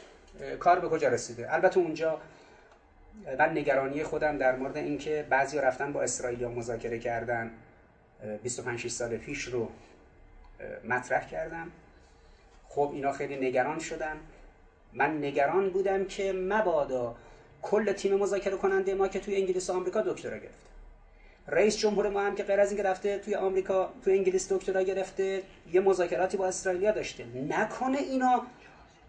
کار 0.59 0.79
به 0.79 0.89
کجا 0.89 1.07
رسیده؟ 1.07 1.53
البته 1.53 1.77
اونجا 1.77 2.21
من 3.39 3.57
نگرانی 3.57 4.03
خودم 4.03 4.37
در 4.37 4.55
مورد 4.55 4.77
اینکه 4.77 5.25
بعضی 5.29 5.57
رفتن 5.57 5.93
با 5.93 6.01
اسرائیل 6.01 6.47
مذاکره 6.47 6.99
کردن 6.99 7.51
25 8.43 8.87
سال 8.87 9.17
پیش 9.17 9.41
رو 9.41 9.69
مطرح 10.83 11.29
کردم. 11.29 11.71
خب 12.69 12.91
اینا 12.93 13.11
خیلی 13.11 13.47
نگران 13.47 13.79
شدن. 13.79 14.19
من 14.93 15.17
نگران 15.17 15.69
بودم 15.69 16.05
که 16.05 16.33
مبادا 16.33 17.15
کل 17.61 17.91
تیم 17.91 18.15
مذاکره 18.15 18.57
کننده 18.57 18.93
ما 18.93 19.07
که 19.07 19.19
توی 19.19 19.35
انگلیس 19.35 19.69
و 19.69 19.73
آمریکا 19.73 20.01
دکترا 20.01 20.37
گرفته 20.37 20.69
رئیس 21.47 21.77
جمهور 21.77 22.09
ما 22.09 22.21
هم 22.21 22.35
که 22.35 22.43
غیر 22.43 22.59
از 22.59 22.71
اینکه 22.71 22.83
رفته 22.83 23.17
توی 23.17 23.35
آمریکا 23.35 23.89
توی 24.03 24.17
انگلیس 24.17 24.53
دکترا 24.53 24.81
گرفته 24.81 25.43
یه 25.73 25.81
مذاکراتی 25.81 26.37
با 26.37 26.47
اسرائیلیا 26.47 26.91
داشته. 26.91 27.25
نکنه 27.49 27.97
اینا 27.97 28.41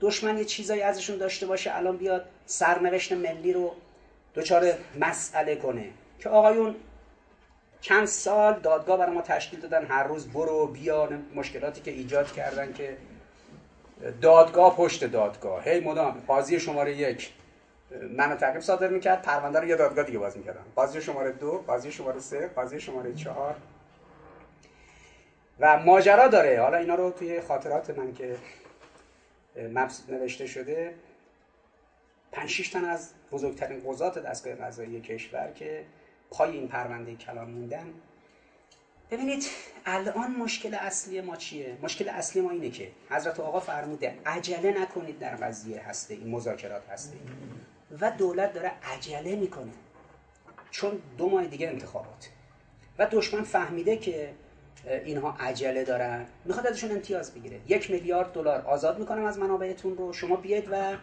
دشمن 0.01 0.39
یه 0.39 0.45
چیزایی 0.45 0.83
ازشون 0.83 1.19
داشته 1.19 1.47
باشه 1.47 1.77
الان 1.77 1.97
بیاد 1.97 2.25
سرنوشت 2.47 3.13
ملی 3.13 3.53
رو 3.53 3.73
دچار 4.35 4.73
مسئله 5.01 5.57
کنه. 5.57 5.91
که 6.19 6.29
آقایون 6.29 6.75
چند 7.81 8.07
سال 8.07 8.61
دادگاه 8.61 8.99
برای 8.99 9.15
ما 9.15 9.23
تشکیل 9.23 9.61
دادن 9.61 9.85
هر 9.87 10.03
روز 10.03 10.29
برو 10.29 10.67
بیا 10.67 11.09
مشکلاتی 11.35 11.81
که 11.81 11.91
ایجاد 11.91 12.33
کردن 12.33 12.73
که 12.73 12.97
دادگاه 14.23 14.77
پشت 14.77 15.05
دادگاه. 15.05 15.65
هی 15.65 15.81
مدام 15.81 16.23
قاضی 16.27 16.61
شماره 16.61 16.97
یک. 16.97 17.33
منو 18.17 18.37
تعقیب 18.37 18.61
صادر 18.61 18.89
می‌کرد 18.89 19.23
پرونده 19.23 19.61
رو 19.61 19.67
یه 19.69 19.77
دادگاه 19.77 20.05
دیگه 20.05 20.19
باز 20.19 20.37
می‌کردم. 20.37 20.65
قاضی 20.77 21.03
شماره 21.03 21.33
دو 21.33 21.65
قاضی 21.67 21.93
شماره 21.93 22.21
سه 22.21 22.49
قاضی 22.49 22.81
شماره 22.81 23.15
چهار. 23.15 23.57
و 25.61 25.79
ماجرا 25.79 26.29
داره. 26.29 26.61
حالا 26.61 26.77
اینا 26.77 26.95
رو 26.95 27.11
توی 27.11 27.41
خاطرات 27.41 27.99
من 27.99 28.15
که 28.15 28.37
مبسوط 29.75 30.11
نوشته 30.11 30.47
شده 30.47 30.95
پنج 32.33 32.71
تن 32.71 32.85
از 32.85 33.11
بزرگترین 33.33 33.83
قضات 33.87 34.19
دستگاه 34.19 34.55
قضایی 34.55 35.01
کشور 35.01 35.53
که 35.55 35.85
پای 36.31 36.51
این 36.51 36.69
پرونده 36.69 37.15
کلان 37.15 37.51
موندن 37.51 37.87
ببینید 39.11 39.45
الان 39.87 40.31
مشکل 40.31 40.75
اصلی 40.75 41.21
ما 41.21 41.37
چیه؟ 41.37 41.77
مشکل 41.83 42.09
اصلی 42.09 42.43
ما 42.43 42.51
اینه 42.51 42.71
که 42.71 42.91
حضرت 43.11 43.41
آقا 43.41 43.61
فرموده 43.61 44.19
عجله 44.27 44.83
نکنید 44.83 45.19
در 45.19 45.37
قضیه 45.37 45.89
هسته 45.89 46.15
این 46.15 46.29
مذاکرات 46.29 46.89
هسته 46.89 47.17
و 48.01 48.11
دولت 48.11 48.53
داره 48.53 48.73
عجله 48.83 49.37
می‌کنه. 49.37 49.73
چون 50.71 50.99
دو 51.19 51.29
ماه 51.29 51.47
دیگه 51.47 51.69
انتخابات. 51.69 52.29
و 52.99 53.07
دشمن 53.11 53.43
فهمیده 53.43 53.97
که 53.97 54.33
اینها 55.05 55.37
عجله 55.41 55.85
دارن. 55.85 56.27
می‌خواد 56.45 56.67
ازشون 56.67 56.91
امتیاز 56.91 57.35
بگیره. 57.35 57.61
یک 57.69 57.91
میلیارد 57.91 58.33
دلار 58.33 58.61
آزاد 58.61 58.99
می‌کنم 58.99 59.25
از 59.25 59.39
منابعتون 59.39 59.97
رو. 59.97 60.13
شما 60.13 60.37
بیاید 60.37 60.69
و 60.71 60.97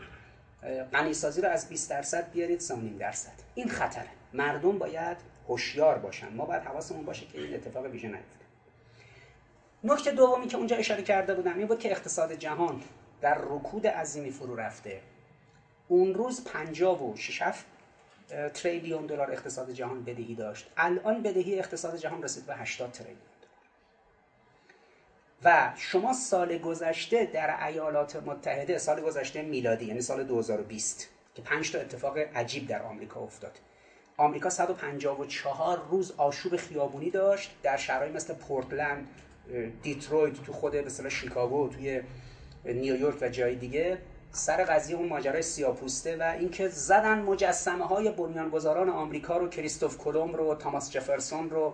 غنیسازی 0.94 1.42
رو 1.42 1.50
از 1.50 1.70
20 1.70 1.90
درصد 1.90 2.32
بیارید 2.32 2.60
3 2.60 2.76
درصد. 3.00 3.34
این 3.56 3.70
خطره. 3.70 4.10
مردم 4.34 4.78
باید 4.78 5.18
هوشیار 5.48 5.98
باشن. 5.98 6.34
ما 6.34 6.46
باید 6.46 6.64
حواسمون 6.64 7.06
باشه 7.06 7.26
که 7.26 7.42
این 7.42 7.56
اتفاق 7.56 7.86
ویژه 7.86 8.08
نیفته. 8.08 8.46
نکته 9.84 10.12
دومی 10.12 10.48
که 10.48 10.58
اونجا 10.58 10.76
اشاره 10.76 11.04
کرده 11.04 11.34
بودم 11.34 11.58
این 11.58 11.68
بود 11.68 11.80
که 11.80 11.92
اقتصاد 11.92 12.34
جهان 12.34 12.82
در 13.22 13.38
رکود 13.38 13.88
عظیمی 13.88 14.32
فرو 14.32 14.56
رفته. 14.56 15.02
اون 15.88 16.14
روز 16.14 16.44
56 16.44 17.54
تریلیون 18.54 19.06
دلار 19.06 19.32
اقتصاد 19.32 19.72
جهان 19.72 20.04
بدهی 20.04 20.36
داشت. 20.36 20.72
الان 20.78 21.24
بدهی 21.24 21.60
اقتصاد 21.60 21.98
جهان 21.98 22.24
رسید 22.24 22.46
به 22.46 22.56
80 22.56 22.92
تریلیون 22.92 23.22
و 25.44 25.74
شما 25.78 26.14
سال 26.14 26.58
گذشته 26.58 27.26
در 27.26 27.66
ایالات 27.66 28.16
متحده 28.16 28.78
سال 28.78 29.02
گذشته 29.02 29.42
میلادی 29.42 29.86
یعنی 29.86 30.02
سال 30.02 30.24
2020 30.24 31.10
که 31.36 31.42
5 31.42 31.72
تا 31.72 31.80
اتفاق 31.80 32.18
عجیب 32.18 32.68
در 32.68 32.82
آمریکا 32.82 33.20
افتاد. 33.20 33.52
آمریکا 34.20 34.50
154 34.50 35.82
روز 35.90 36.14
آشوب 36.18 36.56
خیابونی 36.56 37.10
داشت 37.10 37.56
در 37.64 37.78
شهرهایی 37.78 38.14
مثل 38.14 38.34
پورتلند 38.34 39.08
دیترویت 39.84 40.44
تو 40.44 40.54
خود 40.54 40.76
مثلا 40.76 41.10
شیکاگو 41.10 41.70
توی 41.70 42.02
نیویورک 42.66 43.18
و 43.22 43.30
جای 43.30 43.56
دیگه. 43.56 43.98
سر 44.32 44.64
قضیه 44.64 44.96
اون 44.98 45.10
ماجرای 45.10 45.42
سیاپوسته 45.42 46.18
و 46.18 46.24
اینکه 46.40 46.68
زدن 46.68 47.20
مجسمه 47.20 47.88
های 47.88 48.12
بنیانگذاران 48.12 48.90
آمریکا 48.90 49.38
رو 49.38 49.50
کریستوف 49.50 49.98
کلم 49.98 50.34
رو 50.34 50.56
تاماس 50.56 50.92
جفرسون 50.92 51.50
رو 51.50 51.74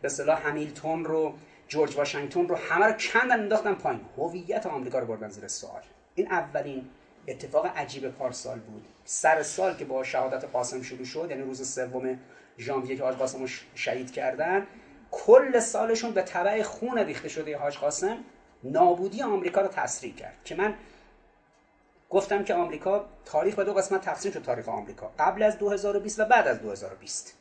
به 0.00 0.06
اصطلاح 0.06 0.48
همیلتون 0.48 1.04
رو 1.04 1.34
جورج 1.68 1.96
واشنگتن 1.96 2.48
رو 2.48 2.56
همه 2.56 2.86
رو 2.86 2.92
کندن 2.92 3.40
انداختن 3.40 3.74
پایین. 3.74 4.00
هویت 4.16 4.66
آمریکا 4.66 4.98
رو 4.98 5.06
بردن 5.06 5.28
زیر 5.28 5.48
سوال. 5.48 5.82
این 6.14 6.32
اولین 6.32 6.84
اتفاق 7.28 7.66
عجیب 7.76 8.08
پارسال 8.08 8.58
بود. 8.58 8.84
سر 9.04 9.42
سال 9.42 9.74
که 9.74 9.84
با 9.84 10.04
شهادت 10.04 10.44
قاسم 10.44 10.82
شروع 10.82 11.04
شد 11.04 11.26
یعنی 11.30 11.42
روز 11.42 11.74
سوم 11.74 12.18
ژانویه 12.58 12.96
که 12.96 13.02
حاج 13.02 13.16
قاسم 13.16 13.46
شهید 13.74 14.12
کردن 14.12 14.66
کل 15.10 15.60
سالشون 15.60 16.10
به 16.10 16.22
تبع 16.22 16.62
خون 16.62 16.98
ریخته 16.98 17.28
شده 17.28 17.58
حاج 17.58 17.78
قاسم 17.78 18.16
نابودی 18.64 19.22
آمریکا 19.22 19.60
رو 19.60 19.68
تسریع 19.68 20.14
کرد. 20.14 20.34
که 20.44 20.54
من 20.54 20.74
گفتم 22.10 22.44
که 22.44 22.54
آمریکا 22.54 23.04
تاریخ 23.24 23.54
به 23.54 23.64
دو 23.64 23.74
قسمت 23.74 24.00
تقسیم 24.00 24.32
شد 24.32 24.42
تاریخ 24.42 24.68
آمریکا. 24.68 25.12
قبل 25.18 25.42
از 25.42 25.58
2020 25.58 26.20
و 26.20 26.24
بعد 26.24 26.48
از 26.48 26.62
2020 26.62 27.38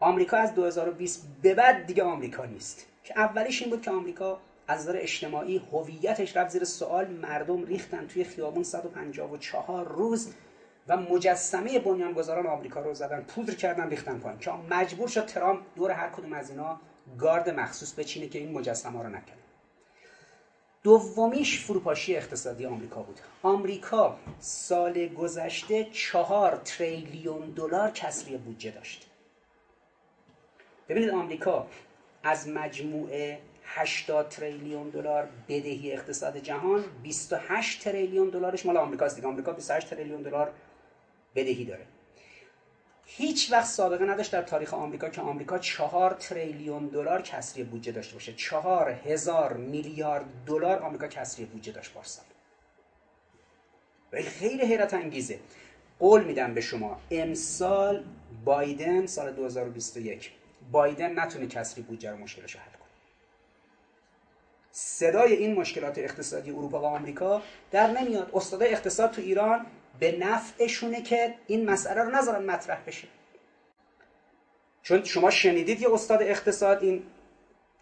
آمریکا 0.00 0.36
از 0.36 0.54
2020 0.54 1.26
به 1.42 1.54
بعد 1.54 1.86
دیگه 1.86 2.02
آمریکا 2.02 2.44
نیست. 2.44 2.86
که 3.04 3.18
اولیش 3.18 3.62
این 3.62 3.70
بود 3.70 3.82
که 3.82 3.90
آمریکا 3.90 4.40
از 4.68 4.80
نظر 4.80 4.96
اجتماعی 4.96 5.58
هویتش 5.72 6.36
رفت 6.36 6.50
زیر 6.50 6.64
سوال. 6.64 7.06
مردم 7.06 7.64
ریختن 7.64 8.06
توی 8.06 8.24
خیابون 8.24 8.62
154 8.62 9.88
روز 9.88 10.32
و 10.88 10.96
مجسمه 10.96 11.78
بنیانگذاران 11.78 12.46
آمریکا 12.46 12.80
رو 12.80 12.94
زدن 12.94 13.20
پودر 13.20 13.54
کردن 13.54 13.90
ریختن 13.90 14.18
پایین. 14.18 14.38
که 14.38 14.50
مجبور 14.70 15.08
شد 15.08 15.26
ترامپ 15.26 15.60
دور 15.76 15.90
هر 15.90 16.08
کدوم 16.08 16.32
از 16.32 16.50
اینا 16.50 16.80
گارد 17.18 17.50
مخصوص 17.50 17.94
بچینه 17.94 18.28
که 18.28 18.38
این 18.38 18.52
مجسمه 18.52 19.02
رو 19.02 19.08
نکنه 19.08 19.42
دومیش 20.82 21.60
فروپاشی 21.64 22.16
اقتصادی 22.16 22.66
آمریکا 22.66 23.02
بود. 23.02 23.20
آمریکا 23.42 24.18
سال 24.38 25.08
گذشته 25.08 25.84
چهار 25.84 26.56
تریلیون 26.56 27.50
دلار 27.50 27.90
کسری 27.90 28.36
بودجه 28.36 28.70
داشت. 28.70 29.06
ببینید 30.88 31.10
آمریکا 31.10 31.66
از 32.22 32.48
مجموعه 32.48 33.40
80 33.64 34.28
تریلیون 34.28 34.90
دلار 34.90 35.28
بدهی 35.48 35.92
اقتصاد 35.92 36.36
جهان 36.36 36.84
28 37.02 37.84
تریلیون 37.84 38.28
دلارش 38.28 38.66
مال 38.66 38.76
آمریکاست 38.76 39.16
دیگه. 39.16 39.28
آمریکا 39.28 39.52
28 39.52 39.90
تریلیون 39.90 40.22
دلار 40.22 40.52
بدهی 41.34 41.64
داره. 41.64 41.86
هیچ 43.06 43.52
وقت 43.52 43.66
سابقه 43.66 44.04
نداشت 44.04 44.32
در 44.32 44.42
تاریخ 44.42 44.74
آمریکا 44.74 45.08
که 45.08 45.20
آمریکا 45.20 45.58
چهار 45.58 46.14
تریلیون 46.14 46.86
دلار 46.86 47.22
کسری 47.22 47.64
بودجه 47.64 47.92
داشته 47.92 48.14
باشه. 48.14 48.32
چهار 48.32 48.90
هزار 48.90 49.52
میلیارد 49.52 50.24
دلار 50.46 50.78
آمریکا 50.78 51.06
کسری 51.06 51.44
بودجه 51.44 51.72
داشت 51.72 51.92
پارسال 51.92 52.24
و 54.12 54.22
خیلی 54.22 54.62
حیرت 54.62 54.94
انگیزه. 54.94 55.38
قول 55.98 56.24
میدم 56.24 56.54
به 56.54 56.60
شما 56.60 57.00
امسال 57.10 58.04
بایدن 58.44 59.06
سال 59.06 59.32
2021 59.32 60.32
بایدن 60.72 61.18
نتونه 61.18 61.46
کسری 61.46 61.82
بودجه 61.82 62.10
رو 62.10 62.16
مشکلش 62.16 62.56
حل 62.56 62.72
کنه. 62.72 62.81
صدای 64.72 65.32
این 65.32 65.54
مشکلات 65.54 65.98
اقتصادی 65.98 66.50
اروپا 66.50 66.80
و 66.80 66.84
آمریکا 66.84 67.42
در 67.70 67.90
نمیاد. 67.90 68.30
استاد 68.34 68.62
اقتصاد 68.62 69.10
تو 69.10 69.20
ایران 69.20 69.66
به 70.00 70.18
نفعشونه 70.18 71.02
که 71.02 71.34
این 71.46 71.70
مسئله 71.70 72.02
رو 72.02 72.10
نذارن 72.10 72.44
مطرح 72.44 72.82
بشه. 72.86 73.08
چون 74.82 75.04
شما 75.04 75.30
شنیدید 75.30 75.80
یه 75.80 75.94
استاد 75.94 76.22
اقتصاد 76.22 76.82
این 76.82 77.02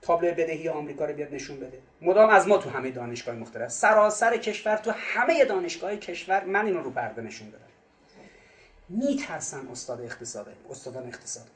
تابلو 0.03 0.31
بدهی 0.31 0.69
آمریکا 0.69 1.05
رو 1.05 1.15
بیاد 1.15 1.35
نشون 1.35 1.57
بده. 1.57 1.79
مدام 2.03 2.31
از 2.31 2.49
ما 2.49 2.59
تو 2.59 2.71
همه 2.71 2.91
دانشگاه 2.91 3.35
مختلف. 3.35 3.71
سراسر 3.71 4.37
کشور 4.37 4.77
تو 4.77 4.91
همه 4.91 5.45
دانشگاه 5.45 5.97
کشور 5.97 6.45
من 6.45 6.67
اینو 6.67 6.83
رو 6.83 6.91
پرده 6.91 7.23
نشون 7.23 7.51
دادم. 7.51 7.65
میترسن 8.89 9.69
استاد 9.69 10.01
اقتصاد 10.01 10.57
استادان 10.71 11.07
اقتصاد 11.07 11.47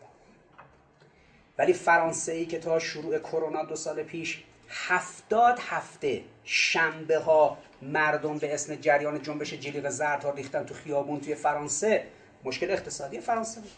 ولی 1.59 1.73
فرانسه 1.73 2.32
ای 2.32 2.47
که 2.47 2.59
تا 2.59 2.78
شروع 2.78 3.19
کرونا 3.19 3.65
دو 3.65 3.77
سال 3.77 4.02
پیش 4.02 4.44
هفتاد 4.75 5.59
هفته 5.61 6.23
شنبه 6.45 7.19
ها 7.19 7.59
مردم 7.83 8.39
به 8.39 8.55
اسم 8.55 8.75
جریان 8.75 9.23
جنبش 9.23 9.55
جلیق 9.55 9.89
زرد 9.89 10.25
ها 10.25 10.31
ریختن 10.31 10.65
تو 10.65 10.75
خیابون 10.75 11.21
توی 11.21 11.35
فرانسه. 11.35 12.05
مشکل 12.45 12.71
اقتصادی 12.71 13.21
فرانسه 13.21 13.61
بود. 13.61 13.71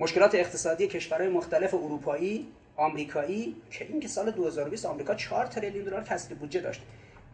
مشکلات 0.00 0.34
اقتصادی 0.34 0.86
کشورهای 0.86 1.28
مختلف 1.28 1.74
اروپایی 1.74 2.52
آمریکایی 2.76 3.56
که 3.70 3.84
این 3.84 4.00
که 4.00 4.08
سال 4.08 4.30
2020 4.30 4.86
آمریکا 4.86 5.14
4 5.14 5.46
تریلیون 5.46 5.84
دلار 5.84 6.04
کسری 6.04 6.34
بودجه 6.34 6.60
داشت. 6.60 6.82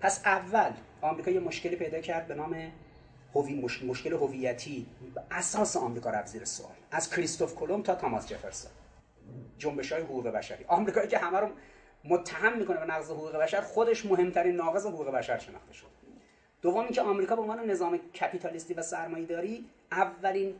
پس 0.01 0.21
اول 0.25 0.73
آمریکا 1.01 1.31
یه 1.31 1.41
مشکلی 1.41 1.77
پیدا 1.77 2.01
کرد 2.01 2.29
به 2.29 2.35
نام 2.35 2.73
هوی 3.35 3.55
مشکل 3.85 4.13
هویتی. 4.13 4.87
اساس 5.31 5.77
آمریکا 5.77 6.11
رفت 6.11 6.27
زیر 6.27 6.45
سوال. 6.45 6.73
از 6.91 7.11
کریستوف 7.11 7.55
کلم 7.55 7.83
تا 7.83 7.95
تاماس 7.95 8.29
جفرسون. 8.29 8.71
جنبش 9.59 9.93
های 9.93 10.03
حقوق 10.03 10.29
بشری. 10.29 10.65
آمریکایی 10.65 11.09
که 11.09 11.19
همه 11.19 11.39
رو 11.39 11.49
متهم 12.05 12.59
می‌کنه 12.59 12.81
به 12.81 12.87
نقض 12.87 13.11
حقوق 13.11 13.37
بشر 13.37 13.61
خودش 13.61 14.07
مهمترین 14.07 14.57
ناقض 14.57 14.87
حقوق 14.87 15.11
بشر 15.11 15.39
شناخته 15.39 15.73
شد 15.73 15.87
دوم 16.63 16.85
اینکه 16.85 17.03
آمریکا 17.03 17.37
به 17.37 17.43
عنوان 17.43 17.71
نظام 17.71 17.99
کپیتالیستی 17.99 18.75
و 18.75 18.83
سرمایه‌داری 18.83 19.65
اولین 19.93 20.55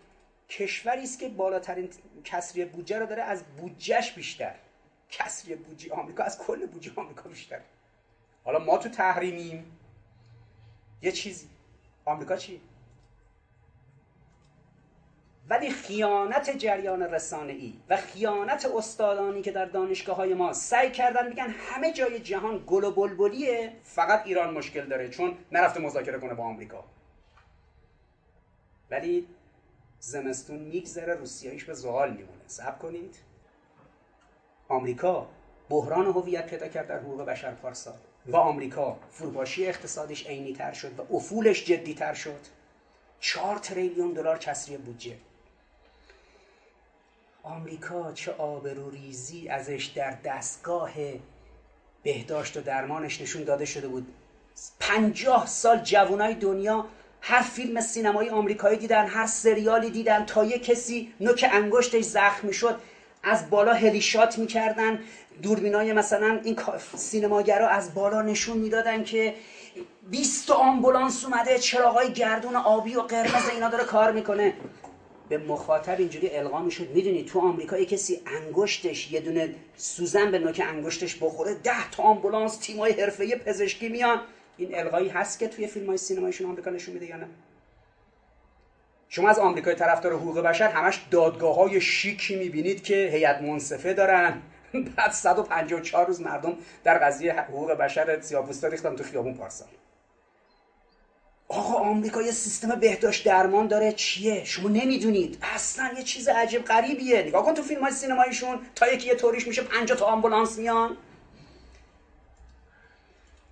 کشوری 0.49 1.03
است 1.03 1.19
که 1.19 1.29
بالاترین 1.29 1.89
کسری 2.25 2.65
بودجه 2.65 2.99
رو 2.99 3.07
داره 3.07 3.23
از 3.23 3.45
بودجهش 3.45 4.13
بیشتر. 4.13 4.55
کسری 5.11 5.55
بودجه 5.55 5.93
آمریکا 5.93 6.25
از 6.25 6.39
کل 6.39 6.67
بودجه 6.67 6.93
آمریکا 6.97 7.29
بیشتر. 7.29 7.61
حالا 8.45 8.59
ما 8.59 8.79
تو 8.79 8.89
تحریمیم. 8.89 9.79
یه 11.03 11.13
چیزی. 11.13 11.49
آمریکا 12.05 12.37
چی؟ 12.37 12.61
ولی 15.51 15.71
خیانت 15.71 16.51
جریان 16.59 17.03
رسانه 17.03 17.53
ای 17.53 17.75
و 17.89 17.97
خیانت 17.97 18.67
استادانی 18.77 19.43
که 19.43 19.53
در 19.53 19.65
دانشگاه 19.65 20.17
های 20.17 20.35
ما 20.35 20.53
سعی 20.53 20.91
کردن 20.91 21.29
میگن 21.29 21.49
همه 21.49 21.93
جای 21.93 22.21
جهان 22.21 22.65
گل 22.67 22.85
و 22.85 22.91
بلبلیه 22.91 23.73
فقط 23.83 24.27
ایران 24.27 24.55
مشکل 24.55 24.87
داره 24.87 25.09
چون 25.09 25.39
نرفته 25.53 25.81
مذاکره 25.81 26.19
کنه 26.19 26.35
با 26.35 26.45
آمریکا. 26.45 26.85
ولی 28.91 29.27
زمستون 30.01 30.59
میگذره 30.59 31.15
روسیاییش 31.15 31.65
به 31.65 31.75
زغال 31.75 32.11
میمونه. 32.11 32.43
صبر 32.47 32.79
کنید. 32.79 33.17
آمریکا 34.69 35.29
بحران 35.69 36.07
هویت 36.07 36.47
پیدا 36.47 36.69
کرد 36.69 36.87
در 36.87 36.99
حقوق 36.99 37.25
بشر 37.25 37.55
پارسال 37.55 37.99
و 38.27 38.37
آمریکا 38.37 38.99
فروپاشی 39.11 39.67
اقتصادش 39.67 40.27
عینی 40.27 40.53
تر 40.53 40.73
شد 40.73 41.01
و 41.01 41.17
افولش 41.17 41.65
جدی 41.65 41.95
تر 41.95 42.15
شد. 42.15 42.41
چهار 43.21 43.59
تریلیون 43.59 44.13
دلار 44.13 44.39
کسری 44.39 44.77
بودجه. 44.77 45.17
آمریکا 47.43 48.13
چه 48.13 48.33
آبروریزی 48.33 49.49
ازش 49.49 49.85
در 49.95 50.17
دستگاه 50.25 50.91
بهداشت 52.03 52.57
و 52.57 52.61
درمانش 52.61 53.21
نشون 53.21 53.45
داده 53.45 53.65
شده 53.65 53.89
بود. 53.89 54.07
پنجاه 54.81 55.47
سال 55.47 55.79
جوانای 55.79 56.35
دنیا 56.35 56.85
هر 57.21 57.43
فیلم 57.43 57.81
سینمایی 57.81 58.29
آمریکایی 58.29 58.79
دیدن 58.79 59.07
هر 59.07 59.27
سریالی 59.27 59.91
دیدن 59.91 60.25
تا 60.25 60.45
یه 60.45 60.59
کسی 60.59 61.13
نوک 61.21 61.47
انگشتش 61.53 62.05
زخم 62.05 62.51
شد 62.51 62.81
از 63.23 63.51
بالا 63.51 63.73
هلیشات 63.73 64.39
می‌کردن. 64.39 64.99
دوربینای 65.43 65.93
مثلا 65.93 66.41
این 66.45 66.59
سینماگرا 66.97 67.69
از 67.69 67.95
بالا 67.95 68.23
نشون 68.23 68.59
می‌دادن 68.59 69.05
که 69.05 69.35
20 70.11 70.51
آمبولانس 70.51 71.25
اومده 71.25 71.59
چراغای 71.59 72.13
گردون 72.13 72.57
آبی 72.57 72.97
و 72.97 73.01
قرمز 73.01 73.49
اینا 73.49 73.69
داره 73.69 73.85
کار 73.85 74.13
می‌کنه. 74.13 74.53
به 75.31 75.39
مخاطب 75.39 75.99
اینجوری 75.99 76.31
القا 76.31 76.63
می‌شد. 76.63 76.91
می‌دونی 76.91 77.25
تو 77.25 77.41
آمریکا 77.41 77.79
یه 77.79 77.85
کسی 77.85 78.21
انگشتش 78.27 79.13
یه 79.13 79.21
دونه 79.21 79.55
سوزن 79.77 80.31
به 80.31 80.39
نوک 80.39 80.63
انگشتش 80.67 81.17
بخوره 81.17 81.55
ده 81.55 81.91
تا 81.91 82.03
آمبولانس 82.03 82.57
تیمای 82.57 82.93
حرفه‌ای 82.93 83.37
پزشکی 83.37 83.89
میان. 83.89 84.21
این 84.57 84.79
القایی 84.79 85.09
هست 85.09 85.39
که 85.39 85.49
توی 85.49 85.67
فیلم 85.67 85.87
های 85.87 85.99
سینمایشون 85.99 86.51
آمریکا 86.51 86.71
نشون 86.71 86.95
میده 86.95 87.07
یا 87.07 87.17
نه؟ 87.17 87.27
شما 89.09 89.29
از 89.29 89.39
آمریکای 89.39 89.75
طرفدار 89.75 90.13
حقوق 90.13 90.41
بشر 90.41 90.69
همش 90.69 91.01
دادگاه 91.11 91.55
های 91.55 91.81
شیکی 91.81 92.37
می‌بینید 92.37 92.83
که 92.83 93.11
هیئت 93.13 93.43
منصفه 93.43 93.95
دارن. 93.95 94.43
بعد 94.97 95.11
154 95.11 96.07
روز 96.07 96.21
مردم 96.21 96.57
در 96.85 96.99
قضیه 96.99 97.41
حقوق 97.41 97.73
بشر 97.73 98.21
سیاپوستا 98.21 98.69
ریختن 98.69 98.97
تو 98.97 99.05
خیابون 99.05 99.35
پارسال. 99.35 99.69
آقا 101.51 101.75
آمریکا 101.75 102.23
یه 102.23 102.33
سیستم 102.33 102.69
بهداشت 102.81 103.27
درمان 103.27 103.67
داره. 103.67 103.93
چیه؟ 103.93 104.45
شما 104.45 104.69
نمی‌دونید. 104.69 105.39
اصلا 105.43 105.91
یه 105.97 106.03
چیز 106.03 106.29
عجیب 106.29 106.65
غریبیه. 106.65 107.23
نگاه 107.23 107.45
کن 107.45 107.55
تو 107.55 107.63
فیلم 107.63 107.81
های 107.81 107.93
سینماییشون. 107.93 108.59
تا 108.75 108.89
یکی 108.89 109.09
یه 109.09 109.15
طوریش 109.15 109.47
میشه 109.47 109.63
50 109.63 109.99
تا 109.99 110.07
آمبولانس 110.07 110.59
میان. 110.59 110.97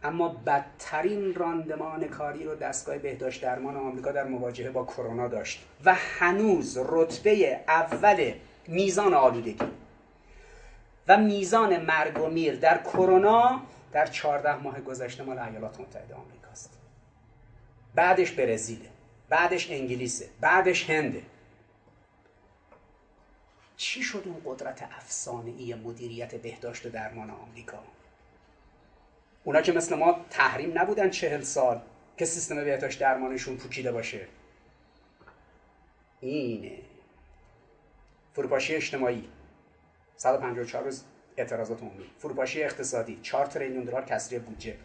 اما 0.03 0.29
بدترین 0.29 1.35
راندمان 1.35 2.09
کاری 2.09 2.45
رو 2.45 2.55
دستگاه 2.55 2.99
بهداشت 2.99 3.43
درمان 3.43 3.77
آمریکا 3.77 4.13
در 4.13 4.25
مواجهه 4.25 4.71
با 4.71 4.85
کرونا 4.85 5.29
داشت. 5.29 5.65
و 5.85 5.95
هنوز 5.95 6.79
رتبه 6.87 7.61
اول 7.69 8.33
میزان 8.67 9.15
آلودگی 9.15 9.59
و 11.09 11.17
میزان 11.17 11.83
مرگ 11.83 12.21
و 12.21 12.27
میر 12.27 12.57
در 12.57 12.79
کرونا 12.79 13.61
در 13.93 14.07
14 14.07 14.63
ماه 14.63 14.81
گذشته 14.81 15.23
مال 15.23 15.39
ایالات 15.39 15.81
متحده 15.81 16.15
آمریکاست. 16.15 16.71
بعدش 17.99 18.31
برزیله 18.31 18.89
بعدش 19.29 19.71
انگلیسه 19.71 20.29
بعدش 20.41 20.91
هنده. 20.91 21.23
چی 23.77 24.03
شد 24.03 24.23
اون 24.25 24.43
قدرت 24.45 24.83
افسانه 24.83 25.51
ای 25.51 25.75
مدیریت 25.75 26.35
بهداشت 26.35 26.87
و 26.87 26.91
درمان 26.91 27.31
آمریکا؟ 27.31 27.85
اونا 29.45 29.63
که 29.63 29.73
مثل 29.73 29.97
ما 29.97 30.25
تحریم 30.31 30.79
نبودن 30.79 31.11
چهل 31.11 31.43
سال 31.43 31.81
که 32.17 32.25
سیستم 32.25 32.65
بهداشت 32.65 33.01
درمانشون 33.01 33.57
پوکیده 33.57 33.93
باشه. 33.93 34.27
اینه. 36.21 36.79
فروپاشی 38.35 38.75
اجتماعی. 38.75 39.29
154 40.17 40.85
روز 40.85 41.05
اعتراضات 41.37 41.83
عمومی. 41.83 42.11
فروپاشی 42.19 42.63
اقتصادی. 42.63 43.19
4 43.23 43.47
تریلیون 43.47 43.85
دلار 43.85 44.05
کسری 44.05 44.39
بودجه. 44.39 44.77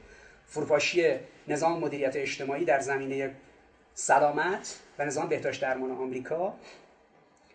فروپاشی 0.54 1.16
نظام 1.48 1.80
مدیریت 1.80 2.16
اجتماعی 2.16 2.66
در 2.66 2.80
زمینه 2.80 3.36
سلامت 3.94 4.80
و 5.00 5.06
نظام 5.06 5.28
بهداشت 5.28 5.62
درمان 5.62 5.92
آمریکا. 5.92 6.54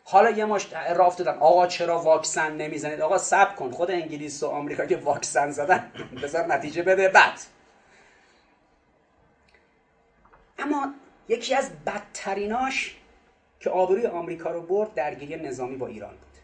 حالا 0.04 0.30
یه 0.30 0.44
ماش 0.44 0.72
راف 0.96 1.16
دادن. 1.16 1.38
آقا 1.38 1.66
چرا 1.66 1.98
واکسن 1.98 2.56
نمی‌زنید؟ 2.56 3.00
آقا 3.00 3.18
سب 3.18 3.56
کن. 3.56 3.70
خود 3.70 3.90
انگلیس 3.90 4.42
و 4.42 4.46
آمریکا 4.46 4.86
که 4.86 4.96
واکسن 4.96 5.50
زدن. 5.50 5.92
بذار 6.22 6.46
نتیجه 6.46 6.82
بده. 6.82 7.08
بعد. 7.08 7.40
اما 10.58 10.94
یکی 11.28 11.54
از 11.54 11.70
بدتریناش 11.86 12.96
که 13.60 13.70
آبروی 13.70 14.06
آمریکا 14.06 14.50
رو 14.50 14.62
برد 14.62 14.94
درگیری 14.94 15.36
نظامی 15.36 15.76
با 15.76 15.86
ایران 15.86 16.10
بود. 16.10 16.38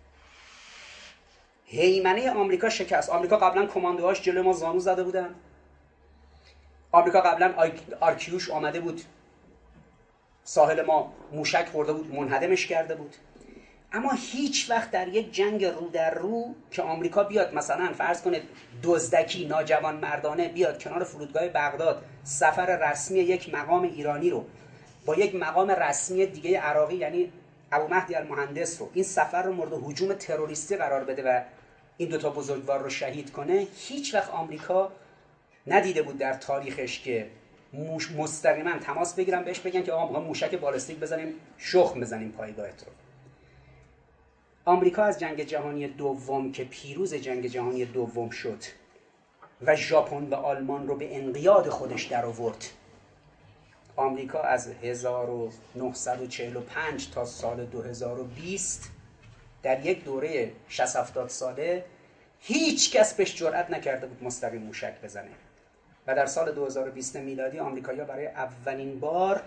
هیمنه 1.65 2.31
آمریکا 2.31 2.69
شکست. 2.69 3.11
آمریکا 3.11 3.37
قبلا 3.37 3.67
کماندوهاش 3.67 4.23
جلو 4.23 4.43
ما 4.43 4.53
زانو 4.53 4.79
زده 4.79 5.03
بودن. 5.03 5.35
آمریکا 6.95 7.21
قبلا 7.21 7.55
آرکیوش 8.01 8.51
آمده 8.51 8.81
بود. 8.81 9.03
ساحل 10.45 10.83
ما 10.83 11.13
موشک 11.33 11.69
خورده 11.69 11.93
بود 11.93 12.15
منهدمش 12.15 12.67
کرده 12.67 12.95
بود. 12.95 13.17
اما 13.93 14.13
هیچ 14.13 14.71
وقت 14.71 14.91
در 14.91 15.09
یک 15.09 15.33
جنگ 15.33 15.65
رو 15.65 15.89
در 15.89 16.15
رو 16.15 16.55
که 16.71 16.83
آمریکا 16.83 17.25
بیاد 17.25 17.55
مثلا 17.55 17.93
فرض 17.93 18.23
کنه 18.23 18.43
دزدکی 18.83 19.47
ناجوان 19.47 19.97
مردانه 19.97 20.49
بیاد 20.49 20.83
کنار 20.83 21.05
فرودگاه 21.05 21.49
بغداد 21.49 22.05
سفر 22.25 22.91
رسمی 22.91 23.19
یک 23.19 23.55
مقام 23.55 23.83
ایرانی 23.83 24.31
رو 24.31 24.45
با 25.07 25.15
یک 25.15 25.35
مقام 25.35 25.71
رسمی 25.71 26.27
دیگه 26.27 26.61
عراقی 26.61 26.97
یعنی 26.97 27.33
ابو 27.73 27.95
مهدی 27.95 28.15
المهندس 28.15 28.81
رو 28.81 28.91
این 28.95 29.05
سفر 29.05 29.43
رو 29.43 29.53
مورد 29.53 29.73
هجوم 29.73 30.15
تروریستی 30.15 30.77
قرار 30.77 31.05
بده 31.05 31.23
و 31.23 31.41
این 31.97 32.09
دوتا 32.09 32.31
بزرگوار 32.31 32.83
رو 32.83 32.91
شهید 32.91 33.33
کنه 33.33 33.67
هیچ 33.77 34.15
وقت 34.15 34.31
آمریکا 34.31 34.93
ندیده 35.67 36.03
بود 36.03 36.19
در 36.19 36.35
تاریخش 36.35 37.01
که 37.01 37.31
مستقیما 38.17 38.79
تماس 38.79 39.15
بگیرن 39.15 39.45
بهش 39.45 39.61
بگن 39.61 39.83
که 39.83 39.93
آقا 39.93 40.21
موشک 40.21 40.55
بالستیک 40.55 40.99
بزنیم 40.99 41.35
شخم 41.59 42.01
بزنیم 42.01 42.33
پایگاهت 42.33 42.85
رو. 42.87 42.93
آمریکا 44.65 45.05
از 45.05 45.21
جنگ 45.21 45.43
جهانی 45.43 45.89
دوم 45.89 46.53
که 46.53 46.65
پیروز 46.65 47.15
جنگ 47.15 47.47
جهانی 47.47 47.85
دوم 47.85 48.31
شد 48.31 48.63
و 49.63 49.77
ژاپن 49.77 50.25
و 50.25 50.35
آلمان 50.35 50.89
رو 50.89 50.97
به 50.97 51.17
انقیاد 51.17 51.69
خودش 51.69 52.05
در 52.05 52.27
آورد. 52.27 52.65
آمریکا 53.97 54.41
از 54.41 54.71
1945 54.83 57.11
تا 57.11 57.25
سال 57.25 57.67
2020 57.67 58.91
در 59.63 59.87
یک 59.87 60.05
دوره 60.05 60.53
60 60.69 61.29
ساله 61.29 61.85
هیچ 62.41 62.93
کس 62.93 63.15
بهش 63.15 63.37
جرأت 63.37 63.71
نکرده 63.71 64.07
بود 64.07 64.25
مستقیم 64.25 64.63
موشک 64.63 65.01
بزنه. 65.03 65.31
و 66.07 66.15
در 66.15 66.27
سال 66.27 66.53
2020 66.53 67.17
میلادی 67.17 67.59
آمریکایی‌ها 67.59 68.07
برای 68.07 68.27
اولین 68.27 69.01
بار 69.01 69.43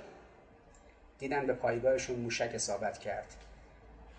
دیدن 1.20 1.46
به 1.46 1.54
پایگاهشون 1.54 2.16
موشک 2.20 2.52
اصابت 2.54 2.98
کرد. 2.98 3.36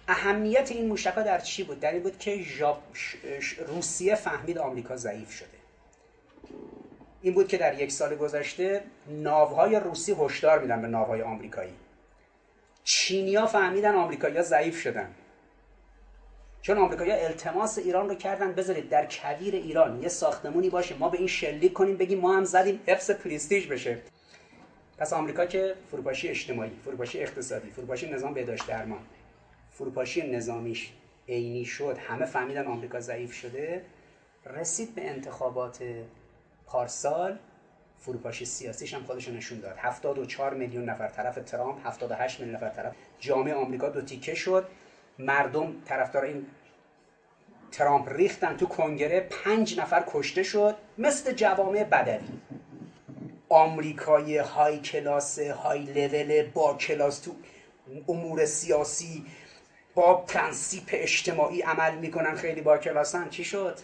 اهمیت 0.09 0.73
این 0.73 0.87
موشک 0.87 1.15
در 1.15 1.39
چی 1.39 1.65
بود؟ 1.65 1.81
در 1.81 1.93
این 1.93 2.03
بود 2.03 2.19
که 2.19 2.45
روسیه 3.67 4.15
فهمید 4.15 4.59
آمریکا 4.59 4.97
ضعیف 4.97 5.33
شده. 5.33 5.49
این 7.23 7.35
بود 7.35 7.49
که 7.49 7.59
در 7.59 7.81
یک 7.81 7.93
سال 7.93 8.17
گذشته 8.17 8.83
ناوهای 9.07 9.77
روسی 9.77 10.17
هشدار 10.21 10.59
میدن 10.59 10.83
به 10.83 10.89
ناوهای 10.89 11.23
آمریکایی. 11.23 11.75
چینیا 12.85 13.47
فهمیدن 13.47 13.95
آمریکایی‌ها 13.95 14.43
ضعیف 14.43 14.81
شدن. 14.81 15.15
چون 16.63 16.79
آمریکایی‌ها 16.79 17.19
التماس 17.19 17.79
ایران 17.79 18.09
رو 18.09 18.15
کردن 18.15 18.53
بذارید 18.53 18.89
در 18.89 19.07
کویر 19.11 19.55
ایران 19.55 20.03
یه 20.03 20.09
ساختمونی 20.09 20.71
باشه 20.71 20.97
ما 20.97 21.09
به 21.09 21.19
این 21.19 21.27
شلیک 21.27 21.73
کنیم 21.73 21.97
بگیم 21.97 22.21
ما 22.21 22.37
هم 22.37 22.45
زدیم 22.45 22.81
حفظ 22.87 23.11
پریستیژ 23.11 23.67
بشه. 23.67 23.99
پس 24.99 25.13
آمریکا 25.13 25.47
که 25.47 25.75
فروپاشی 25.91 26.29
اجتماعی 26.29 26.71
فروپاشی 26.85 27.23
اقتصادی 27.23 27.71
فروپاشی 27.71 28.11
نظام 28.11 28.35
بهداشت 28.35 28.67
درمان 28.67 29.01
فروپاشی 29.71 30.31
نظامیش 30.31 30.93
عینی 31.29 31.65
شد 31.65 31.99
همه 32.09 32.25
فهمیدن 32.25 32.67
آمریکا 32.67 33.01
ضعیف 33.01 33.33
شده 33.33 33.85
رسید 34.47 34.95
به 34.95 35.11
انتخابات 35.11 35.83
پارسال 36.67 37.39
فروپاشی 37.99 38.45
سیاسیش 38.45 38.95
هم 38.95 39.03
خودش 39.03 39.29
نشون 39.29 39.61
داد. 39.61 39.75
74 39.77 40.55
میلیون 40.55 40.85
نفر 40.85 41.09
طرف 41.09 41.39
ترامپ 41.47 41.87
78 41.87 42.41
میلیون 42.41 42.57
نفر 42.57 42.69
طرف 42.69 42.95
جامعه 43.19 43.55
آمریکا 43.55 43.89
دو 43.89 44.03
تیکه 44.03 44.35
شد. 44.35 44.67
مردم 45.19 45.83
طرفدار 45.85 46.25
این 46.25 46.47
ترامپ 47.73 48.09
ریختن 48.09 48.57
تو 48.57 48.67
کنگره 48.67 49.21
پنج 49.21 49.81
نفر 49.81 50.05
کشته 50.07 50.43
شد 50.43 50.77
مثل 50.99 51.33
جوامع 51.33 51.85
بدوی. 51.85 52.29
آمریکای 53.49 54.37
های 54.37 54.79
کلاس 54.79 55.39
های 55.39 55.83
لول 55.83 56.51
با 56.51 56.75
کلاس 56.75 57.19
تو 57.19 57.33
امور 58.09 58.45
سیاسی 58.45 59.27
با 59.95 60.15
پرنسیپ 60.15 60.89
اجتماعی 60.93 61.61
عمل 61.61 61.95
می‌کنن 61.99 62.35
خیلی 62.35 62.61
با 62.61 62.79
کلاسن 62.79 63.29
چی 63.29 63.45
شد؟ 63.45 63.79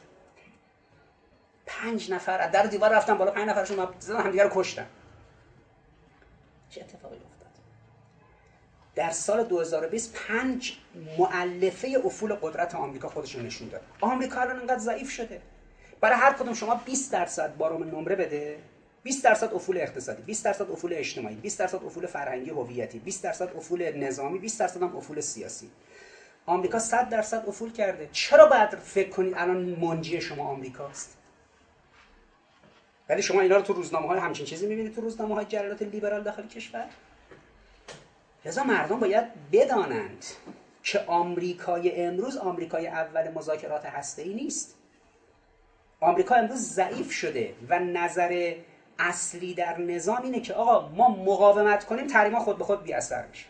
پنج 1.66 2.12
نفر 2.12 2.40
از 2.40 2.52
در 2.52 2.62
دیوار 2.62 2.90
رفتن 2.90 3.14
بالا 3.14 3.30
پنج 3.30 3.48
نفرشون 3.48 3.88
زدن 3.98 4.20
همدیگه 4.20 4.42
رو 4.42 4.50
کشتن. 4.54 4.86
چه 6.70 6.80
اتفاقی 6.80 7.23
در 8.94 9.10
سال 9.10 9.44
2020 9.44 10.14
پنج 10.14 10.72
مولفه 11.18 12.00
افول 12.04 12.34
قدرت 12.34 12.74
آمریکا 12.74 13.08
خودشون 13.08 13.46
نشون 13.46 13.68
داد. 13.68 13.80
آمریکا 14.00 14.40
الان 14.40 14.60
انقدر 14.60 14.78
ضعیف 14.78 15.10
شده. 15.10 15.40
برای 16.00 16.16
هر 16.16 16.32
کدوم 16.32 16.54
شما 16.54 16.74
20 16.74 17.12
درصد 17.12 17.56
بارم 17.56 17.84
نمره 17.84 18.16
بده. 18.16 18.58
20 19.02 19.24
درصد 19.24 19.54
افول 19.54 19.76
اقتصادی 19.76 20.22
20 20.22 20.44
درصد 20.44 20.70
افول 20.70 20.92
اجتماعی 20.92 21.36
20 21.36 21.58
درصد 21.58 21.84
افول 21.84 22.06
فرهنگی 22.06 22.50
هویتی 22.50 22.98
20 22.98 23.22
درصد 23.22 23.56
افول 23.56 24.04
نظامی 24.04 24.38
20 24.38 24.60
درصد 24.60 24.82
هم 24.82 24.96
افول 24.96 25.20
سیاسی. 25.20 25.70
آمریکا 26.46 26.78
100 26.78 27.08
درصد 27.08 27.44
افول 27.48 27.72
کرده. 27.72 28.08
چرا 28.12 28.46
باید 28.46 28.70
فکر 28.74 29.08
کنید 29.08 29.34
الان 29.36 29.56
منجی 29.56 30.20
شما 30.20 30.44
آمریکاست؟ 30.44 31.16
ولی 33.08 33.22
شما 33.22 33.40
اینا 33.40 33.56
رو 33.56 33.62
تو 33.62 33.72
روزنامه 33.72 34.08
های 34.08 34.18
همچین 34.18 34.46
چیزی 34.46 34.66
می‌بینید 34.66 34.94
تو 34.94 35.00
روزنامه 35.00 35.34
های 35.34 35.46
لیبرال 35.80 36.22
داخل 36.22 36.46
کشور؟ 36.46 36.84
لذا 38.46 38.64
مردم 38.64 39.00
باید 39.00 39.24
بدانند 39.52 40.24
که 40.82 41.04
آمریکای 41.06 42.02
امروز 42.02 42.36
آمریکای 42.36 42.86
اول 42.86 43.28
مذاکرات 43.28 43.86
هسته‌ای 43.86 44.34
نیست. 44.34 44.74
آمریکا 46.00 46.34
امروز 46.34 46.58
ضعیف 46.58 47.12
شده 47.12 47.54
و 47.68 47.78
نظر 47.78 48.54
اصلی 48.98 49.54
در 49.54 49.78
نظام 49.78 50.22
اینه 50.22 50.40
که 50.40 50.54
آقا 50.54 50.88
ما 50.88 51.08
مقاومت 51.08 51.84
کنیم 51.84 52.06
تحریما 52.06 52.40
خود 52.40 52.58
به 52.58 52.64
خود 52.64 52.82
بی 52.82 52.92
اثر 52.92 53.26
میشه. 53.26 53.46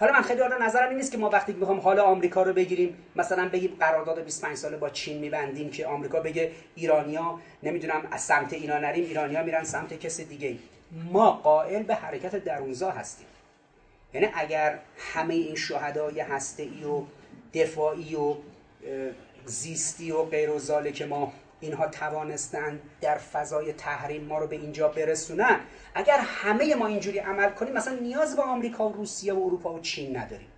حالا 0.00 0.12
من 0.12 0.22
خیلی 0.22 0.40
حالا 0.40 0.56
نظرم 0.56 0.88
این 0.88 0.96
نیست 0.96 1.12
که 1.12 1.18
ما 1.18 1.28
وقتی 1.28 1.52
می‌خوام 1.52 1.80
حال 1.80 1.98
آمریکا 1.98 2.42
رو 2.42 2.52
بگیریم 2.52 2.96
مثلا 3.16 3.48
بگیم 3.48 3.76
قرارداد 3.80 4.24
25 4.24 4.56
ساله 4.56 4.76
با 4.76 4.90
چین 4.90 5.18
میبندیم 5.18 5.70
که 5.70 5.86
آمریکا 5.86 6.20
بگه 6.20 6.52
ایرانیا 6.74 7.38
نمی‌دونم 7.62 8.08
از 8.10 8.20
سمت 8.20 8.52
اینا 8.52 8.78
نریم 8.78 9.04
ایرانیا 9.04 9.42
میرن 9.42 9.64
سمت 9.64 9.94
کس 9.94 10.20
دیگه 10.20 10.56
ما 11.12 11.30
قائل 11.30 11.82
به 11.82 11.94
حرکت 11.94 12.44
درونزا 12.44 12.90
هستیم. 12.90 13.26
یعنی 14.16 14.32
اگر 14.34 14.78
همه 14.98 15.34
این 15.34 15.54
شهدای 15.54 16.20
هسته 16.20 16.62
ای 16.62 16.84
و 16.84 17.02
دفاعی 17.54 18.14
و 18.14 18.34
زیستی 19.44 20.10
و 20.10 20.22
غیر 20.22 20.50
و 20.50 20.90
که 20.90 21.06
ما 21.06 21.32
اینها 21.60 21.86
توانستن 21.86 22.80
در 23.00 23.18
فضای 23.18 23.72
تحریم 23.72 24.24
ما 24.24 24.38
رو 24.38 24.46
به 24.46 24.56
اینجا 24.56 24.88
برسونن 24.88 25.60
اگر 25.94 26.18
همه 26.18 26.74
ما 26.74 26.86
اینجوری 26.86 27.18
عمل 27.18 27.50
کنیم 27.50 27.72
مثلا 27.72 27.94
نیاز 27.94 28.36
به 28.36 28.42
آمریکا 28.42 28.88
و 28.88 28.92
روسیه 28.92 29.32
و 29.32 29.42
اروپا 29.44 29.72
و 29.72 29.80
چین 29.80 30.16
نداریم. 30.16 30.48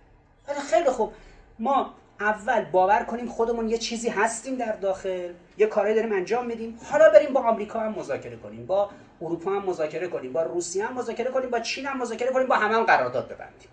خیلی 0.69 0.89
خوب 0.89 1.13
ما 1.59 1.93
اول 2.19 2.65
باور 2.65 3.03
کنیم 3.03 3.27
خودمون 3.27 3.69
یه 3.69 3.77
چیزی 3.77 4.09
هستیم 4.09 4.55
در 4.55 4.71
داخل 4.71 5.33
یه 5.57 5.67
کاری 5.67 5.93
داریم 5.93 6.11
انجام 6.11 6.45
میدیم. 6.45 6.79
حالا 6.83 7.09
بریم 7.09 7.33
با 7.33 7.41
آمریکا 7.41 7.79
هم 7.79 7.91
مذاکره 7.91 8.37
کنیم 8.37 8.65
با 8.65 8.89
اروپا 9.21 9.51
هم 9.51 9.65
مذاکره 9.65 10.07
کنیم 10.07 10.33
با 10.33 10.43
روسیه 10.43 10.85
هم 10.85 10.93
مذاکره 10.93 11.31
کنیم 11.31 11.49
با 11.49 11.59
چین 11.59 11.85
هم 11.85 11.97
مذاکره 12.01 12.31
کنیم 12.31 12.47
با 12.47 12.55
همه 12.55 12.75
هم 12.75 12.83
قرارداد 12.83 13.25
ببندیم. 13.27 13.69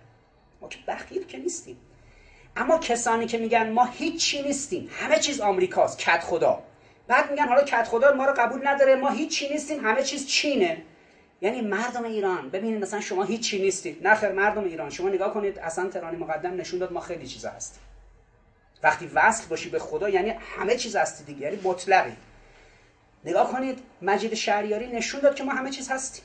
ما 0.60 0.68
که 0.68 0.78
بخیر 0.88 1.26
که 1.26 1.38
نیستیم. 1.38 1.76
اما 2.56 2.78
کسانی 2.78 3.26
که 3.26 3.38
میگن 3.38 3.70
ما 3.70 3.84
هیچی 3.84 4.42
نیستیم 4.42 4.90
همه 4.92 5.18
چیز 5.18 5.40
آمریکاست 5.40 5.98
کت 5.98 6.20
خدا 6.20 6.62
بعد 7.08 7.30
میگن 7.30 7.48
حالا 7.48 7.64
کت 7.64 7.88
خدا 7.88 8.12
ما 8.12 8.26
رو 8.26 8.32
قبول 8.36 8.68
نداره 8.68 8.94
ما 8.96 9.10
هیچی 9.10 9.48
نیستیم 9.48 9.86
همه 9.86 10.02
چیز 10.02 10.26
چینه. 10.26 10.82
یعنی 11.40 11.60
مردم 11.60 12.04
ایران 12.04 12.50
ببینید 12.50 12.82
مثلا 12.82 13.00
شما 13.00 13.24
هیچی 13.24 13.62
نیستید. 13.62 14.06
نخیر 14.06 14.32
مردم 14.32 14.64
ایران. 14.64 14.90
شما 14.90 15.08
نگاه 15.08 15.34
کنید 15.34 15.58
اصلا 15.58 15.88
ترانی 15.88 16.16
مقدم 16.16 16.56
نشون 16.56 16.78
داد 16.78 16.92
ما 16.92 17.00
خیلی 17.00 17.26
چیزا 17.26 17.50
هستیم. 17.50 17.82
وقتی 18.82 19.10
وصل 19.14 19.46
باشی 19.48 19.70
به 19.70 19.78
خدا 19.78 20.08
یعنی 20.08 20.30
همه 20.30 20.76
چیز 20.76 20.96
هستی 20.96 21.24
دیگه 21.24 21.40
یعنی 21.40 21.60
مطلقی. 21.62 22.16
نگاه 23.26 23.52
کنید 23.52 23.78
مجید 24.02 24.34
شهریاری 24.34 24.86
نشون 24.86 25.20
داد 25.20 25.34
که 25.34 25.44
ما 25.44 25.52
همه 25.52 25.70
چیز 25.70 25.90
هستیم. 25.90 26.24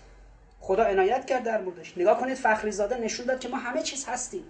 خدا 0.60 0.84
عنایت 0.84 1.26
کرد 1.26 1.44
در 1.44 1.62
موردش. 1.62 1.98
نگاه 1.98 2.20
کنید 2.20 2.38
فخری 2.38 2.72
زاده 2.72 2.98
نشون 2.98 3.26
داد 3.26 3.40
که 3.40 3.50
ما 3.50 3.58
همه 3.58 3.82
چیز 3.82 4.06
هستیم. 4.06 4.44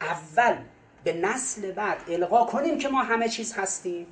اول 0.00 0.56
به 1.04 1.12
نسل 1.12 1.72
بعد 1.72 1.98
القا 2.08 2.44
کنیم 2.44 2.78
که 2.78 2.88
ما 2.88 3.02
همه 3.02 3.28
چیز 3.28 3.52
هستیم. 3.52 4.06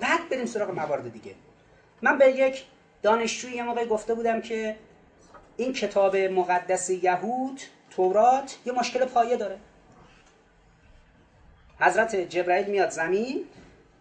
بعد 0.00 0.28
بریم 0.28 0.46
سراغ 0.46 0.70
موارد 0.70 1.12
دیگه. 1.12 1.34
من 2.02 2.18
به 2.18 2.30
یک 2.30 2.64
دانشجوی 3.02 3.52
یه 3.52 3.62
موقع 3.62 3.84
گفته 3.84 4.14
بودم 4.14 4.40
که 4.40 4.76
این 5.56 5.72
کتاب 5.72 6.16
مقدس 6.16 6.90
یهود 6.90 7.60
تورات 7.90 8.58
یه 8.64 8.72
مشکل 8.72 9.04
پایه 9.04 9.36
داره. 9.36 9.58
حضرت 11.80 12.16
جبرائیل 12.16 12.66
میاد 12.66 12.90
زمین 12.90 13.44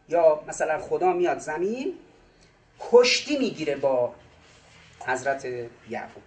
یا 0.10 0.44
مثلا 0.48 0.80
خدا 0.80 1.14
میاد 1.14 1.40
زمین 1.40 1.94
کشتی 2.80 3.38
می‌گیره 3.38 3.76
با 3.76 4.14
حضرت 5.08 5.46
یعقوب. 5.90 6.24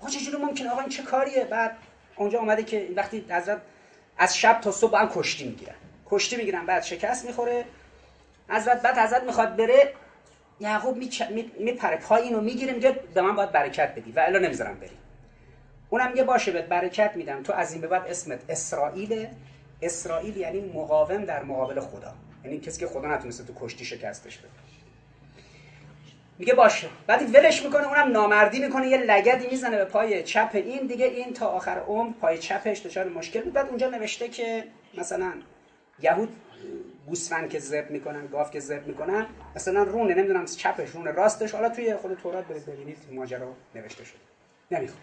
آقا 0.00 0.10
چجوری 0.10 0.36
ممکنه 0.36 0.70
آقا 0.70 0.80
این 0.80 0.90
چه 0.90 1.02
کاریه؟ 1.02 1.44
بعد 1.44 1.76
اونجا 2.16 2.38
آمده 2.40 2.64
که 2.64 2.88
وقتی 2.96 3.24
حضرت 3.30 3.60
از 4.18 4.36
شب 4.36 4.60
تا 4.60 4.72
صبح 4.72 5.00
هم 5.00 5.10
کشتی 5.14 5.44
می‌گیرن. 5.44 5.74
کشتی 6.10 6.36
می‌گیرن 6.36 6.66
بعد 6.66 6.82
شکست 6.82 7.24
می‌خوره. 7.24 7.64
حضرت 8.48 8.82
بعد 8.82 8.98
حضرت 8.98 9.22
می‌خواد 9.22 9.56
بره 9.56 9.94
یعقوب 10.60 10.96
میپره. 11.58 11.96
پای 11.96 12.22
اینو 12.22 12.40
می‌گیره 12.40 12.72
میگه 12.72 12.90
به 13.14 13.22
من 13.22 13.36
باید 13.36 13.52
برکت 13.52 13.94
بدی 13.94 14.12
و 14.12 14.20
الا 14.20 14.38
نمی‌ذارم 14.38 14.78
بری. 14.78 14.98
اونم 15.90 16.16
یه 16.16 16.24
باشه 16.24 16.52
بهت 16.52 16.64
برکت 16.64 17.16
میدم. 17.16 17.42
تو 17.42 17.52
از 17.52 17.72
این 17.72 17.80
به 17.80 17.86
بعد 17.86 18.06
اسمت 18.06 18.40
اسرائیل 18.48 19.26
اسرائیل 19.82 20.36
یعنی 20.36 20.60
مقاوم 20.60 21.24
در 21.24 21.42
مقابل 21.42 21.80
خدا. 21.80 22.14
یعنی 22.44 22.60
کسی 22.60 22.80
که 22.80 22.86
خدا 22.86 23.08
نتونسته 23.08 23.44
تو 23.44 23.52
کشتی 23.60 23.84
شکستش 23.84 24.38
بده. 24.38 24.48
میگه 26.38 26.54
باشه. 26.54 26.88
بعد 27.06 27.34
ولش 27.34 27.62
می‌کنه 27.64 27.88
اونم 27.88 28.12
نامردی 28.12 28.58
می‌کنه. 28.58 28.88
یه 28.88 28.96
لگدی 28.96 29.46
می‌زنه 29.46 29.76
به 29.76 29.84
پای 29.84 30.22
چپ 30.22 30.50
این 30.52 30.86
دیگه 30.86 31.06
این 31.06 31.32
تا 31.32 31.46
آخر 31.46 31.78
عمر 31.78 32.12
پای 32.20 32.38
چپش 32.38 32.86
دچار 32.86 33.08
مشکل 33.08 33.40
بود. 33.42 33.52
بعد 33.52 33.68
اونجا 33.68 33.88
نوشته 33.88 34.28
که 34.28 34.64
مثلا 34.98 35.32
یهود 36.02 36.36
گوسفند 37.06 37.50
که 37.50 37.58
زب 37.58 37.90
می‌کنن 37.90 38.26
گاف 38.26 38.50
که 38.50 38.60
زب 38.60 38.86
می‌کنن 38.86 39.26
مثلا 39.56 39.82
رونه 39.82 40.14
نمی‌دونم 40.14 40.44
چپش 40.44 40.90
رونه 40.90 41.10
راستش. 41.10 41.52
حالا 41.52 41.68
توی 41.68 41.96
خود 41.96 42.14
تورات 42.14 42.44
برید 42.44 42.66
ببینید 42.66 42.98
ماجرا 43.12 43.54
نوشته 43.74 44.04
شده. 44.04 44.18
نمی‌خوام. 44.70 45.02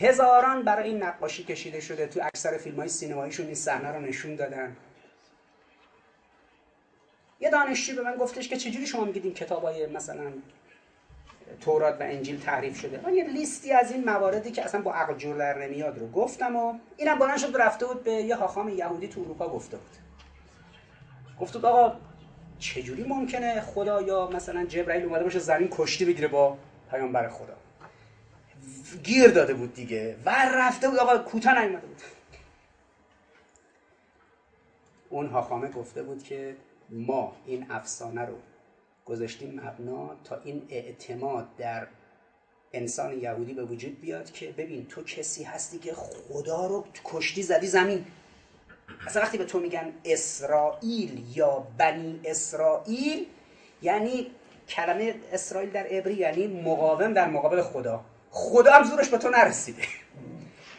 هزاران 0.00 0.62
برای 0.62 0.88
این 0.88 1.02
نقاشی 1.02 1.44
کشیده 1.44 1.80
شده 1.80 2.06
تو 2.06 2.20
اکثر 2.22 2.58
فیلم 2.58 2.76
های 2.76 2.88
سینماییشون 2.88 3.46
این 3.46 3.54
صحنه 3.54 3.88
رو 3.88 4.00
نشون 4.00 4.34
دادن. 4.34 4.76
یه 7.40 7.50
دانشجو 7.50 7.96
به 7.96 8.02
من 8.02 8.16
گفتش 8.16 8.48
که 8.48 8.56
چجوری 8.56 8.86
شما 8.86 9.04
میگید 9.04 9.24
این 9.24 9.34
کتاب 9.34 9.62
های 9.62 9.86
مثلا 9.86 10.32
تورات 11.60 12.00
و 12.00 12.02
انجیل 12.02 12.40
تعریف 12.40 12.80
شده؟ 12.80 13.00
من 13.04 13.14
یه 13.14 13.24
لیستی 13.24 13.72
از 13.72 13.92
این 13.92 14.04
مواردی 14.04 14.50
که 14.50 14.64
اصلا 14.64 14.80
با 14.80 14.94
عقل 14.94 15.14
جور 15.14 15.36
در 15.36 15.66
نمیاد 15.66 15.98
رو 15.98 16.10
گفتم 16.10 16.56
و 16.56 16.78
اینم 16.96 17.18
بلند 17.18 17.38
شد 17.38 17.56
رفته 17.56 17.86
بود 17.86 18.04
به 18.04 18.12
یه 18.12 18.36
حاخام 18.36 18.68
یهودی 18.68 19.08
تو 19.08 19.20
اروپا 19.20 19.48
گفته 19.48 19.76
بود. 19.76 19.96
گفت 21.40 21.52
بود 21.52 21.64
آقا 21.64 21.96
چجوری 22.58 23.04
ممکنه 23.04 23.60
خدا 23.60 24.02
یا 24.02 24.30
مثلا 24.30 24.64
جبرئیل 24.64 25.04
اومده 25.04 25.24
باشه 25.24 25.38
زمین 25.38 25.68
کشتی 25.70 26.04
بگیره 26.04 26.28
با 26.28 26.56
پیامبر 26.90 27.28
خدا؟ 27.28 27.65
گیر 29.02 29.30
داده 29.30 29.54
بود 29.54 29.74
دیگه 29.74 30.16
و 30.24 30.30
رفته 30.54 30.88
بود 30.88 30.98
آقا 30.98 31.18
کوتاه 31.18 31.58
نیومده 31.58 31.86
بود. 31.86 32.02
اون 35.10 35.26
حاخامه 35.26 35.68
گفته 35.68 36.02
بود 36.02 36.22
که 36.22 36.56
ما 36.90 37.36
این 37.46 37.66
افسانه 37.70 38.24
رو 38.24 38.34
گذاشتیم 39.04 39.60
مبنا 39.60 40.16
تا 40.24 40.40
این 40.44 40.66
اعتماد 40.68 41.56
در 41.56 41.86
انسان 42.72 43.18
یهودی 43.18 43.54
به 43.54 43.64
وجود 43.64 44.00
بیاد 44.00 44.30
که 44.30 44.52
ببین 44.52 44.86
تو 44.86 45.02
کسی 45.02 45.44
هستی 45.44 45.78
که 45.78 45.94
خدا 45.94 46.66
رو 46.66 46.84
کشتی 47.04 47.42
زدی 47.42 47.66
زمین. 47.66 48.06
اصلا 49.06 49.22
وقتی 49.22 49.38
به 49.38 49.44
تو 49.44 49.60
میگن 49.60 49.92
اسرائیل 50.04 51.36
یا 51.36 51.66
بنی 51.78 52.20
اسرائیل 52.24 53.26
یعنی 53.82 54.30
کلمه 54.68 55.14
اسرائیل 55.32 55.70
در 55.70 55.86
عبری 55.86 56.14
یعنی 56.14 56.46
مقاوم 56.46 57.12
در 57.12 57.28
مقابل 57.28 57.62
خدا. 57.62 58.04
خدا 58.36 58.72
هم 58.72 58.84
زورش 58.84 59.08
به 59.08 59.18
تو 59.18 59.30
نرسیده. 59.30 59.82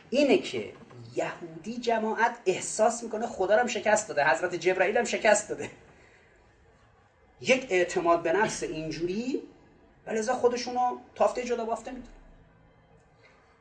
اینه 0.10 0.38
که 0.38 0.74
یهودی 1.16 1.78
جماعت 1.78 2.38
احساس 2.46 3.04
می‌کنه 3.04 3.28
خدا 3.28 3.58
هم 3.60 3.68
شکست 3.68 4.08
داده 4.08 4.30
حضرت 4.30 4.56
جبرائیل 4.56 4.98
هم 4.98 5.04
شکست 5.04 5.50
داده. 5.50 5.70
یک 7.42 7.68
اعتماد 7.70 8.24
به 8.24 8.34
نفس 8.34 8.64
اینجوری 8.64 9.44
و 10.08 10.12
لذا 10.12 10.34
خودشونو 10.34 10.98
تافته 11.16 11.44
جدا 11.44 11.66
بافته 11.66 11.92
میدن 11.92 12.08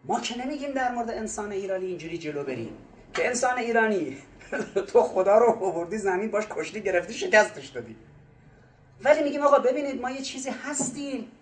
ما 0.05 0.21
که 0.21 0.39
نمیگیم 0.39 0.73
در 0.73 0.93
مورد 0.93 1.11
انسان 1.11 1.53
ایرانی 1.53 1.87
اینجوری 1.87 2.19
جلو 2.19 2.45
بریم. 2.45 2.79
که 3.15 3.27
انسان 3.27 3.59
ایرانی 3.59 4.17
تو 4.93 5.03
خدا 5.03 5.39
رو 5.39 5.65
آوردی 5.65 5.99
زمین 5.99 6.31
باش 6.31 6.45
کشتی 6.51 6.81
گرفتی 6.81 7.15
شکستش 7.15 7.67
دادی. 7.67 7.97
ولی 9.03 9.23
میگیم 9.23 9.43
آقا 9.43 9.59
ببینید 9.59 10.01
ما 10.01 10.11
یه 10.11 10.23
چیزی 10.23 10.51
هستیم. 10.51 11.33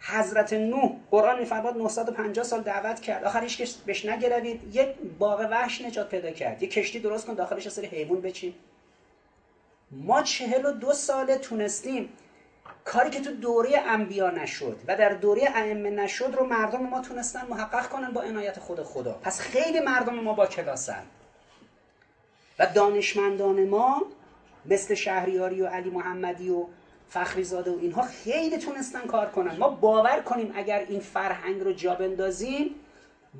حضرت 0.00 0.52
نوح 0.52 0.90
قرآن 1.10 1.38
میفرماد 1.38 1.76
950 1.76 2.44
سال 2.44 2.60
دعوت 2.60 3.00
کرد. 3.00 3.24
آخرش 3.24 3.56
که 3.56 3.68
بهش 3.86 4.06
نگروید. 4.06 4.76
یک 4.76 4.88
باغ 5.18 5.48
وحش 5.50 5.80
نجات 5.80 6.08
پیدا 6.08 6.30
کرد. 6.30 6.62
یه 6.62 6.68
کشتی 6.68 7.00
درست 7.00 7.26
کن 7.26 7.34
داخلش 7.34 7.68
سری 7.68 7.86
حیوان 7.86 8.20
بچین. 8.20 8.54
ما 9.90 10.22
چهل 10.22 10.66
و 10.66 10.72
دو 10.72 10.92
ساله 10.92 11.38
تونستیم. 11.38 12.08
کاری 12.84 13.10
که 13.10 13.20
تو 13.20 13.32
دوره 13.32 13.78
انبیا 13.78 14.30
نشد 14.30 14.80
و 14.88 14.96
در 14.96 15.08
دوره 15.08 15.42
ائمه 15.54 15.90
نشد 15.90 16.34
رو 16.38 16.46
مردم 16.46 16.82
ما 16.82 17.00
تونستن 17.00 17.46
محقق 17.46 17.88
کنن 17.88 18.10
با 18.10 18.22
عنایت 18.22 18.58
خود 18.58 18.82
خدا. 18.82 19.12
پس 19.12 19.40
خیلی 19.40 19.80
مردم 19.80 20.14
ما 20.14 20.32
با 20.32 20.46
کلاسن. 20.46 21.02
و 22.58 22.66
دانشمندان 22.66 23.68
ما 23.68 24.02
مثل 24.66 24.94
شهریاری 24.94 25.62
و 25.62 25.66
علی 25.66 25.90
محمدی 25.90 26.50
و 26.50 26.66
فخری 27.08 27.44
زاده 27.44 27.70
و 27.70 27.78
اینها 27.78 28.02
خیلی 28.02 28.58
تونستن 28.58 29.00
کار 29.00 29.26
کنن. 29.26 29.56
ما 29.56 29.68
باور 29.68 30.20
کنیم 30.20 30.52
اگر 30.56 30.84
این 30.88 31.00
فرهنگ 31.00 31.60
رو 31.60 31.72
جا 31.72 31.94
بندازیم 31.94 32.74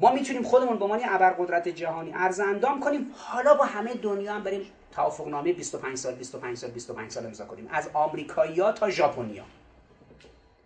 ما 0.00 0.12
می‌تونیم 0.12 0.42
خودمون 0.42 0.78
به 0.78 0.84
عنوان 0.84 1.00
ابرقدرت 1.04 1.68
جهانی 1.68 2.12
ارز 2.14 2.40
اندام 2.40 2.80
کنیم. 2.80 3.14
حالا 3.14 3.54
با 3.54 3.64
همه 3.64 3.94
دنیا 3.94 4.34
هم 4.34 4.42
بریم 4.42 4.62
توافق 4.92 5.28
نامه 5.28 5.52
25 5.52 5.98
سال 5.98 6.14
25 6.14 6.56
سال 6.56 6.70
25 6.70 7.10
سال 7.10 7.26
امضا 7.26 7.44
کنیم. 7.44 7.68
از 7.72 7.88
آمریکایی‌ها 7.94 8.72
تا 8.72 8.90
ژاپنیا 8.90 9.44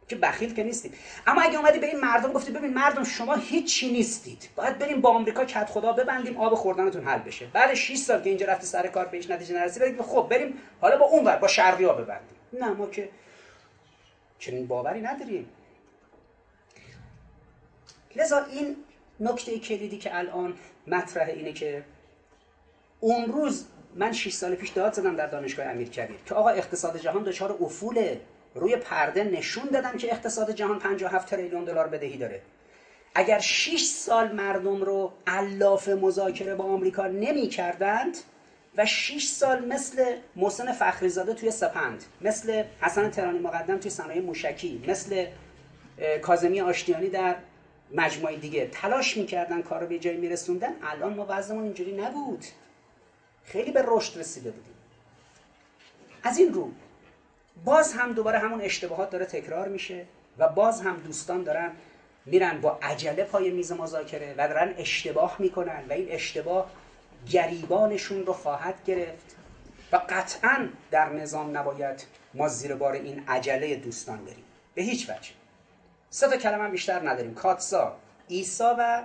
که 0.09 0.17
بخیل 0.17 0.55
که 0.55 0.65
نیستیم. 0.65 0.93
اما 1.27 1.43
اگه 1.43 1.59
اومدی 1.59 1.79
به 1.79 1.87
این 1.87 2.01
مردم 2.01 2.33
گفتی 2.33 2.53
ببین 2.53 2.75
مردم 2.75 3.05
شما 3.05 3.35
هیچی 3.35 3.93
نیستید. 3.93 4.49
باید 4.57 4.79
بریم 4.79 5.01
با 5.01 5.11
آمریکا 5.11 5.45
کت 5.45 5.71
خدا 5.71 5.93
ببندیم 5.93 6.37
آب 6.37 6.55
خوردنتون 6.55 7.05
حل 7.05 7.19
بشه. 7.19 7.47
بعد 7.53 7.75
6 7.75 7.97
سال 7.97 8.23
که 8.23 8.29
اینجا 8.29 8.47
رفتی 8.47 8.67
سر 8.67 8.87
کار 8.87 9.05
بهش 9.05 9.31
نتیجه 9.31 9.55
نرسید 9.55 9.83
بگید 9.83 10.01
خب 10.01 10.27
بریم 10.31 10.59
حالا 10.81 10.99
با 10.99 11.05
اون 11.05 11.25
ور 11.25 11.37
با 11.37 11.49
شرقی 11.49 11.85
ها 11.85 11.93
ببندیم. 11.93 12.37
نه 12.53 12.69
ما 12.69 12.87
که 12.87 13.09
چنین 14.39 14.67
باوری 14.67 15.01
نداریم. 15.01 15.49
لذا 18.17 18.45
این 18.45 18.77
نکته 19.21 19.59
کلیدی 19.59 19.99
که 19.99 20.19
الان 20.19 20.55
مطرح 20.87 21.29
اینه 21.29 21.53
که 21.53 21.85
اون 23.01 23.33
روز 23.33 23.67
من 23.95 24.13
6 24.13 24.33
سال 24.33 24.55
پیش 24.55 24.71
داد 24.71 24.93
زدم 24.93 25.17
در 25.17 25.27
دانشگاه 25.27 25.67
امیرکبیر 25.67 26.17
که 26.27 26.35
آقا 26.35 26.49
اقتصاد 26.49 26.99
جهان 26.99 27.23
دچار 27.23 27.59
افوله. 27.61 28.21
روی 28.55 28.77
پرده 28.77 29.25
نشون 29.25 29.65
دادم 29.73 29.97
که 29.97 30.13
اقتصاد 30.13 30.51
جهان 30.51 30.79
57 30.79 31.29
تریلیون 31.31 31.65
دلار 31.65 31.89
بدهی 31.89 32.17
داره. 32.17 32.43
اگر 33.15 33.39
6 33.39 33.83
سال 33.83 34.33
مردم 34.33 34.83
رو 34.83 35.13
علاف 35.27 35.89
مذاکره 35.89 36.55
با 36.55 36.65
آمریکا 36.65 37.07
نمی 37.07 37.49
کردند 37.49 38.17
و 38.77 38.87
6 38.87 39.25
سال 39.25 39.65
مثل 39.65 40.17
محسن 40.37 40.73
فخریزاده 40.73 41.35
توی 41.35 41.51
سپند 41.51 42.05
مثل 42.21 42.65
حسن 42.81 43.11
ترانی 43.11 43.39
مقدم 43.39 43.79
توی 43.79 43.91
صنایع 43.91 44.23
موشکی 44.23 44.85
مثل 44.89 45.27
کازمی 46.23 46.61
آشتیانی 46.61 47.09
در 47.09 47.37
مجموعه 47.95 48.37
دیگه 48.37 48.67
تلاش 48.67 49.17
می‌کردن 49.17 49.63
کار 49.63 49.81
رو 49.81 49.87
به 49.87 49.99
جایی 49.99 50.17
میرسوندن. 50.17 50.73
الان 50.83 51.15
ما 51.15 51.27
وضعمون 51.29 51.65
اینجوری 51.65 51.93
نبود. 51.93 52.45
خیلی 53.45 53.71
به 53.71 53.85
رشد 53.87 54.19
رسیده 54.19 54.51
بودیم. 54.51 54.75
از 56.23 56.39
این 56.39 56.55
رو 56.55 56.71
باز 57.65 57.93
هم 57.93 58.13
دوباره 58.13 58.39
همون 58.39 58.61
اشتباهات 58.61 59.11
داره 59.11 59.25
تکرار 59.25 59.69
میشه 59.69 60.05
و 60.39 60.49
باز 60.49 60.81
هم 60.81 60.97
دوستان 60.97 61.43
دارن 61.43 61.71
میرن 62.27 62.61
با 62.61 62.79
عجله 62.83 63.25
پای 63.25 63.51
میز 63.51 63.73
مذاکره 63.73 64.35
و 64.39 64.49
دارن 64.49 64.75
اشتباه 64.79 65.37
می‌کنن 65.39 65.85
و 65.89 65.93
این 65.93 66.07
اشتباه 66.11 66.71
گریبانشون 67.31 68.27
رو 68.27 68.33
خواهد 68.33 68.85
گرفت 68.85 69.37
و 69.93 69.97
قطعا 70.09 70.69
در 70.91 71.13
نظام 71.13 71.57
نباید 71.57 72.07
ما 72.35 72.49
زیر 72.49 72.75
بار 72.75 72.93
این 72.93 73.25
عجله 73.29 73.77
دوستان 73.77 74.25
بریم. 74.25 74.45
به 74.75 74.83
هیچ 74.83 75.11
وجه. 75.11 75.31
سه 76.11 76.29
تا 76.29 76.37
کلمه 76.37 76.69
بیشتر 76.69 77.11
نداریم. 77.11 77.35
کاتسا 77.35 77.97
ایسا 78.29 78.77
و 78.79 79.03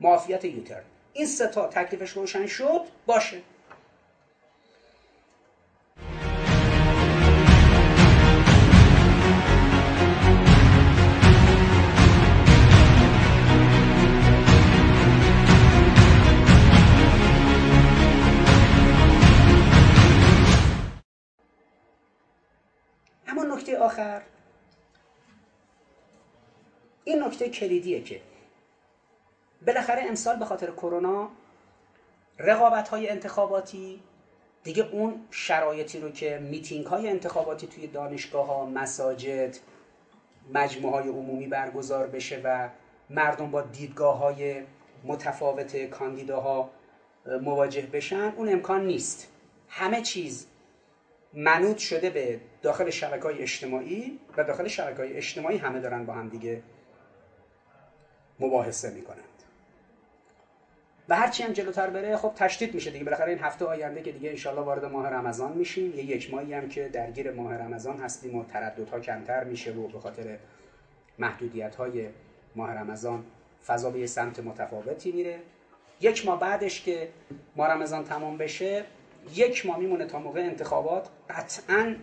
مافیت 0.00 0.44
یوتر 0.44 0.80
این 1.12 1.26
سه 1.26 1.46
تا 1.46 1.66
تکلیفش 1.66 2.10
روشن 2.10 2.46
شد 2.46 2.80
باشه. 3.06 3.42
نکته 23.68 23.84
آخر؟ 23.84 24.22
این 27.04 27.22
نکته 27.22 27.48
کلیدیه 27.48 28.02
که 28.02 28.20
بالاخره 29.66 30.02
امسال 30.02 30.36
به 30.36 30.44
خاطر 30.44 30.70
کرونا 30.70 31.28
رقابت 32.38 32.88
های 32.88 33.08
انتخاباتی 33.08 34.02
دیگه 34.62 34.88
اون 34.92 35.26
شرایطی 35.30 36.00
رو 36.00 36.10
که 36.10 36.38
میتینگ 36.38 36.86
های 36.86 37.08
انتخاباتی 37.08 37.66
توی 37.66 37.86
دانشگاه 37.86 38.46
ها 38.46 38.66
مساجد 38.66 39.56
مجموعه 40.54 40.94
های 40.94 41.08
عمومی 41.08 41.46
برگزار 41.46 42.06
بشه 42.06 42.40
و 42.44 42.68
مردم 43.10 43.50
با 43.50 43.62
دیدگاه 43.62 44.18
های 44.18 44.62
متفاوت 45.04 45.76
کاندیداها 45.76 46.70
مواجه 47.42 47.86
بشن 47.86 48.32
اون 48.36 48.48
امکان 48.48 48.86
نیست. 48.86 49.28
همه 49.68 50.02
چیز 50.02 50.46
منوط 51.32 51.78
شده 51.78 52.10
به 52.10 52.40
داخل 52.62 52.90
شبکه 52.90 53.22
های 53.22 53.38
اجتماعی 53.38 54.18
و 54.36 54.44
داخل 54.44 54.68
شبکه 54.68 54.96
های 54.96 55.12
اجتماعی 55.12 55.56
همه 55.56 55.80
دارن 55.80 56.06
با 56.06 56.12
هم 56.12 56.28
دیگه 56.28 56.62
مباحثه 58.40 58.90
می‌کنند. 58.90 59.24
و 61.08 61.16
هرچی 61.16 61.42
هم 61.42 61.52
جلوتر 61.52 61.90
بره 61.90 62.16
خب 62.16 62.32
تشدید 62.36 62.74
میشه 62.74 62.90
دیگه. 62.90 63.04
بالاخره 63.04 63.30
این 63.30 63.38
هفته 63.38 63.64
آینده 63.64 64.02
که 64.02 64.12
دیگه 64.12 64.30
انشالله 64.30 64.60
وارد 64.60 64.84
ماه 64.84 65.08
رمضان 65.08 65.52
میشیم. 65.52 65.94
یه 65.94 66.04
یک 66.04 66.34
ماهی 66.34 66.54
هم 66.54 66.68
که 66.68 66.88
درگیر 66.88 67.30
ماه 67.30 67.54
رمضان 67.54 67.96
هستیم 67.96 68.34
و 68.34 68.44
ترددها 68.44 69.00
کمتر 69.00 69.44
میشه 69.44 69.72
و 69.72 69.88
به 69.88 69.98
خاطر 69.98 70.38
محدودیت 71.18 71.76
های 71.76 72.08
ماه 72.56 72.72
رمضان 72.72 73.24
فضا 73.66 73.90
به 73.90 74.06
سمت 74.06 74.40
متفاوتی 74.40 75.12
میره. 75.12 75.38
یک 76.00 76.26
ماه 76.26 76.40
بعدش 76.40 76.82
که 76.82 77.08
ماه 77.56 77.68
رمضان 77.68 78.04
تمام 78.04 78.38
بشه 78.38 78.84
یک 79.34 79.66
ماه 79.66 79.78
میمونه 79.78 80.04
تا 80.06 80.18
موقع 80.18 80.40
انتخابات. 80.40 81.08
قطعا 81.30 81.96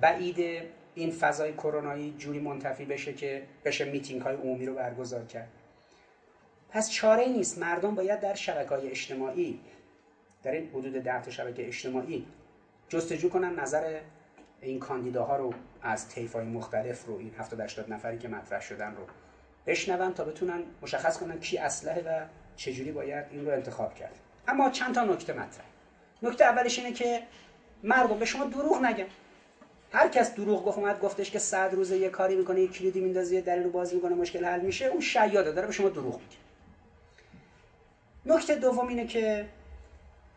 بعید 0.00 0.62
این 0.94 1.10
فضای 1.10 1.52
کرونایی 1.52 2.14
جوری 2.18 2.38
منتفی 2.38 2.84
بشه 2.84 3.12
که 3.12 3.42
بشه 3.64 3.84
میتینگ 3.84 4.22
های 4.22 4.36
عمومی 4.36 4.66
رو 4.66 4.74
برگزار 4.74 5.24
کرد. 5.24 5.48
پس 6.70 6.90
چاره 6.90 7.26
نیست. 7.26 7.58
مردم 7.58 7.94
باید 7.94 8.20
در 8.20 8.34
شبکه 8.34 8.68
های 8.68 8.90
اجتماعی 8.90 9.60
در 10.42 10.52
این 10.52 10.68
حدود 10.68 10.92
ده 10.92 11.22
تا 11.22 11.30
شبکه 11.30 11.66
اجتماعی 11.66 12.26
جستجو 12.88 13.28
کنن 13.28 13.60
نظر 13.60 14.00
این 14.60 14.78
کاندیداها 14.78 15.36
رو 15.36 15.54
از 15.82 16.08
طیف 16.08 16.32
های 16.32 16.44
مختلف 16.44 17.04
رو 17.06 17.18
این 17.18 17.34
70 17.38 17.60
80 17.60 17.92
نفری 17.92 18.18
که 18.18 18.28
مطرح 18.28 18.60
شدن 18.60 18.96
رو 18.96 19.06
بشنون 19.66 20.14
تا 20.14 20.24
بتونن 20.24 20.62
مشخص 20.82 21.18
کنن 21.18 21.40
کی 21.40 21.58
اسلحه 21.58 22.02
و 22.02 22.26
چجوری 22.56 22.92
باید 22.92 23.24
این 23.30 23.46
رو 23.46 23.52
انتخاب 23.52 23.94
کرد. 23.94 24.18
اما 24.48 24.70
چند 24.70 24.94
تا 24.94 25.04
نکته 25.04 25.32
مطرح. 25.32 25.66
نکته 26.22 26.44
اولش 26.44 26.78
اینه 26.78 26.92
که 26.92 27.22
مردم 27.82 28.18
به 28.18 28.24
شما 28.24 28.44
دروغ 28.44 28.82
نگن. 28.82 29.06
هر 29.92 30.08
کس 30.08 30.34
دروغ 30.34 30.64
گفت 30.64 30.78
اومد 30.78 31.00
گفتش 31.00 31.30
که 31.30 31.38
صد 31.38 31.74
روزه 31.74 31.96
یه 31.98 32.08
کاری 32.08 32.36
می‌کنه 32.36 32.60
یه 32.60 32.68
کلیدی 32.68 33.00
میندازه 33.00 33.40
در 33.40 33.56
رو 33.56 33.70
باز 33.70 33.94
می‌کنه 33.94 34.14
مشکل 34.14 34.44
حل 34.44 34.60
میشه. 34.60 34.86
اون 34.86 35.00
شیاده 35.00 35.52
داره 35.52 35.66
به 35.66 35.72
شما 35.72 35.88
دروغ 35.88 36.20
میگه. 36.20 36.36
نکته 38.26 38.54
دوم 38.54 38.88
اینه 38.88 39.06
که 39.06 39.46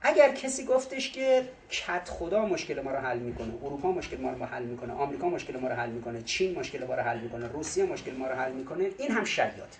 اگر 0.01 0.31
کسی 0.31 0.65
گفتش 0.65 1.11
که 1.11 1.45
کت 1.69 2.09
خدا 2.09 2.45
مشکل 2.45 2.81
ما 2.81 2.91
رو 2.91 2.97
حل 2.97 3.19
می‌کنه 3.19 3.53
اروپا 3.63 3.91
مشکل 3.91 4.17
ما 4.17 4.29
رو 4.29 4.45
حل 4.45 4.63
می‌کنه 4.63 4.93
آمریکا 4.93 5.29
مشکل 5.29 5.59
ما 5.59 5.67
رو 5.67 5.75
حل 5.75 5.89
می‌کنه 5.89 6.21
چین 6.21 6.59
مشکل 6.59 6.85
ما 6.85 6.95
رو 6.95 7.01
حل 7.01 7.19
می‌کنه 7.19 7.47
روسیه 7.47 7.85
مشکل 7.85 8.11
ما 8.11 8.27
رو 8.27 8.35
حل 8.35 8.51
می‌کنه 8.51 8.89
این 8.97 9.11
هم 9.11 9.23
شیاد 9.23 9.75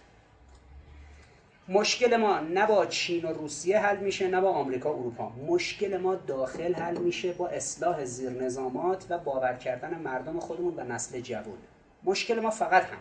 مشکل 1.67 2.17
ما 2.17 2.39
نه 2.39 2.65
با 2.65 2.85
چین 2.85 3.25
و 3.25 3.33
روسیه 3.33 3.79
حل 3.79 3.97
میشه 3.97 4.27
نه 4.27 4.41
با 4.41 4.51
آمریکا 4.51 4.93
و 4.93 4.99
اروپا. 4.99 5.29
مشکل 5.29 5.97
ما 5.97 6.15
داخل 6.15 6.73
حل 6.73 6.97
میشه 6.97 7.33
با 7.33 7.47
اصلاح 7.47 8.05
زیر 8.05 8.29
نظامات 8.29 9.05
و 9.09 9.17
باور 9.17 9.53
کردن 9.53 9.97
مردم 9.99 10.39
خودمون 10.39 10.75
به 10.75 10.83
نسل 10.83 11.19
جوان. 11.19 11.57
مشکل 12.03 12.39
ما 12.39 12.49
فقط 12.49 12.83
هم 12.83 12.97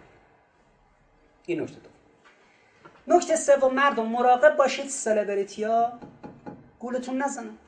این 1.47 1.61
نکته 1.61 1.77
دو. 1.77 1.91
نکته 3.17 3.37
سوم 3.37 3.75
مردم 3.75 4.07
مراقب 4.07 4.57
باشید 4.57 4.89
سلبریتی 4.89 5.65
ها 5.65 5.93
گولتون 6.79 7.23
نزنن. 7.23 7.59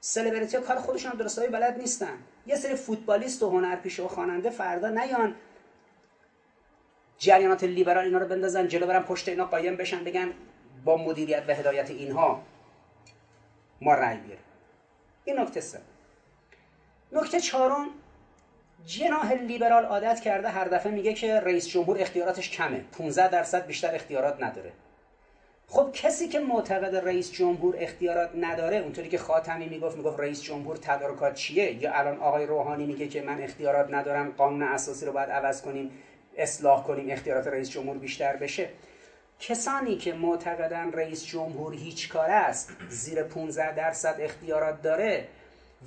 سلبریتی 0.00 0.56
ها 0.56 0.62
کار 0.62 0.76
خودشون 0.76 1.12
درستایی 1.12 1.50
بلد 1.50 1.78
نیستن. 1.78 2.18
یه 2.46 2.56
سری 2.56 2.74
فوتبالیست 2.74 3.42
و 3.42 3.50
هنرپیشه 3.50 4.02
و 4.02 4.08
خواننده 4.08 4.50
فردا 4.50 4.88
نیان 4.88 5.34
جریانات 7.22 7.64
لیبرال 7.64 8.04
اینا 8.04 8.18
رو 8.18 8.26
بندازن 8.26 8.68
جلو 8.68 8.86
برن 8.86 9.02
پشت 9.02 9.28
اینا 9.28 9.44
قایم 9.44 9.76
بشن 9.76 10.04
بگن 10.04 10.32
با 10.84 10.96
مدیریت 10.96 11.42
و 11.48 11.54
هدایت 11.54 11.90
اینها 11.90 12.42
ما 13.80 13.94
رأی 13.94 14.16
بیاریم. 14.16 14.44
این 15.24 15.38
نکته 15.40 15.60
سه. 15.60 15.80
نکته 17.12 17.40
چهارم 17.40 17.86
جناح 18.86 19.32
لیبرال 19.32 19.84
عادت 19.84 20.20
کرده 20.20 20.48
هر 20.48 20.64
دفعه 20.64 20.92
میگه 20.92 21.12
که 21.12 21.40
رئیس 21.40 21.68
جمهور 21.68 22.00
اختیاراتش 22.00 22.50
کمه. 22.50 22.84
15 22.98 23.28
درصد 23.28 23.66
بیشتر 23.66 23.94
اختیارات 23.94 24.42
نداره. 24.42 24.72
خب 25.68 25.90
کسی 25.92 26.28
که 26.28 26.40
معتقد 26.40 26.96
رئیس 26.96 27.32
جمهور 27.32 27.74
اختیارات 27.78 28.30
نداره 28.40 28.76
اونطوری 28.76 29.08
که 29.08 29.18
خاتمی 29.18 29.68
می‌گفت 29.68 29.96
می‌گفت 29.96 30.20
رئیس 30.20 30.42
جمهور 30.42 30.76
تدارکات 30.76 31.34
چیه؟ 31.34 31.82
یا 31.82 31.92
الان 31.92 32.18
آقای 32.18 32.46
روحانی 32.46 32.86
میگه 32.86 33.08
که 33.08 33.22
من 33.22 33.42
اختیارات 33.42 33.90
ندارم 33.90 34.30
قانون 34.30 34.62
اساسی 34.62 35.06
رو 35.06 35.12
باید 35.12 35.30
عوض 35.30 35.62
کنیم. 35.62 35.90
اصلاح 36.36 36.84
کنیم 36.84 37.10
اختیارات 37.10 37.46
رئیس 37.46 37.70
جمهور 37.70 37.98
بیشتر 37.98 38.36
بشه. 38.36 38.68
کسانی 39.40 39.96
که 39.96 40.12
معتقدن 40.12 40.92
رئیس 40.92 41.26
جمهور 41.26 41.74
هیچ 41.74 42.08
کار 42.08 42.30
است 42.30 42.72
زیر 42.88 43.22
15 43.22 43.74
درصد 43.74 44.16
اختیارات 44.20 44.82
داره 44.82 45.26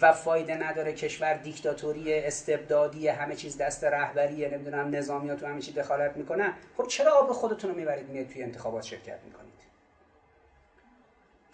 و 0.02 0.12
فایده 0.12 0.56
نداره 0.56 0.94
کشور 0.94 1.34
دیکتاتوری 1.34 2.14
استبدادی 2.14 3.08
همه 3.08 3.36
چیز 3.36 3.58
دست 3.58 3.84
رهبریه 3.84 4.50
نمی‌دونم 4.50 4.96
نظامیات 4.96 5.40
تو 5.40 5.46
همه 5.46 5.62
چیز 5.62 5.76
دخالت 5.76 6.18
می‌کنن 6.18 6.54
خب 6.78 6.88
چرا 6.88 7.12
آب 7.12 7.32
خودتون 7.32 7.70
رو 7.70 7.76
می‌برید 7.76 8.10
میاد 8.10 8.28
توی 8.28 8.44
انتخابات 8.44 8.84
شرکت 8.84 9.20
می‌کنید؟ 9.26 9.45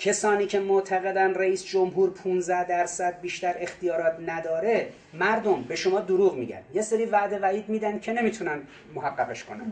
کسانی 0.02 0.46
که 0.46 0.60
معتقدن 0.60 1.34
رئیس 1.34 1.66
جمهور 1.66 2.10
15 2.10 2.64
درصد 2.64 3.22
بیشتر 3.22 3.56
اختیارات 3.60 4.16
نداره 4.26 4.90
مردم 5.14 5.64
به 5.64 5.76
شما 5.76 6.00
دروغ 6.00 6.36
میگن. 6.36 6.62
یه 6.74 6.82
سری 6.82 7.06
وعده 7.06 7.40
وعید 7.40 7.70
میدن 7.70 8.00
که 8.00 8.14
نمی‌تونن 8.14 8.62
محققش 8.94 9.44
کنن. 9.44 9.72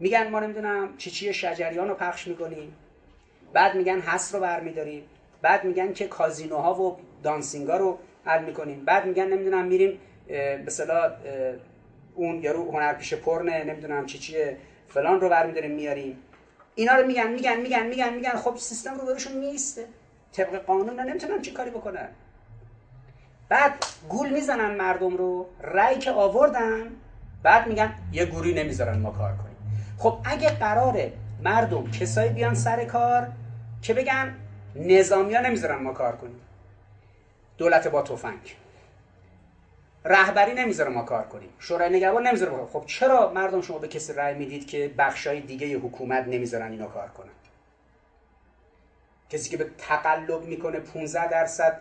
میگن 0.00 0.30
ما 0.30 0.40
نمی‌دونم 0.40 0.96
چی 0.96 1.10
چی 1.10 1.32
شجریان 1.32 1.88
رو 1.88 1.94
پخش 1.94 2.28
می‌کنیم. 2.28 2.74
بعد 3.52 3.74
میگن 3.74 4.00
حس 4.00 4.34
رو 4.34 4.40
برمیداریم. 4.40 5.02
بعد 5.42 5.64
میگن 5.64 5.92
که 5.92 6.06
کازینوها 6.06 6.82
و 6.82 6.96
دانسینگا 7.22 7.76
رو 7.76 7.98
حل 8.24 8.44
می‌کنیم. 8.44 8.84
بعد 8.84 9.06
میگن 9.06 9.26
نمی‌دونم 9.26 9.64
میریم 9.64 9.98
به 10.64 10.70
صلاح 10.70 11.12
اون 12.14 12.42
یارو 12.42 12.72
هنرپیشه 12.72 13.16
پرنه 13.16 13.64
نمی‌دونم 13.64 14.06
چی 14.06 14.18
چیه 14.18 14.56
فلان 14.88 15.20
رو 15.20 15.28
برمیداریم 15.28 15.70
میاریم. 15.70 16.18
اینا 16.74 16.94
رو 16.94 17.06
میگن 17.06 17.30
میگن 17.30 17.60
میگن 17.60 17.86
میگن 17.86 18.14
میگن. 18.14 18.36
خب 18.36 18.56
سیستم 18.56 18.94
رو 18.94 19.06
برشون 19.06 19.32
نیسته. 19.32 19.86
طبق 20.32 20.64
قانون 20.64 21.00
نمی‌تونن 21.00 21.42
چی 21.42 21.50
کاری 21.50 21.70
بکنن. 21.70 22.08
بعد 23.48 23.84
گول 24.08 24.30
می‌زنن 24.30 24.74
مردم 24.74 25.16
رو 25.16 25.46
رأی 25.62 25.98
که 25.98 26.10
آوردن 26.10 26.90
بعد 27.42 27.66
میگن 27.66 27.94
یه 28.12 28.24
گوری 28.24 28.54
نمی‌ذارن 28.54 28.98
ما 28.98 29.10
کار 29.10 29.32
کنیم. 29.32 29.56
خب 29.98 30.18
اگه 30.24 30.50
قراره 30.50 31.12
مردم 31.42 31.90
کسایی 31.90 32.30
بیان 32.30 32.54
سر 32.54 32.84
کار 32.84 33.28
که 33.82 33.94
بگن 33.94 34.34
نظامی 34.76 35.34
ها 35.34 35.40
نمی‌ذارن 35.40 35.82
ما 35.82 35.92
کار 35.92 36.16
کنیم. 36.16 36.40
دولت 37.58 37.88
با 37.88 38.02
تفنگ. 38.02 38.56
رهبری 40.04 40.52
نمی‌ذاره 40.54 40.90
ما 40.90 41.02
کار 41.02 41.24
کنیم. 41.24 41.50
شورای 41.58 41.90
نگهبان 41.90 42.26
نمی‌ذاره 42.26 42.66
خب 42.66 42.84
چرا 42.86 43.32
مردم 43.32 43.60
شما 43.60 43.78
به 43.78 43.88
کسی 43.88 44.12
رأی 44.12 44.34
می‌دید 44.34 44.66
که 44.66 44.94
بخشای 44.98 45.40
دیگه 45.40 45.76
حکومت 45.78 46.24
نمی‌ذارن 46.24 46.70
اینا 46.70 46.86
کار 46.86 47.08
کنن؟ 47.08 47.32
کسی 49.30 49.50
که 49.50 49.56
به 49.56 49.70
تقلب 49.78 50.44
می‌کنه 50.44 50.80
15 50.80 51.26
درصد 51.26 51.80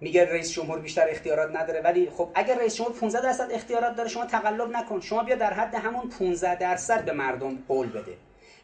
میگه 0.00 0.24
رئیس 0.24 0.52
جمهور 0.52 0.78
بیشتر 0.78 1.08
اختیارات 1.08 1.56
نداره 1.56 1.80
ولی 1.80 2.10
خب 2.10 2.30
اگر 2.34 2.58
رئیس 2.58 2.74
جمهور 2.74 2.92
15 2.92 3.20
درصد 3.20 3.52
اختیارات 3.52 3.96
داره 3.96 4.08
شما 4.08 4.24
تقلب 4.24 4.70
نکن. 4.70 5.00
شما 5.00 5.22
بیا 5.22 5.36
در 5.36 5.52
حد 5.52 5.74
همون 5.74 6.08
15 6.08 6.54
درصد 6.56 7.04
به 7.04 7.12
مردم 7.12 7.58
قول 7.68 7.88
بده. 7.88 8.16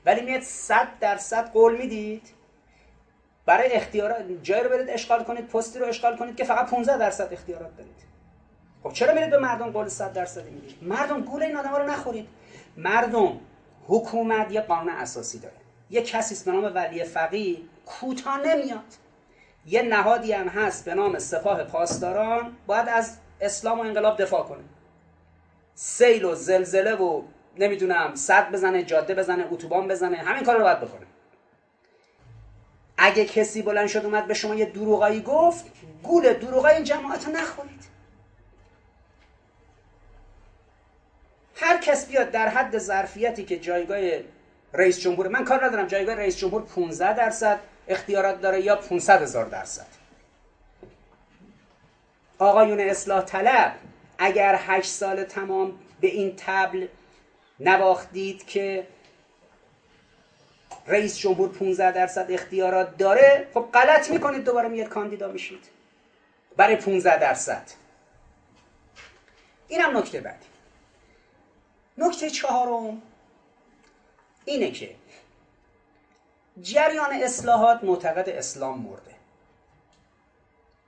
ولی 0.07 0.23
میاد 0.23 0.41
100 0.41 0.89
درصد 1.01 1.49
قول 1.49 1.77
می‌دید. 1.77 2.31
برای 3.47 3.73
اختیارات 3.73 4.25
جای 4.43 4.63
رو 4.63 4.71
برید 4.71 4.91
اشغال 4.91 5.25
کنید 5.25 5.47
پستی 5.49 5.79
رو 5.79 5.87
اشغال 5.87 6.17
کنید 6.17 6.37
که 6.37 6.45
فقط 6.45 6.71
15 6.71 6.99
درصد 6.99 7.33
اختیارات 7.33 7.77
دارید. 7.77 8.14
خب 8.85 8.93
چرا 8.93 9.15
میرید 9.15 9.31
به 9.31 9.39
مردم 9.39 9.71
قول 9.71 9.89
100 9.89 10.13
درصد 10.13 10.45
می‌دید 10.45 10.79
مردم 10.83 11.21
گول 11.21 11.43
این 11.43 11.57
آدما 11.57 11.79
رو 11.79 11.91
نخورید. 11.91 12.29
مردم 12.77 13.41
حکومت 13.89 14.53
یه 14.53 14.61
قانون 14.61 14.89
اساسی 14.89 15.39
داره. 15.39 15.55
یه 15.91 16.03
کسی 16.03 16.45
به 16.45 16.57
نام 16.57 16.75
ولی 16.75 17.05
فقیه 17.05 17.57
کوتاه 17.87 18.41
نمیاد. 18.41 18.85
یه 19.67 19.83
نهادی 19.83 20.33
هم 20.33 20.49
هست 20.49 20.85
به 20.85 20.95
نام 20.95 21.19
سپاه 21.19 21.65
پاسداران 21.65 22.57
باید 22.67 22.89
از 22.89 23.17
اسلام 23.41 23.79
و 23.79 23.83
انقلاب 23.83 24.23
دفاع 24.23 24.43
کنه. 24.43 24.65
سیل 25.75 26.25
و 26.25 26.35
زلزله 26.35 26.95
و 26.95 27.23
نمی‌دونم 27.59 28.15
صد 28.15 28.53
بزنه 28.53 28.83
جاده 28.83 29.15
بزنه 29.15 29.47
اتوبان 29.51 29.89
بزنه 29.89 30.17
همین 30.17 30.45
کار 30.45 30.57
رو 30.57 30.63
باید 30.63 30.81
بکنه. 30.81 31.07
اگه 32.97 33.25
کسی 33.25 33.63
بلند 33.63 33.87
شد 33.87 34.05
اومد 34.05 34.27
به 34.27 34.35
شما 34.35 34.55
یه 34.55 34.67
دروغایی 34.67 35.21
گفت 35.21 35.65
گول 36.03 36.33
دروغای 36.33 36.75
این 36.75 36.85
جماعت 36.85 37.27
رو 37.27 37.33
نخورید. 37.33 37.94
هر 41.65 41.79
کس 41.79 42.07
بیاد 42.07 42.31
در 42.31 42.49
حد 42.49 42.79
ظرفیتی 42.79 43.45
که 43.45 43.59
جایگاه 43.59 43.99
رئیس 44.73 45.01
جمهور 45.01 45.29
من 45.29 45.45
کار 45.45 45.65
ندارم 45.65 45.87
جایگاه 45.87 46.15
رئیس 46.15 46.37
جمهور 46.37 46.63
15 46.63 47.15
درصد 47.15 47.61
اختیارات 47.89 48.41
داره 48.41 48.61
یا 48.61 48.77
500 48.77 49.23
هزار 49.23 49.45
درصد. 49.45 49.87
آقایون 52.39 52.81
اصلاح 52.81 53.25
طلب 53.25 53.75
اگر 54.19 54.59
8 54.59 54.89
سال 54.89 55.25
تمام 55.25 55.79
به 56.01 56.07
این 56.07 56.35
تبل 56.37 56.87
نواختید 57.61 58.47
که 58.47 58.87
رئیس 60.87 61.19
جمهور 61.19 61.49
15 61.49 61.93
درصد 61.93 62.27
اختیارات 62.31 62.97
داره 62.97 63.49
خب 63.55 63.69
غلط 63.75 64.11
می‌کنید 64.11 64.45
دوباره 64.45 64.69
میاد 64.69 64.89
کاندیدا 64.89 65.33
میشید. 65.33 65.65
برای 66.57 66.77
15 66.77 67.19
درصد. 67.19 67.63
اینم 69.69 69.97
نکته 69.97 70.21
بعدی. 70.21 70.54
نکته 71.99 72.31
چهارم 72.31 73.03
اینه 74.45 74.71
که 74.71 74.95
جریان 76.63 77.13
اصلاحات 77.13 77.85
معتقد 77.85 78.29
اسلام 78.29 78.79
مرده. 78.79 79.15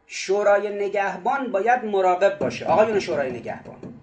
شورای 0.06 0.86
نگهبان 0.86 1.52
باید 1.52 1.84
مراقب 1.84 2.38
باشه. 2.38 2.66
آقایون 2.66 3.00
شورای 3.00 3.32
نگهبان. 3.32 4.00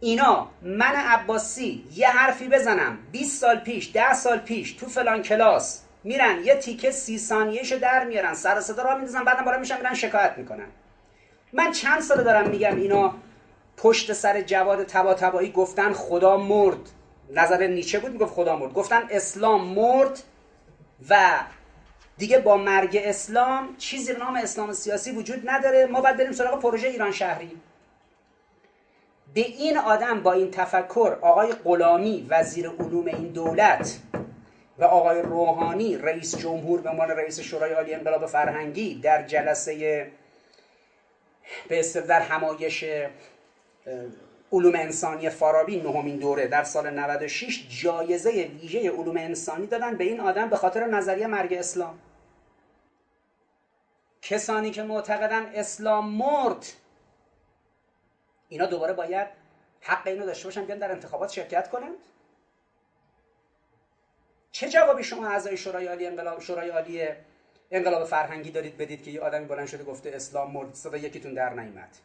اینا 0.00 0.48
من 0.62 0.94
عباسی 0.96 1.84
یه 1.94 2.08
حرفی 2.08 2.48
بزنم 2.48 2.98
20 3.12 3.40
سال 3.40 3.56
پیش 3.56 3.90
10 3.94 4.14
سال 4.14 4.38
پیش 4.38 4.72
تو 4.72 4.86
فلان 4.86 5.22
کلاس 5.22 5.82
میرن 6.04 6.44
یه 6.44 6.54
تیکه 6.54 6.90
سی 6.90 7.18
ثانیهشو 7.18 7.78
در 7.78 8.04
میارن 8.04 8.34
سر 8.34 8.60
صدا 8.60 8.82
را 8.82 8.94
میندازن 8.94 9.24
بعدم 9.24 9.44
بالا 9.44 9.58
میشن 9.58 9.76
میرن 9.76 9.94
شکایت 9.94 10.34
می‌کنن. 10.38 10.66
من 11.52 11.72
چند 11.72 12.00
سال 12.00 12.24
دارم 12.24 12.50
میگم 12.50 12.76
اینا 12.76 13.14
پشت 13.82 14.12
سر 14.12 14.40
جواد 14.40 14.84
تبا 14.86 15.14
تبایی 15.14 15.52
گفتن 15.52 15.92
خدا 15.92 16.36
مرد. 16.36 16.78
نظر 17.30 17.66
نیچه 17.66 17.98
بود 17.98 18.12
می‌گفت 18.12 18.34
خدا 18.34 18.56
مرد. 18.56 18.72
گفتن 18.72 19.02
اسلام 19.10 19.64
مرد 19.64 20.22
و 21.10 21.40
دیگه 22.18 22.38
با 22.38 22.56
مرگ 22.56 23.00
اسلام 23.04 23.76
چیزی 23.76 24.12
به 24.12 24.18
نام 24.18 24.36
اسلام 24.36 24.72
سیاسی 24.72 25.10
وجود 25.10 25.50
نداره. 25.50 25.86
ما 25.86 26.00
باید 26.00 26.16
بریم 26.16 26.32
سراغ 26.32 26.60
پروژه 26.60 26.88
ایران 26.88 27.12
شهری. 27.12 27.60
به 29.34 29.40
این 29.40 29.78
آدم 29.78 30.22
با 30.22 30.32
این 30.32 30.50
تفکر 30.50 31.18
آقای 31.20 31.52
غلامی 31.52 32.26
وزیر 32.30 32.68
علوم 32.68 33.06
این 33.06 33.28
دولت 33.28 33.98
و 34.78 34.84
آقای 34.84 35.22
روحانی 35.22 35.96
رئیس 35.96 36.36
جمهور 36.36 36.80
به 36.80 36.90
عنوان 36.90 37.10
رئیس 37.10 37.40
شورای 37.40 37.72
عالی 37.72 37.94
انقلاب 37.94 38.26
فرهنگی 38.26 38.94
در 38.94 39.22
جلسه 39.22 40.10
به 41.68 41.82
در 42.08 42.20
همایش 42.20 42.84
علوم 44.52 44.74
انسانی 44.74 45.30
فارابی 45.30 45.80
نهمین 45.80 46.16
دوره 46.16 46.46
در 46.46 46.64
سال 46.64 46.90
96 46.90 47.82
جایزه 47.82 48.30
ویژه 48.30 48.90
علوم 48.90 49.16
انسانی 49.16 49.66
دادن 49.66 49.96
به 49.96 50.04
این 50.04 50.20
آدم 50.20 50.48
به 50.48 50.56
خاطر 50.56 50.86
نظریه 50.86 51.26
مرگ 51.26 51.52
اسلام. 51.52 51.98
کسانی 54.22 54.70
که 54.70 54.82
معتقدن 54.82 55.46
اسلام 55.46 56.08
مرد 56.08 56.66
اینا 58.48 58.66
دوباره 58.66 58.92
باید 58.92 59.28
حق 59.80 60.06
اینو 60.06 60.26
داشته 60.26 60.44
باشن 60.44 60.64
بیان 60.64 60.78
در 60.78 60.92
انتخابات 60.92 61.32
شرکت 61.32 61.70
کنند. 61.70 61.98
چه 64.52 64.68
جوابی 64.68 65.04
شما 65.04 65.26
اعضای 65.28 65.56
شورای 65.56 65.86
عالی 65.86 66.06
انقلاب 66.06 66.40
شورای 66.40 66.70
عالی 66.70 67.08
انقلاب 67.70 68.04
فرهنگی 68.04 68.50
دارید 68.50 68.76
بدید 68.76 69.02
که 69.02 69.10
یه 69.10 69.20
آدمی 69.20 69.46
بلند 69.46 69.66
شده 69.66 69.84
گفته 69.84 70.10
اسلام 70.14 70.50
مرد 70.50 70.74
صدا 70.74 70.96
یکیتون 70.96 71.34
در 71.34 71.50
نیامد 71.50 71.98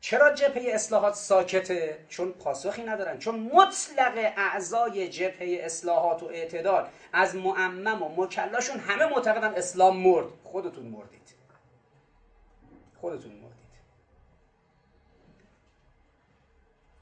چرا 0.00 0.34
جبهه 0.34 0.74
اصلاحات 0.74 1.14
ساکته؟ 1.14 1.98
چون 2.08 2.32
پاسخی 2.32 2.82
ندارن 2.82 3.18
چون 3.18 3.50
مطلق 3.52 4.32
اعضای 4.36 5.08
جبهه 5.08 5.58
اصلاحات 5.62 6.22
و 6.22 6.26
اعتدال 6.26 6.88
از 7.12 7.36
معمم 7.36 8.02
و 8.02 8.22
مکلاشون 8.22 8.78
همه 8.80 9.06
معتقدن 9.06 9.54
اسلام 9.54 9.96
مرد. 9.96 10.26
خودتون 10.44 10.84
مردید. 10.84 11.34
خودتون 13.00 13.32
مردید. 13.32 13.50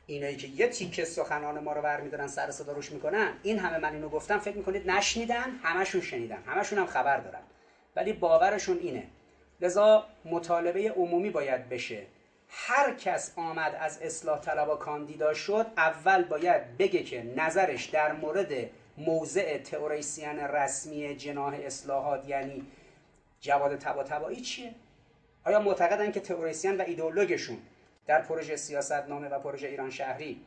اینایی 0.07 0.37
که 0.37 0.47
یه 0.47 0.69
تیکه 0.69 1.05
سخنان 1.05 1.59
ما 1.59 1.73
رو 1.73 1.83
برمیدارن 1.83 2.27
سر 2.27 2.51
صدا 2.51 2.73
روش 2.73 2.93
می‌کنن 2.93 3.33
این 3.43 3.59
همه 3.59 3.79
من 3.79 3.95
اینو 3.95 4.09
گفتم 4.09 4.39
فکر 4.39 4.57
می‌کنید 4.57 4.91
نشنیدن؟ 4.91 5.61
همشون 5.63 6.01
شنیدن 6.01 6.43
همشون 6.47 6.79
هم 6.79 6.87
خبر 6.87 7.21
دارن. 7.21 7.43
ولی 7.97 8.13
باورشون 8.13 8.79
اینه. 8.79 9.07
لذا 9.61 10.07
مطالبه 10.25 10.91
عمومی 10.91 11.31
باید 11.31 11.69
بشه. 11.69 12.07
هر 12.49 12.95
کس 12.95 13.33
آمد 13.37 13.77
از 13.81 14.03
اصلاح 14.03 14.41
طلبا 14.41 14.77
کاندیدا 14.77 15.35
شد 15.35 15.67
اول 15.77 16.25
باید 16.25 16.77
بگه 16.79 17.03
که 17.03 17.23
نظرش 17.23 17.87
در 17.87 18.13
مورد 18.13 18.71
موضع 18.99 19.59
تئوریسین 19.59 20.39
رسمی 20.39 21.17
جناح 21.17 21.55
اصلاحات 21.55 22.29
یعنی 22.29 22.67
جواد 23.41 23.79
تبا 23.79 24.03
تبایی 24.03 24.41
چیه؟ 24.41 24.75
آیا 25.45 25.61
معتقدن 25.61 26.13
که 26.13 26.21
تئوریسین 26.21 26.77
و 26.77 26.83
ایدئولوگشون 26.83 27.59
در 28.07 28.23
پروژه 28.23 28.57
سیاست 28.57 28.93
نامه 28.93 29.29
و 29.29 29.39
پروژه 29.39 29.69
ایران 29.69 29.91
شهری 29.91 30.41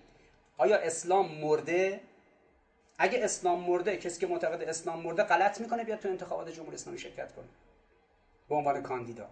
آیا 0.57 0.77
اسلام 0.77 1.31
مرده؟ 1.31 1.99
اگه 2.97 3.23
اسلام 3.23 3.59
مرده 3.59 3.97
کسی 3.97 4.19
که 4.19 4.27
معتقد 4.27 4.61
اسلام 4.61 4.99
مرده 4.99 5.23
غلط 5.23 5.61
می‌کنه 5.61 5.83
بیاد 5.83 5.99
تو 5.99 6.09
انتخابات 6.09 6.49
جمهوری 6.49 6.75
اسلامی 6.75 6.99
شرکت 6.99 7.31
کنه. 7.31 7.45
به 8.49 8.55
عنوان 8.55 8.83
کاندیدا. 8.83 9.29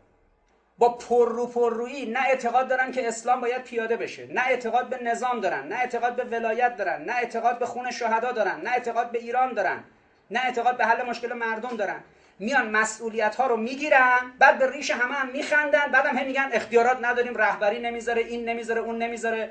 با 0.79 0.89
پررو 0.89 1.47
پررویی 1.47 2.05
نه 2.05 2.19
اعتقاد 2.19 2.67
دارن 2.67 2.91
که 2.91 3.07
اسلام 3.07 3.41
باید 3.41 3.63
پیاده 3.63 3.97
بشه 3.97 4.27
نه 4.27 4.41
اعتقاد 4.41 4.89
به 4.89 4.97
نظام 4.97 5.39
دارن 5.39 5.67
نه 5.67 5.75
اعتقاد 5.75 6.15
به 6.15 6.23
ولایت 6.23 6.77
دارن 6.77 7.01
نه 7.01 7.13
اعتقاد 7.13 7.59
به 7.59 7.65
خون 7.65 7.91
شهدا 7.91 8.31
دارن 8.31 8.61
نه 8.61 8.69
اعتقاد 8.69 9.11
به 9.11 9.19
ایران 9.19 9.53
دارن 9.53 9.83
نه 10.31 10.39
اعتقاد 10.39 10.77
به 10.77 10.85
حل 10.85 11.01
مشکل 11.01 11.33
مردم 11.33 11.77
دارن. 11.77 12.01
میان 12.39 12.69
مسئولیت 12.69 13.35
ها 13.35 13.47
رو 13.47 13.57
می‌گیرن 13.57 14.31
بعد 14.39 14.57
به 14.57 14.71
ریش 14.71 14.91
همه 14.91 15.13
هم 15.15 15.27
میخندن 15.29 15.91
بعدم 15.91 16.17
هم 16.17 16.25
میگن 16.25 16.49
اختیارات 16.51 16.97
نداریم 17.01 17.37
رهبری 17.37 17.79
نمی‌ذاره 17.79 18.21
این 18.21 18.49
نمی‌ذاره 18.49 18.81
اون 18.81 18.97
نمی‌ذاره. 18.97 19.49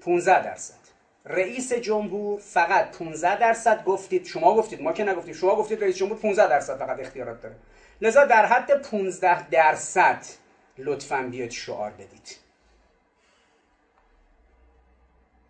15 0.00 0.40
درصد. 0.40 0.74
رئیس 1.26 1.72
جمهور 1.72 2.38
فقط 2.38 2.90
15 2.98 3.36
درصد 3.36 3.84
گفتید 3.84 4.24
شما 4.24 4.54
گفتید 4.54 4.82
ما 4.82 4.92
که 4.92 5.04
نگفتیم 5.04 5.34
شما 5.34 5.56
گفتید 5.56 5.82
رئیس 5.82 5.96
جمهور 5.96 6.16
15 6.16 6.46
درصد 6.46 6.78
فقط 6.78 7.00
اختیارات 7.00 7.40
داره. 7.40 7.54
لذا 8.04 8.24
در 8.24 8.46
حد 8.46 8.82
15 8.82 9.48
درصد 9.48 10.24
لطفا 10.78 11.22
بیاید 11.22 11.50
شعار 11.50 11.90
بدید. 11.90 12.38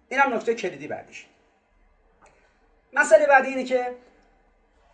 این 0.09 0.21
هم 0.21 0.35
نکته 0.35 0.55
کلیدی 0.55 0.87
بعدیش 0.87 1.27
مسئله 2.93 3.27
بعدی 3.27 3.49
اینه 3.49 3.65
که 3.65 3.95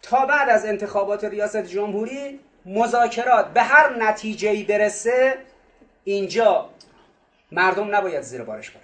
تا 0.02 0.26
بعد 0.26 0.48
از 0.48 0.64
انتخابات 0.64 1.24
ریاست 1.24 1.66
جمهوری 1.66 2.40
مذاکرات 2.66 3.52
به 3.52 3.62
هر 3.62 3.96
نتیجه 3.96 4.64
برسه 4.64 5.38
اینجا 6.04 6.70
مردم 7.52 7.94
نباید 7.94 8.20
زیر 8.20 8.42
بارش 8.42 8.70
برن. 8.70 8.82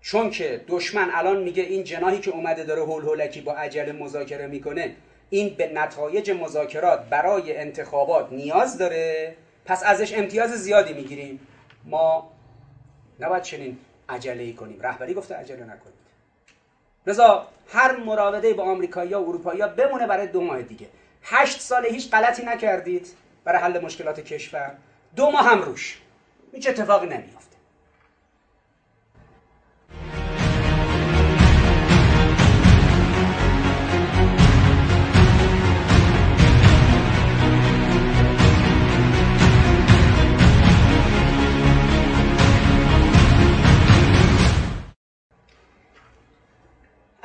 چون 0.00 0.30
که 0.30 0.64
دشمن 0.68 1.10
الان 1.12 1.42
میگه 1.42 1.62
این 1.62 1.84
جناحی 1.84 2.20
که 2.20 2.30
اومده 2.30 2.64
داره 2.64 2.82
هول 2.82 3.02
هولکی 3.02 3.40
با 3.40 3.54
عجله 3.54 3.92
مذاکره 3.92 4.46
می‌کنه 4.46 4.96
این 5.30 5.54
به 5.54 5.72
نتایج 5.72 6.30
مذاکرات 6.30 7.00
برای 7.04 7.56
انتخابات 7.56 8.32
نیاز 8.32 8.78
داره. 8.78 9.36
پس 9.64 9.82
ازش 9.84 10.14
امتیاز 10.14 10.50
زیادی 10.50 10.92
می‌گیریم. 10.92 11.40
ما 11.84 12.30
نباید 13.20 13.42
چنین 13.42 13.78
عجله 14.08 14.42
ای 14.42 14.52
کنیم. 14.52 14.80
رهبری 14.82 15.14
گفته 15.14 15.34
عجله 15.34 15.64
نکنید. 15.64 15.96
رضا 17.06 17.46
هر 17.68 17.96
مراوده 17.96 18.54
با 18.54 18.62
آمریکایی 18.62 19.14
و 19.14 19.18
اروپایی 19.18 19.62
بمونه 19.76 20.06
برای 20.06 20.26
دو 20.26 20.40
ماه 20.40 20.62
دیگه. 20.62 20.86
هشت 21.22 21.60
سال 21.60 21.86
هیچ 21.86 22.10
غلطی 22.10 22.44
نکردید 22.44 23.08
برای 23.44 23.62
حل 23.62 23.78
مشکلات 23.78 24.20
کشور. 24.20 24.72
دو 25.16 25.30
ماه 25.30 25.44
هم 25.44 25.62
روش. 25.62 26.00
هیچ 26.52 26.68
اتفاقی 26.68 27.06
نمیافته. 27.06 27.35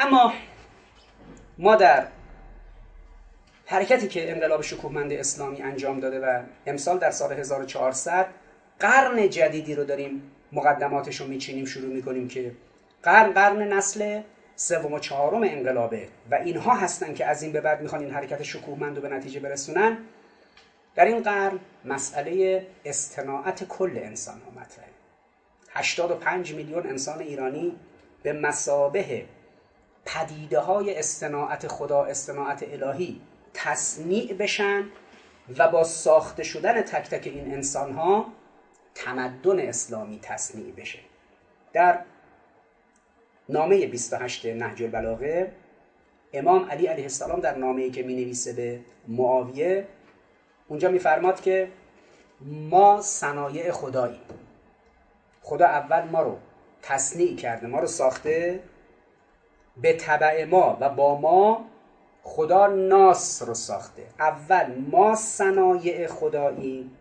اما 0.01 0.33
ما 1.57 1.75
در 1.75 2.07
حرکتی 3.65 4.07
که 4.07 4.31
انقلاب 4.31 4.61
شکوهمند 4.61 5.13
اسلامی 5.13 5.61
انجام 5.61 5.99
داده 5.99 6.19
و 6.19 6.41
امسال 6.65 6.97
در 6.97 7.11
سال 7.11 7.33
1400 7.33 8.27
قرن 8.79 9.29
جدیدی 9.29 9.75
رو 9.75 9.83
داریم 9.83 10.31
مقدماتش 10.51 11.21
رو 11.21 11.27
میچینیم 11.27 11.65
شروع 11.65 11.93
می‌کنیم 11.93 12.27
که 12.27 12.51
قرن 13.03 13.31
قرن 13.31 13.73
نسل 13.73 14.21
سوم 14.55 14.93
و 14.93 14.99
چهارم 14.99 15.43
انقلابه 15.43 16.07
و 16.31 16.35
اینها 16.35 16.75
هستن 16.75 17.13
که 17.13 17.25
از 17.25 17.43
این 17.43 17.51
به 17.51 17.61
بعد 17.61 17.81
می‌خوان 17.81 18.01
این 18.01 18.11
حرکت 18.11 18.43
شکوهمند 18.43 18.95
رو 18.95 19.01
به 19.01 19.09
نتیجه 19.09 19.39
برسونن. 19.39 19.97
در 20.95 21.05
این 21.05 21.23
قرن 21.23 21.59
مسئله 21.85 22.67
استناعت 22.85 23.63
کل 23.67 23.99
انسان 24.03 24.41
ها 24.41 24.61
مطرحه 24.61 24.87
85 25.69 26.53
میلیون 26.53 26.87
انسان 26.87 27.19
ایرانی 27.19 27.75
به 28.23 28.33
مسابه 28.33 29.25
پدیده 30.05 30.59
های 30.59 30.99
استناعت 30.99 31.67
خدا 31.67 32.05
استناعت 32.05 32.63
الهی 32.63 33.21
تصنیع 33.53 34.33
بشن 34.33 34.83
و 35.57 35.67
با 35.67 35.83
ساخته 35.83 36.43
شدن 36.43 36.81
تک 36.81 37.09
تک 37.09 37.27
این 37.27 37.53
انسان 37.53 37.93
ها 37.93 38.25
تمدن 38.95 39.59
اسلامی 39.59 40.19
تصنیع 40.21 40.73
بشه. 40.73 40.99
در 41.73 41.99
نامه 43.49 43.87
28 43.87 44.45
نهج 44.45 44.83
البلاغه 44.83 45.51
امام 46.33 46.69
علی 46.71 46.87
علیه 46.87 47.03
السلام 47.03 47.39
در 47.39 47.55
نامه‌ای 47.55 47.91
که 47.91 48.03
می 48.03 48.15
نویسه 48.15 48.53
به 48.53 48.79
معاویه 49.07 49.87
اونجا 50.67 50.89
میفرماد 50.89 51.41
که 51.41 51.71
ما 52.41 53.01
صنایع 53.01 53.71
خداییم. 53.71 54.21
خدا 55.41 55.65
اول 55.65 56.03
ما 56.03 56.21
رو 56.21 56.37
تصنیع 56.81 57.35
کرده 57.35 57.67
ما 57.67 57.79
رو 57.79 57.87
ساخته 57.87 58.59
به 59.81 59.93
طبع 59.93 60.45
ما 60.45 60.77
و 60.79 60.89
با 60.89 61.19
ما 61.19 61.65
خدا 62.23 62.67
ناس 62.67 63.43
رو 63.47 63.53
ساخته. 63.53 64.03
اول 64.19 64.75
ما 64.91 65.15
صنایع 65.15 66.07
خدایی 66.07 66.91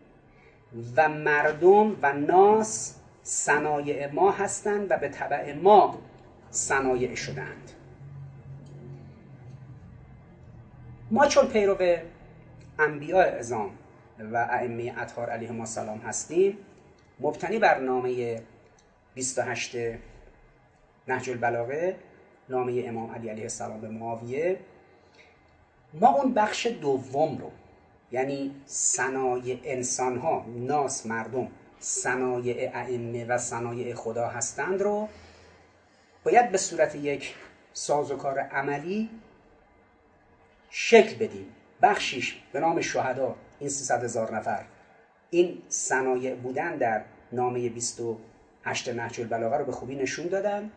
و 0.96 1.08
مردم 1.08 1.96
و 2.02 2.12
ناس 2.12 2.96
صنایع 3.22 4.12
ما 4.12 4.30
هستند 4.30 4.90
و 4.90 4.96
به 4.96 5.08
طبع 5.08 5.54
ما 5.54 5.98
صنایع 6.50 7.14
شدند 7.14 7.70
ما 11.10 11.26
چون 11.26 11.46
پیرو 11.46 11.76
انبیاء 12.78 13.38
ازام 13.38 13.70
و 14.32 14.36
ائمه 14.36 14.94
اطهار 14.98 15.30
علیهم 15.30 15.60
السلام 15.60 15.98
هستیم 15.98 16.58
مبتنی 17.20 17.58
بر 17.58 17.78
نامه 17.78 18.42
28 19.14 19.76
نهج 21.08 21.30
البلاغه 21.30 21.96
نامه 22.50 22.84
امام 22.86 23.10
علی 23.10 23.28
علیه 23.28 23.42
السلام 23.42 23.80
به 23.80 23.88
معاویه. 23.88 24.58
ما 25.94 26.08
اون 26.08 26.34
بخش 26.34 26.66
دوم 26.66 27.38
رو 27.38 27.50
یعنی 28.12 28.54
صنایع 28.66 29.60
انسان 29.64 30.18
ها 30.18 30.46
ناس 30.48 31.06
مردم 31.06 31.48
صنایع 31.78 32.70
ائمه 32.74 33.24
و 33.24 33.38
صنایع 33.38 33.94
خدا 33.94 34.28
هستند 34.28 34.82
رو 34.82 35.08
باید 36.24 36.50
به 36.50 36.58
صورت 36.58 36.94
یک 36.94 37.34
سازوکار 37.72 38.38
عملی 38.38 39.10
شکل 40.70 41.14
بدیم. 41.26 41.46
بخشیش 41.82 42.42
به 42.52 42.60
نام 42.60 42.80
شهدا 42.80 43.36
این 43.58 43.68
300 43.68 44.04
هزار 44.04 44.36
نفر. 44.36 44.64
این 45.30 45.62
صنایع 45.68 46.34
بودن 46.34 46.76
در 46.76 47.04
نامه 47.32 47.68
28 47.68 48.88
نهج 48.88 49.20
البلاغه 49.20 49.56
رو 49.56 49.64
به 49.64 49.72
خوبی 49.72 49.96
نشون 49.96 50.26
دادن. 50.26 50.70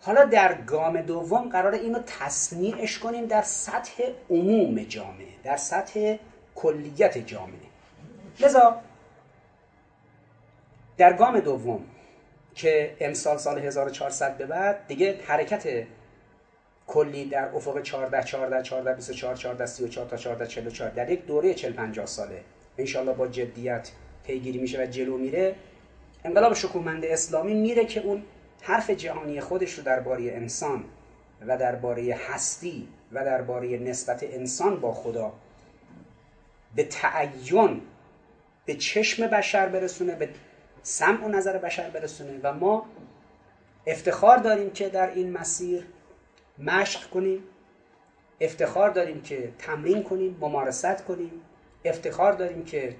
حالا 0.00 0.24
در 0.24 0.54
گام 0.54 1.00
دوم 1.00 1.48
قرار 1.48 1.74
اینو 1.74 1.98
تصنیعش 2.06 2.98
کنیم 2.98 3.26
در 3.26 3.42
سطح 3.42 4.02
عموم 4.30 4.82
جامعه 4.82 5.28
در 5.44 5.56
سطح 5.56 6.16
کلیت 6.54 7.18
جامعه. 7.18 7.68
لذا 8.40 8.80
در 10.96 11.12
گام 11.12 11.40
دوم 11.40 11.84
که 12.54 12.96
امسال 13.00 13.36
سال 13.36 13.58
1400 13.58 14.36
به 14.36 14.46
بعد 14.46 14.86
دیگه 14.86 15.20
حرکت 15.26 15.86
کلی 16.86 17.24
در 17.24 17.48
افق 17.54 17.82
14 17.82 18.22
14 18.22 18.62
14 18.62 18.94
24 18.94 19.36
14 19.36 19.66
34 19.66 20.06
تا 20.06 20.16
14 20.16 20.46
44 20.46 20.90
در 20.90 21.10
یک 21.10 21.26
دوره 21.26 21.54
40 21.54 21.72
50 21.72 22.06
ساله. 22.06 22.40
انشالله 22.78 23.12
با 23.12 23.28
جدیت 23.28 23.90
پیگیری 24.26 24.58
میشه 24.58 24.82
و 24.82 24.86
جلو 24.86 25.18
میره. 25.18 25.54
انقلاب 26.24 26.54
شکوهمند 26.54 27.04
اسلامی 27.04 27.54
میره 27.54 27.84
که 27.84 28.00
اون 28.00 28.22
حرف 28.68 28.90
جهانی 28.90 29.40
خودش 29.40 29.72
رو 29.72 29.84
درباره 29.84 30.22
انسان 30.22 30.84
و 31.46 31.58
درباره 31.58 32.18
هستی 32.28 32.88
و 33.12 33.24
درباره 33.24 33.78
نسبت 33.78 34.22
انسان 34.22 34.80
با 34.80 34.92
خدا 34.92 35.32
به 36.76 36.84
تعین 36.84 37.80
به 38.64 38.74
چشم 38.74 39.26
بشر 39.26 39.68
برسونه 39.68 40.14
به 40.14 40.28
سمع 40.82 41.24
و 41.24 41.28
نظر 41.28 41.58
بشر 41.58 41.90
برسونه 41.90 42.40
و 42.42 42.52
ما 42.52 42.86
افتخار 43.86 44.38
داریم 44.38 44.70
که 44.70 44.88
در 44.88 45.10
این 45.10 45.32
مسیر 45.32 45.86
مشق 46.58 47.10
کنیم 47.10 47.42
افتخار 48.40 48.90
داریم 48.90 49.22
که 49.22 49.52
تمرین 49.58 50.02
کنیم 50.02 50.36
ممارست 50.40 51.04
کنیم 51.04 51.32
افتخار 51.84 52.32
داریم 52.32 52.64
که 52.64 52.96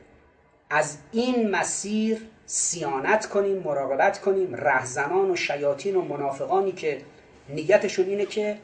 از 0.70 0.98
این 1.12 1.50
مسیر 1.50 2.28
سیانت 2.50 3.26
کنیم 3.26 3.62
مراقبت 3.62 4.20
کنیم 4.20 4.54
رهزنان 4.54 5.30
و 5.30 5.36
شیاطین 5.36 5.96
و 5.96 6.02
منافقانی 6.02 6.72
که 6.72 7.00
نیتشون 7.48 8.06
اینه 8.06 8.26
که 8.26 8.58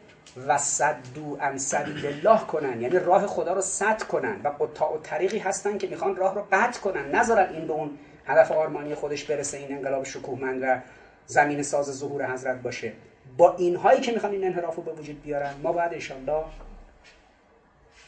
و 0.46 0.58
صدو 0.58 1.38
ان 1.40 1.58
سبیل 1.58 2.06
الله 2.06 2.40
کنن. 2.40 2.82
یعنی 2.82 2.98
راه 2.98 3.26
خدا 3.26 3.52
رو 3.52 3.60
صد 3.60 4.02
کنن 4.02 4.40
و 4.44 4.48
قطاع 4.48 4.94
و 4.94 4.98
طریقی 4.98 5.38
هستن 5.38 5.78
که 5.78 5.86
می‌خوان 5.86 6.16
راه 6.16 6.34
رو 6.34 6.46
قطع 6.52 6.80
کنن. 6.80 7.14
نذارن 7.14 7.52
این 7.52 7.66
به 7.66 7.72
اون 7.72 7.98
هدف 8.26 8.52
آرمانی 8.52 8.94
خودش 8.94 9.24
برسه 9.24 9.58
این 9.58 9.72
انقلاب 9.72 10.04
شکوهمند 10.04 10.62
و 10.62 10.80
زمین 11.26 11.62
ساز 11.62 11.98
ظهور 11.98 12.32
حضرت 12.32 12.62
باشه. 12.62 12.92
با 13.36 13.56
اینهایی 13.56 14.00
که 14.00 14.12
می‌خوان 14.12 14.32
این 14.32 14.44
انحراف 14.44 14.76
رو 14.76 14.82
به 14.82 14.92
وجود 14.92 15.22
بیارن 15.22 15.54
ما 15.62 15.72
باید 15.72 15.94
انشالله 15.94 16.44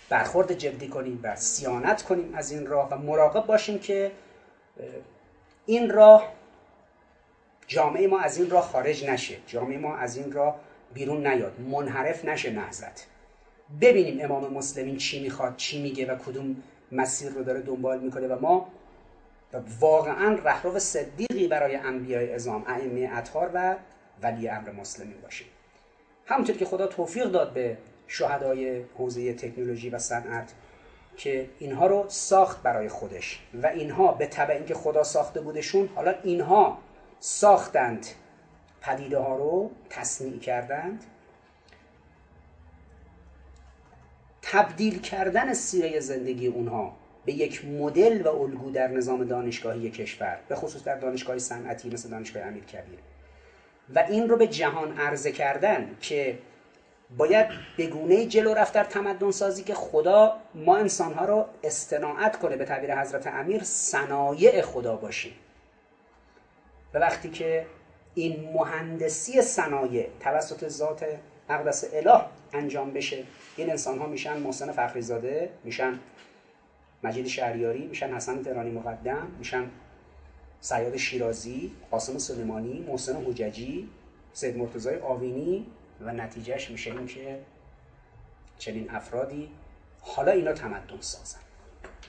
برخورد 0.08 0.52
جدی 0.52 0.88
کنیم 0.88 1.20
و 1.22 1.36
سیانت 1.36 2.02
کنیم 2.02 2.34
از 2.34 2.50
این 2.50 2.66
راه 2.66 2.88
و 2.90 2.98
مراقب 2.98 3.46
باشیم 3.46 3.78
که 3.78 4.12
این 5.66 5.90
راه 5.90 6.32
جامعه 7.66 8.06
ما 8.06 8.20
از 8.20 8.38
این 8.38 8.50
راه 8.50 8.64
خارج 8.64 9.04
نشه. 9.04 9.36
جامعه 9.46 9.78
ما 9.78 9.96
از 9.96 10.16
این 10.16 10.32
راه 10.32 10.60
بیرون 10.94 11.26
نیاد. 11.26 11.60
منحرف 11.60 12.24
نشه 12.24 12.50
نهزت 12.50 13.06
ببینیم 13.80 14.24
امام 14.24 14.52
مسلمین 14.52 14.96
چی 14.96 15.22
می‌خواد 15.22 15.56
چی 15.56 15.82
میگه 15.82 16.06
و 16.06 16.16
کدوم 16.16 16.56
مسیر 16.92 17.32
رو 17.32 17.42
داره 17.42 17.60
دنبال 17.60 18.00
می‌کنه 18.00 18.26
و 18.26 18.38
ما 18.40 18.68
واقعا 19.80 20.34
رهرو 20.44 20.78
صدیقی 20.78 21.48
برای 21.48 21.76
انبیاء 21.76 22.34
ازام 22.34 22.64
ائمه 22.66 23.10
اطهار 23.12 23.50
و 23.54 23.76
ولی 24.22 24.48
امر 24.48 24.70
مسلمین 24.70 25.20
باشیم. 25.22 25.46
همونطور 26.26 26.56
که 26.56 26.64
خدا 26.64 26.86
توفیق 26.86 27.26
داد 27.26 27.52
به 27.52 27.76
شهدای 28.06 28.82
حوزه 28.98 29.32
تکنولوژی 29.32 29.90
و 29.90 29.98
صنعت 29.98 30.52
که 31.16 31.48
اینها 31.58 31.86
رو 31.86 32.04
ساخت 32.08 32.62
برای 32.62 32.88
خودش 32.88 33.40
و 33.62 33.66
اینها 33.66 34.12
به 34.12 34.26
طبع 34.26 34.54
اینکه 34.54 34.74
خدا 34.74 35.02
ساخته 35.02 35.40
بودشون 35.40 35.88
حالا 35.94 36.14
اینها 36.22 36.78
ساختند. 37.20 38.06
پدیده 38.80 39.18
ها 39.18 39.36
رو 39.36 39.70
تصنیع 39.90 40.38
کردند. 40.38 41.04
تبدیل 44.42 45.00
کردن 45.00 45.54
سیره 45.54 46.00
زندگی 46.00 46.46
اونها 46.46 46.96
به 47.24 47.32
یک 47.32 47.64
مدل 47.64 48.22
و 48.22 48.28
الگو 48.28 48.70
در 48.70 48.88
نظام 48.88 49.24
دانشگاهی 49.24 49.90
کشور 49.90 50.38
به 50.48 50.54
خصوص 50.54 50.84
در 50.84 50.98
دانشگاه 50.98 51.38
صنعتی 51.38 51.90
مثل 51.90 52.08
دانشگاه 52.08 52.42
امیر 52.42 52.64
کبیر 52.64 52.98
و 53.94 53.98
این 53.98 54.28
رو 54.28 54.36
به 54.36 54.46
جهان 54.46 54.98
عرضه 54.98 55.32
کردن 55.32 55.96
که 56.00 56.38
باید 57.10 57.46
به 57.76 57.86
گونه 57.86 58.26
جلو 58.26 58.54
رفت 58.54 58.72
در 58.72 58.84
تمدن 58.84 59.30
سازی 59.30 59.62
که 59.62 59.74
خدا 59.74 60.36
ما 60.54 60.76
انسانها 60.76 61.24
رو 61.24 61.44
استناعت 61.64 62.38
کنه 62.38 62.56
به 62.56 62.64
تعبیر 62.64 63.00
حضرت 63.00 63.26
امیر 63.26 63.62
صنایع 63.62 64.62
خدا 64.62 64.96
باشیم. 64.96 65.32
و 66.94 66.98
وقتی 66.98 67.30
که 67.30 67.66
این 68.14 68.52
مهندسی 68.54 69.42
صنایع 69.42 70.08
توسط 70.20 70.68
ذات 70.68 71.06
اقدس 71.48 71.84
اله 71.92 72.20
انجام 72.52 72.92
بشه 72.92 73.24
این 73.56 73.70
انسان 73.70 73.98
ها 73.98 74.06
میشن 74.06 74.36
محسن 74.36 74.72
فخری 74.72 75.02
زاده 75.02 75.50
میشن 75.64 75.98
مجید 77.02 77.26
شهریاری 77.26 77.86
میشن 77.86 78.14
حسن 78.14 78.42
تهرانی 78.42 78.70
مقدم 78.70 79.28
میشن 79.38 79.70
سیاد 80.60 80.96
شیرازی 80.96 81.72
قاسم 81.90 82.18
سلیمانی 82.18 82.84
محسن 82.88 83.24
حججی 83.24 83.88
سید 84.32 84.56
مرتضای 84.56 85.00
آوینی 85.00 85.66
و 86.00 86.12
نتیجهش 86.12 86.70
میشه 86.70 86.90
این 86.92 87.06
که 87.06 87.42
چنین 88.58 88.90
افرادی 88.90 89.50
حالا 90.00 90.32
اینا 90.32 90.52
تمدن 90.52 91.00
سازن. 91.00 91.40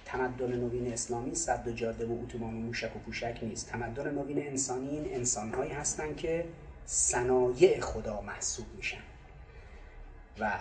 تمدن 0.05 0.53
نوین 0.53 0.93
اسلامی 0.93 1.35
صد 1.35 1.67
و 1.67 1.71
جاده 1.71 2.05
و 2.05 2.23
اتوبان 2.23 2.53
و 2.53 2.57
موشک 2.57 2.95
و 2.95 2.99
پوشک 2.99 3.39
نیست. 3.41 3.69
تمدن 3.69 4.13
نوین 4.13 4.47
انسانی 4.47 4.89
این 4.89 5.15
انسانهایی 5.15 5.71
هستن 5.71 6.15
که 6.15 6.45
صنایع 6.85 7.79
خدا 7.79 8.21
محسوب 8.21 8.65
میشن. 8.75 9.01
و 10.39 10.51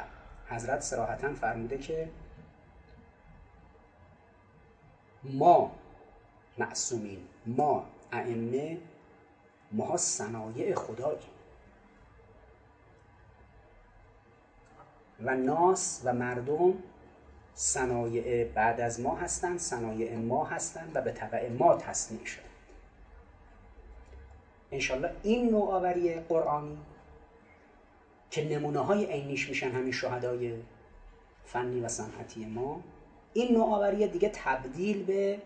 حضرت 0.48 0.80
سراحتا 0.80 1.34
فرموده 1.34 1.78
که 1.78 2.08
ما 5.24 5.72
معصومین 6.58 7.18
ما 7.46 7.86
ائمه 8.12 8.78
ما 9.72 9.96
صنایع 9.96 10.74
خداییم. 10.74 11.35
و 15.24 15.36
ناس 15.36 16.02
و 16.04 16.12
مردم 16.12 16.74
صنایع 17.54 18.44
بعد 18.44 18.80
از 18.80 19.00
ما 19.00 19.16
هستند 19.16 19.58
صنایع 19.58 20.16
ما 20.16 20.44
هستند 20.44 20.90
و 20.94 21.00
به 21.00 21.12
طبع 21.12 21.50
ما 21.50 21.76
تصنیع 21.76 22.24
شد 22.24 22.46
انشالله 24.72 25.12
این 25.22 25.50
نوآوری 25.50 26.14
قرآنی 26.14 26.78
که 28.30 28.44
نمونه 28.44 28.78
های 28.80 29.04
عینیش 29.04 29.48
میشن 29.48 29.70
همین 29.70 29.92
شهدای 29.92 30.54
فنی 31.44 31.80
و 31.80 31.88
صنعتی 31.88 32.44
ما 32.44 32.80
این 33.32 33.54
نوآوری 33.54 34.08
دیگه 34.08 34.30
تبدیل 34.34 35.04
به 35.04 35.38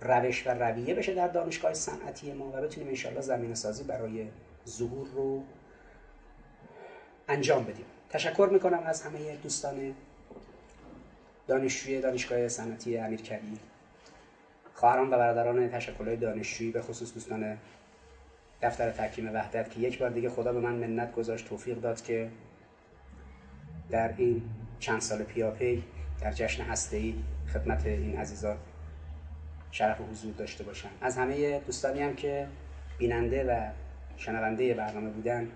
روش 0.00 0.46
و 0.46 0.50
رویه 0.50 0.94
بشه 0.94 1.14
در 1.14 1.28
دانشگاه 1.28 1.74
صنعتی 1.74 2.32
ما 2.32 2.48
و 2.48 2.62
بتونیم 2.62 2.88
انشالله 2.88 3.20
زمین 3.20 3.54
سازی 3.54 3.84
برای 3.84 4.28
ظهور 4.68 5.08
رو 5.08 5.42
انجام 7.32 7.64
بدیم. 7.64 7.84
تشکر 8.10 8.48
می‌کنم 8.52 8.82
از 8.86 9.02
همه 9.02 9.36
دوستان 9.36 9.94
دانشجوی 11.46 12.00
دانشگاه 12.00 12.48
صنعتی 12.48 12.98
امیرکبیر 12.98 13.58
خواهران 14.74 15.06
و 15.06 15.10
برادران 15.10 15.68
تشکلهای 15.68 16.16
دانشجویی 16.16 16.70
به 16.70 16.82
خصوص 16.82 17.14
دوستان 17.14 17.58
دفتر 18.62 18.90
تحکیم 18.90 19.34
وحدت 19.34 19.70
که 19.70 19.80
یک 19.80 19.98
بار 19.98 20.10
دیگه 20.10 20.30
خدا 20.30 20.52
به 20.52 20.60
من 20.60 20.74
منت 20.74 21.14
گذاشت 21.14 21.48
توفیق 21.48 21.80
داد 21.80 22.02
که 22.02 22.30
در 23.90 24.14
این 24.16 24.42
چند 24.78 25.00
سال 25.00 25.22
پیاپی 25.22 25.84
در 26.20 26.32
جشن 26.32 26.62
هسته‌ای 26.62 27.14
خدمت 27.52 27.86
این 27.86 28.16
عزیزان 28.16 28.56
شرف 29.70 30.00
و 30.00 30.04
حضور 30.04 30.32
داشته 30.32 30.64
باشم. 30.64 30.88
از 31.00 31.18
همه 31.18 31.58
دوستانی 31.58 32.02
هم 32.02 32.14
که 32.14 32.46
بیننده 32.98 33.44
و 33.44 33.70
شنونده 34.16 34.74
برنامه 34.74 35.10
بودن 35.10 35.48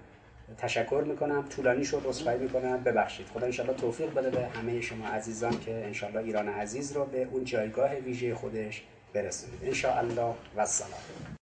تشکر 0.58 1.04
می‌کنم 1.06 1.44
طولانی 1.48 1.84
شد 1.84 2.02
رسوایی 2.04 2.38
می‌کنم. 2.38 2.82
ببخشید. 2.84 3.26
خدا 3.26 3.46
انشالله 3.46 3.74
توفیق 3.74 4.14
بده 4.14 4.30
به 4.30 4.46
همه 4.46 4.80
شما 4.80 5.08
عزیزان 5.08 5.60
که 5.60 5.72
انشالله 5.74 6.20
ایران 6.20 6.48
عزیز 6.48 6.92
رو 6.92 7.04
به 7.04 7.28
اون 7.30 7.44
جایگاه 7.44 7.94
ویژه 7.94 8.34
خودش 8.34 8.82
برسونید. 9.14 9.58
انشاءالله 9.64 10.34
و 10.56 10.60
السلام 10.60 11.35